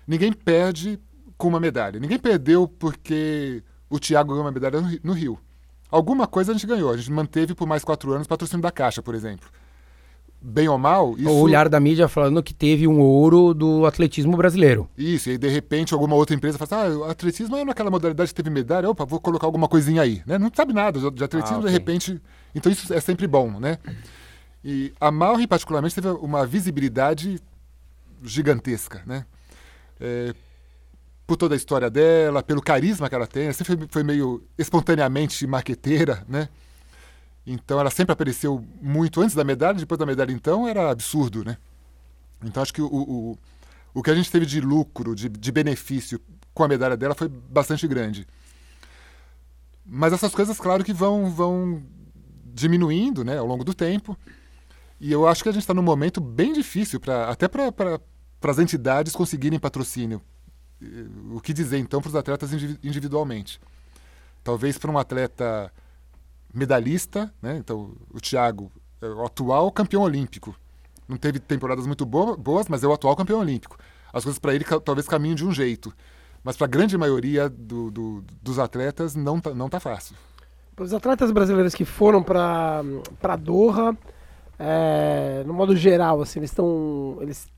Ninguém 0.10 0.34
perde 0.34 1.00
com 1.38 1.50
uma 1.50 1.60
medalha. 1.60 2.00
Ninguém 2.00 2.18
perdeu 2.18 2.68
porque 2.68 3.62
o 3.88 4.00
Thiago 4.00 4.30
ganhou 4.32 4.44
uma 4.44 4.52
medalha 4.52 4.82
no 5.04 5.14
Rio. 5.14 5.38
Alguma 5.88 6.26
coisa 6.26 6.52
a 6.52 6.56
gente 6.56 6.66
ganhou. 6.66 6.92
A 6.92 6.98
gente 6.98 7.12
manteve 7.12 7.54
por 7.54 7.68
mais 7.68 7.84
quatro 7.84 8.12
anos 8.12 8.26
o 8.26 8.30
patrocínio 8.30 8.64
da 8.64 8.72
Caixa, 8.72 9.04
por 9.04 9.14
exemplo. 9.14 9.48
Bem 10.42 10.68
ou 10.68 10.80
mal, 10.80 11.14
isso... 11.16 11.30
O 11.30 11.42
olhar 11.42 11.70
da 11.70 11.80
mídia 11.80 12.08
falando 12.08 12.42
que 12.42 12.56
teve 12.56 12.88
um 12.88 13.00
ouro 13.00 13.54
do 13.54 13.86
atletismo 13.86 14.36
brasileiro. 14.36 14.90
Isso, 14.98 15.30
e 15.30 15.34
aí 15.34 15.38
de 15.38 15.48
repente 15.48 15.94
alguma 15.94 16.16
outra 16.16 16.36
empresa 16.36 16.58
fala 16.58 16.86
assim, 16.86 16.96
ah, 16.96 16.98
o 16.98 17.04
atletismo 17.04 17.56
é 17.58 17.64
naquela 17.64 17.92
modalidade 17.92 18.30
que 18.30 18.36
teve 18.36 18.50
medalha, 18.50 18.90
opa, 18.90 19.06
vou 19.06 19.20
colocar 19.20 19.46
alguma 19.46 19.68
coisinha 19.68 20.02
aí. 20.02 20.24
Né? 20.26 20.40
Não 20.40 20.50
sabe 20.52 20.74
nada 20.74 21.00
de 21.12 21.24
atletismo, 21.24 21.58
ah, 21.58 21.60
okay. 21.60 21.72
de 21.72 21.78
repente... 21.78 22.22
Então 22.56 22.72
isso 22.72 22.92
é 22.92 23.00
sempre 23.00 23.28
bom, 23.28 23.60
né? 23.60 23.78
E 24.66 24.92
a 25.00 25.12
Malri, 25.12 25.46
particularmente, 25.46 25.94
teve 25.94 26.08
uma 26.08 26.48
visibilidade 26.48 27.40
gigantesca, 28.24 29.04
né? 29.06 29.24
É, 30.00 30.34
por 31.28 31.38
toda 31.38 31.54
a 31.54 31.58
história 31.58 31.90
dela, 31.90 32.42
pelo 32.42 32.62
carisma 32.62 33.08
que 33.08 33.14
ela 33.14 33.28
tem, 33.28 33.44
ela 33.44 33.54
sempre 33.54 33.88
foi 33.90 34.02
meio 34.02 34.44
espontaneamente 34.58 35.46
marqueteira, 35.46 36.26
né? 36.28 36.50
Então 37.46 37.80
ela 37.80 37.92
sempre 37.92 38.14
apareceu 38.14 38.66
muito 38.82 39.22
antes 39.22 39.36
da 39.36 39.44
medalha, 39.44 39.78
depois 39.78 40.00
da 40.00 40.06
medalha 40.06 40.32
então 40.32 40.68
era 40.68 40.90
absurdo, 40.90 41.44
né? 41.44 41.58
Então 42.44 42.64
acho 42.64 42.74
que 42.74 42.82
o, 42.82 42.88
o, 42.88 43.38
o 43.94 44.04
que 44.04 44.10
a 44.10 44.16
gente 44.16 44.32
teve 44.32 44.46
de 44.46 44.60
lucro, 44.60 45.16
de, 45.16 45.30
de 45.30 45.52
benefício 45.52 46.20
com 46.54 46.64
a 46.64 46.68
medalha 46.68 46.98
dela 46.98 47.14
foi 47.14 47.28
bastante 47.28 47.88
grande. 47.88 48.28
Mas 49.86 50.14
essas 50.14 50.34
coisas, 50.34 50.60
claro 50.60 50.84
que 50.84 50.94
vão, 50.94 51.32
vão 51.32 51.82
diminuindo 52.46 53.24
né, 53.24 53.38
ao 53.38 53.46
longo 53.46 53.64
do 53.64 53.74
tempo. 53.74 54.18
E 55.00 55.12
eu 55.12 55.28
acho 55.28 55.42
que 55.42 55.50
a 55.50 55.52
gente 55.52 55.62
está 55.62 55.74
num 55.74 55.82
momento 55.82 56.20
bem 56.20 56.54
difícil, 56.54 57.00
pra, 57.00 57.30
até 57.30 57.48
para 57.48 58.00
as 58.42 58.60
entidades 58.60 59.16
conseguirem 59.16 59.60
patrocínio 59.60 60.22
o 61.32 61.42
que 61.42 61.54
dizer 61.54 61.78
então 61.78 62.02
para 62.02 62.10
os 62.10 62.16
atletas 62.16 62.52
individualmente? 62.84 63.60
Talvez 64.44 64.78
para 64.78 64.90
um 64.90 64.98
atleta 64.98 65.72
medalhista, 66.54 67.32
né? 67.42 67.58
então 67.58 67.94
o 68.12 68.20
Thiago 68.20 68.72
é 69.02 69.06
o 69.06 69.26
atual 69.26 69.72
campeão 69.72 70.02
olímpico. 70.02 70.56
Não 71.08 71.18
teve 71.18 71.40
temporadas 71.40 71.86
muito 71.86 72.06
boas, 72.06 72.68
mas 72.70 72.84
é 72.84 72.88
o 72.88 72.94
atual 72.94 73.16
campeão 73.16 73.40
olímpico. 73.40 73.78
As 74.14 74.24
coisas 74.24 74.40
para 74.40 74.56
ele 74.56 74.64
talvez 74.84 75.08
caminhem 75.08 75.36
de 75.36 75.46
um 75.46 75.52
jeito, 75.52 75.94
mas 76.44 76.56
para 76.56 76.66
a 76.66 76.70
grande 76.70 76.98
maioria 76.98 77.50
do, 77.50 77.92
do, 77.92 78.24
dos 78.42 78.58
atletas 78.58 79.16
não 79.16 79.40
tá, 79.40 79.54
não 79.54 79.70
tá 79.70 79.80
fácil. 79.80 80.16
Os 80.78 80.94
atletas 80.94 81.32
brasileiros 81.32 81.76
que 81.76 81.84
foram 81.84 82.24
para 82.24 82.82
Doha, 83.38 83.98
é, 84.58 85.44
no 85.46 85.54
modo 85.54 85.76
geral, 85.76 86.22
assim, 86.22 86.40
eles 86.40 86.52
estão 86.52 87.18
eles 87.20 87.50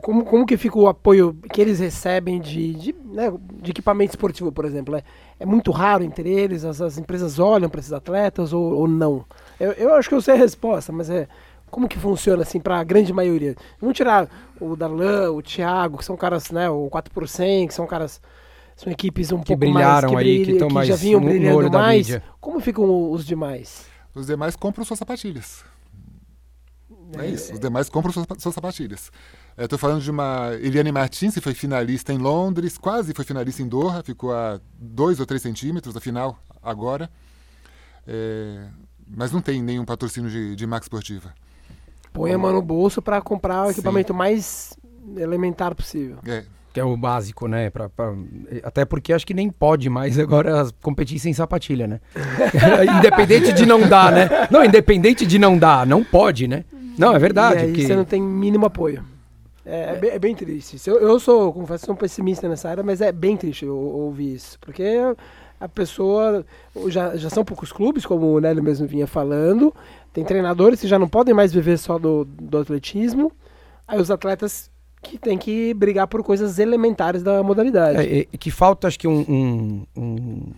como, 0.00 0.24
como 0.24 0.46
que 0.46 0.56
fica 0.56 0.78
o 0.78 0.88
apoio 0.88 1.36
que 1.52 1.60
eles 1.60 1.78
recebem 1.78 2.40
de, 2.40 2.74
de, 2.74 2.94
né, 3.04 3.32
de 3.60 3.70
equipamento 3.70 4.10
esportivo, 4.10 4.50
por 4.50 4.64
exemplo? 4.64 4.96
É, 4.96 5.02
é 5.38 5.46
muito 5.46 5.70
raro 5.70 6.02
entre 6.02 6.28
eles? 6.28 6.64
As, 6.64 6.80
as 6.80 6.98
empresas 6.98 7.38
olham 7.38 7.68
para 7.68 7.80
esses 7.80 7.92
atletas 7.92 8.52
ou, 8.52 8.62
ou 8.74 8.88
não? 8.88 9.24
Eu, 9.60 9.72
eu 9.72 9.94
acho 9.94 10.08
que 10.08 10.14
eu 10.14 10.20
sei 10.20 10.34
a 10.34 10.38
resposta, 10.38 10.92
mas 10.92 11.08
é 11.08 11.28
como 11.70 11.88
que 11.88 11.98
funciona 11.98 12.42
assim 12.42 12.60
para 12.60 12.78
a 12.78 12.84
grande 12.84 13.12
maioria? 13.12 13.56
Vamos 13.80 13.96
tirar 13.96 14.28
o 14.60 14.76
Darlan, 14.76 15.30
o 15.30 15.40
Thiago, 15.40 15.98
que 15.98 16.04
são 16.04 16.16
caras, 16.16 16.50
né, 16.50 16.68
o 16.68 16.90
4%, 16.90 17.68
que 17.68 17.74
são 17.74 17.86
caras 17.86 18.20
são 18.76 18.92
equipes 18.92 19.30
um 19.30 19.38
que 19.38 19.56
pouco 19.56 19.60
brilharam 19.60 20.12
mais 20.12 20.26
que, 20.26 20.32
brilha, 20.32 20.64
aí, 20.64 20.68
que, 20.68 20.74
que 20.74 20.84
já 20.84 20.96
vinham 20.96 21.20
brilhando 21.20 21.70
mais. 21.70 22.20
Como 22.40 22.58
ficam 22.60 23.10
os 23.10 23.24
demais? 23.24 23.86
Os 24.14 24.26
demais 24.26 24.56
compram 24.56 24.84
suas 24.84 24.98
sapatilhas. 24.98 25.64
É, 27.18 27.26
é 27.26 27.30
isso. 27.30 27.52
Os 27.52 27.60
demais 27.60 27.88
compram 27.88 28.12
suas, 28.12 28.26
suas 28.38 28.54
sapatilhas. 28.54 29.10
Estou 29.56 29.78
falando 29.78 30.00
de 30.00 30.10
uma 30.10 30.50
Eliane 30.60 30.92
Martins, 30.92 31.34
que 31.34 31.40
foi 31.40 31.54
finalista 31.54 32.12
em 32.12 32.18
Londres, 32.18 32.78
quase 32.78 33.12
foi 33.12 33.24
finalista 33.24 33.62
em 33.62 33.68
Doha, 33.68 34.02
ficou 34.02 34.32
a 34.32 34.60
2 34.78 35.20
ou 35.20 35.26
3 35.26 35.40
centímetros 35.40 35.94
da 35.94 36.00
final 36.00 36.38
agora. 36.62 37.10
É, 38.06 38.66
mas 39.06 39.30
não 39.30 39.40
tem 39.40 39.62
nenhum 39.62 39.84
patrocínio 39.84 40.30
de, 40.30 40.56
de 40.56 40.66
marca 40.66 40.84
esportiva. 40.84 41.34
Põe 42.12 42.32
a 42.32 42.38
mão 42.38 42.52
no 42.52 42.62
bolso 42.62 43.00
para 43.00 43.20
comprar 43.20 43.66
o 43.66 43.70
equipamento 43.70 44.12
Sim. 44.12 44.18
mais 44.18 44.76
elementar 45.16 45.74
possível. 45.74 46.18
É. 46.26 46.44
Que 46.72 46.80
é 46.80 46.84
o 46.84 46.96
básico, 46.96 47.46
né? 47.46 47.68
Pra, 47.68 47.90
pra, 47.90 48.14
até 48.62 48.86
porque 48.86 49.12
acho 49.12 49.26
que 49.26 49.34
nem 49.34 49.50
pode 49.50 49.90
mais 49.90 50.18
agora 50.18 50.66
competir 50.80 51.18
sem 51.18 51.34
sapatilha, 51.34 51.86
né? 51.86 52.00
independente 52.98 53.52
de 53.52 53.66
não 53.66 53.86
dar, 53.86 54.10
né? 54.10 54.28
Não, 54.50 54.64
independente 54.64 55.26
de 55.26 55.38
não 55.38 55.58
dar, 55.58 55.86
não 55.86 56.02
pode, 56.02 56.48
né? 56.48 56.64
Não, 56.98 57.14
é 57.14 57.18
verdade. 57.18 57.60
E 57.60 57.64
aí 57.64 57.72
que... 57.72 57.86
você 57.86 57.96
não 57.96 58.04
tem 58.04 58.20
mínimo 58.20 58.66
apoio. 58.66 59.04
É, 59.64 59.92
é, 59.92 59.96
bem, 59.96 60.10
é 60.10 60.18
bem, 60.18 60.34
triste. 60.34 60.76
Eu, 60.88 60.98
eu 60.98 61.20
sou, 61.20 61.52
confesso, 61.52 61.86
sou 61.86 61.94
um 61.94 61.98
pessimista 61.98 62.48
nessa 62.48 62.68
área, 62.68 62.82
mas 62.82 63.00
é 63.00 63.12
bem 63.12 63.36
triste 63.36 63.64
eu, 63.64 63.76
ouvir 63.76 64.34
isso. 64.34 64.58
Porque 64.60 64.84
a 65.60 65.68
pessoa. 65.68 66.44
Já, 66.88 67.16
já 67.16 67.30
são 67.30 67.44
poucos 67.44 67.72
clubes, 67.72 68.04
como 68.04 68.26
o 68.26 68.40
Nélio 68.40 68.62
mesmo 68.62 68.86
vinha 68.86 69.06
falando. 69.06 69.72
Tem 70.12 70.24
treinadores 70.24 70.80
que 70.80 70.88
já 70.88 70.98
não 70.98 71.08
podem 71.08 71.32
mais 71.32 71.52
viver 71.52 71.78
só 71.78 71.98
do, 71.98 72.24
do 72.24 72.58
atletismo. 72.58 73.30
Aí 73.86 74.00
os 74.00 74.10
atletas 74.10 74.70
que 75.00 75.18
têm 75.18 75.38
que 75.38 75.74
brigar 75.74 76.06
por 76.06 76.22
coisas 76.22 76.58
elementares 76.58 77.22
da 77.22 77.42
modalidade. 77.42 77.98
É, 78.32 78.36
que 78.36 78.50
falta, 78.50 78.86
acho 78.86 78.98
que, 78.98 79.08
um, 79.08 79.20
um, 79.28 79.86
um, 79.96 80.52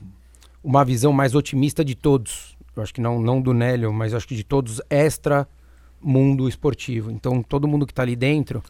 uma 0.63 0.85
visão 0.85 1.13
mais 1.13 1.35
otimista 1.35 1.85
de 1.85 1.95
todos. 1.95 2.57
Eu 2.77 2.83
acho 2.83 2.93
que 2.93 3.01
não, 3.01 3.21
não 3.21 3.41
do 3.41 3.55
Nélio, 3.55 3.93
mas 3.93 4.15
acho 4.15 4.27
que 4.27 4.35
de 4.35 4.45
todos 4.45 4.81
extra 4.91 5.47
mundo 6.05 6.49
esportivo. 6.49 7.11
Então, 7.11 7.43
todo 7.43 7.67
mundo 7.67 7.87
que 7.87 7.93
está 7.93 8.03
ali 8.03 8.15
dentro, 8.15 8.63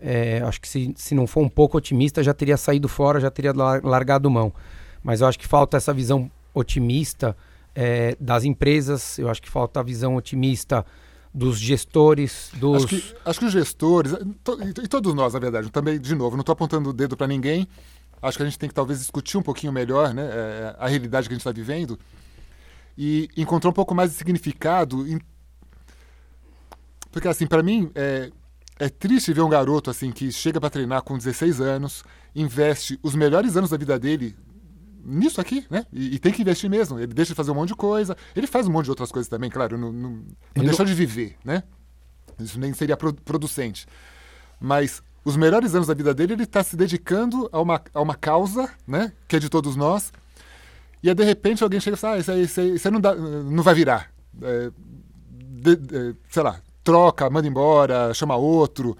é, 0.00 0.40
acho 0.40 0.60
que 0.60 0.68
se, 0.68 0.92
se 0.96 1.14
não 1.14 1.26
for 1.26 1.42
um 1.42 1.48
pouco 1.48 1.76
otimista, 1.76 2.22
já 2.22 2.32
teria 2.32 2.56
saído 2.56 2.88
fora, 2.88 3.20
já 3.20 3.30
teria 3.30 3.52
largado 3.52 4.30
mão. 4.30 4.52
Mas 5.02 5.20
eu 5.20 5.26
acho 5.26 5.38
que 5.38 5.46
falta 5.46 5.76
essa 5.76 5.92
visão 5.92 6.30
otimista 6.54 7.36
é, 7.74 8.16
das 8.18 8.44
empresas, 8.44 9.18
eu 9.18 9.28
acho 9.28 9.42
que 9.42 9.48
falta 9.48 9.80
a 9.80 9.82
visão 9.82 10.16
otimista 10.16 10.84
dos 11.32 11.58
gestores, 11.58 12.50
dos... 12.54 12.84
Acho 12.84 12.88
que, 12.88 13.14
acho 13.24 13.38
que 13.38 13.44
os 13.44 13.52
gestores, 13.52 14.12
e 14.82 14.88
todos 14.88 15.14
nós, 15.14 15.34
na 15.34 15.38
verdade, 15.38 15.70
também, 15.70 16.00
de 16.00 16.14
novo, 16.14 16.36
não 16.36 16.40
estou 16.40 16.52
apontando 16.52 16.90
o 16.90 16.92
dedo 16.92 17.16
para 17.16 17.26
ninguém, 17.26 17.68
acho 18.20 18.36
que 18.36 18.42
a 18.42 18.46
gente 18.46 18.58
tem 18.58 18.68
que 18.68 18.74
talvez 18.74 18.98
discutir 18.98 19.36
um 19.36 19.42
pouquinho 19.42 19.72
melhor 19.72 20.12
né, 20.12 20.22
é, 20.22 20.76
a 20.78 20.88
realidade 20.88 21.28
que 21.28 21.34
a 21.34 21.36
gente 21.36 21.42
está 21.42 21.52
vivendo 21.52 21.98
e 22.96 23.28
encontrar 23.36 23.70
um 23.70 23.72
pouco 23.74 23.94
mais 23.94 24.10
de 24.10 24.16
significado 24.16 25.06
em 25.06 25.20
porque, 27.10 27.28
assim, 27.28 27.46
para 27.46 27.62
mim, 27.62 27.90
é, 27.94 28.30
é 28.78 28.88
triste 28.88 29.32
ver 29.32 29.42
um 29.42 29.48
garoto 29.48 29.90
assim 29.90 30.12
que 30.12 30.30
chega 30.30 30.60
para 30.60 30.70
treinar 30.70 31.02
com 31.02 31.16
16 31.16 31.60
anos, 31.60 32.04
investe 32.34 32.98
os 33.02 33.14
melhores 33.14 33.56
anos 33.56 33.70
da 33.70 33.76
vida 33.76 33.98
dele 33.98 34.36
nisso 35.04 35.40
aqui, 35.40 35.64
né? 35.70 35.86
E, 35.92 36.16
e, 36.16 36.18
tem 36.18 36.32
que 36.32 36.42
investir 36.42 36.68
mesmo. 36.68 36.98
Ele 36.98 37.14
deixa 37.14 37.32
de 37.32 37.36
fazer 37.36 37.50
um 37.50 37.54
monte 37.54 37.68
de 37.68 37.74
coisa. 37.74 38.16
Ele 38.36 38.46
faz 38.46 38.68
um 38.68 38.72
monte 38.72 38.84
de 38.84 38.90
outras 38.90 39.10
coisas 39.10 39.28
também, 39.28 39.50
claro. 39.50 39.78
Não, 39.78 39.90
não, 39.90 40.10
não 40.54 40.64
deixou 40.64 40.84
de 40.84 40.92
viver, 40.92 41.36
né? 41.44 41.62
Isso 42.38 42.60
nem 42.60 42.72
seria 42.74 42.96
producente. 42.96 43.86
Mas 44.60 45.02
os 45.24 45.36
melhores 45.36 45.74
anos 45.74 45.88
da 45.88 45.94
vida 45.94 46.12
dele, 46.12 46.34
ele 46.34 46.42
está 46.44 46.62
se 46.62 46.76
dedicando 46.76 47.48
a 47.52 47.60
uma, 47.60 47.82
a 47.92 48.00
uma 48.00 48.14
causa, 48.14 48.70
né? 48.86 49.12
Que 49.26 49.36
é 49.36 49.38
de 49.38 49.48
todos 49.48 49.76
nós. 49.76 50.12
E 51.02 51.08
aí, 51.08 51.14
de 51.14 51.24
repente, 51.24 51.62
alguém 51.62 51.80
chega 51.80 51.96
e 51.96 52.00
fala, 52.00 52.16
ah, 52.16 52.18
isso 52.18 52.32
aí, 52.32 52.42
isso 52.42 52.60
aí, 52.60 52.74
isso 52.74 52.88
aí 52.88 52.92
não, 52.92 53.00
dá, 53.00 53.14
não 53.14 53.62
vai 53.62 53.74
virar. 53.74 54.10
É, 54.42 54.70
de, 55.30 55.76
de, 55.76 56.16
sei 56.28 56.42
lá, 56.42 56.60
troca, 56.88 57.28
manda 57.28 57.46
embora, 57.46 58.14
chama 58.14 58.34
outro. 58.34 58.96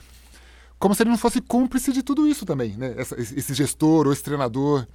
Como 0.79 0.95
se 0.95 1.03
ele 1.03 1.09
não 1.09 1.17
fosse 1.17 1.41
cúmplice 1.41 1.91
de 1.91 2.03
tudo 2.03 2.29
isso 2.29 2.45
também, 2.45 2.77
né? 2.77 2.95
esse 2.99 3.55
gestor 3.55 4.07
ou 4.07 4.13
esse 4.13 4.23
treinador. 4.23 4.87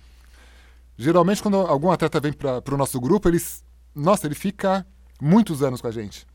Geralmente, 0.96 1.42
quando 1.42 1.58
algum 1.58 1.90
atleta 1.90 2.20
vem 2.20 2.32
para 2.32 2.62
o 2.72 2.78
nosso 2.78 3.02
grupo, 3.02 3.28
eles, 3.28 3.64
nossa, 3.96 4.28
ele 4.28 4.36
fica 4.36 4.86
muitos 5.20 5.64
anos 5.64 5.82
com 5.82 5.88
a 5.88 5.92
gente. 5.92 6.28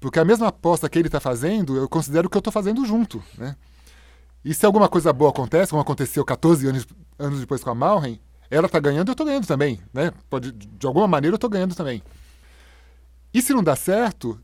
Porque 0.00 0.18
a 0.18 0.24
mesma 0.24 0.48
aposta 0.48 0.88
que 0.88 0.98
ele 0.98 1.08
está 1.08 1.20
fazendo, 1.20 1.76
eu 1.76 1.86
considero 1.86 2.30
que 2.30 2.36
eu 2.38 2.40
estou 2.40 2.52
fazendo 2.52 2.86
junto. 2.86 3.22
Né? 3.36 3.54
E 4.42 4.54
se 4.54 4.64
alguma 4.64 4.88
coisa 4.88 5.12
boa 5.12 5.28
acontece, 5.28 5.70
como 5.70 5.82
aconteceu 5.82 6.24
14 6.24 6.66
anos, 6.66 6.86
anos 7.18 7.40
depois 7.40 7.62
com 7.62 7.68
a 7.68 7.74
Malren, 7.74 8.18
ela 8.50 8.66
está 8.66 8.80
ganhando, 8.80 9.08
eu 9.08 9.12
estou 9.12 9.26
ganhando 9.26 9.46
também. 9.46 9.78
Né? 9.92 10.14
Pode, 10.30 10.50
de 10.50 10.86
alguma 10.86 11.06
maneira, 11.06 11.34
eu 11.34 11.36
estou 11.36 11.50
ganhando 11.50 11.74
também. 11.74 12.02
E 13.34 13.42
se 13.42 13.52
não 13.52 13.62
dá 13.62 13.76
certo, 13.76 14.40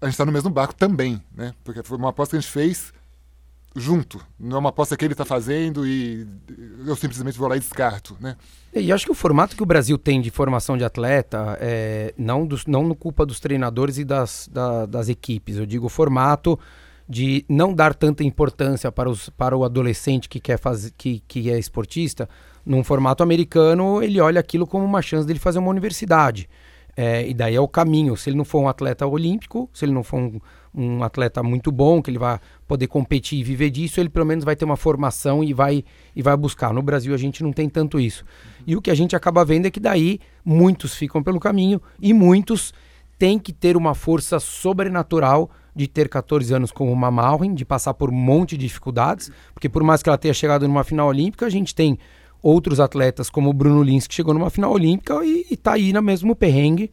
a 0.00 0.06
gente 0.06 0.14
está 0.14 0.24
no 0.24 0.32
mesmo 0.32 0.50
barco 0.50 0.74
também, 0.74 1.22
né? 1.34 1.54
Porque 1.64 1.82
foi 1.82 1.96
uma 1.96 2.10
aposta 2.10 2.32
que 2.32 2.38
a 2.38 2.40
gente 2.40 2.50
fez 2.50 2.92
junto. 3.76 4.20
Não 4.38 4.56
é 4.56 4.60
uma 4.60 4.68
aposta 4.68 4.96
que 4.96 5.04
ele 5.04 5.14
está 5.14 5.24
fazendo 5.24 5.86
e 5.86 6.26
eu 6.86 6.94
simplesmente 6.94 7.36
vou 7.36 7.48
lá 7.48 7.56
e 7.56 7.60
descarto, 7.60 8.16
né? 8.20 8.36
E 8.72 8.92
acho 8.92 9.04
que 9.04 9.10
o 9.10 9.14
formato 9.14 9.56
que 9.56 9.62
o 9.62 9.66
Brasil 9.66 9.98
tem 9.98 10.20
de 10.20 10.30
formação 10.30 10.76
de 10.76 10.84
atleta, 10.84 11.58
é, 11.60 12.14
não, 12.16 12.46
dos, 12.46 12.66
não 12.66 12.84
no 12.84 12.94
culpa 12.94 13.26
dos 13.26 13.40
treinadores 13.40 13.98
e 13.98 14.04
das, 14.04 14.48
da, 14.52 14.86
das 14.86 15.08
equipes, 15.08 15.56
eu 15.56 15.66
digo 15.66 15.86
o 15.86 15.90
formato 15.90 16.58
de 17.08 17.44
não 17.48 17.74
dar 17.74 17.94
tanta 17.94 18.24
importância 18.24 18.90
para, 18.90 19.10
os, 19.10 19.28
para 19.30 19.56
o 19.56 19.64
adolescente 19.64 20.28
que 20.28 20.40
quer 20.40 20.58
fazer, 20.58 20.92
que, 20.96 21.22
que 21.28 21.50
é 21.50 21.58
esportista, 21.58 22.28
num 22.64 22.82
formato 22.82 23.22
americano, 23.22 24.02
ele 24.02 24.20
olha 24.20 24.40
aquilo 24.40 24.66
como 24.66 24.84
uma 24.84 25.02
chance 25.02 25.26
dele 25.26 25.38
fazer 25.38 25.58
uma 25.58 25.70
universidade. 25.70 26.48
É, 26.96 27.26
e 27.26 27.34
daí 27.34 27.54
é 27.54 27.60
o 27.60 27.68
caminho. 27.68 28.16
Se 28.16 28.30
ele 28.30 28.36
não 28.36 28.44
for 28.44 28.60
um 28.60 28.68
atleta 28.68 29.06
olímpico, 29.06 29.68
se 29.72 29.84
ele 29.84 29.92
não 29.92 30.02
for 30.02 30.18
um, 30.18 30.40
um, 30.74 31.02
atleta 31.02 31.42
muito 31.42 31.72
bom, 31.72 32.00
que 32.00 32.10
ele 32.10 32.18
vai 32.18 32.38
poder 32.66 32.86
competir 32.86 33.38
e 33.38 33.42
viver 33.42 33.70
disso, 33.70 34.00
ele 34.00 34.08
pelo 34.08 34.24
menos 34.26 34.44
vai 34.44 34.54
ter 34.54 34.64
uma 34.64 34.76
formação 34.76 35.42
e 35.42 35.52
vai, 35.52 35.84
e 36.14 36.22
vai 36.22 36.36
buscar. 36.36 36.72
No 36.72 36.82
Brasil 36.82 37.12
a 37.14 37.18
gente 37.18 37.42
não 37.42 37.52
tem 37.52 37.68
tanto 37.68 37.98
isso. 37.98 38.24
E 38.66 38.76
o 38.76 38.82
que 38.82 38.90
a 38.90 38.94
gente 38.94 39.16
acaba 39.16 39.44
vendo 39.44 39.66
é 39.66 39.70
que 39.70 39.80
daí 39.80 40.20
muitos 40.44 40.94
ficam 40.94 41.22
pelo 41.22 41.40
caminho 41.40 41.80
e 42.00 42.12
muitos 42.12 42.72
têm 43.18 43.38
que 43.38 43.52
ter 43.52 43.76
uma 43.76 43.94
força 43.94 44.38
sobrenatural 44.38 45.50
de 45.74 45.88
ter 45.88 46.08
14 46.08 46.54
anos 46.54 46.70
como 46.70 46.92
uma 46.92 47.10
Malrin, 47.10 47.54
de 47.54 47.64
passar 47.64 47.94
por 47.94 48.10
um 48.10 48.14
monte 48.14 48.56
de 48.56 48.66
dificuldades, 48.66 49.30
porque 49.52 49.68
por 49.68 49.82
mais 49.82 50.02
que 50.02 50.08
ela 50.08 50.18
tenha 50.18 50.32
chegado 50.32 50.68
numa 50.68 50.84
final 50.84 51.08
olímpica, 51.08 51.46
a 51.46 51.50
gente 51.50 51.74
tem 51.74 51.98
outros 52.44 52.78
atletas 52.78 53.30
como 53.30 53.48
o 53.48 53.54
Bruno 53.54 53.82
Lins, 53.82 54.06
que 54.06 54.14
chegou 54.14 54.34
numa 54.34 54.50
final 54.50 54.70
olímpica 54.70 55.24
e, 55.24 55.46
está 55.50 55.72
aí 55.72 55.94
no 55.94 56.02
mesmo 56.02 56.36
perrengue 56.36 56.92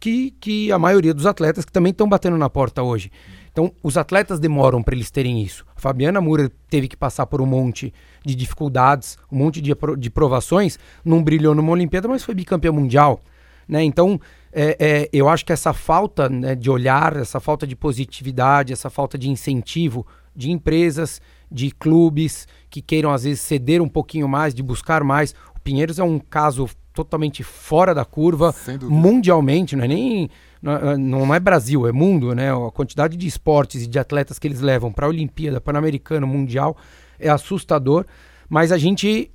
que, 0.00 0.32
que 0.40 0.72
a 0.72 0.78
maioria 0.78 1.14
dos 1.14 1.26
atletas 1.26 1.64
que 1.64 1.70
também 1.70 1.92
estão 1.92 2.08
batendo 2.08 2.36
na 2.36 2.50
porta 2.50 2.82
hoje. 2.82 3.10
Então, 3.52 3.72
os 3.82 3.96
atletas 3.96 4.40
demoram 4.40 4.82
para 4.82 4.94
eles 4.94 5.10
terem 5.10 5.42
isso. 5.42 5.64
A 5.76 5.80
Fabiana 5.80 6.20
Moura 6.20 6.50
teve 6.68 6.88
que 6.88 6.96
passar 6.96 7.26
por 7.26 7.40
um 7.40 7.46
monte 7.46 7.94
de 8.24 8.34
dificuldades, 8.34 9.16
um 9.30 9.38
monte 9.38 9.60
de, 9.60 9.72
de 9.98 10.10
provações, 10.10 10.78
não 11.04 11.22
brilhou 11.22 11.54
numa 11.54 11.70
Olimpíada, 11.70 12.08
mas 12.08 12.24
foi 12.24 12.34
bicampeã 12.34 12.72
mundial. 12.72 13.20
Né? 13.68 13.84
Então, 13.84 14.20
é, 14.52 14.76
é, 14.78 15.08
eu 15.12 15.28
acho 15.28 15.44
que 15.44 15.52
essa 15.52 15.72
falta 15.72 16.28
né, 16.28 16.56
de 16.56 16.68
olhar, 16.68 17.16
essa 17.16 17.38
falta 17.38 17.64
de 17.66 17.76
positividade, 17.76 18.72
essa 18.72 18.90
falta 18.90 19.16
de 19.16 19.30
incentivo 19.30 20.04
de 20.34 20.50
empresas, 20.50 21.20
de 21.50 21.70
clubes 21.70 22.46
que 22.70 22.80
queiram 22.80 23.10
às 23.10 23.24
vezes 23.24 23.40
ceder 23.40 23.82
um 23.82 23.88
pouquinho 23.88 24.28
mais, 24.28 24.54
de 24.54 24.62
buscar 24.62 25.02
mais. 25.02 25.34
O 25.56 25.60
Pinheiros 25.60 25.98
é 25.98 26.04
um 26.04 26.18
caso 26.18 26.68
totalmente 26.94 27.42
fora 27.42 27.94
da 27.94 28.04
curva, 28.04 28.54
mundialmente, 28.82 29.76
não 29.76 29.84
é 29.84 29.88
nem 29.88 30.30
não 30.62 31.34
é 31.34 31.40
Brasil, 31.40 31.86
é 31.86 31.92
mundo, 31.92 32.34
né? 32.34 32.52
A 32.52 32.70
quantidade 32.70 33.16
de 33.16 33.26
esportes 33.26 33.82
e 33.82 33.86
de 33.86 33.98
atletas 33.98 34.38
que 34.38 34.46
eles 34.46 34.60
levam 34.60 34.92
para 34.92 35.06
a 35.06 35.08
Olimpíada, 35.08 35.60
Pan-Americano, 35.60 36.26
Mundial 36.26 36.76
é 37.18 37.30
assustador, 37.30 38.04
mas 38.48 38.70
a 38.70 38.76
gente 38.76 39.30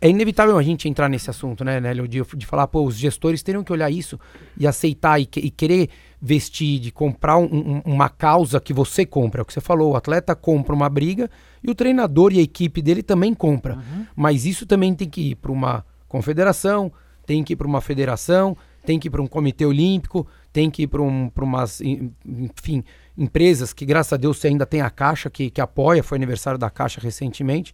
é 0.00 0.08
inevitável 0.08 0.56
a 0.56 0.62
gente 0.62 0.88
entrar 0.88 1.08
nesse 1.08 1.28
assunto, 1.28 1.64
né, 1.64 1.80
Nélio? 1.80 2.08
De, 2.08 2.22
de 2.22 2.46
falar, 2.46 2.66
pô, 2.68 2.84
os 2.84 2.96
gestores 2.96 3.42
teriam 3.42 3.64
que 3.64 3.72
olhar 3.72 3.90
isso 3.90 4.18
e 4.56 4.66
aceitar 4.66 5.20
e, 5.20 5.28
e 5.36 5.50
querer 5.50 5.90
vestir, 6.26 6.80
de 6.80 6.90
comprar 6.90 7.38
um, 7.38 7.44
um, 7.44 7.82
uma 7.84 8.08
causa 8.08 8.60
que 8.60 8.72
você 8.72 9.06
compra. 9.06 9.40
É 9.40 9.42
o 9.42 9.44
que 9.44 9.52
você 9.52 9.60
falou, 9.60 9.92
o 9.92 9.96
atleta 9.96 10.34
compra 10.34 10.74
uma 10.74 10.88
briga 10.88 11.30
e 11.62 11.70
o 11.70 11.74
treinador 11.74 12.32
e 12.32 12.40
a 12.40 12.42
equipe 12.42 12.82
dele 12.82 13.02
também 13.02 13.32
compra. 13.32 13.76
Uhum. 13.76 14.06
Mas 14.16 14.44
isso 14.44 14.66
também 14.66 14.92
tem 14.94 15.08
que 15.08 15.30
ir 15.30 15.34
para 15.36 15.52
uma 15.52 15.84
confederação, 16.08 16.92
tem 17.24 17.44
que 17.44 17.52
ir 17.52 17.56
para 17.56 17.66
uma 17.66 17.80
federação, 17.80 18.56
tem 18.84 18.98
que 18.98 19.06
ir 19.06 19.10
para 19.10 19.22
um 19.22 19.26
comitê 19.26 19.64
olímpico, 19.64 20.26
tem 20.52 20.68
que 20.68 20.82
ir 20.82 20.86
para 20.88 21.02
um, 21.02 21.30
umas, 21.36 21.80
enfim, 21.80 22.82
empresas 23.16 23.72
que, 23.72 23.86
graças 23.86 24.12
a 24.12 24.16
Deus, 24.16 24.38
você 24.38 24.48
ainda 24.48 24.66
tem 24.66 24.80
a 24.80 24.90
Caixa 24.90 25.30
que, 25.30 25.48
que 25.48 25.60
apoia, 25.60 26.02
foi 26.02 26.18
aniversário 26.18 26.58
da 26.58 26.70
Caixa 26.70 27.00
recentemente. 27.00 27.72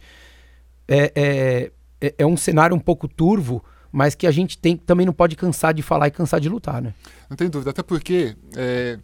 É, 0.86 1.12
é, 1.14 1.70
é, 2.00 2.14
é 2.18 2.26
um 2.26 2.36
cenário 2.36 2.76
um 2.76 2.80
pouco 2.80 3.08
turvo, 3.08 3.64
mas 3.92 4.14
que 4.14 4.26
a 4.26 4.30
gente 4.30 4.56
tem, 4.56 4.76
também 4.76 5.04
não 5.04 5.12
pode 5.12 5.36
cansar 5.36 5.74
de 5.74 5.82
falar 5.82 6.08
e 6.08 6.10
cansar 6.10 6.40
de 6.40 6.48
lutar, 6.48 6.80
né? 6.80 6.94
Não 7.28 7.36
tem 7.36 7.50
dúvida, 7.50 7.70
até 7.70 7.82
porque 7.82 8.34
é, 8.56 8.98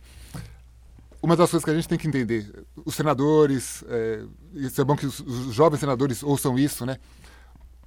uma 1.22 1.36
das 1.36 1.50
coisas 1.50 1.64
que 1.64 1.70
a 1.70 1.74
gente 1.74 1.86
tem 1.86 1.98
que 1.98 2.08
entender, 2.08 2.64
os 2.86 2.94
senadores, 2.94 3.84
é, 3.86 4.24
isso 4.54 4.80
é 4.80 4.84
bom 4.84 4.96
que 4.96 5.04
os, 5.04 5.20
os, 5.20 5.54
jovens 5.54 5.80
senadores 5.80 6.22
ouçam 6.22 6.58
isso, 6.58 6.86
né? 6.86 6.96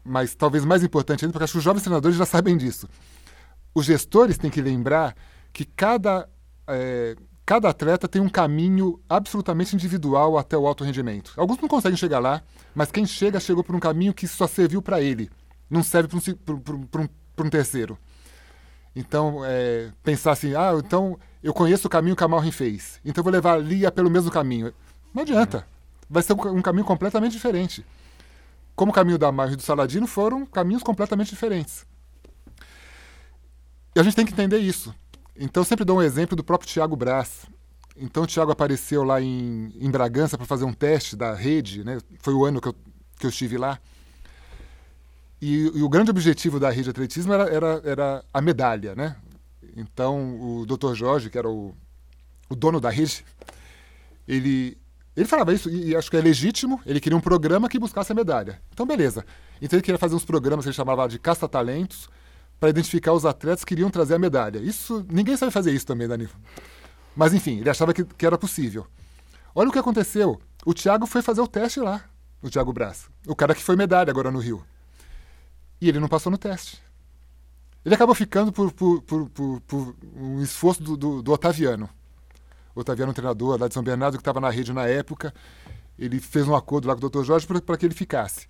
Mas 0.04 0.36
talvez 0.36 0.64
mais 0.64 0.84
importante 0.84 1.26
ainda, 1.26 1.34
porque 1.34 1.43
acho 1.43 1.54
que 1.54 1.60
os 1.60 1.64
jovens 1.64 1.82
senadores 1.82 2.16
já 2.16 2.26
sabem 2.26 2.56
disso. 2.56 2.88
Os 3.74 3.86
gestores 3.86 4.38
têm 4.38 4.52
que 4.52 4.62
lembrar 4.62 5.16
que 5.52 5.66
cada, 5.66 6.30
é, 6.68 7.16
cada 7.45 7.70
atleta 7.70 8.08
tem 8.08 8.22
um 8.22 8.30
caminho 8.30 8.99
absolutamente 9.10 9.76
individual 9.76 10.38
até 10.38 10.56
o 10.56 10.68
alto 10.68 10.84
rendimento. 10.84 11.34
Alguns 11.36 11.60
não 11.60 11.68
conseguem 11.68 11.97
chegar 11.97 12.20
lá, 12.20 12.43
mas 12.76 12.91
quem 12.91 13.06
chega, 13.08 13.39
chegou 13.39 13.64
por 13.64 13.76
um 13.76 13.80
caminho 13.80 14.14
que 14.14 14.28
só 14.28 14.45
serviu 14.45 14.82
para 14.82 15.02
ele 15.02 15.32
não 15.72 15.82
serve 15.82 16.10
para 16.10 16.54
um, 16.54 16.58
um, 16.60 17.46
um, 17.46 17.50
terceiro. 17.50 17.98
Então, 18.94 19.42
é, 19.46 19.90
pensar 20.04 20.34
assim, 20.34 20.54
ah, 20.54 20.74
então 20.78 21.18
eu 21.42 21.54
conheço 21.54 21.88
o 21.88 21.90
caminho 21.90 22.16
que 22.16 22.24
a 22.24 22.28
Malrin 22.28 22.52
fez, 22.52 23.00
então 23.06 23.22
eu 23.22 23.24
vou 23.24 23.32
levar 23.32 23.54
a 23.54 23.58
Lia 23.58 23.90
pelo 23.90 24.10
mesmo 24.10 24.30
caminho. 24.30 24.74
Não 25.14 25.24
adianta. 25.24 25.66
Vai 26.10 26.22
ser 26.22 26.34
um, 26.34 26.58
um 26.58 26.62
caminho 26.62 26.86
completamente 26.86 27.32
diferente. 27.32 27.86
Como 28.76 28.92
o 28.92 28.94
caminho 28.94 29.18
da 29.18 29.32
Malrin 29.32 29.54
e 29.54 29.56
do 29.56 29.62
Saladino 29.62 30.06
foram 30.08 30.46
caminhos 30.46 30.84
completamente 30.84 31.30
diferentes. 31.30 31.86
E 33.96 34.00
a 34.00 34.04
gente 34.04 34.16
tem 34.16 34.26
que 34.26 34.34
entender 34.34 34.58
isso. 34.58 34.94
Então, 35.38 35.64
sempre 35.64 35.86
dou 35.86 35.98
um 35.98 36.02
exemplo 36.02 36.36
do 36.36 36.44
próprio 36.44 36.70
Tiago 36.70 36.96
Braz. 36.96 37.46
Então, 37.96 38.24
o 38.24 38.28
Tiago 38.28 38.52
apareceu 38.52 39.04
lá 39.04 39.22
em, 39.22 39.74
em 39.80 39.90
Bragança 39.90 40.38
para 40.38 40.46
fazer 40.46 40.66
um 40.66 40.74
teste 40.74 41.16
da 41.16 41.34
rede, 41.34 41.84
né? 41.84 41.98
foi 42.20 42.34
o 42.34 42.46
ano 42.46 42.60
que 42.60 42.68
eu, 42.68 42.76
que 43.20 43.26
eu 43.26 43.30
estive 43.30 43.58
lá. 43.58 43.80
E, 45.42 45.72
e, 45.74 45.82
o 45.82 45.89
grande 45.89 46.12
objetivo 46.12 46.60
da 46.60 46.70
rede 46.70 46.84
de 46.84 46.89
atletismo 46.92 47.34
era, 47.34 47.44
era, 47.50 47.82
era 47.84 48.26
a 48.34 48.42
medalha, 48.42 48.94
né? 48.96 49.16
Então, 49.76 50.39
o 50.39 50.66
Dr. 50.66 50.94
Jorge, 50.94 51.30
que 51.30 51.38
era 51.38 51.50
o, 51.50 51.74
o 52.50 52.56
dono 52.56 52.80
da 52.80 52.89
rede, 52.89 53.26
ele, 54.28 54.78
ele 55.16 55.26
falava 55.26 55.54
isso, 55.54 55.70
e 55.70 55.96
acho 55.96 56.12
que 56.12 56.18
é 56.18 56.22
legítimo, 56.22 56.80
ele 56.86 57.00
queria 57.00 57.18
um 57.18 57.22
programa 57.22 57.68
que 57.68 57.80
buscasse 57.80 58.12
a 58.12 58.16
medalha. 58.16 58.62
Então, 58.72 58.86
beleza. 58.86 59.26
Então, 59.62 59.78
ele 59.78 59.84
queria 59.84 59.98
fazer 59.98 60.16
uns 60.16 60.26
programas 60.26 60.66
que 60.66 60.70
ele 60.70 60.76
chamava 60.76 61.08
de 61.08 61.18
caça-talentos, 61.18 62.08
para 62.62 62.70
identificar 62.70 63.12
os 63.12 63.26
atletas 63.26 63.66
que 63.66 63.74
iriam 63.74 63.89
trazer 63.89 64.14
a 64.14 64.20
medalha. 64.20 64.60
Isso, 64.60 65.04
ninguém 65.10 65.36
sabe 65.36 65.52
fazer 65.52 65.74
isso 65.74 65.88
também, 65.88 66.08
Danilo. 66.08 66.30
Mas, 67.16 67.34
enfim, 67.34 67.60
ele 67.60 67.70
achava 67.72 67.92
que, 67.92 68.06
que 68.06 68.24
era 68.24 68.38
possível. 68.38 68.86
Olha 69.56 69.68
o 69.68 69.72
que 69.72 69.80
aconteceu. 69.80 70.39
O 70.64 70.72
Thiago 70.72 71.08
foi 71.08 71.24
fazer 71.24 71.42
o 71.42 71.48
teste 71.48 71.80
lá, 71.80 72.06
o 72.39 72.52
Thiago 72.52 72.72
Braz. 72.72 73.10
O 73.26 73.36
cara 73.36 73.56
que 73.56 73.64
foi 73.64 73.76
medalha 73.76 74.12
agora 74.12 74.30
no 74.30 74.38
Rio. 74.38 74.64
E 75.82 75.90
ele 75.90 76.00
não 76.00 76.08
passou 76.08 76.32
no 76.32 76.38
teste. 76.38 76.80
Ele 77.84 77.96
acabou 77.96 78.14
ficando 78.14 78.52
por, 78.52 78.72
por, 78.72 79.02
por, 79.02 79.62
por 79.62 79.96
um 80.16 80.42
esforço 80.42 80.84
do, 80.84 80.96
do, 80.96 81.22
do, 81.24 81.32
Otaviano. 81.32 81.90
O 82.76 82.82
Otaviano, 82.82 83.12
um 83.12 83.16
treinador 83.16 83.60
lá 83.60 83.68
de 83.68 83.74
São 83.74 83.82
Bernardo, 83.82 84.18
que 84.18 84.22
estava 84.22 84.40
na 84.40 84.52
rede 84.52 84.72
na 84.72 84.86
época. 84.86 85.34
Ele 85.98 86.20
fez 86.20 86.48
um 86.48 86.56
acordo 86.56 86.88
lá 86.88 86.96
com 86.96 87.04
o 87.04 87.10
Dr. 87.10 87.24
Jorge 87.24 87.48
para 87.48 87.78
que 87.78 87.86
ele 87.86 87.96
ficasse. 87.96 88.48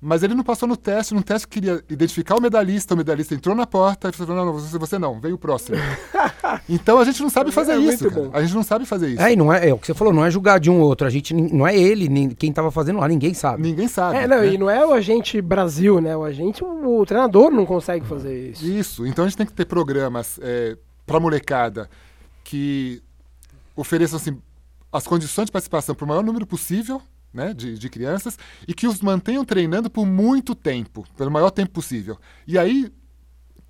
Mas 0.00 0.22
ele 0.22 0.34
não 0.34 0.44
passou 0.44 0.68
no 0.68 0.76
teste, 0.76 1.14
no 1.14 1.22
teste 1.22 1.48
que 1.48 1.60
queria 1.60 1.82
identificar 1.88 2.36
o 2.36 2.40
medalhista, 2.40 2.92
o 2.92 2.96
medalhista 2.96 3.34
entrou 3.34 3.54
na 3.54 3.66
porta 3.66 4.10
e 4.10 4.12
falou: 4.12 4.36
não, 4.36 4.46
não, 4.46 4.52
você, 4.52 4.76
você 4.76 4.98
não, 4.98 5.18
veio 5.18 5.36
o 5.36 5.38
próximo. 5.38 5.78
então 6.68 6.98
a 6.98 7.04
gente 7.04 7.22
não 7.22 7.30
sabe 7.30 7.50
fazer 7.50 7.72
é 7.72 7.78
isso. 7.78 8.06
A 8.32 8.42
gente 8.42 8.54
não 8.54 8.62
sabe 8.62 8.84
fazer 8.84 9.08
isso. 9.08 9.22
É, 9.22 9.32
e 9.32 9.36
não 9.36 9.50
é, 9.50 9.70
é, 9.70 9.72
o 9.72 9.78
que 9.78 9.86
você 9.86 9.94
falou, 9.94 10.12
não 10.12 10.24
é 10.24 10.30
julgar 10.30 10.60
de 10.60 10.70
um 10.70 10.80
ou 10.80 10.88
outro. 10.88 11.06
A 11.06 11.10
gente 11.10 11.32
não 11.32 11.66
é 11.66 11.74
ele, 11.74 12.08
nem 12.08 12.28
quem 12.28 12.50
estava 12.50 12.70
fazendo 12.70 13.00
lá, 13.00 13.08
ninguém 13.08 13.32
sabe. 13.32 13.62
Ninguém 13.62 13.88
sabe. 13.88 14.18
É, 14.18 14.26
não, 14.26 14.38
né? 14.40 14.52
e 14.52 14.58
não 14.58 14.68
é 14.68 14.84
o 14.84 14.92
agente 14.92 15.40
Brasil, 15.40 16.00
né? 16.00 16.14
O 16.14 16.22
agente, 16.22 16.62
o, 16.62 17.00
o, 17.00 17.06
treinador 17.06 17.50
não 17.50 17.64
consegue 17.64 18.04
fazer 18.04 18.50
isso. 18.50 18.66
Isso. 18.66 19.06
Então 19.06 19.24
a 19.24 19.28
gente 19.28 19.38
tem 19.38 19.46
que 19.46 19.54
ter 19.54 19.64
programas 19.64 20.38
é, 20.42 20.76
para 21.06 21.18
molecada 21.18 21.88
que 22.42 23.02
ofereçam 23.74 24.18
assim, 24.18 24.38
as 24.92 25.06
condições 25.06 25.46
de 25.46 25.52
participação 25.52 25.94
para 25.94 26.04
o 26.04 26.08
maior 26.08 26.22
número 26.22 26.46
possível 26.46 27.00
né, 27.34 27.52
de, 27.52 27.76
de 27.76 27.90
crianças 27.90 28.38
e 28.66 28.72
que 28.72 28.86
os 28.86 29.00
mantenham 29.00 29.44
treinando 29.44 29.90
por 29.90 30.06
muito 30.06 30.54
tempo, 30.54 31.04
pelo 31.16 31.30
maior 31.30 31.50
tempo 31.50 31.72
possível. 31.72 32.16
E 32.46 32.56
aí, 32.56 32.90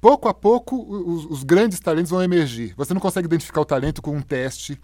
pouco 0.00 0.28
a 0.28 0.34
pouco, 0.34 0.76
os, 0.76 1.24
os 1.24 1.42
grandes 1.42 1.80
talentos 1.80 2.10
vão 2.10 2.22
emergir. 2.22 2.74
Você 2.76 2.92
não 2.92 3.00
consegue 3.00 3.26
identificar 3.26 3.62
o 3.62 3.64
talento 3.64 4.02
com 4.02 4.14
um 4.14 4.20
teste 4.20 4.78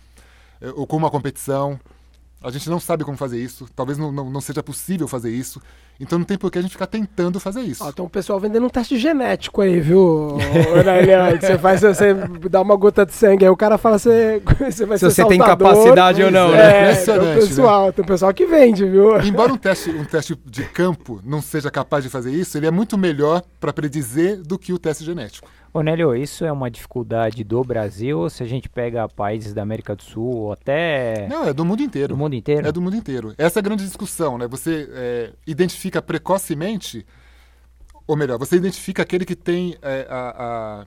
eh, 0.60 0.72
ou 0.74 0.86
com 0.86 0.96
uma 0.96 1.10
competição. 1.10 1.78
A 2.42 2.50
gente 2.50 2.70
não 2.70 2.80
sabe 2.80 3.04
como 3.04 3.18
fazer 3.18 3.38
isso, 3.38 3.66
talvez 3.76 3.98
não, 3.98 4.10
não, 4.10 4.30
não, 4.30 4.40
seja 4.40 4.62
possível 4.62 5.06
fazer 5.06 5.30
isso, 5.30 5.60
então 6.00 6.18
não 6.18 6.24
tem 6.24 6.38
por 6.38 6.50
que 6.50 6.58
a 6.58 6.62
gente 6.62 6.70
ficar 6.70 6.86
tentando 6.86 7.38
fazer 7.38 7.60
isso. 7.60 7.84
Ó, 7.84 7.92
tem 7.92 8.02
um 8.02 8.08
pessoal 8.08 8.40
vendendo 8.40 8.64
um 8.64 8.70
teste 8.70 8.98
genético 8.98 9.60
aí, 9.60 9.78
viu? 9.78 10.38
você 11.38 11.58
faz, 11.58 11.82
você 11.82 12.14
dá 12.48 12.62
uma 12.62 12.76
gota 12.76 13.04
de 13.04 13.12
sangue, 13.12 13.44
aí 13.44 13.50
o 13.50 13.56
cara 13.56 13.76
fala 13.76 13.98
você, 13.98 14.40
você 14.58 14.86
vai 14.86 14.96
Se 14.96 15.10
ser 15.10 15.22
você 15.22 15.28
tem 15.28 15.38
capacidade 15.38 16.22
ou 16.22 16.30
não, 16.30 16.50
né? 16.52 16.92
É, 16.92 16.94
tem 16.94 17.14
um, 17.18 17.34
pessoal, 17.34 17.86
né? 17.86 17.92
tem 17.92 18.04
um 18.04 18.08
pessoal 18.08 18.32
que 18.32 18.46
vende, 18.46 18.86
viu? 18.86 19.20
Embora 19.20 19.52
um 19.52 19.58
teste, 19.58 19.90
um 19.90 20.04
teste 20.06 20.34
de 20.46 20.64
campo 20.64 21.20
não 21.22 21.42
seja 21.42 21.70
capaz 21.70 22.04
de 22.04 22.08
fazer 22.08 22.32
isso, 22.32 22.56
ele 22.56 22.66
é 22.66 22.70
muito 22.70 22.96
melhor 22.96 23.42
para 23.60 23.70
predizer 23.70 24.40
do 24.40 24.58
que 24.58 24.72
o 24.72 24.78
teste 24.78 25.04
genético. 25.04 25.46
Ô 25.72 25.82
Nélio, 25.82 26.16
isso 26.16 26.44
é 26.44 26.50
uma 26.50 26.68
dificuldade 26.68 27.44
do 27.44 27.62
Brasil 27.62 28.18
ou 28.18 28.28
se 28.30 28.42
a 28.42 28.46
gente 28.46 28.68
pega 28.68 29.08
países 29.08 29.54
da 29.54 29.62
América 29.62 29.94
do 29.94 30.02
Sul 30.02 30.24
ou 30.36 30.52
até 30.52 31.28
Não, 31.28 31.44
é 31.44 31.52
do 31.52 31.64
mundo 31.64 31.80
inteiro. 31.80 32.08
do 32.08 32.16
mundo 32.16 32.34
inteiro? 32.34 32.66
É 32.66 32.72
do 32.72 32.82
mundo 32.82 32.96
inteiro. 32.96 33.34
Essa 33.38 33.58
é 33.58 33.60
a 33.60 33.62
grande 33.62 33.84
discussão, 33.84 34.36
né? 34.36 34.48
Você 34.48 34.88
é, 34.92 35.32
identifica 35.46 36.02
precocemente, 36.02 37.06
ou 38.04 38.16
melhor, 38.16 38.36
você 38.36 38.56
identifica 38.56 39.02
aquele 39.02 39.24
que 39.24 39.36
tem 39.36 39.76
é, 39.80 40.08
a, 40.10 40.80
a- 40.82 40.86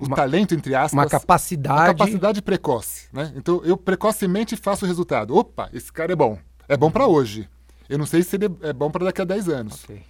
o 0.00 0.06
Uma- 0.06 0.16
talento, 0.16 0.54
entre 0.54 0.74
aspas, 0.74 0.94
Uma 0.94 1.06
capacidade. 1.06 1.92
capacidade 1.98 2.40
precoce, 2.40 3.08
né? 3.12 3.30
Então 3.36 3.60
eu 3.62 3.76
precocemente 3.76 4.56
faço 4.56 4.86
o 4.86 4.88
resultado. 4.88 5.36
Opa, 5.36 5.68
esse 5.74 5.92
cara 5.92 6.12
é 6.12 6.16
bom. 6.16 6.38
É 6.66 6.78
bom 6.78 6.90
pra 6.90 7.06
hoje. 7.06 7.46
Eu 7.90 7.98
não 7.98 8.06
sei 8.06 8.22
se 8.22 8.36
ele 8.36 8.46
é 8.62 8.72
bom 8.72 8.90
pra 8.90 9.04
daqui 9.04 9.20
a 9.20 9.24
10 9.26 9.50
anos. 9.50 9.84
Ok. 9.84 10.00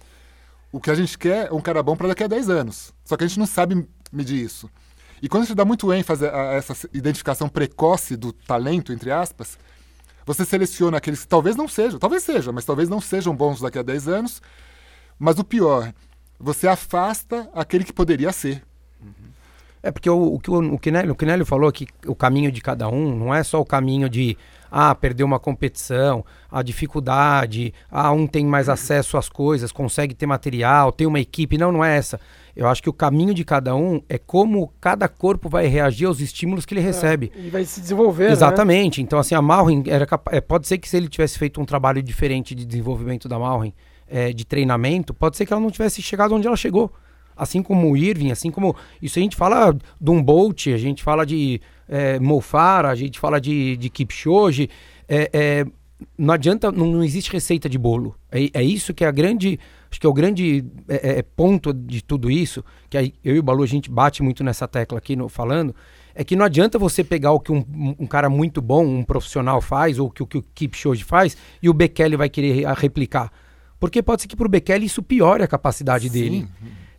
O 0.73 0.81
que 0.81 0.89
a 0.89 0.95
gente 0.95 1.19
quer 1.19 1.49
é 1.49 1.53
um 1.53 1.61
cara 1.61 1.83
bom 1.83 1.95
pra 1.95 2.07
daqui 2.07 2.23
a 2.23 2.27
10 2.27 2.49
anos. 2.49 2.91
Só 3.05 3.15
que 3.15 3.23
a 3.23 3.27
gente 3.27 3.37
não 3.37 3.45
sabe 3.45 3.87
medir 4.11 4.43
isso. 4.43 4.67
E 5.21 5.29
quando 5.29 5.43
a 5.43 5.45
gente 5.45 5.55
dá 5.55 5.63
muito 5.63 5.93
ênfase 5.93 6.25
a 6.25 6.53
essa 6.53 6.89
identificação 6.91 7.47
precoce 7.47 8.17
do 8.17 8.33
talento, 8.33 8.91
entre 8.91 9.11
aspas, 9.11 9.55
você 10.25 10.43
seleciona 10.43 10.97
aqueles 10.97 11.21
que 11.21 11.27
talvez 11.27 11.55
não 11.55 11.67
sejam, 11.67 11.99
talvez 11.99 12.23
sejam, 12.23 12.51
mas 12.51 12.65
talvez 12.65 12.89
não 12.89 12.99
sejam 12.99 13.35
bons 13.35 13.61
daqui 13.61 13.77
a 13.77 13.83
10 13.83 14.07
anos. 14.07 14.41
Mas 15.19 15.37
o 15.37 15.43
pior, 15.43 15.93
você 16.39 16.67
afasta 16.67 17.47
aquele 17.53 17.83
que 17.83 17.93
poderia 17.93 18.31
ser. 18.33 18.63
É 19.85 19.91
porque 19.91 20.09
o, 20.09 20.35
o, 20.35 20.39
que 20.39 20.49
o, 20.49 20.73
o, 20.75 20.79
Quinelli, 20.79 21.11
o 21.11 21.15
Quinelli 21.15 21.43
falou 21.43 21.69
que 21.69 21.85
o 22.07 22.15
caminho 22.15 22.49
de 22.49 22.61
cada 22.61 22.87
um 22.87 23.13
não 23.13 23.35
é 23.35 23.43
só 23.43 23.59
o 23.59 23.65
caminho 23.65 24.07
de 24.09 24.37
ah, 24.71 24.95
perder 24.95 25.25
uma 25.25 25.39
competição, 25.39 26.23
a 26.49 26.63
dificuldade, 26.63 27.73
ah, 27.91 28.11
um 28.11 28.25
tem 28.25 28.45
mais 28.45 28.69
acesso 28.69 29.17
às 29.17 29.27
coisas, 29.27 29.71
consegue 29.73 30.15
ter 30.15 30.25
material, 30.25 30.91
tem 30.91 31.05
uma 31.05 31.19
equipe. 31.19 31.57
Não, 31.57 31.71
não 31.71 31.83
é 31.83 31.97
essa. 31.97 32.19
Eu 32.55 32.67
acho 32.67 32.81
que 32.81 32.89
o 32.89 32.93
caminho 32.93 33.33
de 33.33 33.43
cada 33.43 33.75
um 33.75 34.01
é 34.07 34.17
como 34.17 34.71
cada 34.79 35.07
corpo 35.09 35.49
vai 35.49 35.67
reagir 35.67 36.05
aos 36.05 36.21
estímulos 36.21 36.65
que 36.65 36.73
ele 36.73 36.81
recebe. 36.81 37.31
E 37.35 37.49
vai 37.49 37.65
se 37.65 37.81
desenvolver, 37.81 38.27
né? 38.27 38.31
Exatamente. 38.31 39.01
Então, 39.01 39.19
assim, 39.19 39.35
a 39.35 39.41
Malrin 39.41 39.83
era 39.87 40.05
capa- 40.05 40.31
é, 40.33 40.39
pode 40.39 40.67
ser 40.67 40.77
que 40.77 40.87
se 40.87 40.95
ele 40.95 41.09
tivesse 41.09 41.37
feito 41.37 41.59
um 41.59 41.65
trabalho 41.65 42.01
diferente 42.01 42.55
de 42.55 42.65
desenvolvimento 42.65 43.27
da 43.27 43.37
Malrin, 43.37 43.73
é, 44.07 44.31
de 44.31 44.45
treinamento, 44.45 45.13
pode 45.13 45.35
ser 45.35 45.45
que 45.45 45.51
ela 45.51 45.61
não 45.61 45.71
tivesse 45.71 46.01
chegado 46.01 46.33
onde 46.35 46.47
ela 46.47 46.55
chegou. 46.55 46.91
Assim 47.35 47.61
como 47.63 47.91
o 47.91 47.97
Irving, 47.97 48.31
assim 48.31 48.51
como. 48.51 48.75
Isso 49.01 49.19
a 49.19 49.21
gente 49.21 49.35
fala 49.35 49.73
de 49.99 50.11
um 50.11 50.21
Bolt, 50.21 50.67
a 50.67 50.77
gente 50.77 51.01
fala 51.03 51.25
de 51.25 51.59
é, 51.87 52.19
Mofara, 52.19 52.89
a 52.89 52.95
gente 52.95 53.19
fala 53.19 53.39
de, 53.41 53.75
de 53.77 53.89
Kipchoge. 53.89 54.69
É, 55.07 55.29
é, 55.33 55.65
não 56.17 56.33
adianta, 56.33 56.71
não, 56.71 56.85
não 56.87 57.03
existe 57.03 57.31
receita 57.31 57.69
de 57.69 57.77
bolo. 57.77 58.15
É, 58.31 58.49
é 58.59 58.63
isso 58.63 58.93
que 58.93 59.03
é 59.03 59.07
a 59.07 59.11
grande. 59.11 59.59
Acho 59.89 59.99
que 59.99 60.07
é 60.07 60.09
o 60.09 60.13
grande 60.13 60.65
é, 60.89 61.19
é, 61.19 61.21
ponto 61.21 61.71
de 61.71 62.03
tudo 62.03 62.31
isso, 62.31 62.63
que 62.89 62.97
aí 62.97 63.13
eu 63.23 63.35
e 63.35 63.39
o 63.39 63.43
Balu 63.43 63.61
a 63.63 63.67
gente 63.67 63.91
bate 63.91 64.23
muito 64.23 64.43
nessa 64.43 64.67
tecla 64.67 64.97
aqui 64.97 65.15
no, 65.15 65.29
falando, 65.29 65.75
é 66.15 66.23
que 66.23 66.35
não 66.35 66.43
adianta 66.43 66.79
você 66.79 67.03
pegar 67.03 67.31
o 67.31 67.39
que 67.39 67.51
um, 67.51 67.63
um- 67.99 68.07
cara 68.07 68.27
muito 68.27 68.59
bom, 68.59 68.83
um 68.83 69.03
profissional 69.03 69.61
faz, 69.61 69.99
ou 69.99 70.09
que 70.09 70.23
o 70.23 70.25
que 70.25 70.37
o 70.39 70.41
Kipchoge 70.41 71.03
faz, 71.03 71.37
e 71.61 71.69
o 71.69 71.73
Bekele 71.75 72.17
vai 72.17 72.27
querer 72.27 72.53
re- 72.53 72.73
replicar. 72.75 73.31
Porque 73.79 74.01
pode 74.01 74.23
ser 74.23 74.27
que 74.27 74.35
pro 74.35 74.49
Bekele 74.49 74.85
isso 74.87 75.03
piore 75.03 75.43
a 75.43 75.47
capacidade 75.47 76.09
dele. 76.09 76.47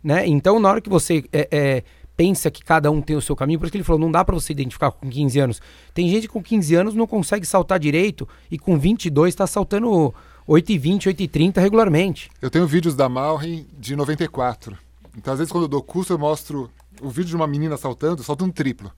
Né? 0.05 0.27
Então, 0.27 0.59
na 0.59 0.69
hora 0.69 0.79
que 0.79 0.87
você 0.87 1.25
é, 1.33 1.47
é, 1.51 1.83
pensa 2.15 2.51
que 2.51 2.63
cada 2.63 2.91
um 2.91 3.01
tem 3.01 3.15
o 3.15 3.21
seu 3.21 3.35
caminho, 3.35 3.57
por 3.57 3.65
isso 3.65 3.71
que 3.71 3.77
ele 3.77 3.83
falou, 3.83 3.99
não 3.99 4.11
dá 4.11 4.23
pra 4.23 4.35
você 4.35 4.53
identificar 4.53 4.91
com 4.91 5.09
15 5.09 5.39
anos. 5.39 5.61
Tem 5.95 6.07
gente 6.07 6.27
com 6.27 6.43
15 6.43 6.75
anos 6.75 6.93
não 6.93 7.07
consegue 7.07 7.43
saltar 7.43 7.79
direito 7.79 8.29
e 8.51 8.59
com 8.59 8.77
22 8.77 9.33
tá 9.33 9.47
saltando 9.47 10.13
8,20, 10.47 11.07
8,30 11.07 11.59
regularmente. 11.59 12.29
Eu 12.39 12.51
tenho 12.51 12.67
vídeos 12.67 12.93
da 12.93 13.09
Malrin 13.09 13.65
de 13.79 13.95
94. 13.95 14.77
Então, 15.17 15.33
às 15.33 15.39
vezes, 15.39 15.51
quando 15.51 15.63
eu 15.63 15.67
dou 15.67 15.81
curso, 15.81 16.13
eu 16.13 16.19
mostro 16.19 16.69
o 17.01 17.09
vídeo 17.09 17.29
de 17.29 17.35
uma 17.35 17.47
menina 17.47 17.75
saltando, 17.75 18.23
saltando 18.23 18.53
triplo. 18.53 18.91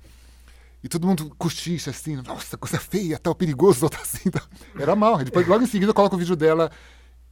E 0.83 0.89
todo 0.89 1.07
mundo 1.07 1.33
cochicha 1.37 1.91
assim, 1.91 2.17
nossa, 2.17 2.57
coisa 2.57 2.77
feia, 2.77 3.17
tal, 3.17 3.33
perigoso 3.33 3.79
saltar 3.79 4.01
assim. 4.01 4.29
Tal. 4.29 4.43
Era 4.77 4.93
Malrin. 4.93 5.23
Depois, 5.23 5.47
logo 5.47 5.63
em 5.63 5.67
seguida, 5.67 5.91
eu 5.91 5.95
coloco 5.95 6.17
o 6.17 6.19
vídeo 6.19 6.35
dela, 6.35 6.69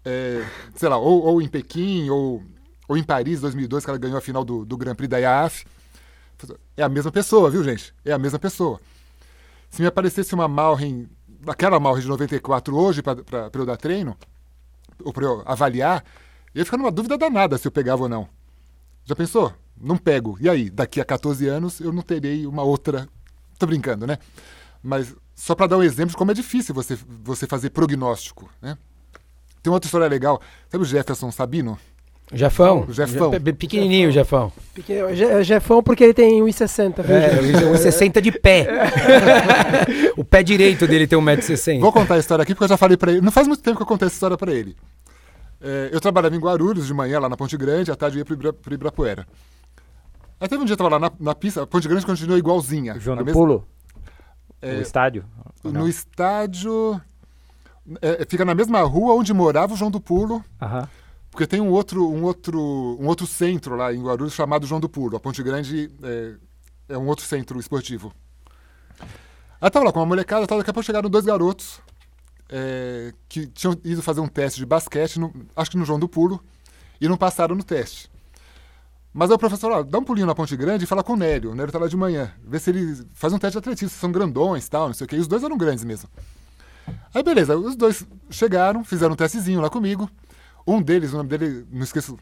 é, 0.05 0.45
sei 0.76 0.88
lá, 0.88 0.97
ou, 0.97 1.21
ou 1.26 1.41
em 1.41 1.47
Pequim, 1.49 2.09
ou, 2.09 2.41
ou 2.88 2.97
em 2.97 3.03
Paris, 3.03 3.41
2002, 3.41 3.83
que 3.83 3.89
ela 3.89 3.99
ganhou 3.99 4.17
a 4.17 4.21
final 4.21 4.43
do, 4.43 4.65
do 4.65 4.77
Grand 4.77 4.95
Prix 4.95 5.09
da 5.09 5.17
IAAF. 5.17 5.65
É 6.75 6.83
a 6.83 6.89
mesma 6.89 7.11
pessoa, 7.11 7.49
viu, 7.49 7.63
gente? 7.63 7.93
É 8.03 8.11
a 8.11 8.17
mesma 8.17 8.39
pessoa. 8.39 8.79
Se 9.69 9.81
me 9.81 9.88
aparecesse 9.88 10.33
uma 10.33 10.47
Malrin, 10.47 11.07
aquela 11.47 11.79
Malrin 11.79 12.01
de 12.01 12.07
94 12.07 12.75
hoje, 12.75 13.01
para 13.01 13.49
eu 13.53 13.65
dar 13.65 13.77
treino, 13.77 14.15
ou 15.03 15.11
para 15.11 15.25
eu 15.25 15.43
avaliar, 15.45 16.03
eu 16.53 16.59
ia 16.59 16.65
ficar 16.65 16.77
numa 16.77 16.91
dúvida 16.91 17.17
danada 17.17 17.57
se 17.57 17.67
eu 17.67 17.71
pegava 17.71 18.03
ou 18.03 18.09
não. 18.09 18.27
Já 19.05 19.15
pensou? 19.15 19.53
Não 19.79 19.97
pego. 19.97 20.38
E 20.39 20.49
aí, 20.49 20.69
daqui 20.69 21.01
a 21.01 21.05
14 21.05 21.47
anos 21.47 21.79
eu 21.79 21.91
não 21.91 22.01
terei 22.01 22.47
uma 22.47 22.63
outra. 22.63 23.07
Tô 23.59 23.65
brincando, 23.65 24.07
né? 24.07 24.17
Mas 24.81 25.15
só 25.36 25.53
para 25.53 25.67
dar 25.67 25.77
um 25.77 25.83
exemplo 25.83 26.11
de 26.11 26.17
como 26.17 26.31
é 26.31 26.33
difícil 26.33 26.73
você, 26.73 26.97
você 27.23 27.45
fazer 27.45 27.69
prognóstico, 27.71 28.49
né? 28.61 28.77
Tem 29.61 29.69
uma 29.69 29.75
outra 29.75 29.88
história 29.88 30.07
legal. 30.07 30.41
Sabe 30.69 30.83
o 30.83 30.88
Jefferson 30.88 31.31
Sabino? 31.31 31.77
Jefão. 32.34 32.86
O 32.88 32.93
Jefão. 32.93 33.32
Je- 33.32 33.39
pe- 33.39 33.53
Pequenininho, 33.53 34.11
Jefão. 34.11 34.51
Porque 34.73 34.93
é 34.93 35.15
Je- 35.15 35.23
é 35.26 35.43
Jefão 35.43 35.84
porque 35.84 36.03
ele 36.03 36.13
tem 36.13 36.41
1,60, 36.41 37.03
viu, 37.03 37.15
É, 37.15 37.41
gente? 37.41 37.63
o 37.65 37.78
60 37.78 38.21
de 38.21 38.32
pé. 38.32 38.67
o 40.17 40.23
pé 40.23 40.41
direito 40.43 40.88
dele 40.88 41.05
tem 41.07 41.17
1,60m. 41.19 41.80
Vou 41.80 41.91
contar 41.93 42.15
a 42.15 42.17
história 42.19 42.41
aqui 42.43 42.53
porque 42.53 42.63
eu 42.65 42.69
já 42.69 42.78
falei 42.78 42.97
para 42.97 43.11
ele. 43.11 43.21
Não 43.21 43.32
faz 43.32 43.47
muito 43.47 43.61
tempo 43.61 43.78
que 43.78 43.84
eu 43.84 43.88
contei 43.88 44.07
essa 44.07 44.15
história 44.15 44.38
para 44.38 44.51
ele. 44.51 44.76
É, 45.61 45.89
eu 45.91 46.01
trabalhava 46.01 46.36
em 46.36 46.39
Guarulhos 46.39 46.88
de 46.88 46.93
manhã, 46.93 47.19
lá 47.19 47.30
na 47.30 47.38
Ponte 47.38 47.55
Grande, 47.57 47.91
à 47.91 47.95
tarde 47.95 48.17
eu 48.17 48.19
ia 48.19 48.26
para 48.26 48.34
Ibra, 48.34 48.53
pro 48.53 48.73
Ibirapuera. 48.73 49.26
Aí 50.39 50.47
teve 50.49 50.61
um 50.61 50.65
dia 50.65 50.73
eu 50.73 50.78
tava 50.78 50.89
lá 50.89 50.99
na, 50.99 51.11
na 51.19 51.34
pista, 51.36 51.63
a 51.63 51.67
Ponte 51.67 51.88
Grande 51.88 52.05
continua 52.05 52.38
igualzinha. 52.38 52.99
João 52.99 53.15
na 53.15 53.21
do 53.21 53.26
mesma- 53.26 53.39
Pulo? 53.39 53.67
É, 54.61 54.76
o 54.78 54.82
estádio? 54.82 55.23
No 55.63 55.88
estádio. 55.88 56.99
é, 58.01 58.26
fica 58.28 58.43
na 58.43 58.53
mesma 58.55 58.82
rua 58.82 59.13
onde 59.13 59.32
morava 59.34 59.73
o 59.73 59.78
João 59.78 59.91
do 59.91 60.01
Pulo, 60.01 60.43
Aham. 60.61 60.88
Porque 61.36 61.45
tem 61.45 61.59
um 61.59 61.69
outro, 61.69 62.09
um 62.09 62.23
outro, 62.23 62.57
um 62.97 63.07
outro 63.07 63.27
centro 63.27 63.75
lá 63.75 63.93
em 63.93 64.01
Guarulhos 64.01 64.33
chamado 64.33 64.65
João 64.65 64.79
do 64.79 64.88
Pulo. 64.88 65.17
A 65.17 65.19
Ponte 65.19 65.43
Grande 65.43 65.91
é, 66.01 66.36
é 66.88 66.97
um 66.97 67.07
outro 67.07 67.25
centro 67.25 67.59
esportivo. 67.59 68.13
Aí 69.59 69.69
tava 69.69 69.83
lá 69.83 69.91
com 69.91 69.99
uma 69.99 70.05
molecada, 70.05 70.47
tal, 70.47 70.57
daqui 70.57 70.69
a 70.69 70.73
pouco 70.73 70.86
chegaram 70.86 71.09
dois 71.09 71.25
garotos 71.25 71.81
é, 72.47 73.13
que 73.27 73.47
tinham 73.47 73.75
ido 73.83 74.01
fazer 74.01 74.21
um 74.21 74.29
teste 74.29 74.61
de 74.61 74.65
basquete, 74.65 75.19
no- 75.19 75.33
acho 75.53 75.71
que 75.71 75.77
no 75.77 75.83
João 75.83 75.99
do 75.99 76.07
Pulo, 76.07 76.41
e 77.01 77.07
não 77.09 77.17
passaram 77.17 77.53
no 77.53 77.65
teste. 77.65 78.09
Mas 79.13 79.29
aí 79.29 79.36
o 79.36 79.39
professor, 79.39 79.73
ó, 79.73 79.83
dá 79.83 79.99
um 79.99 80.05
pulinho 80.05 80.27
na 80.27 80.36
Ponte 80.36 80.55
Grande 80.55 80.86
e 80.86 80.88
fala 80.88 81.03
com 81.03 81.13
o 81.13 81.17
Nélio. 81.17 81.51
O 81.51 81.55
Nélio 81.55 81.69
tá 81.71 81.79
lá 81.79 81.89
de 81.89 81.97
manhã. 81.97 82.31
Vê 82.47 82.59
se 82.59 82.69
ele 82.69 83.05
faz 83.13 83.33
um 83.33 83.38
teste 83.38 83.55
de 83.55 83.57
atletismo, 83.57 83.89
são 83.89 84.09
grandões 84.09 84.69
tal, 84.69 84.88
não 84.88 84.93
sei 84.93 85.03
o 85.03 85.07
quê. 85.09 85.17
E 85.17 85.19
os 85.19 85.27
dois 85.27 85.43
eram 85.43 85.57
grandes 85.57 85.83
mesmo. 85.83 86.09
Aí 87.13 87.21
beleza, 87.21 87.57
os 87.57 87.75
dois 87.75 88.05
chegaram, 88.29 88.86
fizeram 88.86 89.13
um 89.13 89.17
testezinho 89.17 89.59
lá 89.59 89.69
comigo. 89.69 90.09
Um 90.66 90.82
deles, 90.82 91.13
o 91.13 91.18
nome 91.18 91.30
dele, 91.30 91.68
não 91.72 91.84
esqueço 91.84 92.18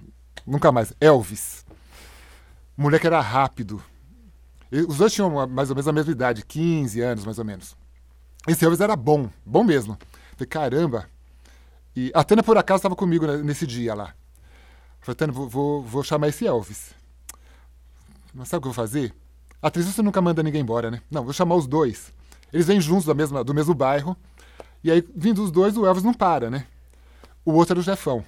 nunca 0.46 0.72
mais, 0.72 0.94
Elvis. 1.00 1.66
O 2.78 2.82
moleque 2.82 3.08
era 3.08 3.22
rápido. 3.22 3.82
Os 4.88 4.98
dois 4.98 5.14
tinham 5.14 5.48
mais 5.48 5.70
ou 5.70 5.76
menos 5.76 5.88
a 5.88 5.94
mesma 5.94 6.12
idade, 6.12 6.46
15 6.46 7.00
anos 7.02 7.26
mais 7.26 7.38
ou 7.38 7.46
menos. 7.46 7.76
Esse 8.48 8.66
Elvis 8.66 8.82
era 8.82 8.96
bom, 8.96 9.30
bom 9.46 9.64
mesmo. 9.64 9.98
Falei, 10.32 10.48
caramba. 10.48 11.10
E 11.96 12.12
a 12.14 12.24
Tânia, 12.24 12.44
por 12.44 12.58
acaso, 12.58 12.80
estava 12.80 12.96
comigo 12.96 13.26
né, 13.26 13.38
nesse 13.38 13.68
dia 13.68 13.94
lá. 13.94 14.14
Falei, 15.00 15.16
Tânia, 15.16 15.34
vou, 15.34 15.48
vou, 15.48 15.84
vou 15.84 16.04
chamar 16.04 16.28
esse 16.28 16.46
Elvis. 16.46 16.94
Mas 18.34 18.50
sabe 18.50 18.60
o 18.60 18.62
que 18.64 18.68
eu 18.68 18.74
vou 18.74 18.84
fazer? 18.84 19.14
A 19.62 19.68
atriz 19.68 19.86
você 19.86 20.02
nunca 20.02 20.22
manda 20.22 20.44
ninguém 20.44 20.62
embora, 20.62 20.90
né? 20.90 21.02
Não, 21.10 21.24
vou 21.24 21.32
chamar 21.32 21.56
os 21.56 21.68
dois. 21.68 22.12
Eles 22.52 22.66
vêm 22.66 22.82
juntos 22.82 23.06
da 23.06 23.14
mesma, 23.14 23.44
do 23.44 23.54
mesmo 23.54 23.74
bairro. 23.74 24.18
E 24.84 24.92
aí, 24.92 25.08
vindo 25.16 25.42
os 25.42 25.52
dois, 25.52 25.78
o 25.78 25.86
Elvis 25.86 26.04
não 26.04 26.14
para, 26.14 26.50
né? 26.50 26.66
O 27.46 27.54
outro 27.54 27.74
era 27.74 27.80
o 27.80 27.84
Jefão. 27.84 28.26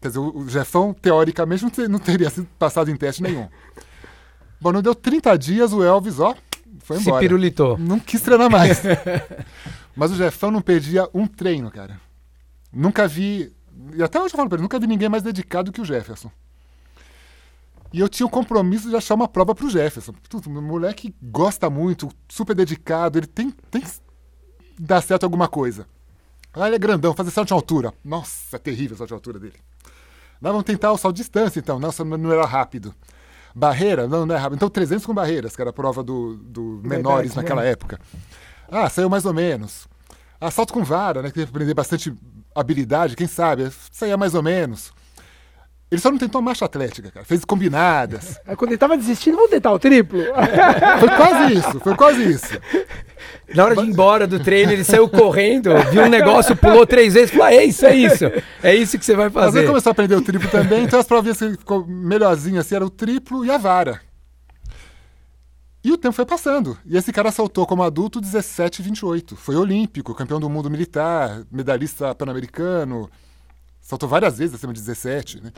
Quer 0.00 0.08
dizer, 0.08 0.20
o 0.20 0.48
Jefão, 0.48 0.94
teoricamente, 0.94 1.62
não, 1.62 1.70
te- 1.70 1.88
não 1.88 1.98
teria 1.98 2.30
sido 2.30 2.46
passado 2.58 2.90
em 2.90 2.96
teste 2.96 3.22
nenhum. 3.22 3.48
Bom, 4.60 4.72
não 4.72 4.82
deu 4.82 4.94
30 4.94 5.36
dias, 5.36 5.72
o 5.72 5.82
Elvis, 5.82 6.18
ó, 6.20 6.34
foi 6.80 6.96
Se 6.98 7.02
embora. 7.02 7.20
pirulitou. 7.20 7.76
Não 7.78 7.98
quis 7.98 8.20
treinar 8.20 8.50
mais. 8.50 8.80
Mas 9.96 10.10
o 10.12 10.16
Jefão 10.16 10.50
não 10.50 10.60
perdia 10.60 11.08
um 11.12 11.26
treino, 11.26 11.70
cara. 11.70 12.00
Nunca 12.72 13.06
vi. 13.08 13.52
E 13.94 14.02
até 14.02 14.20
hoje 14.20 14.34
eu 14.34 14.36
falo 14.36 14.48
pra 14.48 14.56
ele, 14.56 14.62
nunca 14.62 14.78
vi 14.78 14.86
ninguém 14.86 15.08
mais 15.08 15.22
dedicado 15.22 15.72
que 15.72 15.80
o 15.80 15.84
Jefferson. 15.84 16.30
E 17.92 18.00
eu 18.00 18.08
tinha 18.08 18.26
o 18.26 18.30
compromisso 18.30 18.88
de 18.90 18.96
achar 18.96 19.14
uma 19.14 19.26
prova 19.26 19.54
pro 19.54 19.70
Jefferson. 19.70 20.12
Tudo, 20.28 20.50
um 20.50 20.60
moleque 20.62 21.14
gosta 21.22 21.70
muito, 21.70 22.08
super 22.28 22.54
dedicado, 22.54 23.18
ele 23.18 23.26
tem, 23.26 23.50
tem 23.70 23.80
que 23.80 23.88
dar 24.78 25.00
certo 25.00 25.24
alguma 25.24 25.48
coisa. 25.48 25.86
Ah, 26.52 26.66
ele 26.66 26.76
é 26.76 26.78
grandão, 26.78 27.14
fazer 27.14 27.30
salto 27.30 27.48
de 27.48 27.54
altura. 27.54 27.94
Nossa, 28.04 28.56
é 28.56 28.58
terrível 28.58 28.94
o 28.94 28.98
salto 28.98 29.08
de 29.08 29.14
altura 29.14 29.38
dele. 29.38 29.54
Não, 30.40 30.52
vamos 30.52 30.64
tentar 30.64 30.92
o 30.92 30.96
de 30.96 31.12
distância, 31.12 31.58
então. 31.58 31.78
Nossa, 31.78 32.04
não 32.04 32.32
era 32.32 32.44
rápido. 32.46 32.94
Barreira? 33.54 34.06
Não, 34.06 34.24
não 34.24 34.34
é 34.34 34.38
rápido. 34.38 34.56
Então 34.56 34.70
300 34.70 35.04
com 35.04 35.14
barreiras, 35.14 35.56
que 35.56 35.62
era 35.62 35.70
a 35.70 35.72
prova 35.72 36.02
do, 36.02 36.36
do 36.36 36.80
menores 36.82 37.34
Verdade, 37.34 37.36
naquela 37.36 37.62
né? 37.62 37.70
época. 37.70 37.98
Ah, 38.70 38.88
saiu 38.88 39.08
mais 39.08 39.24
ou 39.24 39.34
menos. 39.34 39.88
Ah, 40.40 40.50
salto 40.50 40.72
com 40.72 40.84
vara, 40.84 41.22
né? 41.22 41.28
Que 41.28 41.34
teve 41.34 41.46
que 41.46 41.50
aprender 41.50 41.74
bastante 41.74 42.14
habilidade, 42.54 43.16
quem 43.16 43.26
sabe? 43.26 43.70
Saía 43.90 44.16
mais 44.16 44.34
ou 44.34 44.42
menos. 44.42 44.92
Ele 45.90 46.00
só 46.00 46.10
não 46.10 46.18
tentou 46.18 46.42
marcha 46.42 46.66
atlética, 46.66 47.10
cara. 47.10 47.24
Fez 47.24 47.44
combinadas. 47.46 48.38
Aí 48.46 48.54
quando 48.54 48.72
ele 48.72 48.78
tava 48.78 48.96
desistindo, 48.96 49.36
vamos 49.36 49.50
tentar 49.50 49.72
o 49.72 49.78
triplo. 49.78 50.20
Foi 51.00 51.08
quase 51.16 51.54
isso, 51.54 51.80
foi 51.80 51.96
quase 51.96 52.30
isso. 52.30 52.60
Na 53.54 53.64
hora 53.64 53.74
de 53.74 53.82
ir 53.82 53.88
embora 53.88 54.26
do 54.26 54.38
treino, 54.38 54.72
ele 54.72 54.84
saiu 54.84 55.08
correndo, 55.08 55.70
viu 55.90 56.02
um 56.02 56.08
negócio, 56.08 56.54
pulou 56.54 56.86
três 56.86 57.14
vezes, 57.14 57.30
falou: 57.30 57.46
é 57.46 57.64
isso, 57.64 57.86
é 57.86 57.96
isso. 57.96 58.24
É 58.62 58.74
isso 58.74 58.98
que 58.98 59.04
você 59.04 59.16
vai 59.16 59.26
Mas 59.26 59.32
fazer. 59.46 59.60
ele 59.60 59.68
começou 59.68 59.90
a 59.90 59.92
aprender 59.92 60.14
o 60.14 60.20
triplo 60.20 60.50
também, 60.50 60.84
então 60.84 61.00
as 61.00 61.06
provinhas 61.06 61.38
que 61.38 61.52
ficou 61.52 61.86
melhorzinho 61.86 62.60
assim 62.60 62.74
era 62.74 62.84
o 62.84 62.90
triplo 62.90 63.44
e 63.44 63.50
a 63.50 63.56
vara. 63.56 64.00
E 65.82 65.90
o 65.90 65.96
tempo 65.96 66.12
foi 66.12 66.26
passando. 66.26 66.76
E 66.84 66.98
esse 66.98 67.10
cara 67.12 67.30
saltou 67.30 67.66
como 67.66 67.82
adulto 67.82 68.20
17 68.20 68.80
e 68.80 68.84
28. 68.84 69.36
Foi 69.36 69.56
olímpico, 69.56 70.14
campeão 70.14 70.38
do 70.38 70.50
mundo 70.50 70.68
militar, 70.68 71.42
medalhista 71.50 72.14
pan-americano. 72.14 73.08
Saltou 73.80 74.06
várias 74.06 74.36
vezes 74.36 74.54
acima 74.56 74.74
de 74.74 74.80
17, 74.80 75.42
né? 75.42 75.50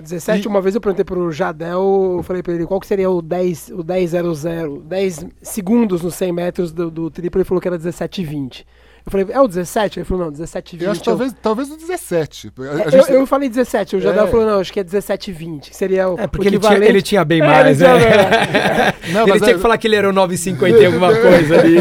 17, 0.00 0.44
E- 0.44 0.48
uma 0.48 0.60
vez 0.60 0.74
eu 0.74 0.80
perguntei 0.80 1.04
pro 1.04 1.30
Jadel, 1.32 2.14
eu 2.18 2.22
falei 2.22 2.42
pra 2.42 2.52
ele 2.54 2.66
qual 2.66 2.78
que 2.80 2.86
seria 2.86 3.10
o 3.10 3.20
10, 3.20 3.70
o 3.70 3.82
10.00, 3.82 4.80
10 4.82 5.26
segundos 5.42 6.02
nos 6.02 6.14
100 6.14 6.32
metros 6.32 6.72
do, 6.72 6.90
do 6.90 7.10
triplo, 7.10 7.40
ele 7.40 7.44
falou 7.44 7.60
que 7.60 7.66
era 7.68 7.78
17,20. 7.78 8.64
Eu 9.08 9.10
falei, 9.10 9.26
é 9.30 9.40
o 9.40 9.48
17? 9.48 9.98
Ele 10.00 10.04
falou, 10.04 10.26
não, 10.26 10.32
17,20. 10.32 10.82
Eu 10.82 10.90
acho 10.90 11.00
que 11.00 11.06
talvez, 11.06 11.34
talvez 11.40 11.70
o 11.70 11.76
17. 11.78 12.52
A- 12.58 12.62
a 12.62 12.64
É, 12.66 12.90
gente- 12.90 13.10
eu, 13.10 13.20
eu 13.20 13.26
falei 13.26 13.48
17, 13.48 13.96
o 13.96 14.00
Jadel 14.00 14.26
É. 14.26 14.30
falou, 14.30 14.44
não, 14.44 14.60
acho 14.60 14.70
que 14.70 14.78
é 14.80 14.84
17,20, 14.84 15.70
que 15.70 15.76
seria 15.76 16.10
o 16.10 16.20
É, 16.20 16.26
porque 16.26 16.46
ele 16.46 16.58
tinha, 16.58 16.74
ele 16.84 17.00
tinha 17.00 17.24
bem 17.24 17.40
É, 17.40 17.46
mais, 17.46 17.80
ele 17.80 17.90
né? 17.90 17.98
tinha- 17.98 18.94
Não, 19.14 19.22
ele 19.22 19.30
mas 19.32 19.40
tinha 19.40 19.50
é- 19.52 19.54
que 19.54 19.60
falar 19.60 19.78
que 19.78 19.86
ele 19.86 19.96
era 19.96 20.10
o 20.10 20.12
950 20.12 20.78
e 20.78 20.84
alguma 20.86 21.08
coisa 21.16 21.58
ali. 21.58 21.76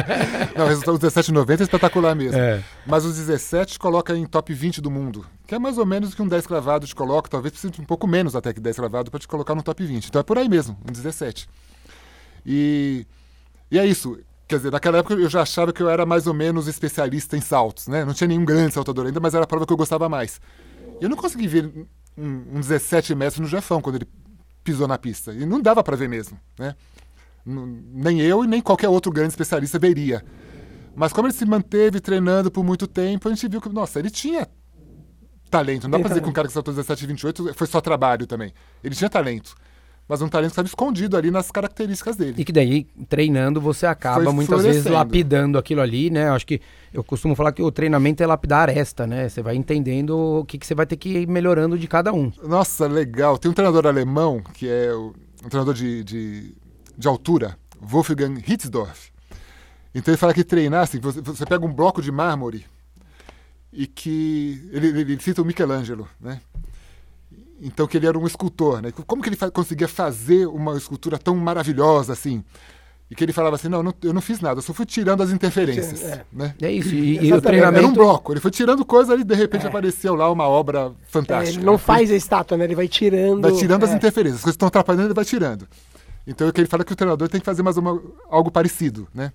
Não, 0.56 0.64
o 0.64 0.68
resultado 0.68 0.98
17,90 0.98 1.60
é 1.60 1.62
espetacular 1.64 2.14
mesmo. 2.14 2.38
É. 2.38 2.62
Mas 2.86 3.04
os 3.04 3.14
17 3.16 3.78
coloca 3.78 4.16
em 4.16 4.24
top 4.24 4.54
20 4.54 4.80
do 4.80 4.90
mundo. 4.90 5.26
Que 5.46 5.54
é 5.54 5.58
mais 5.58 5.76
ou 5.76 5.84
menos 5.84 6.14
o 6.14 6.16
que 6.16 6.22
um 6.22 6.28
10 6.28 6.46
cravado 6.46 6.86
te 6.86 6.94
coloca. 6.94 7.28
Talvez 7.28 7.52
precise 7.52 7.70
de 7.74 7.80
um 7.82 7.84
pouco 7.84 8.06
menos 8.06 8.34
até 8.34 8.54
que 8.54 8.60
10 8.60 8.76
cravado 8.76 9.10
para 9.10 9.20
te 9.20 9.28
colocar 9.28 9.54
no 9.54 9.62
top 9.62 9.84
20. 9.84 10.06
Então 10.08 10.18
é 10.20 10.22
por 10.22 10.38
aí 10.38 10.48
mesmo, 10.48 10.78
um 10.88 10.90
17. 10.90 11.46
E, 12.46 13.04
e 13.70 13.78
é 13.78 13.84
isso. 13.84 14.18
Quer 14.50 14.56
dizer, 14.56 14.72
naquela 14.72 14.98
época 14.98 15.14
eu 15.14 15.28
já 15.28 15.42
achava 15.42 15.72
que 15.72 15.80
eu 15.80 15.88
era 15.88 16.04
mais 16.04 16.26
ou 16.26 16.34
menos 16.34 16.66
especialista 16.66 17.36
em 17.36 17.40
saltos, 17.40 17.86
né? 17.86 18.04
Não 18.04 18.12
tinha 18.12 18.26
nenhum 18.26 18.44
grande 18.44 18.74
saltador 18.74 19.06
ainda, 19.06 19.20
mas 19.20 19.32
era 19.32 19.44
a 19.44 19.46
prova 19.46 19.64
que 19.64 19.72
eu 19.72 19.76
gostava 19.76 20.08
mais. 20.08 20.40
Eu 21.00 21.08
não 21.08 21.16
consegui 21.16 21.46
ver 21.46 21.72
um, 22.18 22.56
um 22.56 22.60
17 22.60 23.14
metros 23.14 23.38
no 23.38 23.46
Jefão 23.46 23.80
quando 23.80 23.94
ele 23.94 24.08
pisou 24.64 24.88
na 24.88 24.98
pista. 24.98 25.32
E 25.32 25.46
não 25.46 25.60
dava 25.60 25.84
para 25.84 25.96
ver 25.96 26.08
mesmo, 26.08 26.36
né? 26.58 26.74
Nem 27.46 28.22
eu 28.22 28.42
e 28.42 28.48
nem 28.48 28.60
qualquer 28.60 28.88
outro 28.88 29.12
grande 29.12 29.28
especialista 29.28 29.78
veria. 29.78 30.24
Mas 30.96 31.12
como 31.12 31.28
ele 31.28 31.34
se 31.34 31.46
manteve 31.46 32.00
treinando 32.00 32.50
por 32.50 32.64
muito 32.64 32.88
tempo, 32.88 33.28
a 33.28 33.30
gente 33.32 33.46
viu 33.46 33.60
que, 33.60 33.68
nossa, 33.68 34.00
ele 34.00 34.10
tinha 34.10 34.48
talento. 35.48 35.84
Não 35.84 35.90
dá 35.92 36.00
pra 36.00 36.08
dizer 36.08 36.22
que 36.22 36.28
um 36.28 36.32
cara 36.32 36.48
que 36.48 36.54
saltou 36.54 36.74
17 36.74 37.04
e 37.04 37.06
28 37.06 37.54
foi 37.54 37.66
só 37.68 37.80
trabalho 37.80 38.26
também. 38.26 38.52
Ele 38.82 38.96
tinha 38.96 39.08
talento. 39.08 39.54
Mas 40.10 40.20
um 40.20 40.28
talento 40.28 40.48
que 40.48 40.52
estava 40.54 40.66
escondido 40.66 41.16
ali 41.16 41.30
nas 41.30 41.52
características 41.52 42.16
dele. 42.16 42.34
E 42.36 42.44
que 42.44 42.50
daí, 42.50 42.84
treinando, 43.08 43.60
você 43.60 43.86
acaba 43.86 44.24
Foi 44.24 44.32
muitas 44.32 44.64
vezes 44.64 44.84
lapidando 44.84 45.56
aquilo 45.56 45.80
ali, 45.80 46.10
né? 46.10 46.26
Eu 46.26 46.32
acho 46.32 46.44
que 46.44 46.60
eu 46.92 47.04
costumo 47.04 47.36
falar 47.36 47.52
que 47.52 47.62
o 47.62 47.70
treinamento 47.70 48.20
é 48.20 48.26
lapidar 48.26 48.68
aresta, 48.68 49.06
né? 49.06 49.28
Você 49.28 49.40
vai 49.40 49.54
entendendo 49.54 50.40
o 50.40 50.44
que, 50.44 50.58
que 50.58 50.66
você 50.66 50.74
vai 50.74 50.84
ter 50.84 50.96
que 50.96 51.10
ir 51.10 51.28
melhorando 51.28 51.78
de 51.78 51.86
cada 51.86 52.12
um. 52.12 52.32
Nossa, 52.42 52.88
legal. 52.88 53.38
Tem 53.38 53.48
um 53.48 53.54
treinador 53.54 53.86
alemão, 53.86 54.42
que 54.52 54.68
é 54.68 54.92
o, 54.92 55.14
um 55.44 55.48
treinador 55.48 55.74
de, 55.74 56.02
de, 56.02 56.56
de 56.98 57.06
altura, 57.06 57.56
Wolfgang 57.80 58.42
Hitzdorf. 58.44 59.12
Então 59.94 60.12
ele 60.12 60.18
fala 60.18 60.34
que 60.34 60.42
treinar, 60.42 60.82
assim, 60.82 60.98
você, 60.98 61.20
você 61.20 61.46
pega 61.46 61.64
um 61.64 61.72
bloco 61.72 62.02
de 62.02 62.10
mármore 62.10 62.66
e 63.72 63.86
que. 63.86 64.68
Ele, 64.72 64.88
ele, 64.88 65.00
ele 65.02 65.20
cita 65.20 65.40
o 65.40 65.44
Michelangelo, 65.44 66.08
né? 66.20 66.40
Então 67.60 67.86
que 67.86 67.96
ele 67.96 68.06
era 68.06 68.18
um 68.18 68.26
escultor, 68.26 68.80
né? 68.80 68.90
Como 69.06 69.22
que 69.22 69.28
ele 69.28 69.36
conseguia 69.52 69.86
fazer 69.88 70.46
uma 70.46 70.76
escultura 70.76 71.18
tão 71.18 71.36
maravilhosa 71.36 72.12
assim? 72.12 72.42
E 73.10 73.14
que 73.14 73.24
ele 73.24 73.32
falava 73.32 73.56
assim, 73.56 73.68
não, 73.68 73.82
não, 73.82 73.92
eu 74.04 74.12
não 74.12 74.20
fiz 74.20 74.40
nada, 74.40 74.58
eu 74.58 74.62
só 74.62 74.72
fui 74.72 74.86
tirando 74.86 75.20
as 75.20 75.30
interferências, 75.32 76.00
É. 76.00 76.24
né? 76.32 76.54
É 76.62 76.70
isso. 76.70 76.94
E, 76.94 77.16
e 77.16 77.18
o 77.18 77.24
Exatamente. 77.24 77.32
Era 77.32 77.36
um 77.36 77.40
treinamento. 77.40 77.92
bloco, 77.94 78.32
ele 78.32 78.38
foi 78.40 78.52
tirando 78.52 78.84
coisa 78.84 79.16
e 79.16 79.24
de 79.24 79.34
repente 79.34 79.66
apareceu 79.66 80.14
lá 80.14 80.30
uma 80.30 80.46
obra 80.46 80.92
É, 80.92 81.04
fantástica. 81.08 81.58
ele 81.58 81.66
não 81.66 81.72
né? 81.72 81.78
faz 81.78 82.08
a 82.10 82.14
estátua, 82.14 82.56
né? 82.56 82.64
Ele 82.64 82.76
vai 82.76 82.86
tirando. 82.86 83.42
Vai 83.42 83.52
tirando 83.52 83.82
as 83.82 83.90
é. 83.90 83.94
interferências. 83.96 84.36
As 84.38 84.42
coisas 84.42 84.54
estão 84.54 84.68
atrapalhando, 84.68 85.08
ele 85.08 85.14
vai 85.14 85.24
tirando. 85.24 85.66
Então 86.24 86.46
é 86.46 86.52
que 86.52 86.60
ele 86.60 86.68
fala 86.68 86.84
que 86.84 86.92
o 86.92 86.96
treinador 86.96 87.28
tem 87.28 87.40
que 87.40 87.44
fazer 87.46 87.64
mais 87.64 87.76
uma, 87.76 88.00
algo 88.30 88.48
parecido, 88.50 89.08
né? 89.12 89.32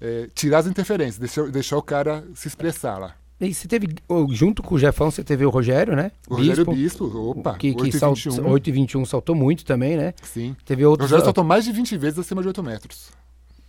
É, 0.00 0.28
tirar 0.34 0.58
as 0.58 0.66
interferências, 0.66 1.18
deixar, 1.18 1.48
deixar 1.52 1.76
o 1.76 1.82
cara 1.82 2.24
se 2.34 2.48
expressar 2.48 2.98
lá. 2.98 3.14
E 3.42 3.52
você 3.52 3.66
teve, 3.66 3.88
junto 4.30 4.62
com 4.62 4.76
o 4.76 4.78
Jefão, 4.78 5.10
você 5.10 5.24
teve 5.24 5.44
o 5.44 5.50
Rogério, 5.50 5.96
né? 5.96 6.12
O 6.30 6.36
Rogério 6.36 6.64
Bispo, 6.64 7.04
opa, 7.30 7.54
que, 7.54 7.74
que 7.74 7.82
8 7.82 7.96
e 7.96 7.98
sal- 7.98 8.14
21. 8.14 8.48
8 8.48 8.68
e 8.68 8.72
21 8.72 9.04
saltou 9.04 9.34
muito 9.34 9.64
também, 9.64 9.96
né? 9.96 10.14
Sim. 10.22 10.54
Teve 10.64 10.86
O 10.86 10.90
outros. 10.90 11.10
Rogério 11.10 11.24
saltou 11.24 11.42
mais 11.42 11.64
de 11.64 11.72
20 11.72 11.96
vezes 11.96 12.18
acima 12.20 12.40
de 12.40 12.46
8 12.48 12.62
metros. 12.62 13.10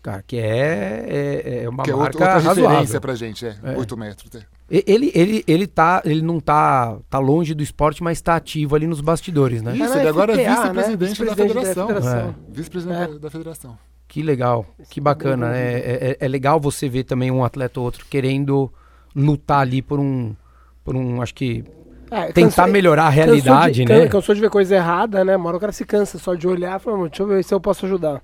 Cara, 0.04 0.22
que 0.28 0.38
é, 0.38 1.06
é, 1.08 1.64
é 1.64 1.70
uma 1.70 1.82
que 1.84 1.90
é 1.90 1.96
outra, 1.96 2.20
marca 2.20 2.36
outra 2.36 2.50
referência 2.50 2.72
razoável. 2.74 3.02
pra 3.02 3.16
gente, 3.16 3.46
é, 3.46 3.56
É. 3.64 3.78
8 3.78 3.98
metros. 3.98 4.36
é. 4.36 4.40
E- 4.70 4.84
Ele, 4.86 5.12
ele, 5.16 5.44
ele, 5.48 5.66
tá, 5.66 6.02
ele 6.06 6.22
não 6.22 6.40
tá, 6.40 6.98
tá 7.10 7.18
longe 7.20 7.54
do 7.54 7.64
esporte, 7.64 8.04
mas 8.04 8.22
tá 8.22 8.36
ativo 8.36 8.76
ali 8.76 8.86
nos 8.86 9.02
bastidores, 9.02 9.62
né? 9.62 9.76
Isso, 9.76 9.98
ele 9.98 10.08
agora 10.08 10.34
é 10.34 10.36
vice-presidente 10.38 10.76
né? 10.76 10.98
da 10.98 11.06
Vice-presidente 11.06 11.48
federação. 11.48 11.88
federação. 11.88 12.36
Vice-presidente 12.50 13.16
É. 13.16 13.20
da, 13.20 13.30
federação. 13.32 13.78
Que 14.08 14.22
legal, 14.22 14.66
que 14.90 15.00
bacana, 15.02 15.50
né? 15.50 15.74
É, 15.74 15.80
é- 16.12 16.18
é 16.20 16.28
legal 16.28 16.60
você 16.60 16.88
ver 16.90 17.04
também 17.06 17.32
um 17.32 17.44
atleta 17.44 17.80
ou 17.80 17.86
outro 17.86 18.06
querendo 18.10 18.72
lutar 19.16 19.60
ali 19.62 19.82
por 19.82 20.00
um, 20.00 20.36
por 20.84 20.96
um, 20.96 21.22
acho 21.22 21.34
que 21.36 21.64
É, 22.12 22.32
tentar 22.32 22.68
melhorar 22.68 23.04
a 23.08 23.10
cansou 23.10 23.26
realidade, 23.26 23.74
de, 23.76 23.86
né? 23.86 24.02
can- 24.06 24.10
Cansou 24.10 24.36
de 24.36 24.42
ver 24.42 24.50
coisa 24.50 24.76
errada, 24.76 25.24
né? 25.26 25.36
Uma 25.36 25.48
hora 25.50 25.58
o 25.58 25.60
cara 25.60 25.72
se 25.72 25.86
cansa 25.86 26.18
só 26.20 26.36
de 26.36 26.48
olhar 26.48 26.80
e 26.80 26.84
fala, 26.84 26.98
"Mano, 26.98 27.10
deixa 27.10 27.24
eu 27.24 27.28
ver 27.28 27.44
se 27.44 27.54
eu 27.54 27.60
posso 27.62 27.86
ajudar. 27.86 28.22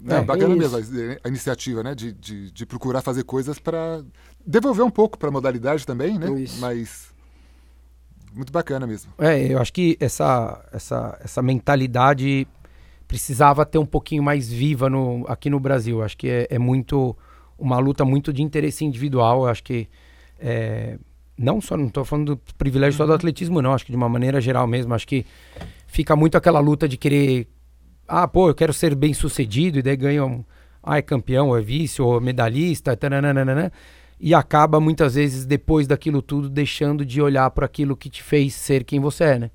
Não, 0.00 0.16
É, 0.16 0.20
bacana 0.22 0.52
é 0.54 0.56
mesmo 0.56 0.76
a, 0.76 0.80
a 1.24 1.28
iniciativa, 1.28 1.82
né? 1.82 1.94
De, 1.94 2.12
de, 2.12 2.50
de 2.52 2.66
procurar 2.66 3.00
fazer 3.02 3.24
coisas 3.24 3.58
para 3.58 4.02
devolver 4.46 4.84
um 4.84 4.90
pouco 4.90 5.18
para 5.18 5.28
a 5.28 5.32
modalidade 5.32 5.86
também, 5.86 6.18
né? 6.18 6.28
Isso. 6.40 6.60
Mas 6.60 7.14
muito 8.34 8.52
bacana 8.52 8.86
mesmo. 8.86 9.10
É, 9.18 9.52
eu 9.52 9.58
acho 9.58 9.72
que 9.72 9.96
essa, 9.98 10.62
essa, 10.72 11.18
essa 11.22 11.42
mentalidade 11.42 12.46
precisava 13.08 13.64
ter 13.64 13.78
um 13.78 13.86
pouquinho 13.86 14.22
mais 14.22 14.48
viva 14.52 14.90
no, 14.90 15.24
aqui 15.28 15.48
no 15.48 15.58
Brasil. 15.60 16.02
Acho 16.02 16.16
que 16.16 16.28
é, 16.28 16.46
é 16.50 16.58
muito 16.58 17.16
uma 17.58 17.78
luta 17.78 18.04
muito 18.04 18.32
de 18.32 18.42
interesse 18.42 18.84
individual. 18.84 19.44
Eu 19.44 19.48
acho 19.48 19.62
que 19.62 19.88
é, 20.38 20.98
não 21.38 21.60
só 21.60 21.76
não 21.76 21.86
estou 21.86 22.04
falando 22.04 22.36
do 22.36 22.54
privilégio 22.56 22.96
só 22.96 23.06
do 23.06 23.12
atletismo, 23.12 23.60
não. 23.60 23.72
Acho 23.72 23.84
que 23.84 23.92
de 23.92 23.96
uma 23.96 24.08
maneira 24.08 24.40
geral 24.40 24.66
mesmo. 24.66 24.94
Acho 24.94 25.06
que 25.06 25.24
fica 25.86 26.14
muito 26.16 26.36
aquela 26.36 26.60
luta 26.60 26.88
de 26.88 26.96
querer, 26.96 27.46
ah, 28.08 28.26
pô, 28.26 28.48
eu 28.48 28.54
quero 28.54 28.72
ser 28.72 28.94
bem 28.94 29.12
sucedido 29.14 29.78
e 29.78 29.82
daí 29.82 29.96
ganha 29.96 30.24
um, 30.24 30.44
ah, 30.82 30.98
é 30.98 31.02
campeão, 31.02 31.48
ou 31.48 31.58
é 31.58 31.60
vice, 31.62 32.00
ou 32.00 32.20
medalhista, 32.20 32.96
taranana, 32.96 33.72
e 34.18 34.32
acaba 34.34 34.80
muitas 34.80 35.14
vezes 35.14 35.44
depois 35.44 35.86
daquilo 35.86 36.22
tudo 36.22 36.48
deixando 36.48 37.04
de 37.04 37.20
olhar 37.20 37.50
para 37.50 37.66
aquilo 37.66 37.94
que 37.96 38.08
te 38.08 38.22
fez 38.22 38.54
ser 38.54 38.82
quem 38.84 38.98
você 39.00 39.24
é, 39.24 39.38
né? 39.38 39.50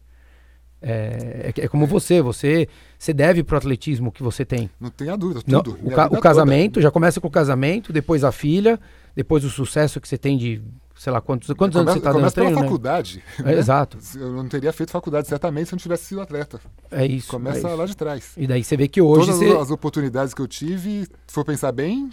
É, 0.83 1.51
é, 1.55 1.65
é 1.65 1.67
como 1.67 1.85
você, 1.85 2.21
você, 2.23 2.67
você 2.97 3.13
deve 3.13 3.43
pro 3.43 3.55
atletismo 3.57 4.09
o 4.09 4.11
que 4.11 4.23
você 4.23 4.43
tem. 4.43 4.67
Não 4.79 4.89
tenha 4.89 5.15
dúvida, 5.15 5.41
Não, 5.45 5.61
tudo. 5.61 5.77
o, 5.79 5.83
Minha 5.85 5.95
ca- 5.95 6.07
o 6.11 6.19
casamento, 6.19 6.81
já 6.81 6.89
começa 6.89 7.21
com 7.21 7.27
o 7.27 7.31
casamento, 7.31 7.93
depois 7.93 8.23
a 8.23 8.31
filha, 8.31 8.79
depois 9.15 9.43
o 9.43 9.49
sucesso 9.49 9.99
que 10.01 10.07
você 10.07 10.17
tem 10.17 10.37
de, 10.37 10.61
sei 10.95 11.11
lá, 11.11 11.19
quantos, 11.21 11.47
quantos 11.53 11.77
toda. 11.77 11.91
anos 11.91 11.93
você 11.93 11.99
tá 12.05 12.11
começa, 12.13 12.13
dando 12.13 12.13
começa 12.13 12.35
treino, 12.35 12.49
pela 12.51 12.61
né? 12.61 12.67
faculdade. 12.67 13.23
É, 13.39 13.43
né? 13.43 13.53
exato, 13.59 13.97
Eu 14.15 14.31
não 14.33 14.47
teria 14.47 14.71
feito 14.73 14.91
faculdade 14.91 15.27
certamente 15.27 15.67
se 15.67 15.73
eu 15.73 15.77
não 15.77 15.81
tivesse 15.81 16.05
sido 16.05 16.21
atleta. 16.21 16.59
é 16.89 17.05
isso. 17.05 17.27
Começa 17.29 17.67
é 17.67 17.71
isso. 17.71 17.75
lá 17.77 17.85
de 17.85 17.95
trás. 17.97 18.33
E 18.37 18.47
daí 18.47 18.63
você 18.63 18.77
vê 18.77 18.87
que 18.87 19.01
hoje 19.01 19.27
Todas 19.31 19.39
você... 19.39 19.57
as 19.57 19.71
oportunidades 19.71 20.33
que 20.33 20.41
eu 20.41 20.47
tive, 20.47 21.05
se 21.27 21.33
for 21.33 21.43
pensar 21.45 21.71
bem, 21.71 22.09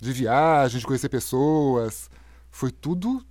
de 0.00 0.12
viagem, 0.12 0.78
de 0.80 0.86
conhecer 0.86 1.08
pessoas, 1.08 2.10
foi 2.50 2.70
tudo 2.70 3.22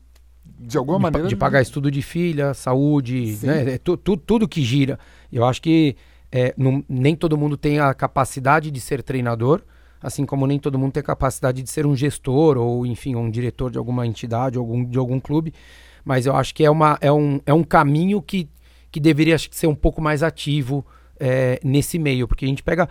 de 0.60 0.78
alguma 0.78 0.98
de, 0.98 1.04
maneira 1.04 1.28
de 1.28 1.36
pagar 1.36 1.62
estudo 1.62 1.90
de 1.90 2.02
filha, 2.02 2.54
saúde, 2.54 3.36
Sim. 3.36 3.48
né? 3.48 3.74
É 3.74 3.78
tu- 3.78 3.98
tu- 3.98 4.16
tudo 4.18 4.48
que 4.48 4.62
gira. 4.64 5.00
Eu 5.32 5.44
acho 5.44 5.62
que 5.62 5.96
é, 6.32 6.54
não- 6.58 6.84
nem 6.88 7.16
todo 7.16 7.38
mundo 7.38 7.56
tem 7.58 7.80
a 7.80 7.94
capacidade 7.94 8.70
de 8.72 8.80
ser 8.80 9.02
treinador, 9.02 9.62
assim 10.06 10.26
como 10.26 10.46
nem 10.46 10.60
todo 10.60 10.78
mundo 10.78 10.94
tem 10.94 11.02
a 11.02 11.04
capacidade 11.04 11.64
de 11.64 11.70
ser 11.70 11.86
um 11.86 11.96
gestor 11.96 12.58
ou, 12.58 12.86
enfim, 12.86 13.16
um 13.16 13.30
diretor 13.30 13.72
de 13.72 13.78
alguma 13.78 14.06
entidade, 14.06 14.58
algum, 14.58 14.86
de 14.86 14.98
algum 14.98 15.20
clube. 15.20 15.54
Mas 16.04 16.28
eu 16.28 16.36
acho 16.36 16.54
que 16.54 16.64
é, 16.64 16.70
uma, 16.70 16.98
é, 17.02 17.12
um, 17.12 17.42
é 17.46 17.54
um 17.54 17.64
caminho 17.64 18.22
que, 18.22 18.48
que 18.92 19.00
deveria 19.00 19.34
acho 19.34 19.50
que, 19.50 19.56
ser 19.56 19.68
um 19.68 19.76
pouco 19.76 20.02
mais 20.02 20.22
ativo 20.22 20.86
é, 21.20 21.60
nesse 21.64 21.98
meio, 21.98 22.28
porque 22.28 22.46
a 22.46 22.48
gente 22.48 22.62
pega 22.62 22.88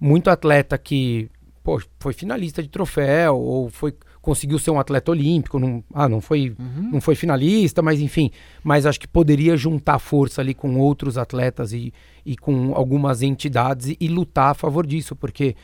muito 0.00 0.28
atleta 0.28 0.76
que 0.76 1.30
pô, 1.62 1.80
foi 2.00 2.12
finalista 2.12 2.62
de 2.62 2.68
troféu 2.68 3.38
ou 3.38 3.70
foi 3.70 3.94
conseguiu 4.20 4.58
ser 4.58 4.72
um 4.72 4.80
atleta 4.80 5.12
olímpico, 5.12 5.56
não, 5.56 5.84
ah, 5.94 6.08
não 6.08 6.20
foi 6.20 6.52
Uhum. 6.58 6.90
não 6.94 7.00
foi 7.00 7.14
finalista, 7.14 7.80
mas 7.80 8.00
enfim, 8.00 8.32
mas 8.64 8.84
acho 8.84 8.98
que 8.98 9.06
poderia 9.06 9.56
juntar 9.56 10.00
força 10.00 10.40
ali 10.40 10.52
com 10.52 10.80
outros 10.80 11.16
atletas 11.16 11.72
e, 11.72 11.94
e 12.24 12.36
com 12.36 12.74
algumas 12.74 13.22
entidades 13.22 13.86
e, 13.86 13.96
e 14.00 14.08
lutar 14.08 14.50
a 14.50 14.54
favor 14.54 14.84
disso, 14.84 15.14
porque 15.14 15.54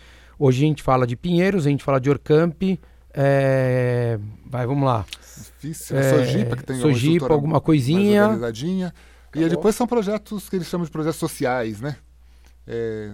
hoje 0.44 0.64
a 0.64 0.68
gente 0.68 0.82
fala 0.82 1.06
de 1.06 1.16
Pinheiros, 1.16 1.66
a 1.66 1.70
gente 1.70 1.84
fala 1.84 2.00
de 2.00 2.10
Orcamp, 2.10 2.62
é, 3.14 4.18
vai, 4.46 4.66
vamos 4.66 4.84
lá, 4.84 5.04
Difícil. 5.62 5.96
É, 5.96 6.10
Sojipa, 6.10 6.56
que 6.56 6.64
tem 6.64 6.76
uma 6.76 6.82
Sojipa, 6.82 7.12
estrutura 7.12 7.34
alguma 7.34 7.60
coisinha. 7.60 8.24
organizadinha. 8.24 8.92
E 9.34 9.44
aí 9.44 9.48
depois 9.48 9.74
são 9.74 9.86
projetos 9.86 10.48
que 10.48 10.56
eles 10.56 10.66
chamam 10.66 10.84
de 10.84 10.90
projetos 10.90 11.18
sociais, 11.18 11.80
né? 11.80 11.96
É, 12.66 13.12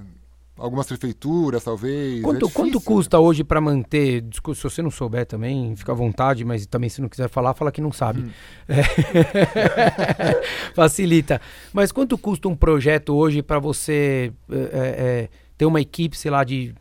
algumas 0.57 0.87
prefeituras, 0.87 1.63
talvez. 1.63 2.23
Quanto, 2.23 2.47
é 2.47 2.51
quanto 2.51 2.73
difícil. 2.73 2.81
custa 2.81 3.19
hoje 3.19 3.45
para 3.45 3.61
manter? 3.61 4.23
desculpa, 4.23 4.57
Se 4.59 4.65
você 4.65 4.83
não 4.83 4.91
souber 4.91 5.27
também, 5.27 5.77
fica 5.77 5.93
à 5.93 5.95
vontade, 5.95 6.45
mas 6.45 6.67
também 6.67 6.91
se 6.91 7.01
não 7.01 7.09
quiser 7.09 7.29
falar, 7.29 7.55
fala 7.55 7.71
que 7.71 7.81
não 7.81 7.93
sabe. 7.93 8.23
Hum. 8.23 8.31
É. 8.69 10.43
Facilita. 10.75 11.41
Mas 11.73 11.93
quanto 11.93 12.19
custa 12.19 12.49
um 12.49 12.57
projeto 12.57 13.15
hoje 13.15 13.43
para 13.43 13.59
você 13.59 14.33
é, 14.51 14.59
é, 14.73 15.29
ter 15.57 15.67
uma 15.67 15.81
equipe, 15.81 16.17
sei 16.17 16.31
lá, 16.31 16.45
de 16.45 16.75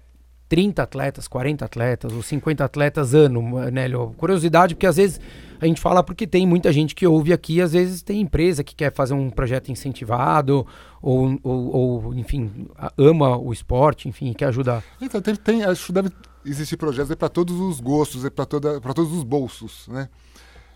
30 0.50 0.82
atletas, 0.82 1.28
40 1.28 1.66
atletas 1.66 2.14
ou 2.14 2.24
50 2.24 2.64
atletas 2.64 3.14
ano, 3.14 3.70
Nélio? 3.70 4.14
Curiosidade, 4.18 4.76
porque 4.76 4.88
às 4.88 4.98
vezes 4.98 5.20
a 5.60 5.66
gente 5.66 5.82
fala 5.82 6.04
porque 6.04 6.26
tem 6.26 6.46
muita 6.48 6.72
gente 6.72 6.96
que 6.96 7.06
ouve 7.06 7.34
aqui, 7.34 7.62
às 7.62 7.74
vezes 7.74 8.02
tem 8.02 8.22
empresa 8.22 8.64
que 8.64 8.76
quer 8.76 8.94
fazer 8.94 9.14
um 9.14 9.30
projeto 9.30 9.72
incentivado 9.72 10.66
ou, 11.02 11.40
ou, 11.44 11.76
ou 11.76 12.16
enfim, 12.16 12.68
ama 12.98 13.38
o 13.38 13.52
esporte, 13.52 14.08
enfim, 14.08 14.34
quer 14.34 14.46
ajudar. 14.46 14.84
Então, 15.02 15.22
tem, 15.22 15.36
tem, 15.36 15.64
acho 15.64 15.88
que 15.88 15.94
deve 15.94 16.12
existir 16.46 16.78
projetos 16.78 17.14
para 17.16 17.30
todos 17.30 17.60
os 17.60 17.80
gostos, 17.80 18.28
para 18.30 18.46
todos 18.46 19.12
os 19.12 19.24
bolsos, 19.24 19.88
né? 19.88 20.08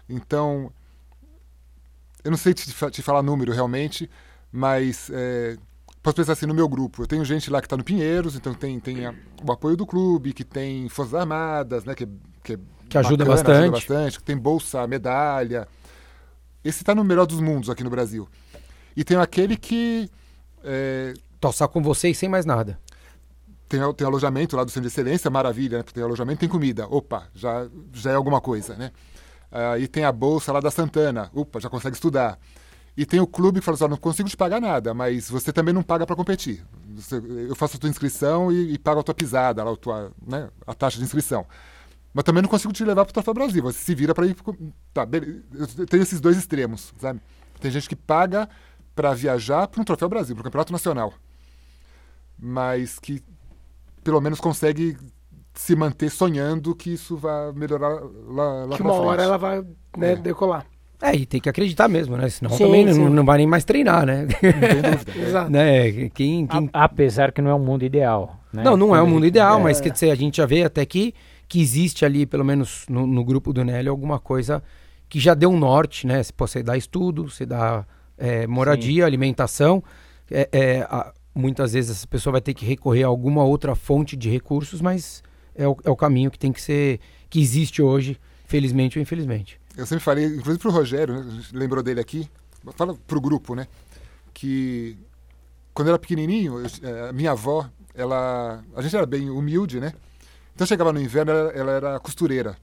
Então, 0.09 0.71
eu 2.23 2.31
não 2.31 2.37
sei 2.37 2.53
te, 2.53 2.71
te 2.91 3.01
falar 3.01 3.21
número 3.21 3.53
realmente, 3.53 4.09
mas 4.51 5.09
é, 5.13 5.57
posso 6.01 6.15
pensar 6.15 6.33
assim 6.33 6.45
no 6.45 6.53
meu 6.53 6.67
grupo. 6.67 7.03
Eu 7.03 7.07
tenho 7.07 7.23
gente 7.25 7.49
lá 7.51 7.59
que 7.61 7.65
está 7.67 7.77
no 7.77 7.83
Pinheiros, 7.83 8.35
então 8.35 8.53
tem, 8.53 8.79
tem 8.79 9.05
a- 9.05 9.13
o 9.45 9.51
apoio 9.51 9.75
do 9.77 9.85
clube, 9.85 10.33
que 10.33 10.43
tem 10.43 10.87
Forças 10.89 11.13
Armadas, 11.15 11.83
né? 11.85 11.93
Que, 11.95 12.07
que, 12.43 12.53
é 12.53 12.59
Que 12.89 12.97
ajuda 12.97 13.23
bacana, 13.25 13.43
bastante. 13.43 13.71
bastante, 13.71 14.17
que 14.19 14.23
tem 14.23 14.37
bolsa, 14.37 14.85
medalha. 14.87 15.67
Esse 16.63 16.81
está 16.83 16.93
no 16.93 17.03
melhor 17.03 17.25
dos 17.25 17.39
mundos 17.39 17.69
aqui 17.69 17.83
no 17.83 17.89
Brasil. 17.89 18.27
E 18.95 19.03
tem 19.03 19.17
aquele 19.17 19.55
que 19.57 20.09
é, 20.63 21.13
Tossar 21.39 21.67
com 21.69 21.81
vocês 21.81 22.15
sem 22.17 22.29
mais 22.29 22.45
nada. 22.45 22.79
tem, 23.67 23.79
tem 23.95 24.05
alojamento 24.05 24.55
lá 24.55 24.63
do 24.63 24.69
Centro 24.69 24.87
de 24.87 24.93
Excelência, 24.93 25.29
maravilha, 25.31 25.79
né? 25.79 25.83
Tem 25.91 26.03
alojamento, 26.03 26.39
tem 26.39 26.49
comida. 26.49 26.85
Opa, 26.87 27.27
já, 27.33 27.67
já 27.93 28.11
é 28.11 28.15
alguma 28.15 28.39
coisa, 28.41 28.75
né? 28.75 28.91
Ah, 29.51 29.77
e 29.79 29.87
tem 29.87 30.03
a 30.05 30.11
bolsa 30.11 30.51
lá 30.51 30.59
da 30.59 30.69
Santana. 30.69 31.31
Opa, 31.33 31.59
já 31.59 31.67
consegue 31.69 31.95
estudar. 31.95 32.37
E 32.95 33.05
tem 33.05 33.19
o 33.21 33.27
clube 33.27 33.59
que 33.59 33.65
fala 33.65 33.75
assim, 33.75 33.85
ó, 33.85 33.87
não 33.87 33.97
consigo 33.97 34.27
te 34.27 34.35
pagar 34.35 34.59
nada, 34.59 34.93
mas 34.93 35.29
você 35.29 35.53
também 35.53 35.73
não 35.73 35.81
paga 35.81 36.05
para 36.05 36.15
competir. 36.15 36.63
Você- 36.95 37.15
eu 37.49 37.55
faço 37.55 37.77
a 37.77 37.79
tua 37.79 37.89
inscrição 37.89 38.51
e, 38.51 38.73
e 38.73 38.77
pago 38.77 38.99
a 38.99 39.03
tua 39.03 39.13
pisada, 39.15 39.63
a, 39.63 39.75
tua, 39.77 40.11
né, 40.25 40.49
a 40.67 40.73
taxa 40.73 40.97
de 40.97 41.03
inscrição. 41.05 41.45
Mas 42.13 42.25
também 42.25 42.41
não 42.41 42.49
consigo 42.49 42.73
te 42.73 42.83
levar 42.83 43.05
para 43.05 43.11
o 43.11 43.13
Troféu 43.13 43.33
Brasil. 43.33 43.63
Você 43.63 43.79
se 43.79 43.95
vira 43.95 44.13
para 44.13 44.27
ir... 44.27 44.35
Tá, 44.93 45.07
tenho 45.89 46.03
esses 46.03 46.19
dois 46.19 46.35
extremos, 46.37 46.93
sabe? 46.99 47.21
Tem 47.61 47.71
gente 47.71 47.87
que 47.87 47.95
paga 47.95 48.49
para 48.93 49.13
viajar 49.13 49.65
para 49.69 49.79
um 49.81 49.85
Troféu 49.85 50.09
Brasil, 50.09 50.35
para 50.35 50.41
o 50.41 50.43
Campeonato 50.43 50.73
Nacional. 50.73 51.13
Mas 52.37 52.99
que 52.99 53.23
pelo 54.03 54.19
menos 54.19 54.39
consegue 54.39 54.97
se 55.53 55.75
manter 55.75 56.09
sonhando 56.09 56.75
que 56.75 56.91
isso 56.93 57.15
vai 57.15 57.51
melhorar 57.53 57.89
lá, 58.27 58.65
lá 58.65 58.75
Que 58.75 58.81
uma 58.81 58.93
hora 58.93 59.09
frente. 59.17 59.23
ela 59.27 59.37
vai 59.37 59.61
né, 59.97 60.13
É. 60.13 60.15
decolar. 60.15 60.65
É, 61.01 61.15
e 61.15 61.25
tem 61.25 61.41
que 61.41 61.49
acreditar 61.49 61.87
mesmo, 61.87 62.15
né? 62.15 62.29
Senão 62.29 62.51
Sim, 62.51 62.65
também 62.65 62.93
sim. 62.93 62.99
não, 62.99 63.09
não 63.09 63.25
vai 63.25 63.39
nem 63.39 63.47
mais 63.47 63.63
treinar, 63.63 64.05
né? 64.05 64.27
Exato. 65.27 65.49
né? 65.49 65.91
Quem, 66.13 66.45
quem... 66.45 66.69
A- 66.73 66.83
apesar 66.85 67.31
que 67.31 67.41
não 67.41 67.49
é 67.49 67.55
um 67.55 67.59
mundo 67.63 67.83
ideal. 67.83 68.39
né? 68.53 68.63
Não, 68.63 68.77
não 68.77 68.87
é 68.95 68.99
o 68.99 69.01
Quando 69.03 69.07
a 69.07 69.09
mundo 69.09 69.23
gente- 69.23 69.29
ideal, 69.29 69.59
é, 69.59 69.63
mas 69.63 69.81
quer 69.81 69.89
dizer, 69.91 70.11
a 70.11 70.15
gente 70.15 70.37
já 70.37 70.45
vê 70.45 70.63
até 70.63 70.85
que, 70.85 71.13
que 71.47 71.59
existe 71.59 72.05
ali, 72.05 72.25
pelo 72.25 72.45
menos 72.45 72.85
no, 72.89 73.07
no 73.07 73.23
grupo 73.23 73.51
do 73.51 73.63
Nélio, 73.63 73.91
alguma 73.91 74.19
coisa 74.19 74.61
que 75.09 75.19
já 75.19 75.33
deu 75.33 75.49
um 75.49 75.57
norte, 75.59 76.05
né? 76.07 76.21
Se 76.23 76.31
você 76.37 76.61
dá 76.63 76.77
estudo, 76.77 77.29
você 77.29 77.45
dá 77.45 77.85
é, 78.17 78.45
moradia, 78.47 79.05
alimentação. 79.05 79.83
É, 80.29 80.47
é, 80.51 80.81
a- 80.81 81.11
muitas 81.33 81.73
vezes 81.73 81.91
essa 81.91 82.07
pessoa 82.07 82.31
vai 82.33 82.41
ter 82.41 82.53
que 82.53 82.65
recorrer 82.65 83.03
a 83.03 83.07
alguma 83.07 83.43
outra 83.43 83.73
fonte 83.75 84.15
de 84.15 84.29
recursos, 84.29 84.81
mas 84.81 85.23
é 85.55 85.67
o, 85.67 85.75
é 85.83 85.89
o 85.89 85.95
caminho 85.95 86.29
que 86.29 86.37
tem 86.37 86.51
que 86.51 86.61
ser, 86.61 86.99
que 87.29 87.39
existe 87.41 87.81
hoje, 87.81 88.17
felizmente 88.45 88.97
ou 88.99 89.01
infelizmente. 89.01 89.59
Eu 89.77 89.85
sempre 89.85 90.03
falei, 90.03 90.25
inclusive 90.25 90.57
pro 90.59 90.71
Rogério, 90.71 91.23
né, 91.23 91.43
lembrou 91.53 91.81
dele 91.81 91.99
aqui, 91.99 92.29
fala 92.75 92.93
pro 93.07 93.21
grupo, 93.21 93.55
né? 93.55 93.67
Que 94.33 94.97
quando 95.73 95.87
eu 95.87 95.93
era 95.93 95.99
pequenininho, 95.99 96.59
eu- 96.59 96.65
eh, 96.83 97.09
a 97.09 97.13
minha 97.13 97.31
avó, 97.31 97.69
ela. 97.93 98.63
A 98.75 98.81
gente 98.81 98.95
era 98.95 99.05
bem 99.05 99.29
humilde, 99.29 99.79
né? 99.79 99.93
Então 100.53 100.67
chegava 100.67 100.91
no 100.91 101.01
inverno, 101.01 101.31
ela, 101.31 101.51
ela 101.51 101.71
era 101.71 101.99
costureira. 101.99 102.57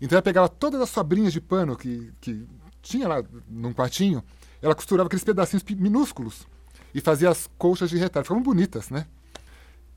Então 0.00 0.16
ela 0.16 0.22
pegava 0.22 0.48
todas 0.48 0.80
as 0.80 0.88
sobrinhas 0.90 1.32
de 1.32 1.40
pano 1.40 1.76
que, 1.76 2.12
que 2.20 2.46
tinha 2.80 3.08
lá 3.08 3.22
num 3.48 3.72
quartinho, 3.72 4.22
ela 4.62 4.74
costurava 4.74 5.08
aqueles 5.08 5.24
pedacinhos 5.24 5.64
minúsculos 5.64 6.46
e 6.94 7.00
fazia 7.00 7.28
as 7.30 7.48
colchas 7.58 7.90
de 7.90 7.96
retalho. 7.98 8.24
Ficavam 8.24 8.42
bonitas, 8.42 8.90
né? 8.90 9.06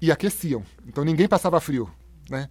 E 0.01 0.11
aqueciam. 0.11 0.63
Então 0.87 1.03
ninguém 1.05 1.27
passava 1.27 1.61
frio, 1.61 1.89
né? 2.27 2.49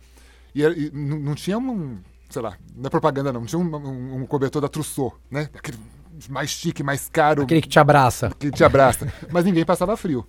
E, 0.55 0.63
e 0.63 0.91
não 0.93 1.35
tinha 1.35 1.59
um, 1.59 1.99
sei 2.31 2.41
lá, 2.43 2.57
não 2.75 2.87
é 2.87 2.91
propaganda 2.91 3.33
não, 3.33 3.45
tinha 3.45 3.59
um, 3.59 3.77
um- 3.77 4.17
um 4.23 4.27
cobertor 4.27 4.63
da 4.63 4.69
Trousseau, 4.69 5.15
né? 5.31 5.49
Aquele 5.55 5.79
mais 6.29 6.51
chique, 6.51 6.83
mais 6.83 7.09
caro, 7.09 7.43
Aquele 7.43 7.61
que 7.63 7.69
te 7.69 7.79
abraça. 7.79 8.31
que 8.39 8.51
te 8.51 8.63
abraça. 8.65 9.13
Mas 9.31 9.45
ninguém 9.45 9.65
passava 9.65 9.97
frio. 9.97 10.27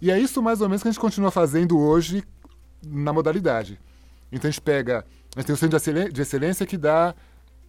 E 0.00 0.10
é 0.10 0.18
isso 0.18 0.42
mais 0.42 0.60
ou 0.60 0.68
menos 0.68 0.82
que 0.82 0.88
a 0.88 0.90
gente 0.92 1.00
continua 1.00 1.30
fazendo 1.30 1.78
hoje 1.78 2.22
na 2.86 3.12
modalidade. 3.12 3.80
Então 4.30 4.48
a 4.48 4.50
gente 4.52 4.60
pega, 4.60 5.04
a 5.34 5.40
gente 5.40 5.46
tem 5.46 5.54
o 5.54 5.58
Centro 5.58 6.12
de 6.12 6.20
Excelência 6.22 6.64
que 6.66 6.76
dá 6.76 7.14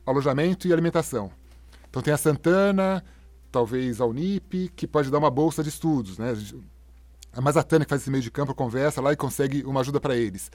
alojamento 0.06 0.68
e 0.68 0.74
alimentação. 0.74 1.32
Então 1.90 2.02
tem 2.02 2.14
a 2.14 2.18
Santana, 2.18 3.04
talvez 3.52 4.00
a 4.02 4.06
Unip, 4.06 4.70
que 4.76 4.86
pode 4.86 5.10
dar 5.10 5.18
uma 5.18 5.32
bolsa 5.32 5.64
de 5.64 5.70
estudos, 5.70 6.18
né? 6.20 6.34
A 7.32 7.42
Mazatana 7.42 7.86
que 7.86 7.90
faz 7.90 8.02
esse 8.02 8.12
meio 8.12 8.22
de 8.24 8.30
campo 8.32 8.54
conversa 8.54 9.02
lá 9.02 9.14
e 9.14 9.16
consegue 9.16 9.64
uma 9.66 9.80
ajuda 9.82 10.00
para 10.00 10.16
eles. 10.16 10.52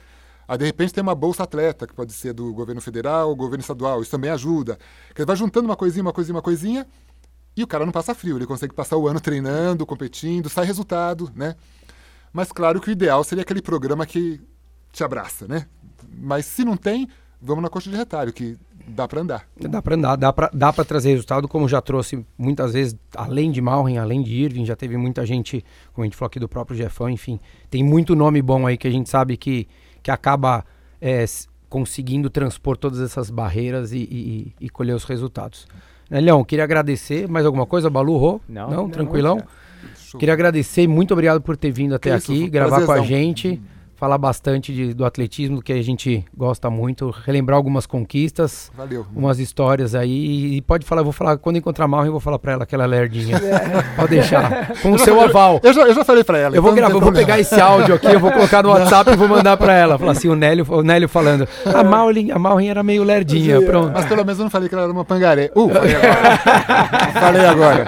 Aí, 0.47 0.57
de 0.57 0.65
repente, 0.65 0.93
tem 0.93 1.01
uma 1.01 1.15
bolsa 1.15 1.43
atleta, 1.43 1.87
que 1.87 1.93
pode 1.93 2.13
ser 2.13 2.33
do 2.33 2.53
governo 2.53 2.81
federal, 2.81 3.35
governo 3.35 3.61
estadual, 3.61 4.01
isso 4.01 4.11
também 4.11 4.29
ajuda. 4.29 4.77
Quer 5.13 5.25
vai 5.25 5.35
juntando 5.35 5.67
uma 5.67 5.75
coisinha, 5.75 6.03
uma 6.03 6.13
coisinha, 6.13 6.35
uma 6.35 6.41
coisinha, 6.41 6.87
e 7.57 7.63
o 7.63 7.67
cara 7.67 7.85
não 7.85 7.91
passa 7.91 8.13
frio, 8.13 8.37
ele 8.37 8.45
consegue 8.45 8.73
passar 8.73 8.97
o 8.97 9.07
ano 9.07 9.19
treinando, 9.19 9.85
competindo, 9.85 10.49
sai 10.49 10.65
resultado, 10.65 11.31
né? 11.33 11.55
Mas 12.33 12.51
claro 12.51 12.81
que 12.81 12.89
o 12.89 12.91
ideal 12.91 13.23
seria 13.23 13.43
aquele 13.43 13.61
programa 13.61 14.05
que 14.05 14.41
te 14.91 15.03
abraça, 15.03 15.47
né? 15.47 15.67
Mas 16.17 16.45
se 16.45 16.65
não 16.65 16.75
tem, 16.75 17.07
vamos 17.41 17.63
na 17.63 17.69
coxa 17.69 17.89
de 17.89 17.95
retalho, 17.95 18.33
que 18.33 18.57
dá 18.87 19.07
para 19.07 19.21
andar. 19.21 19.47
Dá 19.57 19.81
pra 19.81 19.95
andar, 19.95 20.15
dá 20.17 20.33
pra, 20.33 20.49
dá 20.53 20.73
trazer 20.73 21.11
resultado, 21.11 21.47
como 21.47 21.67
já 21.67 21.81
trouxe 21.81 22.25
muitas 22.37 22.73
vezes, 22.73 22.95
além 23.15 23.51
de 23.51 23.61
Malren, 23.61 23.97
além 23.97 24.21
de 24.21 24.33
Irving, 24.33 24.65
já 24.65 24.75
teve 24.75 24.97
muita 24.97 25.25
gente, 25.25 25.63
como 25.93 26.03
a 26.03 26.05
gente 26.05 26.17
falou 26.17 26.27
aqui 26.27 26.39
do 26.39 26.49
próprio 26.49 26.77
Jeffão, 26.77 27.09
enfim, 27.09 27.39
tem 27.69 27.83
muito 27.83 28.15
nome 28.15 28.41
bom 28.41 28.67
aí 28.67 28.77
que 28.77 28.87
a 28.87 28.91
gente 28.91 29.09
sabe 29.09 29.37
que, 29.37 29.67
que 30.05 30.11
acaba 30.11 30.63
é, 31.01 31.25
conseguindo 31.67 32.29
transpor 32.29 32.77
todas 32.77 32.99
essas 33.01 33.31
barreiras 33.31 33.91
e, 33.91 33.97
e- 33.97 34.53
e 34.61 34.69
colher 34.69 34.95
os 34.95 35.03
resultados. 35.03 35.65
Né, 36.07 36.21
Leão, 36.21 36.43
queria 36.43 36.63
agradecer, 36.63 37.27
mais 37.27 37.43
alguma 37.43 37.65
coisa, 37.65 37.89
Balu, 37.89 38.15
Rô? 38.15 38.39
Não, 38.47 38.69
Não, 38.69 38.75
não, 38.83 38.89
tranquilão? 38.89 39.41
Show. 39.97 40.19
Queria 40.19 40.35
agradecer, 40.35 40.87
muito 40.87 41.11
obrigado 41.11 41.41
por 41.41 41.57
ter 41.57 41.71
vindo 41.71 41.95
até 41.95 42.11
Que 42.11 42.17
isso, 42.17 42.31
aqui, 42.31 42.43
um 42.43 42.49
gravar 42.51 42.75
com 42.77 42.83
a 42.83 42.85
prazerzão. 42.85 43.05
gente, 43.07 43.59
falar 43.95 44.17
bastante 44.17 44.73
de- 44.73 44.93
do 44.93 45.05
atletismo, 45.05 45.61
que 45.61 45.71
a 45.73 45.81
gente 45.81 46.23
gosta 46.35 46.69
muito, 46.69 47.09
relembrar 47.25 47.55
algumas 47.57 47.85
conquistas, 47.85 48.71
Valeu. 48.75 49.05
umas 49.15 49.39
histórias 49.39 49.95
aí. 49.95 50.55
E 50.57 50.61
pode 50.61 50.85
falar, 50.85 51.01
eu 51.01 51.05
vou 51.05 51.13
falar, 51.13 51.37
quando 51.37 51.57
encontrar 51.57 51.87
mal, 51.87 52.05
eu 52.05 52.11
vou 52.11 52.19
falar 52.19 52.37
pra 52.39 52.51
ela 52.53 52.65
que 52.65 52.75
ela 52.75 52.83
é 52.83 52.87
lerdinha. 52.87 53.39
Pode 53.95 54.09
deixar. 54.09 54.73
Com 54.81 54.91
o 54.93 54.99
seu 54.99 55.19
aval. 55.21 55.59
Eu 55.63 55.73
já, 55.73 55.81
eu 55.83 55.93
já 55.93 56.03
falei 56.03 56.23
para 56.23 56.37
ela. 56.37 56.55
Eu 56.55 56.61
vou 56.61 56.71
então 56.71 56.83
gravar, 56.83 56.95
eu 56.95 57.01
vou 57.01 57.11
pegar 57.13 57.39
esse 57.39 57.59
áudio 57.59 57.95
aqui, 57.95 58.07
eu 58.07 58.19
vou 58.19 58.31
colocar 58.31 58.61
no 58.61 58.69
WhatsApp 58.75 59.11
e 59.11 59.15
vou 59.15 59.27
mandar 59.27 59.55
pra 59.57 59.73
ela. 59.73 59.97
Falar 59.97 60.11
assim, 60.11 60.27
o 60.27 60.35
Nélio, 60.35 60.65
o 60.69 60.81
Nélio 60.83 61.07
falando. 61.07 61.47
A 61.65 61.83
Malin, 61.83 62.31
a 62.31 62.39
Malin 62.39 62.67
era 62.67 62.83
meio 62.83 63.03
lerdinha, 63.03 63.59
Sim, 63.59 63.65
pronto. 63.65 63.91
Mas 63.93 64.05
pelo 64.05 64.23
menos 64.25 64.39
eu 64.39 64.43
não 64.43 64.49
falei 64.51 64.67
que 64.69 64.75
ela 64.75 64.83
era 64.83 64.91
uma 64.91 65.05
pangaré. 65.05 65.51
Uh, 65.55 65.69
falei 65.69 65.95
agora. 65.95 67.11
falei 67.13 67.45
agora. 67.47 67.85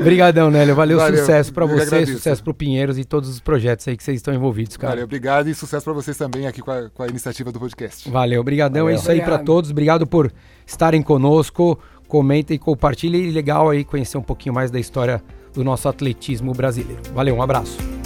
Obrigadão, 0.00 0.50
Nélio. 0.50 0.74
Valeu, 0.74 0.98
Valeu, 0.98 1.18
sucesso 1.18 1.52
que 1.52 1.60
você, 1.60 1.82
agradeço. 1.82 2.12
sucesso 2.14 2.42
pro 2.42 2.54
Pinheiros 2.54 2.98
e 2.98 3.04
todos 3.04 3.28
os 3.28 3.40
projetos 3.40 3.86
aí 3.86 3.96
que 3.96 4.02
vocês 4.02 4.16
estão 4.16 4.32
envolvidos, 4.34 4.76
cara. 4.76 4.92
Valeu, 4.92 5.04
obrigado 5.04 5.48
e 5.48 5.54
sucesso 5.54 5.84
para 5.84 5.92
vocês 5.92 6.16
também 6.16 6.46
aqui 6.46 6.60
com 6.62 6.70
a, 6.70 6.88
com 6.90 7.02
a 7.02 7.06
iniciativa 7.06 7.52
do 7.52 7.58
podcast. 7.60 8.08
Valeu, 8.10 8.40
obrigadão. 8.40 8.82
É 8.88 8.92
Valeu. 8.92 8.98
isso 8.98 9.10
aí 9.10 9.18
pra 9.18 9.26
Obrigado. 9.34 9.46
todos. 9.46 9.70
Obrigado 9.70 10.06
por 10.06 10.32
estarem 10.66 11.02
conosco. 11.02 11.78
Comentem, 12.08 12.58
compartilhem. 12.58 13.22
E 13.28 13.30
legal 13.30 13.70
aí 13.70 13.84
conhecer 13.84 14.18
um 14.18 14.22
pouquinho 14.22 14.54
mais 14.54 14.70
da 14.70 14.80
história 14.80 15.22
do 15.52 15.62
nosso 15.62 15.88
atletismo 15.88 16.52
brasileiro. 16.52 17.00
Valeu, 17.14 17.36
um 17.36 17.42
abraço. 17.42 17.99